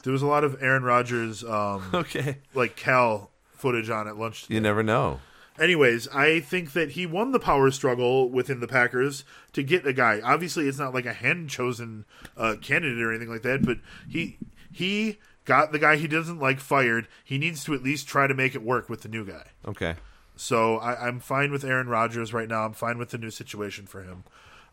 there 0.03 0.13
was 0.13 0.21
a 0.21 0.27
lot 0.27 0.43
of 0.43 0.61
Aaron 0.61 0.83
Rodgers, 0.83 1.43
um, 1.43 1.83
Okay. 1.93 2.37
like 2.53 2.75
Cal 2.75 3.29
footage 3.53 3.89
on 3.89 4.07
at 4.07 4.17
lunch. 4.17 4.45
You 4.49 4.59
never 4.61 4.83
know. 4.83 5.19
Anyways, 5.59 6.07
I 6.09 6.39
think 6.39 6.73
that 6.73 6.91
he 6.91 7.05
won 7.05 7.31
the 7.31 7.39
power 7.39 7.69
struggle 7.69 8.29
within 8.29 8.59
the 8.59 8.67
Packers 8.67 9.23
to 9.53 9.61
get 9.61 9.85
a 9.85 9.93
guy. 9.93 10.19
Obviously, 10.23 10.67
it's 10.67 10.79
not 10.79 10.93
like 10.93 11.05
a 11.05 11.13
hand 11.13 11.49
chosen 11.49 12.05
uh, 12.35 12.55
candidate 12.61 13.01
or 13.01 13.11
anything 13.11 13.29
like 13.29 13.43
that, 13.43 13.63
but 13.65 13.77
he 14.09 14.37
he 14.71 15.19
got 15.45 15.71
the 15.71 15.79
guy 15.79 15.97
he 15.97 16.07
doesn't 16.07 16.39
like 16.39 16.59
fired. 16.59 17.07
He 17.23 17.37
needs 17.37 17.63
to 17.65 17.73
at 17.73 17.83
least 17.83 18.07
try 18.07 18.25
to 18.27 18.33
make 18.33 18.55
it 18.55 18.63
work 18.63 18.89
with 18.89 19.01
the 19.01 19.09
new 19.09 19.25
guy. 19.25 19.47
Okay. 19.67 19.95
So 20.35 20.77
I, 20.77 21.07
I'm 21.07 21.19
fine 21.19 21.51
with 21.51 21.63
Aaron 21.63 21.87
Rodgers 21.87 22.33
right 22.33 22.47
now. 22.47 22.65
I'm 22.65 22.73
fine 22.73 22.97
with 22.97 23.11
the 23.11 23.19
new 23.19 23.29
situation 23.29 23.85
for 23.85 24.01
him. 24.01 24.23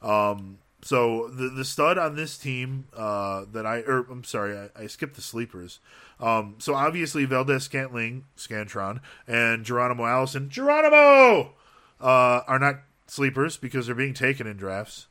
Um, 0.00 0.58
so 0.82 1.28
the 1.28 1.48
the 1.48 1.64
stud 1.64 1.98
on 1.98 2.16
this 2.16 2.38
team 2.38 2.86
uh, 2.96 3.44
that 3.52 3.66
I 3.66 3.78
or 3.80 4.06
I'm 4.10 4.24
sorry, 4.24 4.56
I, 4.56 4.82
I 4.82 4.86
skipped 4.86 5.14
the 5.14 5.22
sleepers. 5.22 5.78
Um, 6.18 6.56
so 6.58 6.74
obviously 6.74 7.24
Valdes-Scantling, 7.24 8.24
Scantron, 8.36 9.00
and 9.26 9.64
Geronimo 9.64 10.04
Allison, 10.04 10.50
Geronimo, 10.50 11.54
uh, 11.98 12.40
are 12.46 12.58
not 12.58 12.80
sleepers 13.06 13.56
because 13.56 13.86
they're 13.86 13.94
being 13.94 14.12
taken 14.12 14.46
in 14.46 14.58
drafts. 14.58 15.06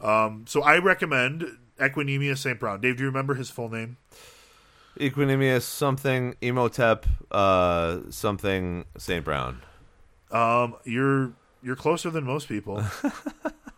Um, 0.00 0.44
so 0.46 0.62
I 0.62 0.78
recommend 0.78 1.58
Equanimeous 1.78 2.38
St. 2.38 2.60
Brown. 2.60 2.80
Dave, 2.80 2.96
do 2.96 3.02
you 3.02 3.08
remember 3.08 3.34
his 3.34 3.50
full 3.50 3.68
name? 3.68 3.96
Equanimeous 4.98 5.62
something, 5.62 6.36
Imhotep, 6.40 7.06
uh, 7.32 7.98
something, 8.10 8.84
St. 8.96 9.24
Brown. 9.24 9.60
Um, 10.30 10.76
you're 10.84 11.32
you're 11.62 11.76
closer 11.76 12.10
than 12.10 12.24
most 12.24 12.48
people. 12.48 12.82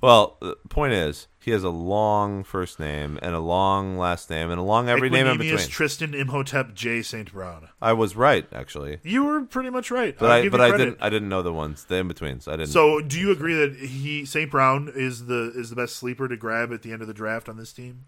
Well, 0.00 0.36
the 0.40 0.56
point 0.68 0.92
is, 0.92 1.26
he 1.40 1.50
has 1.50 1.64
a 1.64 1.70
long 1.70 2.44
first 2.44 2.78
name 2.78 3.18
and 3.20 3.34
a 3.34 3.40
long 3.40 3.96
last 3.98 4.30
name 4.30 4.50
and 4.50 4.60
a 4.60 4.62
long 4.62 4.88
every 4.88 5.10
name 5.10 5.26
in 5.26 5.38
between. 5.38 5.66
Tristan 5.68 6.14
Imhotep 6.14 6.74
J. 6.74 7.02
St. 7.02 7.32
Brown. 7.32 7.68
I 7.82 7.94
was 7.94 8.14
right, 8.14 8.46
actually. 8.52 8.98
You 9.02 9.24
were 9.24 9.40
pretty 9.42 9.70
much 9.70 9.90
right. 9.90 10.16
But 10.16 10.26
I'll 10.30 10.38
I 10.38 10.42
give 10.42 10.52
but 10.52 10.58
you 10.60 10.66
I 10.66 10.68
credit. 10.68 10.84
didn't 10.84 11.02
I 11.02 11.08
didn't 11.10 11.28
know 11.28 11.42
the 11.42 11.52
ones, 11.52 11.84
the 11.84 11.96
in 11.96 12.06
betweens. 12.08 12.46
I 12.46 12.52
didn't 12.52 12.68
So, 12.68 13.00
do 13.00 13.18
you 13.18 13.30
agree 13.32 13.54
that 13.54 13.74
he 13.76 14.24
St. 14.24 14.50
Brown 14.50 14.92
is 14.94 15.26
the 15.26 15.52
is 15.56 15.70
the 15.70 15.76
best 15.76 15.96
sleeper 15.96 16.28
to 16.28 16.36
grab 16.36 16.72
at 16.72 16.82
the 16.82 16.92
end 16.92 17.02
of 17.02 17.08
the 17.08 17.14
draft 17.14 17.48
on 17.48 17.56
this 17.56 17.72
team? 17.72 18.04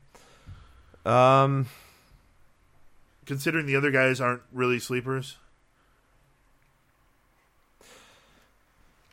um 1.05 1.67
Considering 3.27 3.67
the 3.67 3.77
other 3.77 3.91
guys 3.91 4.21
aren't 4.21 4.43
really 4.53 4.79
sleepers. 4.79 5.37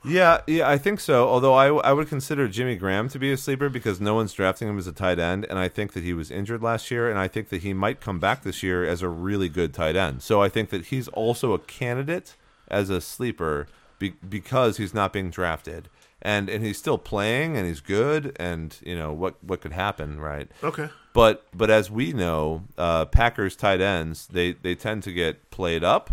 Yeah, 0.04 0.42
yeah, 0.48 0.70
I 0.70 0.78
think 0.78 1.00
so. 1.00 1.28
Although 1.28 1.54
I, 1.54 1.68
I 1.68 1.92
would 1.94 2.08
consider 2.08 2.48
Jimmy 2.48 2.76
Graham 2.76 3.10
to 3.10 3.20
be 3.20 3.32
a 3.32 3.38
sleeper 3.38 3.68
because 3.68 4.00
no 4.00 4.16
one's 4.16 4.34
drafting 4.34 4.68
him 4.68 4.78
as 4.78 4.88
a 4.88 4.94
tight 4.94 5.20
end, 5.20 5.46
and 5.50 5.60
I 5.60 5.68
think 5.68 5.94
that 5.94 6.04
he 6.04 6.14
was 6.14 6.32
injured 6.32 6.62
last 6.62 6.92
year, 6.92 7.10
and 7.10 7.20
I 7.20 7.28
think 7.28 7.50
that 7.50 7.62
he 7.64 7.74
might 7.74 8.00
come 8.00 8.20
back 8.20 8.44
this 8.44 8.64
year 8.64 8.86
as 8.86 9.02
a 9.02 9.10
really 9.10 9.50
good 9.50 9.74
tight 9.74 9.96
end. 9.96 10.22
So 10.22 10.42
I 10.42 10.50
think 10.50 10.70
that 10.70 10.88
he's 10.88 11.08
also 11.10 11.54
a 11.54 11.60
candidate 11.60 12.36
as 12.68 12.90
a 12.90 13.02
sleeper 13.02 13.68
be, 14.00 14.12
because 14.28 14.78
he's 14.78 14.94
not 14.94 15.12
being 15.14 15.30
drafted, 15.30 15.90
and 16.22 16.50
and 16.50 16.64
he's 16.64 16.78
still 16.78 16.98
playing, 16.98 17.58
and 17.58 17.68
he's 17.68 17.82
good, 17.82 18.36
and 18.40 18.78
you 18.84 18.96
know 18.96 19.12
what 19.12 19.44
what 19.44 19.62
could 19.62 19.74
happen, 19.74 20.20
right? 20.20 20.50
Okay. 20.64 20.90
But 21.14 21.46
but 21.54 21.72
as 21.72 21.90
we 21.90 22.14
know, 22.14 22.64
uh, 22.78 23.06
Packers 23.06 23.56
tight 23.56 23.82
ends 23.82 24.28
they 24.28 24.54
they 24.54 24.76
tend 24.76 25.04
to 25.04 25.12
get 25.12 25.50
played 25.50 25.84
up, 25.84 26.12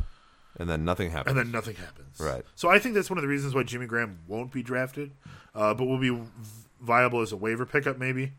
and 0.56 0.68
then 0.68 0.84
nothing 0.84 1.10
happens. 1.10 1.36
And 1.36 1.38
then 1.38 1.52
nothing 1.52 1.76
happens. 1.76 2.20
Right. 2.20 2.44
So 2.54 2.68
I 2.68 2.78
think 2.78 2.94
that's 2.94 3.10
one 3.10 3.18
of 3.18 3.22
the 3.22 3.28
reasons 3.28 3.54
why 3.54 3.62
Jimmy 3.62 3.86
Graham 3.86 4.20
won't 4.26 4.52
be 4.52 4.62
drafted, 4.62 5.12
uh, 5.54 5.74
but 5.74 5.86
will 5.86 5.98
be 5.98 6.16
viable 6.80 7.20
as 7.20 7.32
a 7.32 7.36
waiver 7.36 7.66
pickup 7.66 7.98
maybe, 7.98 8.32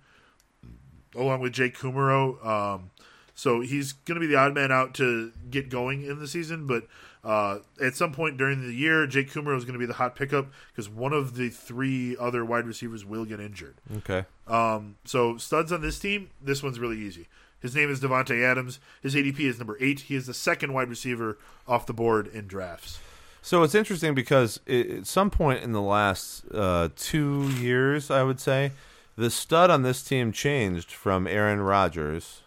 along 1.15 1.41
with 1.41 1.53
Jake 1.53 1.77
Kumerow. 1.77 2.45
Um, 2.45 2.91
so 3.33 3.59
he's 3.59 3.91
going 3.91 4.15
to 4.15 4.21
be 4.21 4.27
the 4.27 4.37
odd 4.37 4.53
man 4.53 4.71
out 4.71 4.93
to 4.95 5.31
get 5.49 5.69
going 5.69 6.03
in 6.03 6.19
the 6.19 6.27
season, 6.27 6.67
but 6.67 6.87
uh, 7.25 7.59
at 7.81 7.95
some 7.95 8.13
point 8.13 8.37
during 8.37 8.61
the 8.61 8.73
year, 8.73 9.05
Jake 9.07 9.31
Kumerow 9.31 9.57
is 9.57 9.65
going 9.65 9.73
to 9.73 9.79
be 9.79 9.87
the 9.87 9.95
hot 9.95 10.15
pickup 10.15 10.47
because 10.71 10.87
one 10.87 11.11
of 11.11 11.35
the 11.35 11.49
three 11.49 12.15
other 12.17 12.45
wide 12.45 12.67
receivers 12.67 13.03
will 13.03 13.25
get 13.25 13.39
injured. 13.39 13.75
okay. 13.97 14.25
Um, 14.47 14.97
so 15.05 15.35
studs 15.37 15.71
on 15.71 15.81
this 15.81 15.97
team, 15.97 16.29
this 16.39 16.61
one's 16.61 16.79
really 16.79 16.99
easy. 16.99 17.27
His 17.65 17.75
name 17.75 17.89
is 17.89 17.99
Davante 17.99 18.43
Adams. 18.43 18.79
His 19.01 19.15
ADP 19.15 19.39
is 19.39 19.57
number 19.57 19.75
eight. 19.81 20.01
He 20.01 20.15
is 20.15 20.27
the 20.27 20.35
second 20.35 20.71
wide 20.71 20.87
receiver 20.87 21.39
off 21.67 21.87
the 21.87 21.93
board 21.93 22.27
in 22.27 22.45
drafts. 22.45 22.99
So 23.41 23.63
it's 23.63 23.73
interesting 23.73 24.13
because 24.13 24.59
it, 24.67 24.91
at 24.91 25.07
some 25.07 25.31
point 25.31 25.63
in 25.63 25.71
the 25.71 25.81
last 25.81 26.45
uh, 26.53 26.89
two 26.95 27.49
years, 27.59 28.11
I 28.11 28.21
would 28.21 28.39
say, 28.39 28.71
the 29.15 29.31
stud 29.31 29.71
on 29.71 29.81
this 29.81 30.03
team 30.03 30.31
changed 30.31 30.91
from 30.91 31.25
Aaron 31.25 31.59
Rodgers 31.59 32.43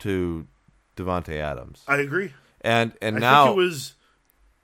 to 0.00 0.46
Davante 0.94 1.38
Adams, 1.38 1.82
I 1.88 1.96
agree. 1.96 2.34
and 2.60 2.92
and 3.00 3.16
I 3.16 3.18
now 3.20 3.44
think 3.46 3.56
it 3.56 3.60
was 3.62 3.94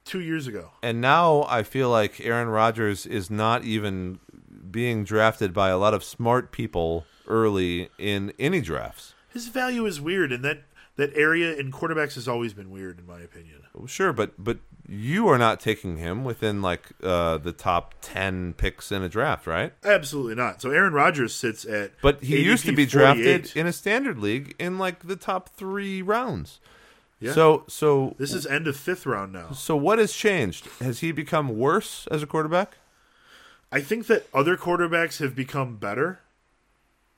two 0.05 0.21
years 0.21 0.47
ago. 0.47 0.73
and 0.83 1.01
now 1.01 1.47
I 1.49 1.63
feel 1.63 1.89
like 1.89 2.21
Aaron 2.21 2.49
Rodgers 2.49 3.07
is 3.07 3.31
not 3.31 3.65
even 3.65 4.19
being 4.71 5.05
drafted 5.05 5.55
by 5.55 5.71
a 5.71 5.79
lot 5.79 5.95
of 5.95 6.05
smart 6.05 6.53
people 6.53 7.07
early 7.27 7.89
in 7.97 8.35
any 8.39 8.61
drafts. 8.61 9.15
His 9.37 9.49
value 9.49 9.85
is 9.85 10.01
weird, 10.01 10.33
and 10.33 10.43
that 10.47 10.61
that 10.97 11.15
area 11.15 11.55
in 11.55 11.71
quarterbacks 11.71 12.15
has 12.15 12.27
always 12.27 12.55
been 12.55 12.71
weird, 12.71 12.99
in 12.99 13.07
my 13.07 13.21
opinion. 13.21 13.61
Sure, 13.87 14.15
but 14.15 14.33
but 14.43 14.57
you 14.89 15.29
are 15.29 15.37
not 15.37 15.61
taking 15.61 15.99
him 15.99 16.25
within 16.25 16.63
like 16.63 16.89
uh, 17.03 17.37
the 17.37 17.53
top 17.53 17.95
ten 18.01 18.55
picks 18.55 18.91
in 18.91 19.03
a 19.03 19.09
draft, 19.11 19.47
right? 19.47 19.75
Absolutely 19.85 20.37
not. 20.37 20.63
So 20.63 20.71
Aaron 20.71 20.95
Rodgers 20.95 21.35
sits 21.35 21.67
at, 21.67 21.93
But 22.01 22.23
he 22.23 22.37
ADP 22.37 22.45
used 22.45 22.65
to 22.65 22.73
be 22.73 22.87
drafted 22.87 23.53
in 23.55 23.67
a 23.67 23.75
standard 23.75 24.19
league 24.19 24.55
in 24.59 24.79
like 24.79 25.07
the 25.07 25.17
top 25.17 25.51
three 25.51 26.01
rounds. 26.01 26.61
Yeah. 27.21 27.33
So 27.35 27.65
so 27.69 28.15
This 28.17 28.33
is 28.33 28.47
end 28.47 28.67
of 28.67 28.75
fifth 28.75 29.05
round 29.05 29.35
now. 29.35 29.51
so 29.53 29.77
what 29.77 29.99
has 29.99 30.15
changed? 30.15 30.67
Has 30.81 31.01
he 31.01 31.13
become 31.13 31.59
worse 31.59 32.07
as 32.11 32.23
a 32.23 32.27
quarterback? 32.27 32.79
I 33.71 33.83
think 33.83 34.07
that 34.07 34.29
other 34.33 34.57
quarterbacks 34.57 35.19
have 35.19 35.35
become 35.35 35.77
better. 35.77 36.21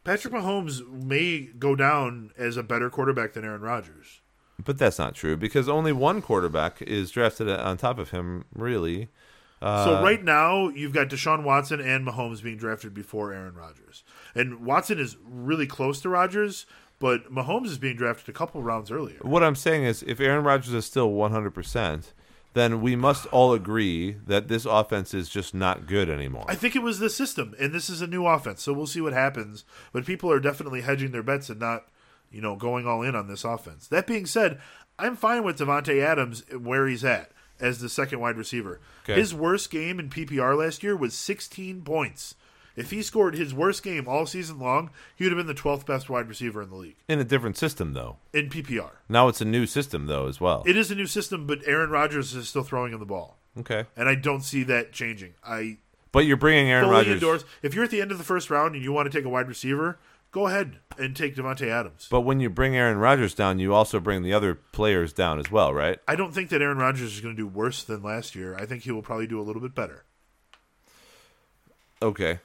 Patrick 0.04 0.32
Mahomes 0.32 0.86
may 0.88 1.40
go 1.58 1.74
down 1.74 2.30
as 2.38 2.56
a 2.56 2.62
better 2.62 2.88
quarterback 2.90 3.34
than 3.34 3.44
Aaron 3.44 3.60
Rodgers. 3.60 4.20
But 4.64 4.78
that's 4.78 4.98
not 4.98 5.14
true 5.14 5.36
because 5.36 5.68
only 5.68 5.92
one 5.92 6.20
quarterback 6.20 6.82
is 6.82 7.10
drafted 7.10 7.48
on 7.48 7.76
top 7.76 7.98
of 7.98 8.10
him, 8.10 8.44
really. 8.54 9.08
Uh, 9.60 9.84
so 9.84 10.02
right 10.02 10.22
now 10.22 10.68
you've 10.68 10.92
got 10.92 11.08
Deshaun 11.08 11.42
Watson 11.42 11.80
and 11.80 12.06
Mahomes 12.06 12.42
being 12.42 12.56
drafted 12.56 12.94
before 12.94 13.32
Aaron 13.32 13.54
Rodgers, 13.54 14.04
and 14.34 14.64
Watson 14.64 14.98
is 14.98 15.16
really 15.24 15.66
close 15.66 16.00
to 16.02 16.08
Rodgers, 16.08 16.64
but 17.00 17.32
Mahomes 17.32 17.66
is 17.66 17.78
being 17.78 17.96
drafted 17.96 18.28
a 18.28 18.32
couple 18.32 18.62
rounds 18.62 18.90
earlier. 18.90 19.18
What 19.22 19.42
I'm 19.42 19.56
saying 19.56 19.84
is, 19.84 20.02
if 20.04 20.20
Aaron 20.20 20.44
Rodgers 20.44 20.74
is 20.74 20.84
still 20.84 21.10
100%, 21.10 22.12
then 22.54 22.80
we 22.80 22.96
must 22.96 23.26
all 23.26 23.52
agree 23.52 24.16
that 24.26 24.48
this 24.48 24.64
offense 24.64 25.14
is 25.14 25.28
just 25.28 25.54
not 25.54 25.86
good 25.86 26.08
anymore. 26.08 26.44
I 26.48 26.54
think 26.54 26.74
it 26.74 26.82
was 26.82 26.98
the 26.98 27.10
system, 27.10 27.54
and 27.58 27.72
this 27.72 27.90
is 27.90 28.00
a 28.00 28.06
new 28.06 28.26
offense, 28.26 28.62
so 28.62 28.72
we'll 28.72 28.86
see 28.86 29.00
what 29.00 29.12
happens. 29.12 29.64
But 29.92 30.06
people 30.06 30.30
are 30.32 30.40
definitely 30.40 30.80
hedging 30.80 31.12
their 31.12 31.22
bets 31.22 31.50
and 31.50 31.60
not, 31.60 31.86
you 32.30 32.40
know, 32.40 32.56
going 32.56 32.86
all 32.86 33.02
in 33.02 33.14
on 33.14 33.28
this 33.28 33.44
offense. 33.44 33.86
That 33.88 34.06
being 34.06 34.26
said, 34.26 34.60
I'm 34.98 35.16
fine 35.16 35.44
with 35.44 35.58
Davante 35.58 36.02
Adams 36.02 36.42
where 36.52 36.86
he's 36.86 37.04
at 37.04 37.30
as 37.60 37.80
the 37.80 37.88
second 37.88 38.20
wide 38.20 38.36
receiver. 38.36 38.80
Okay. 39.04 39.18
His 39.18 39.34
worst 39.34 39.70
game 39.70 39.98
in 40.00 40.10
PPR 40.10 40.56
last 40.56 40.82
year 40.82 40.96
was 40.96 41.14
16 41.14 41.82
points. 41.82 42.34
If 42.78 42.90
he 42.90 43.02
scored 43.02 43.34
his 43.34 43.52
worst 43.52 43.82
game 43.82 44.06
all 44.06 44.24
season 44.24 44.60
long, 44.60 44.90
he 45.16 45.24
would 45.24 45.32
have 45.32 45.38
been 45.38 45.52
the 45.52 45.60
12th 45.60 45.84
best 45.84 46.08
wide 46.08 46.28
receiver 46.28 46.62
in 46.62 46.70
the 46.70 46.76
league 46.76 46.96
In 47.08 47.18
a 47.18 47.24
different 47.24 47.56
system, 47.56 47.92
though. 47.92 48.18
in 48.32 48.48
PPR. 48.48 48.90
Now 49.08 49.26
it's 49.26 49.40
a 49.40 49.44
new 49.44 49.66
system, 49.66 50.06
though, 50.06 50.28
as 50.28 50.40
well. 50.40 50.62
It 50.64 50.76
is 50.76 50.90
a 50.90 50.94
new 50.94 51.06
system, 51.06 51.46
but 51.46 51.58
Aaron 51.66 51.90
Rodgers 51.90 52.34
is 52.34 52.48
still 52.48 52.62
throwing 52.62 52.92
him 52.92 53.00
the 53.00 53.06
ball, 53.06 53.38
okay. 53.58 53.86
and 53.96 54.08
I 54.08 54.14
don't 54.14 54.42
see 54.42 54.62
that 54.64 54.92
changing. 54.92 55.34
I 55.44 55.78
But 56.12 56.20
you're 56.26 56.36
bringing 56.36 56.70
Aaron 56.70 56.88
Rodgers. 56.88 57.14
endorse. 57.14 57.44
If 57.62 57.74
you're 57.74 57.84
at 57.84 57.90
the 57.90 58.00
end 58.00 58.12
of 58.12 58.18
the 58.18 58.24
first 58.24 58.48
round 58.48 58.76
and 58.76 58.84
you 58.84 58.92
want 58.92 59.10
to 59.10 59.18
take 59.18 59.24
a 59.24 59.28
wide 59.28 59.48
receiver, 59.48 59.98
go 60.30 60.46
ahead 60.46 60.78
and 60.98 61.16
take 61.16 61.34
Davante 61.34 61.66
Adams. 61.68 62.06
But 62.08 62.20
when 62.20 62.38
you 62.38 62.48
bring 62.48 62.76
Aaron 62.76 62.98
Rodgers 62.98 63.34
down, 63.34 63.58
you 63.58 63.74
also 63.74 63.98
bring 63.98 64.22
the 64.22 64.32
other 64.32 64.54
players 64.54 65.12
down 65.12 65.40
as 65.40 65.50
well, 65.50 65.74
right? 65.74 65.98
I 66.06 66.14
don't 66.14 66.32
think 66.32 66.50
that 66.50 66.62
Aaron 66.62 66.78
Rodgers 66.78 67.14
is 67.14 67.20
going 67.20 67.34
to 67.34 67.42
do 67.42 67.48
worse 67.48 67.82
than 67.82 68.02
last 68.02 68.34
year. 68.36 68.54
I 68.56 68.66
think 68.66 68.84
he 68.84 68.92
will 68.92 69.02
probably 69.02 69.26
do 69.26 69.40
a 69.40 69.42
little 69.42 69.62
bit 69.62 69.74
better. 69.74 70.04
Okay. 72.00 72.38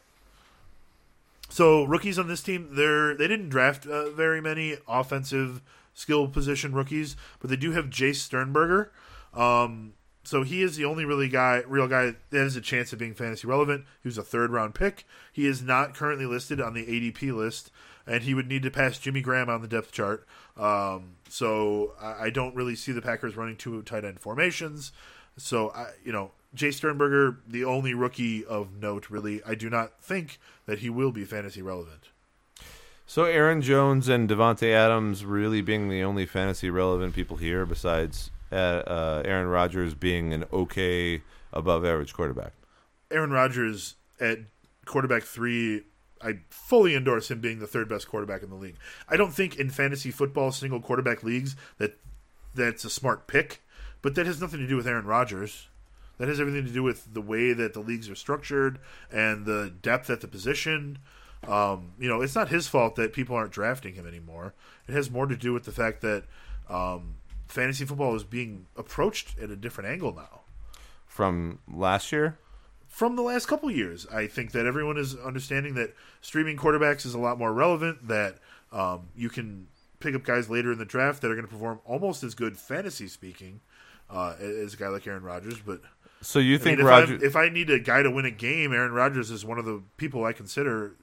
So 1.54 1.84
rookies 1.84 2.18
on 2.18 2.28
this 2.28 2.42
team, 2.42 2.70
they're 2.72 3.14
they 3.14 3.28
didn't 3.28 3.50
draft 3.50 3.86
uh, 3.86 4.10
very 4.10 4.42
many 4.42 4.78
offensive 4.88 5.62
skill 5.94 6.28
position 6.28 6.74
rookies, 6.74 7.16
but 7.40 7.52
they 7.52 7.56
do 7.56 7.74
have 7.74 7.92
Jace 7.92 8.16
Sternberger. 8.16 8.92
Um, 9.36 9.94
so 10.24 10.42
he 10.42 10.64
is 10.64 10.78
the 10.78 10.86
only 10.86 11.06
really 11.06 11.30
guy, 11.30 11.62
real 11.68 11.88
guy 11.88 12.16
that 12.32 12.40
has 12.40 12.56
a 12.56 12.62
chance 12.62 12.92
of 12.92 12.98
being 12.98 13.14
fantasy 13.14 13.46
relevant. 13.46 13.86
He 14.02 14.08
was 14.08 14.18
a 14.18 14.24
third 14.24 14.50
round 14.50 14.74
pick. 14.74 15.06
He 15.32 15.46
is 15.46 15.62
not 15.62 15.94
currently 15.94 16.26
listed 16.26 16.60
on 16.60 16.74
the 16.74 16.88
ADP 16.88 17.36
list, 17.36 17.70
and 18.08 18.24
he 18.24 18.34
would 18.34 18.48
need 18.48 18.64
to 18.64 18.72
pass 18.72 18.98
Jimmy 18.98 19.22
Graham 19.22 19.48
on 19.48 19.62
the 19.62 19.68
depth 19.68 19.92
chart. 19.92 20.26
Um, 20.58 21.18
so 21.30 21.94
I, 22.02 22.24
I 22.24 22.30
don't 22.32 22.56
really 22.56 22.76
see 22.76 22.94
the 22.94 23.02
Packers 23.04 23.38
running 23.38 23.58
two 23.58 23.80
tight 23.84 24.06
end 24.06 24.20
formations. 24.20 24.92
So 25.38 25.70
I, 25.70 25.92
you 26.04 26.14
know, 26.14 26.32
Jay 26.54 26.72
Sternberger, 26.72 27.40
the 27.48 27.66
only 27.66 27.94
rookie 27.94 28.46
of 28.46 28.78
note, 28.80 29.10
really. 29.10 29.42
I 29.46 29.56
do 29.56 29.70
not 29.70 30.02
think 30.02 30.40
that 30.66 30.80
he 30.80 30.90
will 30.90 31.12
be 31.12 31.26
fantasy 31.26 31.62
relevant. 31.62 32.10
So 33.06 33.26
Aaron 33.26 33.62
Jones 33.62 34.08
and 34.08 34.30
Davante 34.30 34.72
Adams 34.72 35.26
really 35.26 35.62
being 35.62 35.90
the 35.90 36.04
only 36.04 36.26
fantasy 36.26 36.70
relevant 36.70 37.14
people 37.14 37.38
here, 37.38 37.66
besides 37.66 38.32
uh, 38.52 38.56
uh, 38.56 39.22
Aaron 39.26 39.48
Rodgers 39.48 39.94
being 39.94 40.34
an 40.34 40.46
okay, 40.54 41.22
above 41.52 41.86
average 41.86 42.14
quarterback. 42.14 42.54
Aaron 43.12 43.32
Rodgers 43.32 43.96
at 44.20 44.40
quarterback 44.86 45.24
three, 45.24 45.84
I 46.22 46.40
fully 46.50 46.96
endorse 46.96 47.30
him 47.30 47.42
being 47.42 47.60
the 47.60 47.68
third 47.68 47.90
best 47.90 48.08
quarterback 48.08 48.42
in 48.42 48.50
the 48.50 48.56
league. 48.56 48.78
I 49.10 49.18
don't 49.18 49.34
think 49.34 49.58
in 49.58 49.70
fantasy 49.70 50.12
football 50.12 50.52
single 50.52 50.80
quarterback 50.80 51.24
leagues 51.24 51.56
that 51.78 52.00
that's 52.56 52.86
a 52.86 52.90
smart 52.90 53.28
pick, 53.28 53.62
but 54.02 54.16
that 54.16 54.26
has 54.26 54.40
nothing 54.40 54.60
to 54.60 54.68
do 54.68 54.78
with 54.78 54.88
Aaron 54.88 55.06
Rodgers. 55.06 55.68
That 56.24 56.30
has 56.30 56.40
everything 56.40 56.64
to 56.64 56.72
do 56.72 56.84
with 56.84 57.14
the 57.14 57.20
way 57.20 57.52
that 57.52 57.74
the 57.74 57.82
leagues 57.82 58.10
are 58.10 58.16
structured 58.16 58.80
and 59.12 59.46
the 59.46 59.74
depth 59.82 60.10
at 60.10 60.22
the 60.22 60.28
position. 60.30 61.00
Um, 61.46 61.92
you 62.00 62.08
know, 62.08 62.22
it's 62.22 62.34
not 62.34 62.48
his 62.48 62.66
fault 62.66 62.96
that 62.96 63.12
people 63.12 63.36
aren't 63.36 63.52
drafting 63.52 63.96
him 63.96 64.08
anymore. 64.08 64.54
It 64.88 64.94
has 64.94 65.12
more 65.12 65.26
to 65.26 65.36
do 65.36 65.52
with 65.52 65.66
the 65.66 65.74
fact 65.74 66.00
that 66.00 66.24
um, 66.70 67.16
fantasy 67.50 67.84
football 67.84 68.16
is 68.16 68.24
being 68.24 68.68
approached 68.78 69.38
at 69.38 69.50
a 69.50 69.58
different 69.58 69.90
angle 69.90 70.16
now 70.16 70.44
From 71.08 71.60
last 71.70 72.14
year, 72.14 72.40
from 72.88 73.18
the 73.18 73.22
last 73.22 73.48
couple 73.48 73.70
years. 73.70 74.08
I 74.08 74.28
think 74.28 74.54
that 74.54 74.66
everyone 74.66 74.98
is 74.98 75.18
understanding 75.18 75.74
that 75.74 75.94
streaming 76.22 76.56
quarterbacks 76.56 77.06
is 77.06 77.14
a 77.16 77.20
lot 77.20 77.38
more 77.38 77.52
relevant. 77.52 78.08
That 78.08 78.38
um, 78.72 79.10
you 79.14 79.28
can 79.28 79.68
pick 80.00 80.16
up 80.16 80.24
guys 80.24 80.50
later 80.50 80.72
in 80.72 80.78
the 80.78 80.86
draft 80.86 81.22
that 81.22 81.30
are 81.30 81.36
going 81.36 81.46
to 81.46 81.52
perform 81.52 81.82
almost 81.84 82.24
as 82.24 82.34
good 82.34 82.58
fantasy 82.58 83.10
speaking 83.10 83.60
uh, 84.10 84.36
as 84.40 84.74
a 84.74 84.78
guy 84.78 84.88
like 84.88 85.06
Aaron 85.08 85.24
Rodgers. 85.24 85.60
But 85.60 85.82
so 86.24 86.40
you 86.40 86.58
think 86.58 86.80
if, 86.80 86.86
I'm- 86.86 87.02
Rodgers? 87.02 87.22
if 87.24 87.36
I 87.36 87.50
need 87.50 87.70
a 87.70 87.80
guy 87.80 88.02
to 88.02 88.10
win 88.10 88.26
a 88.26 88.32
game, 88.32 88.74
Aaron 88.74 88.92
Rodgers 88.94 89.30
is 89.30 89.46
one 89.46 89.60
of 89.60 89.66
the 89.66 89.82
people 89.98 90.26
I 90.26 90.34
consider 90.34 90.96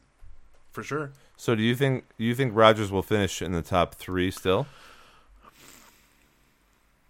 for 0.72 0.82
sure. 0.82 1.12
So 1.36 1.54
do 1.54 1.62
you 1.62 1.74
think 1.76 2.04
you 2.18 2.34
think 2.34 2.52
Rodgers 2.54 2.90
will 2.90 3.02
finish 3.02 3.40
in 3.40 3.52
the 3.52 3.62
top 3.62 3.94
three 3.94 4.30
still? 4.30 4.66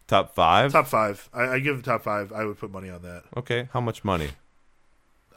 Top 0.07 0.35
five? 0.35 0.73
Top 0.73 0.87
five. 0.87 1.29
I, 1.33 1.43
I 1.55 1.59
give 1.61 1.77
him 1.77 1.83
top 1.83 2.03
five. 2.03 2.33
I 2.33 2.45
would 2.45 2.59
put 2.59 2.71
money 2.71 2.91
on 2.91 3.03
that. 3.03 3.25
Okay. 3.37 3.69
How 3.73 3.81
much 3.81 4.03
money? 4.05 4.31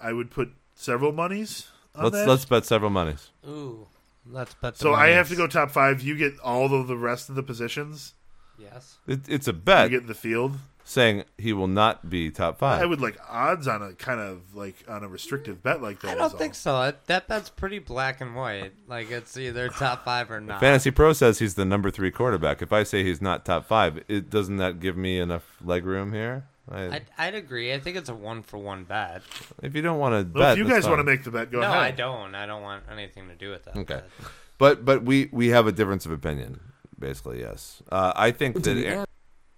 I 0.02 0.14
would 0.14 0.32
put 0.32 0.52
several 0.76 1.12
monies 1.12 1.68
on 1.95 2.06
Let's 2.06 2.16
that. 2.18 2.28
let's 2.28 2.45
bet 2.45 2.66
several 2.66 2.90
monies. 2.90 3.30
Ooh, 3.48 3.88
let's 4.30 4.54
bet. 4.56 4.74
the 4.76 4.80
so 4.80 4.94
I 4.94 5.10
have 5.10 5.30
to 5.30 5.36
go 5.36 5.45
top 5.48 5.70
five. 5.72 6.02
You 6.02 6.16
get 6.18 6.40
all 6.40 6.74
of 6.74 6.88
the 6.88 6.98
rest 6.98 7.30
of 7.30 7.36
the 7.36 7.44
positions. 7.44 8.16
Yes. 8.58 8.98
It, 9.08 9.22
it's 9.28 9.48
a 9.48 9.52
You 9.52 9.58
bet 9.58 9.91
get 9.91 10.02
in 10.02 10.08
the 10.08 10.14
field. 10.16 10.58
Saying 10.84 11.23
he 11.38 11.53
will 11.53 11.68
not 11.68 12.10
be 12.10 12.30
top 12.30 12.60
five. 12.60 12.81
I 12.81 12.85
would 12.85 13.01
like 13.01 13.18
odds 13.30 13.68
on 13.68 13.81
a 13.81 13.93
kind 13.93 14.19
of 14.19 14.55
like 14.55 14.76
on 14.88 15.03
a 15.03 15.07
restrictive 15.07 15.64
bet 15.64 15.81
like 15.81 16.01
that. 16.01 16.10
I 16.11 16.14
don't 16.15 16.23
all. 16.23 16.30
think 16.30 16.55
so. 16.55 16.81
It- 16.84 17.05
That 17.07 17.27
bet's 17.27 17.49
pretty 17.49 17.80
black 17.80 18.22
and 18.22 18.35
white. 18.35 18.73
Like 18.88 19.10
it's 19.11 19.38
either 19.38 19.69
top 19.69 20.05
five 20.05 20.30
or 20.30 20.41
not. 20.41 20.60
Fantasy 20.60 20.91
Pro 20.91 21.14
says 21.14 21.39
he's 21.39 21.55
the 21.55 21.65
number 21.65 21.89
three 21.89 22.11
quarterback. 22.11 22.61
If 22.61 22.73
I 22.73 22.84
say 22.84 23.03
he's 23.03 23.22
not 23.22 23.45
top 23.45 23.65
five, 23.65 24.03
it 24.07 24.30
doesn't 24.30 24.57
that 24.57 24.80
give 24.80 24.97
me 24.97 25.19
enough 25.19 25.57
leg 25.64 25.85
room 25.85 26.14
here? 26.14 26.45
I, 26.72 26.84
I'd, 26.85 27.05
I'd 27.18 27.35
agree. 27.35 27.73
I 27.73 27.80
think 27.80 27.97
it's 27.97 28.07
a 28.07 28.15
one 28.15 28.41
for 28.41 28.57
one 28.57 28.85
bet. 28.85 29.22
if 29.61 29.76
you 29.76 29.81
don't 29.81 29.99
want 29.99 30.14
to 30.14 30.34
Well, 30.39 30.49
bet, 30.49 30.51
if 30.53 30.57
you 30.60 30.64
that's 30.64 30.85
guys 30.85 30.88
want 30.89 30.99
to 30.99 31.03
make 31.03 31.23
the 31.26 31.31
bet, 31.31 31.51
go 31.51 31.60
no, 31.60 31.68
ahead. 31.68 31.77
I 31.77 31.91
don't. 31.91 32.35
I 32.35 32.45
don't 32.45 32.61
want 32.61 32.84
anything 32.89 33.27
to 33.27 33.35
do 33.35 33.49
with 33.51 33.65
that. 33.65 33.76
Okay. 33.76 33.95
bet. 33.95 34.10
but 34.57 34.85
but 34.85 35.03
we 35.03 35.27
we 35.34 35.49
have 35.49 35.68
a 35.68 35.72
difference 35.73 36.05
of 36.05 36.11
opinion. 36.14 36.60
Basically, 36.97 37.41
yes. 37.41 37.84
Uh, 37.91 38.14
I 38.15 38.31
think 38.31 38.64
that 38.64 38.77
Aaron, 38.77 39.05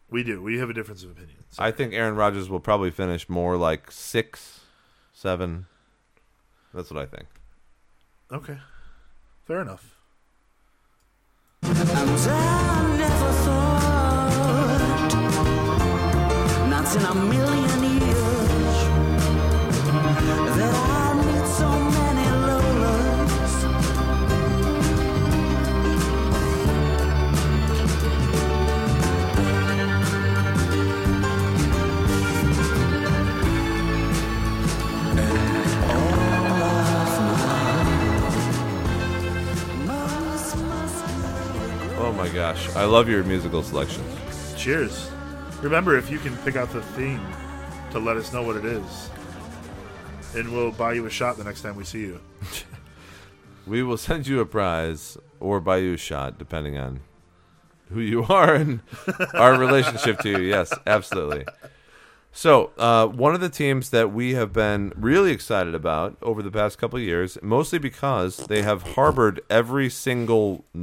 We 0.09 0.23
do. 0.23 0.41
We 0.41 0.59
have 0.59 0.69
a 0.69 0.73
difference 0.73 1.03
of 1.03 1.11
opinion. 1.11 1.37
So 1.49 1.63
I 1.63 1.71
think 1.71 1.93
Aaron 1.93 2.15
Rodgers 2.15 2.49
will 2.49 2.59
probably 2.59 2.91
finish 2.91 3.27
more 3.27 3.57
like 3.57 3.91
six, 3.91 4.61
seven. 5.13 5.65
That's 6.73 6.91
what 6.91 7.01
I 7.01 7.05
think. 7.05 7.27
okay, 8.31 8.57
fair 9.45 9.61
enough. 9.61 9.95
And 11.63 11.77
I 11.77 12.97
never 12.97 13.31
thought, 13.43 13.89
not 16.69 16.95
in 16.95 17.01
a 17.01 17.15
million 17.15 17.64
gosh, 42.35 42.75
I 42.75 42.83
love 42.83 43.07
your 43.07 43.23
musical 43.23 43.63
selections. 43.63 44.53
Cheers. 44.57 45.09
Remember, 45.61 45.97
if 45.97 46.11
you 46.11 46.19
can 46.19 46.35
pick 46.37 46.57
out 46.57 46.69
the 46.71 46.81
theme, 46.81 47.25
to 47.91 47.99
let 47.99 48.17
us 48.17 48.33
know 48.33 48.43
what 48.43 48.57
it 48.57 48.65
is, 48.65 49.09
and 50.35 50.51
we'll 50.51 50.73
buy 50.73 50.91
you 50.91 51.05
a 51.05 51.09
shot 51.09 51.37
the 51.37 51.45
next 51.45 51.61
time 51.61 51.75
we 51.75 51.85
see 51.85 52.01
you. 52.01 52.19
We 53.67 53.81
will 53.81 53.97
send 53.97 54.27
you 54.27 54.41
a 54.41 54.45
prize 54.45 55.17
or 55.39 55.59
buy 55.59 55.77
you 55.77 55.93
a 55.93 55.97
shot, 55.97 56.37
depending 56.37 56.77
on 56.77 56.99
who 57.89 57.99
you 57.99 58.23
are 58.29 58.53
and 58.53 58.81
our 59.33 59.57
relationship 59.57 60.19
to 60.19 60.29
you. 60.29 60.37
Yes, 60.37 60.71
absolutely. 60.85 61.45
So, 62.31 62.71
uh, 62.77 63.07
one 63.07 63.33
of 63.33 63.41
the 63.41 63.49
teams 63.49 63.89
that 63.89 64.13
we 64.13 64.35
have 64.35 64.53
been 64.53 64.93
really 64.95 65.31
excited 65.31 65.73
about 65.73 66.15
over 66.21 66.43
the 66.43 66.51
past 66.51 66.77
couple 66.77 66.97
of 66.99 67.03
years, 67.03 67.39
mostly 67.41 67.79
because 67.79 68.37
they 68.37 68.61
have 68.61 68.83
harbored 68.93 69.41
every 69.49 69.89
single, 69.89 70.63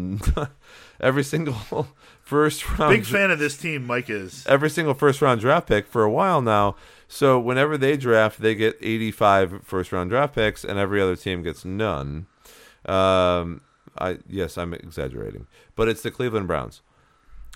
every 1.03 1.25
single 1.25 1.89
first 2.23 2.79
round, 2.79 2.95
Big 2.95 3.05
fan 3.05 3.31
of 3.31 3.39
this 3.39 3.57
team, 3.57 3.87
Mike 3.87 4.09
is. 4.09 4.47
every 4.47 4.71
single 4.71 4.95
first 4.95 5.21
round 5.21 5.41
draft 5.41 5.67
pick 5.69 5.87
for 5.87 6.03
a 6.05 6.11
while 6.11 6.41
now. 6.41 6.77
So 7.09 7.39
whenever 7.39 7.77
they 7.77 7.97
draft, 7.97 8.41
they 8.41 8.55
get 8.55 8.79
85 8.81 9.61
first 9.65 9.93
round 9.93 10.11
draft 10.11 10.35
picks, 10.35 10.65
and 10.65 10.79
every 10.79 11.01
other 11.01 11.17
team 11.17 11.43
gets 11.43 11.65
none. 11.65 12.27
Um, 12.87 13.61
I 13.99 14.19
yes, 14.29 14.57
I'm 14.57 14.73
exaggerating, 14.73 15.47
but 15.77 15.89
it's 15.89 16.03
the 16.03 16.11
Cleveland 16.11 16.47
Browns. 16.47 16.81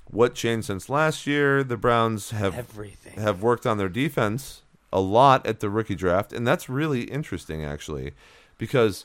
What 0.09 0.35
changed 0.35 0.67
since 0.67 0.89
last 0.89 1.27
year? 1.27 1.65
The 1.65 1.77
Browns 1.77 2.31
have 2.31 2.55
Everything. 2.57 3.15
have 3.21 3.43
worked 3.43 3.67
on 3.67 3.79
their 3.79 3.89
defense 3.89 4.63
a 4.93 5.01
lot 5.01 5.45
at 5.47 5.61
the 5.61 5.69
rookie 5.71 5.97
draft, 5.97 6.33
and 6.33 6.47
that's 6.47 6.69
really 6.69 7.03
interesting 7.05 7.65
actually, 7.65 8.13
because 8.59 9.05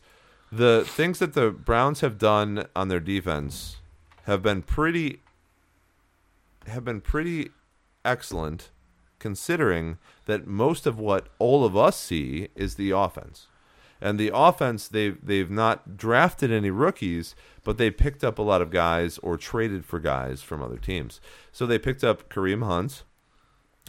the 0.51 0.83
things 0.85 1.17
that 1.19 1.33
the 1.33 1.49
Browns 1.49 2.01
have 2.01 2.17
done 2.17 2.67
on 2.75 2.89
their 2.89 2.99
defense 2.99 3.77
have 4.25 4.41
been 4.41 4.61
pretty 4.61 5.21
have 6.67 6.85
been 6.85 7.01
pretty 7.01 7.49
excellent 8.05 8.69
considering 9.19 9.97
that 10.25 10.47
most 10.47 10.85
of 10.85 10.99
what 10.99 11.27
all 11.39 11.63
of 11.65 11.75
us 11.75 11.99
see 11.99 12.49
is 12.55 12.75
the 12.75 12.91
offense. 12.91 13.47
And 13.99 14.19
the 14.19 14.31
offense 14.33 14.87
they've 14.87 15.17
they've 15.23 15.49
not 15.49 15.95
drafted 15.97 16.51
any 16.51 16.71
rookies, 16.71 17.35
but 17.63 17.77
they 17.77 17.91
picked 17.91 18.23
up 18.23 18.39
a 18.39 18.43
lot 18.43 18.61
of 18.61 18.71
guys 18.71 19.17
or 19.19 19.37
traded 19.37 19.85
for 19.85 19.99
guys 19.99 20.41
from 20.41 20.61
other 20.61 20.77
teams. 20.77 21.21
So 21.51 21.65
they 21.67 21.77
picked 21.77 22.03
up 22.03 22.27
Kareem 22.29 22.65
Hunt, 22.65 23.03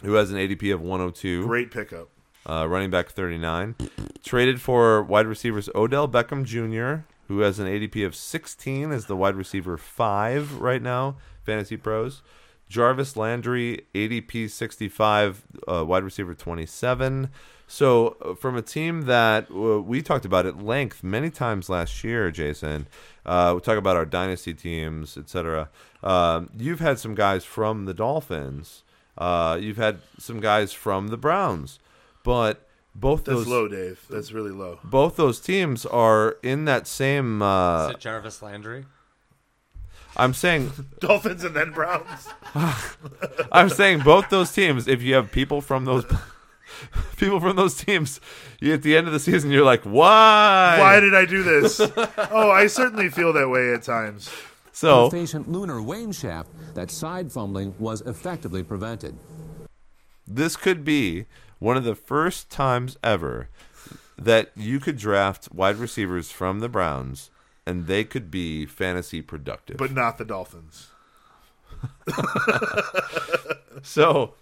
who 0.03 0.13
has 0.13 0.29
an 0.31 0.37
ADP 0.37 0.71
of 0.73 0.81
102 0.81 1.47
Great 1.47 1.71
pickup. 1.71 2.09
uh, 2.47 2.67
running 2.69 2.91
back 2.91 3.09
39. 3.09 3.75
Traded 4.23 4.61
for 4.61 5.01
wide 5.01 5.25
receivers 5.25 5.67
Odell 5.73 6.07
Beckham 6.07 6.43
Jr., 6.45 7.05
who 7.27 7.39
has 7.39 7.59
an 7.59 7.67
ADP 7.67 8.05
of 8.05 8.15
16 8.15 8.91
as 8.91 9.05
the 9.05 9.15
wide 9.15 9.35
receiver 9.35 9.77
5 9.77 10.59
right 10.59 10.81
now, 10.81 11.15
Fantasy 11.43 11.77
Pros. 11.77 12.21
Jarvis 12.69 13.15
Landry, 13.15 13.85
ADP 13.93 14.49
65, 14.49 15.43
uh, 15.67 15.85
wide 15.85 16.03
receiver 16.03 16.33
27. 16.33 17.29
So, 17.67 18.17
uh, 18.19 18.33
from 18.33 18.57
a 18.57 18.63
team 18.63 19.03
that 19.03 19.49
uh, 19.51 19.79
we 19.81 20.01
talked 20.01 20.25
about 20.25 20.45
at 20.45 20.63
length 20.63 21.03
many 21.03 21.29
times 21.29 21.69
last 21.69 22.03
year, 22.03 22.31
Jason, 22.31 22.87
uh, 23.25 23.51
we 23.55 23.61
talk 23.61 23.77
about 23.77 23.95
our 23.95 24.05
dynasty 24.05 24.53
teams, 24.53 25.17
etc. 25.17 25.69
Um, 26.01 26.49
you've 26.57 26.79
had 26.79 26.97
some 26.97 27.15
guys 27.15 27.45
from 27.45 27.85
the 27.85 27.93
Dolphins. 27.93 28.83
Uh, 29.17 29.57
you've 29.61 29.77
had 29.77 29.99
some 30.17 30.39
guys 30.39 30.73
from 30.73 31.09
the 31.09 31.17
Browns, 31.17 31.79
but 32.23 32.62
both 32.95 33.23
That's 33.25 33.39
those 33.39 33.47
low, 33.47 33.67
Dave. 33.67 34.05
That's 34.09 34.31
really 34.31 34.51
low. 34.51 34.79
both 34.83 35.15
those 35.15 35.39
teams 35.39 35.85
are 35.85 36.37
in 36.43 36.65
that 36.65 36.87
same. 36.87 37.41
Uh, 37.41 37.87
Is 37.89 37.95
it 37.95 37.99
Jarvis 37.99 38.41
Landry? 38.41 38.85
I'm 40.15 40.33
saying 40.33 40.71
Dolphins 40.99 41.43
and 41.43 41.55
then 41.55 41.71
Browns. 41.71 42.27
I'm 43.51 43.69
saying 43.69 44.01
both 44.01 44.29
those 44.29 44.51
teams. 44.51 44.87
If 44.87 45.01
you 45.01 45.15
have 45.15 45.31
people 45.31 45.59
from 45.59 45.85
those 45.85 46.05
people 47.17 47.39
from 47.39 47.55
those 47.55 47.75
teams, 47.75 48.19
you, 48.61 48.73
at 48.73 48.83
the 48.83 48.95
end 48.95 49.07
of 49.07 49.13
the 49.13 49.19
season, 49.19 49.49
you're 49.49 49.65
like, 49.65 49.81
why? 49.83 50.77
Why 50.79 50.99
did 50.99 51.15
I 51.15 51.25
do 51.25 51.41
this? 51.43 51.79
oh, 51.79 52.51
I 52.51 52.67
certainly 52.67 53.09
feel 53.09 53.33
that 53.33 53.49
way 53.49 53.73
at 53.73 53.81
times. 53.83 54.29
so 54.71 55.09
Patient 55.09 55.51
lunar 55.51 55.79
waneshaft, 55.79 56.45
that 56.75 56.91
side 56.91 57.31
fumbling 57.31 57.73
was 57.79 58.01
effectively 58.01 58.61
prevented. 58.63 59.17
this 60.27 60.55
could 60.55 60.83
be 60.85 61.25
one 61.63 61.77
of 61.77 61.85
the 61.85 61.95
first 61.95 62.49
times 62.49 62.97
ever 63.01 63.47
that 64.17 64.51
you 64.53 64.81
could 64.81 64.97
draft 64.97 65.49
wide 65.53 65.77
receivers 65.77 66.29
from 66.29 66.59
the 66.59 66.67
Browns 66.67 67.31
and 67.65 67.87
they 67.87 68.03
could 68.03 68.29
be 68.29 68.65
fantasy 68.65 69.21
productive. 69.21 69.77
But 69.77 69.93
not 69.93 70.17
the 70.17 70.25
Dolphins. 70.25 70.89
so, 73.81 74.33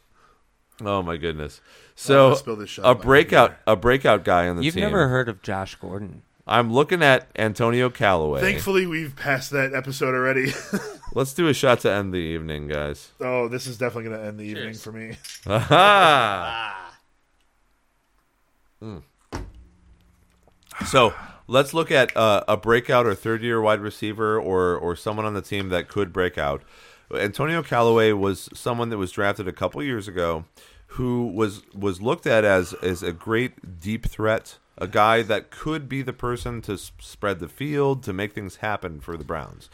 oh 0.81 1.03
my 1.03 1.17
goodness. 1.17 1.61
So 1.93 2.33
spill 2.33 2.55
this 2.55 2.71
shot 2.71 2.85
a 2.89 2.95
breakout, 2.95 3.55
a 3.67 3.75
breakout 3.75 4.23
guy 4.23 4.47
on 4.47 4.57
the 4.57 4.63
You've 4.63 4.73
team. 4.73 4.83
never 4.83 5.07
heard 5.07 5.29
of 5.29 5.43
Josh 5.43 5.75
Gordon? 5.75 6.23
I'm 6.47 6.73
looking 6.73 7.03
at 7.03 7.29
Antonio 7.37 7.91
Callaway. 7.91 8.41
Thankfully, 8.41 8.87
we've 8.87 9.15
passed 9.15 9.51
that 9.51 9.75
episode 9.75 10.15
already. 10.15 10.53
Let's 11.13 11.33
do 11.33 11.47
a 11.47 11.53
shot 11.53 11.81
to 11.81 11.91
end 11.91 12.13
the 12.13 12.17
evening, 12.17 12.67
guys. 12.67 13.11
oh, 13.19 13.47
this 13.47 13.67
is 13.67 13.77
definitely 13.77 14.09
going 14.09 14.21
to 14.21 14.27
end 14.27 14.39
the 14.39 14.45
evening 14.45 14.73
for 14.73 14.91
me. 14.91 15.17
Ah. 15.47 16.80
Mm. 18.81 19.03
So 20.85 21.13
let's 21.47 21.73
look 21.73 21.91
at 21.91 22.15
uh, 22.15 22.43
a 22.47 22.57
breakout 22.57 23.05
or 23.05 23.13
third 23.13 23.43
year 23.43 23.61
wide 23.61 23.81
receiver 23.81 24.39
or 24.39 24.75
or 24.75 24.95
someone 24.95 25.25
on 25.25 25.33
the 25.33 25.41
team 25.41 25.69
that 25.69 25.87
could 25.87 26.11
break 26.11 26.37
out. 26.37 26.63
Antonio 27.13 27.61
Callaway 27.61 28.13
was 28.13 28.49
someone 28.53 28.89
that 28.89 28.97
was 28.97 29.11
drafted 29.11 29.47
a 29.47 29.51
couple 29.51 29.83
years 29.83 30.07
ago, 30.07 30.45
who 30.87 31.27
was 31.27 31.63
was 31.73 32.01
looked 32.01 32.25
at 32.25 32.43
as 32.43 32.73
as 32.75 33.03
a 33.03 33.11
great 33.11 33.79
deep 33.79 34.07
threat, 34.07 34.57
a 34.77 34.87
guy 34.87 35.21
that 35.21 35.51
could 35.51 35.89
be 35.89 36.01
the 36.01 36.13
person 36.13 36.61
to 36.63 36.77
spread 36.77 37.39
the 37.39 37.49
field 37.49 38.03
to 38.03 38.13
make 38.13 38.33
things 38.33 38.57
happen 38.57 38.99
for 38.99 39.17
the 39.17 39.23
Browns, 39.23 39.69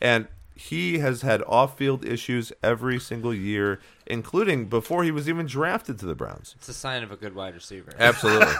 and 0.00 0.28
he 0.58 0.98
has 0.98 1.22
had 1.22 1.40
off-field 1.46 2.04
issues 2.04 2.52
every 2.64 2.98
single 2.98 3.32
year, 3.32 3.78
including 4.06 4.66
before 4.66 5.04
he 5.04 5.12
was 5.12 5.28
even 5.28 5.46
drafted 5.46 6.00
to 6.00 6.06
the 6.06 6.16
Browns. 6.16 6.56
It's 6.58 6.68
a 6.68 6.74
sign 6.74 7.04
of 7.04 7.12
a 7.12 7.16
good 7.16 7.32
wide 7.34 7.54
receiver. 7.54 7.94
Absolutely. 7.96 8.52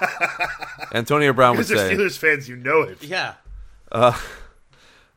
Antonio 0.95 1.33
Brown 1.33 1.57
would 1.57 1.67
Because 1.67 1.89
say, 1.89 1.97
Steelers 1.97 2.17
fans, 2.17 2.49
you 2.49 2.55
know 2.57 2.83
it. 2.83 3.03
Yeah. 3.03 3.35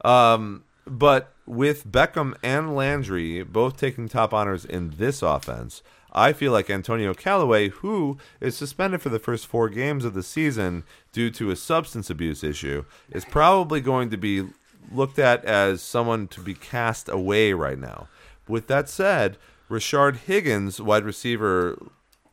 Um, 0.03 0.63
but 0.87 1.31
with 1.45 1.85
Beckham 1.85 2.35
and 2.41 2.75
Landry 2.75 3.43
both 3.43 3.77
taking 3.77 4.09
top 4.09 4.33
honors 4.33 4.65
in 4.65 4.95
this 4.97 5.21
offense, 5.21 5.83
I 6.11 6.33
feel 6.33 6.51
like 6.51 6.71
Antonio 6.71 7.13
Callaway, 7.13 7.69
who 7.69 8.17
is 8.39 8.57
suspended 8.57 9.01
for 9.03 9.09
the 9.09 9.19
first 9.19 9.45
four 9.45 9.69
games 9.69 10.03
of 10.03 10.15
the 10.15 10.23
season 10.23 10.83
due 11.11 11.29
to 11.31 11.51
a 11.51 11.55
substance 11.55 12.09
abuse 12.09 12.43
issue, 12.43 12.83
is 13.11 13.25
probably 13.25 13.79
going 13.79 14.09
to 14.09 14.17
be 14.17 14.47
looked 14.91 15.19
at 15.19 15.43
as 15.45 15.81
someone 15.81 16.27
to 16.29 16.41
be 16.41 16.53
cast 16.53 17.09
away 17.09 17.53
right 17.53 17.77
now. 17.77 18.07
With 18.47 18.67
that 18.67 18.89
said, 18.89 19.37
Rashard 19.69 20.17
Higgins, 20.17 20.81
wide 20.81 21.05
receiver, 21.05 21.77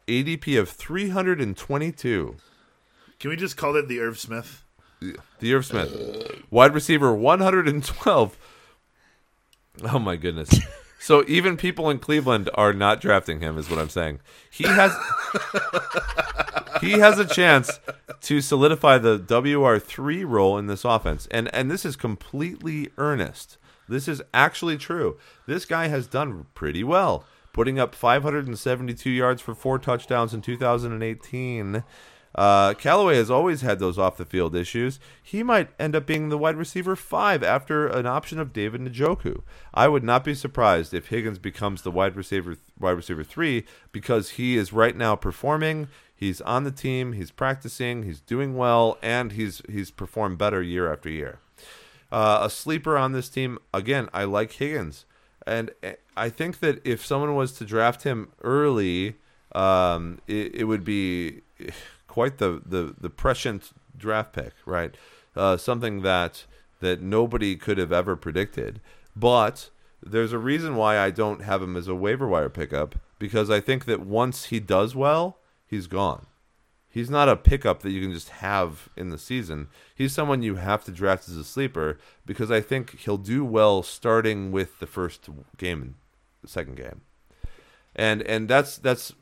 ADP 0.07 0.59
of 0.59 0.69
322. 0.69 2.37
Can 3.21 3.31
we 3.31 3.37
just 3.37 3.57
call 3.57 3.77
it 3.77 3.89
the 3.89 4.01
Irv 4.01 4.19
Smith? 4.19 4.65
The 5.39 5.55
Irv 5.55 5.67
Smith, 5.67 6.43
wide 6.51 6.75
receiver, 6.75 7.15
112. 7.15 8.39
Oh 9.85 9.99
my 10.01 10.17
goodness! 10.17 10.51
So 10.99 11.25
even 11.29 11.57
people 11.57 11.89
in 11.91 11.99
Cleveland 11.99 12.51
are 12.55 12.73
not 12.73 13.01
drafting 13.01 13.41
him, 13.41 13.57
is 13.57 13.71
what 13.71 13.79
I'm 13.79 13.89
saying. 13.89 14.21
He 14.51 14.65
has 14.65 14.93
he 16.81 16.93
has 16.93 17.19
a 17.19 17.25
chance 17.25 17.79
to 18.23 18.41
solidify 18.41 18.99
the 18.99 19.17
WR 19.19 19.79
three 19.79 20.25
role 20.25 20.59
in 20.59 20.67
this 20.67 20.85
offense, 20.85 21.29
and 21.31 21.53
and 21.55 21.71
this 21.71 21.85
is 21.85 21.97
completely 21.97 22.89
earnest. 22.99 23.59
This 23.89 24.07
is 24.07 24.23
actually 24.35 24.77
true. 24.77 25.17
This 25.47 25.65
guy 25.65 25.89
has 25.89 26.07
done 26.07 26.47
pretty 26.55 26.85
well, 26.85 27.25
putting 27.53 27.79
up 27.79 27.95
572 27.95 29.09
yards 29.09 29.41
for 29.41 29.55
four 29.55 29.79
touchdowns 29.79 30.35
in 30.35 30.43
2018. 30.43 31.85
Uh, 32.39 32.73
Callaway 32.73 33.17
has 33.17 33.33
always 33.33 33.63
had 33.63 33.81
those 33.81 33.99
off 33.99 34.17
the 34.17 34.25
field 34.25 34.55
issues. 34.55 35.01
He 35.21 35.43
might 35.43 35.71
end 35.77 35.97
up 35.97 36.07
being 36.07 36.29
the 36.29 36.39
wide 36.39 36.55
receiver 36.55 36.95
five 36.95 37.43
after 37.43 37.89
an 37.89 38.07
option 38.07 38.39
of 38.39 38.53
David 38.53 38.81
Njoku. 38.81 39.43
I 39.75 39.89
would 39.89 40.05
not 40.05 40.23
be 40.23 40.37
surprised 40.37 40.95
if 40.95 41.09
Higgins 41.09 41.41
becomes 41.41 41.83
the 41.83 41.91
wide 41.91 42.15
receiver 42.15 42.55
wide 42.79 42.93
receiver 42.93 43.25
three 43.25 43.65
because 43.91 44.31
he 44.31 44.57
is 44.57 44.73
right 44.73 44.97
now 44.97 45.17
performing. 45.17 45.89
He's 46.15 46.41
on 46.43 46.63
the 46.63 46.71
team. 46.71 47.15
He's 47.15 47.33
practicing. 47.33 48.05
He's 48.05 48.21
doing 48.21 48.57
well, 48.57 48.99
and 49.03 49.33
he's 49.33 49.61
he's 49.69 49.91
performed 49.91 50.39
better 50.39 50.63
year 50.63 50.93
after 50.93 51.11
year. 51.11 51.41
Uh, 52.13 52.43
a 52.43 52.51
sleeper 52.51 52.97
on 52.97 53.11
this 53.11 53.29
team 53.29 53.59
again. 53.75 54.09
I 54.15 54.23
like 54.23 54.53
Higgins, 54.53 55.07
and 55.45 55.73
uh, 55.83 55.95
I 56.17 56.29
think 56.29 56.61
that 56.61 56.87
if 56.87 57.05
someone 57.05 57.35
was 57.35 57.51
to 57.55 57.65
draft 57.65 58.05
him 58.05 58.31
early, 58.45 59.17
um, 59.57 60.21
it, 60.29 60.55
it 60.55 60.65
would 60.65 60.85
be 60.85 61.41
quite 62.09 62.39
the, 62.39 62.61
the 62.67 62.95
the 63.01 63.11
prescient 63.11 63.71
draft 63.97 64.33
pick, 64.33 64.55
right? 64.67 64.95
Uh, 65.37 65.57
something 65.57 66.03
that 66.03 66.45
that 66.81 67.01
nobody 67.01 67.57
could 67.57 67.79
have 67.79 67.93
ever 67.93 68.17
predicted. 68.17 68.81
But 69.15 69.71
there's 70.03 70.33
a 70.33 70.39
reason 70.39 70.77
why 70.77 70.99
I 70.99 71.11
don't 71.11 71.43
have 71.43 71.63
him 71.63 71.77
as 71.77 71.89
a 71.89 71.95
waiver 71.95 72.27
wire 72.27 72.49
pickup 72.49 72.97
because 73.19 73.51
I 73.51 73.61
think 73.61 73.85
that 73.87 74.01
once 74.01 74.47
he 74.47 74.61
does 74.61 74.95
well, 74.95 75.39
he's 75.67 75.87
gone. 75.87 76.27
He's 76.91 77.11
not 77.11 77.29
a 77.29 77.37
pickup 77.37 77.83
that 77.83 77.91
you 77.91 78.01
can 78.01 78.13
just 78.13 78.31
have 78.31 78.89
in 78.97 79.11
the 79.11 79.19
season. 79.19 79.69
He's 79.95 80.13
someone 80.13 80.43
you 80.43 80.57
have 80.57 80.85
to 80.85 80.91
draft 80.91 81.29
as 81.29 81.37
a 81.37 81.45
sleeper 81.45 81.99
because 82.25 82.51
I 82.51 82.61
think 82.61 83.01
he'll 83.01 83.19
do 83.19 83.45
well 83.45 83.83
starting 83.83 84.51
with 84.51 84.79
the 84.79 84.87
first 84.87 85.29
game 85.59 85.97
second 86.47 86.77
game. 86.77 87.03
And 87.95 88.23
and 88.23 88.49
that's 88.49 88.79
that's 88.79 89.13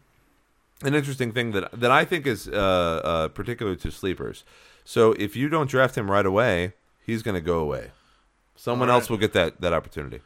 an 0.83 0.95
interesting 0.95 1.33
thing 1.33 1.53
that 1.53 1.71
that 1.73 1.91
I 1.91 2.05
think 2.05 2.27
is 2.27 2.49
uh, 2.49 2.53
uh, 2.53 3.29
particular 3.29 3.75
to 3.77 3.91
sleepers. 3.91 4.45
So 4.85 5.13
if 5.13 5.35
you 5.37 5.49
don't 5.49 5.71
draft 5.71 5.97
him 5.97 6.11
right 6.11 6.27
away, 6.27 6.75
he's 7.05 7.23
going 7.23 7.35
to 7.35 7.41
go 7.41 7.59
away. 7.59 7.91
Someone 8.55 8.89
right. 8.89 8.95
else 8.95 9.11
will 9.11 9.19
get 9.19 9.33
that 9.33 9.61
that 9.61 9.73
opportunity. 9.73 10.21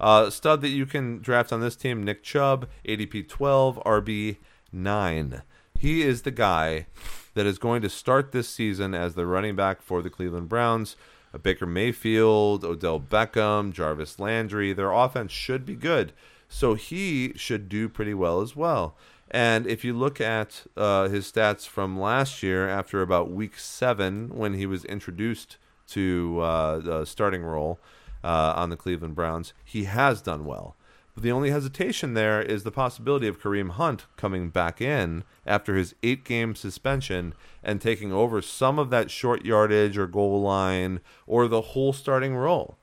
Uh, 0.00 0.30
stud 0.30 0.60
that 0.62 0.68
you 0.68 0.86
can 0.86 1.18
draft 1.20 1.52
on 1.52 1.60
this 1.60 1.76
team: 1.76 2.02
Nick 2.02 2.22
Chubb, 2.22 2.68
ADP 2.86 3.28
twelve, 3.28 3.80
RB 3.84 4.38
nine. 4.72 5.42
He 5.78 6.02
is 6.02 6.22
the 6.22 6.30
guy 6.30 6.86
that 7.34 7.46
is 7.46 7.58
going 7.58 7.82
to 7.82 7.90
start 7.90 8.32
this 8.32 8.48
season 8.48 8.94
as 8.94 9.14
the 9.14 9.26
running 9.26 9.56
back 9.56 9.82
for 9.82 10.02
the 10.02 10.10
Cleveland 10.10 10.48
Browns. 10.48 10.96
Baker 11.42 11.66
Mayfield, 11.66 12.64
Odell 12.64 13.00
Beckham, 13.00 13.72
Jarvis 13.72 14.20
Landry. 14.20 14.72
Their 14.72 14.92
offense 14.92 15.32
should 15.32 15.66
be 15.66 15.74
good. 15.74 16.12
So 16.48 16.74
he 16.74 17.32
should 17.34 17.68
do 17.68 17.88
pretty 17.88 18.14
well 18.14 18.40
as 18.40 18.54
well. 18.54 18.96
And 19.30 19.66
if 19.66 19.84
you 19.84 19.94
look 19.94 20.20
at 20.20 20.64
uh, 20.76 21.08
his 21.08 21.30
stats 21.30 21.66
from 21.66 21.98
last 21.98 22.42
year, 22.42 22.68
after 22.68 23.02
about 23.02 23.30
week 23.30 23.58
seven, 23.58 24.28
when 24.28 24.54
he 24.54 24.66
was 24.66 24.84
introduced 24.84 25.56
to 25.88 26.40
uh, 26.40 26.78
the 26.78 27.04
starting 27.04 27.42
role 27.42 27.78
uh, 28.22 28.52
on 28.56 28.70
the 28.70 28.76
Cleveland 28.76 29.14
Browns, 29.14 29.52
he 29.64 29.84
has 29.84 30.22
done 30.22 30.44
well. 30.44 30.76
But 31.14 31.22
the 31.22 31.32
only 31.32 31.50
hesitation 31.50 32.14
there 32.14 32.42
is 32.42 32.64
the 32.64 32.72
possibility 32.72 33.28
of 33.28 33.40
Kareem 33.40 33.70
Hunt 33.70 34.06
coming 34.16 34.50
back 34.50 34.80
in 34.80 35.22
after 35.46 35.76
his 35.76 35.94
eight 36.02 36.24
game 36.24 36.56
suspension 36.56 37.34
and 37.62 37.80
taking 37.80 38.12
over 38.12 38.42
some 38.42 38.80
of 38.80 38.90
that 38.90 39.10
short 39.10 39.44
yardage 39.44 39.96
or 39.96 40.08
goal 40.08 40.42
line 40.42 41.00
or 41.26 41.46
the 41.46 41.60
whole 41.60 41.92
starting 41.92 42.34
role. 42.34 42.78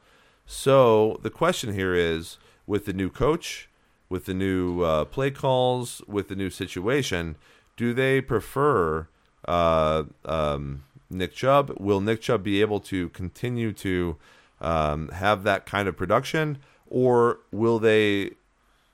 So 0.46 1.20
the 1.24 1.30
question 1.30 1.74
here 1.74 1.94
is 1.94 2.38
with 2.66 2.86
the 2.86 2.94
new 2.94 3.10
coach, 3.10 3.70
with 4.12 4.26
the 4.26 4.34
new 4.34 4.82
uh, 4.82 5.06
play 5.06 5.32
calls, 5.32 6.02
with 6.06 6.28
the 6.28 6.36
new 6.36 6.50
situation, 6.50 7.38
do 7.78 7.94
they 7.94 8.20
prefer 8.20 9.08
uh, 9.48 10.04
um, 10.26 10.84
Nick 11.10 11.34
Chubb? 11.34 11.74
Will 11.80 12.02
Nick 12.02 12.20
Chubb 12.22 12.44
be 12.44 12.60
able 12.60 12.82
to 12.82 13.08
continue 13.10 13.72
to 13.72 14.18
um, 14.60 15.08
have 15.10 15.44
that 15.44 15.66
kind 15.66 15.88
of 15.88 15.96
production? 15.96 16.58
Or 16.90 17.40
will 17.52 17.80
they, 17.80 18.32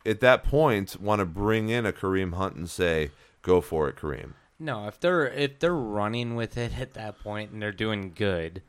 at 0.05 0.19
that 0.19 0.43
point, 0.43 1.01
want 1.01 1.19
to 1.19 1.25
bring 1.25 1.69
in 1.69 1.87
a 1.87 1.91
Kareem 1.91 2.35
Hunt 2.35 2.55
and 2.55 2.69
say, 2.69 3.09
go 3.41 3.59
for 3.59 3.89
it, 3.89 3.95
Kareem? 3.95 4.33
No, 4.59 4.87
if 4.87 4.99
they're 4.99 5.27
if 5.27 5.59
they're 5.59 5.73
running 5.73 6.35
with 6.35 6.57
it 6.57 6.79
at 6.79 6.93
that 6.93 7.19
point 7.19 7.51
and 7.51 7.61
they're 7.61 7.71
doing 7.71 8.11
good, 8.15 8.61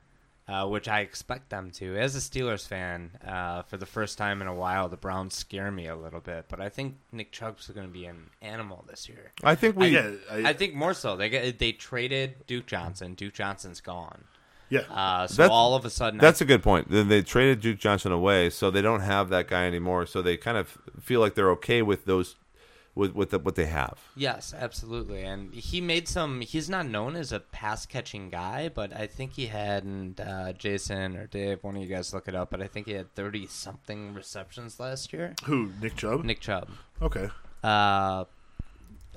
uh, 0.49 0.67
which 0.67 0.89
I 0.89 1.01
expect 1.01 1.51
them 1.51 1.71
to. 1.73 1.97
As 1.97 2.17
a 2.17 2.21
Steelers 2.21 2.67
fan, 2.67 3.11
uh, 3.27 3.63
for 3.63 3.77
the 3.77 3.87
first 3.87 4.17
time 4.19 4.41
in 4.41 4.49
a 4.49 4.55
while, 4.55 4.89
the 4.89 4.97
Browns 4.97 5.35
scare 5.35 5.71
me 5.71 5.87
a 5.89 5.95
little 5.97 6.21
bit. 6.21 6.47
But 6.49 6.61
I 6.61 6.69
think 6.71 6.97
Nick 7.13 7.33
Chubb's 7.33 7.69
going 7.69 7.87
to 7.87 7.93
be 7.93 8.07
an 8.07 8.31
animal 8.41 8.85
this 8.89 9.09
year. 9.09 9.33
I 9.45 9.55
think 9.55 9.77
we. 9.77 9.89
Yeah, 9.89 10.13
I, 10.31 10.49
I 10.51 10.53
think 10.55 10.75
more 10.75 10.95
so. 10.95 11.17
They 11.17 11.29
get, 11.29 11.59
they 11.59 11.73
traded 11.73 12.47
Duke 12.47 12.67
Johnson. 12.67 13.15
Duke 13.15 13.35
Johnson's 13.35 13.81
gone. 13.83 14.25
yeah. 14.71 14.81
Uh, 14.91 15.27
so 15.27 15.35
That's- 15.43 15.51
all 15.55 15.75
of 15.75 15.85
a 15.85 15.91
sudden, 15.91 16.19
That's 16.19 16.41
a 16.41 16.45
good 16.47 16.63
point. 16.63 16.91
Then 16.91 17.09
they 17.09 17.23
traded 17.23 17.61
Duke 17.61 17.79
Johnson 17.79 18.11
away, 18.13 18.49
so 18.51 18.71
they 18.71 18.83
don't 18.83 19.01
have 19.01 19.29
that 19.29 19.49
guy 19.49 19.67
anymore. 19.67 20.07
So 20.07 20.23
they 20.23 20.37
kind 20.37 20.57
of 20.57 20.79
feel 21.01 21.21
like 21.21 21.35
they're 21.35 21.51
okay 21.53 21.83
with 21.83 22.05
those, 22.07 22.37
with 22.99 23.15
with 23.15 23.31
the, 23.31 23.39
what 23.39 23.55
they 23.55 23.67
have. 23.67 23.99
Yes, 24.17 24.53
absolutely. 24.57 25.23
And 25.23 25.55
he 25.55 25.81
made 25.81 26.09
some. 26.09 26.41
He's 26.41 26.69
not 26.69 26.87
known 26.87 27.15
as 27.17 27.33
a 27.33 27.41
pass 27.41 27.87
catching 27.87 28.29
guy, 28.29 28.69
but 28.69 28.93
I 28.93 29.07
think 29.07 29.35
he 29.35 29.47
had, 29.47 29.85
and 29.85 30.21
uh, 30.21 30.53
Jason 30.53 31.17
or 31.17 31.27
Dave, 31.27 31.63
one 31.63 31.77
of 31.77 31.83
you 31.83 31.89
guys 31.89 32.13
look 32.13 32.29
it 32.29 32.35
up, 32.35 32.51
but 32.51 32.61
I 32.61 32.67
think 32.67 32.87
he 32.87 32.93
had 32.93 33.15
30 33.15 33.47
something 33.47 34.13
receptions 34.13 34.81
last 34.81 35.13
year. 35.13 35.35
Who? 35.45 35.71
Nick 35.81 35.97
Chubb? 35.97 36.25
Nick 36.25 36.41
Chubb. 36.41 36.69
Okay. 37.01 37.29
Uh, 37.63 38.25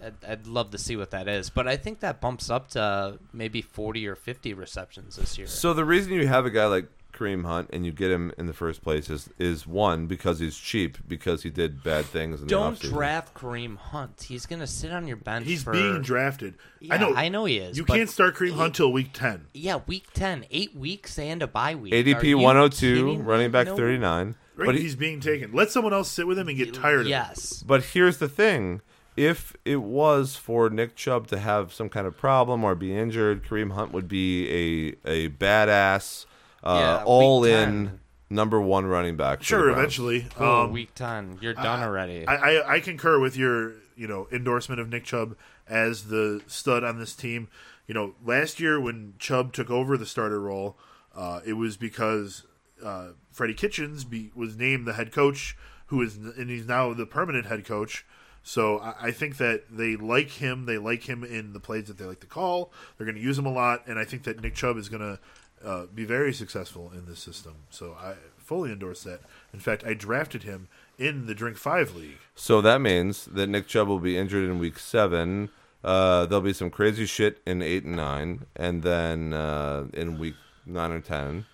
I'd, 0.03 0.25
I'd 0.27 0.47
love 0.47 0.71
to 0.71 0.77
see 0.77 0.95
what 0.95 1.11
that 1.11 1.27
is, 1.27 1.49
but 1.49 1.67
I 1.67 1.75
think 1.75 1.99
that 2.01 2.21
bumps 2.21 2.49
up 2.49 2.69
to 2.69 3.17
maybe 3.33 3.61
40 3.61 4.07
or 4.07 4.15
50 4.15 4.53
receptions 4.53 5.15
this 5.15 5.37
year. 5.37 5.47
So 5.47 5.73
the 5.73 5.85
reason 5.85 6.13
you 6.13 6.27
have 6.27 6.45
a 6.45 6.51
guy 6.51 6.67
like 6.67 6.87
Kareem 7.22 7.45
Hunt 7.45 7.69
and 7.72 7.85
you 7.85 7.91
get 7.91 8.10
him 8.10 8.31
in 8.38 8.48
the 8.48 8.53
first 8.53 8.81
place 8.81 9.10
is 9.10 9.30
is 9.38 9.68
one 9.68 10.07
because 10.07 10.39
he's 10.39 10.57
cheap 10.57 10.98
because 11.07 11.43
he 11.43 11.49
did 11.49 11.84
bad 11.84 12.06
things. 12.06 12.41
In 12.41 12.48
Don't 12.48 12.80
the 12.80 12.88
offseason. 12.88 12.91
draft 12.93 13.34
Kareem 13.35 13.77
Hunt. 13.77 14.23
He's 14.27 14.45
going 14.45 14.60
to 14.60 14.68
sit 14.68 14.91
on 14.91 15.07
your 15.07 15.18
bench 15.18 15.45
He's 15.45 15.64
for. 15.64 15.72
being 15.72 16.02
drafted. 16.02 16.56
Yeah, 16.80 16.95
I 16.95 16.98
know. 16.98 17.14
I 17.15 17.30
know 17.30 17.45
he 17.45 17.57
is, 17.60 17.77
You 17.77 17.85
can't 17.85 18.10
start 18.10 18.35
Kareem 18.35 18.53
Hunt 18.56 18.76
till 18.76 18.91
week 18.91 19.10
ten. 19.14 19.45
Yeah, 19.53 19.81
week 19.85 20.07
10, 20.14 20.45
eight 20.49 20.76
weeks 20.76 21.19
and 21.19 21.43
a 21.43 21.48
bye 21.48 21.76
week. 21.76 21.93
ADP 21.93 22.23
you 22.23 22.38
102, 22.39 22.95
kidding 22.95 23.23
running 23.26 23.52
back 23.52 23.68
No. 23.68 23.76
39. 23.77 24.35
Right? 24.56 24.65
But 24.65 24.76
he- 24.76 24.81
he's 24.81 24.95
being 24.95 25.19
taken. 25.19 25.52
Let 25.53 25.69
someone 25.72 25.93
else 25.93 26.10
sit 26.10 26.26
with 26.27 26.39
him 26.39 26.48
and 26.48 26.57
get 26.57 26.73
tired 26.73 27.02
of 27.02 27.06
him. 27.06 27.11
Yes. 27.11 27.64
But 27.65 27.84
here's 27.84 28.18
the 28.18 28.27
thing: 28.27 28.81
if 29.15 29.56
it 29.65 29.81
was 29.81 30.35
for 30.35 30.69
Nick 30.69 30.95
Chubb 30.95 31.27
to 31.27 31.39
have 31.39 31.72
some 31.73 31.89
kind 31.89 32.06
of 32.07 32.18
problem 32.18 32.64
or 32.64 32.76
be 32.76 32.95
injured, 32.95 33.43
Kareem 33.43 33.72
Hunt 33.73 33.91
would 33.93 34.07
be 34.07 34.95
a 35.06 35.10
a 35.10 35.30
badass, 35.30 36.26
uh, 36.63 36.77
Yeah, 36.79 36.97
week 36.99 37.07
all 37.07 37.43
10. 37.43 37.69
in 37.69 37.99
number 38.29 38.59
one 38.61 38.85
running 38.85 39.17
back. 39.17 39.43
Sure, 39.43 39.69
eventually. 39.69 40.27
Oh, 40.38 40.63
Um, 40.63 40.71
week 40.71 40.93
10. 40.95 41.39
You're 41.41 41.53
done 41.53 41.81
already. 41.81 42.25
I, 42.27 42.35
I 42.35 42.73
I 42.75 42.79
concur 42.79 43.19
with 43.19 43.35
your 43.35 43.73
you 43.95 44.07
know 44.07 44.27
endorsement 44.31 44.79
of 44.81 44.89
Nick 44.89 45.03
Chubb 45.03 45.35
as 45.67 46.05
the 46.05 46.41
stud 46.47 46.83
on 46.83 46.99
this 46.99 47.15
team. 47.15 47.47
You 47.88 47.93
know, 47.93 48.15
last 48.23 48.59
year 48.59 48.79
when 48.79 49.13
Chubb 49.19 49.53
took 49.53 49.69
over 49.69 49.97
the 49.97 50.05
starter 50.05 50.39
role, 50.39 50.77
uh, 51.15 51.41
it 51.45 51.53
was 51.53 51.75
because 51.77 52.43
uh, 52.83 53.09
Freddie 53.31 53.53
Kitchens 53.53 54.03
be, 54.05 54.31
was 54.33 54.55
named 54.55 54.88
the 54.88 54.93
head 54.93 55.11
coach, 55.11 55.57
who 55.88 56.01
is 56.01 56.15
and 56.15 56.49
he's 56.49 56.65
now 56.67 56.93
the 56.93 57.05
permanent 57.05 57.47
head 57.47 57.65
coach. 57.65 58.05
So 58.43 58.79
I, 58.79 58.95
I 59.07 59.11
think 59.11 59.38
that 59.38 59.65
they 59.69 59.95
like 59.97 60.29
him. 60.31 60.65
They 60.65 60.77
like 60.77 61.03
him 61.03 61.23
in 61.23 61.53
the 61.53 61.59
plays 61.59 61.88
that 61.88 61.97
they 61.97 62.05
like 62.05 62.21
to 62.21 62.27
call. 62.27 62.71
They're 62.97 63.05
going 63.05 63.17
to 63.17 63.21
use 63.21 63.38
him 63.38 63.45
a 63.45 63.51
lot, 63.51 63.85
and 63.88 63.99
I 63.99 64.05
think 64.05 64.23
that 64.23 64.41
Nick 64.41 64.55
Chubb 64.55 64.77
is 64.77 64.89
going 64.89 65.01
to 65.01 65.19
uh, 65.63 65.85
be 65.93 66.05
very 66.05 66.33
successful 66.33 66.91
in 66.93 67.05
this 67.05 67.19
system. 67.19 67.55
So 67.69 67.95
I 67.99 68.15
fully 68.38 68.71
endorse 68.71 69.03
that. 69.03 69.21
In 69.53 69.59
fact, 69.59 69.83
I 69.85 69.93
drafted 69.93 70.43
him 70.43 70.67
in 70.97 71.25
the 71.25 71.33
Drink 71.33 71.57
Five 71.57 71.95
League. 71.95 72.17
So 72.35 72.61
that 72.61 72.81
means 72.81 73.25
that 73.25 73.47
Nick 73.47 73.67
Chubb 73.67 73.88
will 73.88 73.99
be 73.99 74.17
injured 74.17 74.49
in 74.49 74.59
week 74.59 74.79
seven. 74.79 75.49
Uh, 75.83 76.25
there'll 76.25 76.41
be 76.41 76.53
some 76.53 76.69
crazy 76.69 77.05
shit 77.05 77.41
in 77.45 77.61
eight 77.61 77.83
and 77.83 77.95
nine, 77.95 78.45
and 78.55 78.83
then 78.83 79.33
uh, 79.33 79.88
in 79.93 80.19
week 80.19 80.35
nine 80.65 80.91
or 80.91 81.01
ten, 81.01 81.45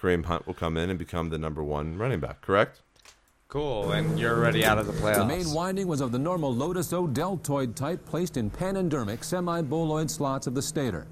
Kareem 0.00 0.24
Hunt 0.24 0.46
will 0.46 0.54
come 0.54 0.76
in 0.76 0.88
and 0.88 0.98
become 0.98 1.28
the 1.28 1.38
number 1.38 1.62
one 1.62 1.98
running 1.98 2.20
back. 2.20 2.40
Correct? 2.40 2.80
cool, 3.56 3.92
and 3.92 4.18
you're 4.18 4.36
already 4.36 4.66
out 4.66 4.76
of 4.76 4.86
the 4.86 4.92
playoffs. 4.92 5.16
The 5.16 5.24
main 5.24 5.50
winding 5.52 5.86
was 5.86 6.02
of 6.02 6.12
the 6.12 6.18
normal 6.18 6.54
lotus-o-delta 6.54 7.68
type 7.68 8.04
placed 8.04 8.36
in 8.36 8.50
panendermic 8.50 9.24
semi-boloid 9.24 10.10
slots 10.10 10.46
of 10.46 10.54
the 10.54 10.60
stator. 10.60 11.06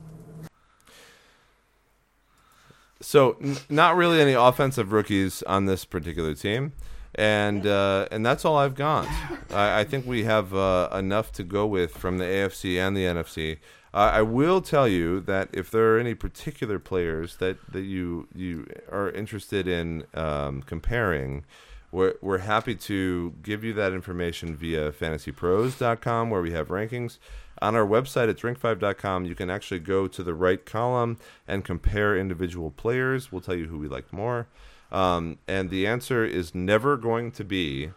So 3.05 3.37
n- 3.43 3.59
not 3.69 3.97
really 3.97 4.21
any 4.21 4.33
offensive 4.33 4.91
rookies 4.91 5.43
on 5.43 5.67
this 5.67 5.85
particular 5.85 6.35
team, 6.35 6.73
and 7.15 7.67
uh, 7.67 8.09
and 8.11 8.25
that's 8.25 8.45
all 8.47 8.57
I've 8.57 8.75
got. 8.75 9.07
I, 9.51 9.81
I 9.81 9.85
think 9.85 10.07
we 10.07 10.25
have 10.25 10.55
uh, 10.55 10.89
enough 10.93 11.31
to 11.33 11.45
go 11.45 11.67
with 11.67 11.93
from 11.93 12.17
the 12.17 12.25
AFC 12.25 12.79
and 12.79 12.97
the 12.97 13.03
NFC. 13.05 13.59
Uh, 13.93 14.11
I 14.15 14.23
will 14.23 14.61
tell 14.61 14.89
you 14.89 15.21
that 15.21 15.51
if 15.53 15.71
there 15.71 15.95
are 15.95 15.99
any 16.01 16.15
particular 16.15 16.79
players 16.79 17.37
that, 17.37 17.59
that 17.71 17.83
you 17.83 18.27
you 18.35 18.67
are 18.91 19.11
interested 19.11 19.69
in 19.69 20.05
um, 20.15 20.63
comparing, 20.63 21.45
we're, 21.93 22.15
we're 22.23 22.39
happy 22.39 22.75
to 22.75 23.35
give 23.43 23.63
you 23.63 23.75
that 23.75 23.93
information 23.93 24.57
via 24.57 24.91
fantasypros.com 24.91 26.31
where 26.31 26.43
we 26.43 26.53
have 26.53 26.69
rankings. 26.69 27.19
On 27.63 27.75
our 27.75 27.87
website 27.87 28.29
at 28.29 28.37
drink5.com, 28.37 29.25
you 29.25 29.35
can 29.35 29.51
actually 29.51 29.81
go 29.81 30.07
to 30.07 30.23
the 30.23 30.35
right 30.35 30.65
column 30.65 31.19
and 31.47 31.65
compare 31.65 32.17
individual 32.17 32.71
players. 32.71 33.31
We'll 33.31 33.41
tell 33.41 33.55
you 33.55 33.69
who 33.69 33.79
we 33.79 33.89
like 33.89 34.13
more. 34.13 34.49
Um, 34.91 35.39
and 35.49 35.71
the 35.71 35.87
answer 35.87 36.25
is 36.25 36.55
never 36.55 36.97
going 36.97 37.33
to 37.33 37.45
be 37.45 37.91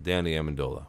Danny 0.00 0.32
Amendola. 0.32 0.86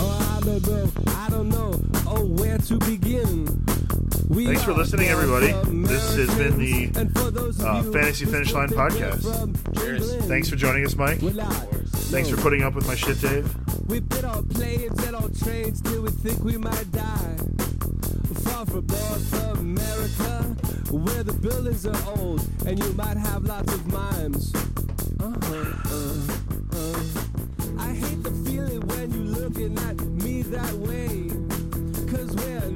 Oh, 0.00 0.38
I 0.38 0.44
don't 0.44 0.66
know, 0.66 0.90
I 1.08 1.30
don't 1.30 1.48
know, 1.48 1.72
oh, 2.06 2.24
where 2.24 2.58
to 2.58 2.78
begin. 2.78 3.64
We 4.28 4.46
Thanks 4.46 4.64
for 4.64 4.72
listening, 4.72 5.08
everybody. 5.08 5.52
This 5.86 6.16
has 6.16 6.34
been 6.36 6.58
the 6.58 6.72
Americans, 6.72 6.96
and 6.96 7.18
for 7.18 7.30
those 7.30 7.60
of 7.60 7.66
uh, 7.66 7.92
Fantasy 7.92 8.24
Finish 8.24 8.52
Line 8.52 8.68
podcast. 8.68 9.22
from 9.22 9.54
England, 9.82 10.24
Thanks 10.24 10.48
for 10.50 10.56
joining 10.56 10.84
us, 10.84 10.96
Mike. 10.96 11.18
Thanks 11.18 12.28
for 12.28 12.36
putting 12.36 12.62
up 12.62 12.74
with 12.74 12.86
my 12.86 12.94
shit, 12.94 13.20
Dave. 13.20 13.54
We've 13.88 14.08
been 14.08 14.24
on 14.24 14.46
planes 14.48 15.02
and 15.04 15.16
on 15.16 15.32
trains 15.34 15.80
till 15.80 16.02
we 16.02 16.10
think 16.10 16.42
we 16.42 16.56
might 16.56 16.90
die. 16.92 17.36
Far 18.42 18.66
from 18.66 18.86
North 18.86 19.58
America, 19.58 20.42
where 20.90 21.22
the 21.22 21.32
buildings 21.32 21.86
are 21.86 22.18
old 22.18 22.46
and 22.66 22.78
you 22.82 22.92
might 22.94 23.16
have 23.16 23.44
lots 23.44 23.72
of 23.72 23.86
mimes. 23.92 24.54
Uh-huh, 25.20 25.72
uh, 25.86 26.76
uh. 26.76 27.35
You 29.08 29.22
looking 29.22 29.78
at 29.78 30.00
me 30.00 30.42
that 30.42 30.72
way. 30.74 31.28
Cause 32.10 32.34
we're 32.34 32.70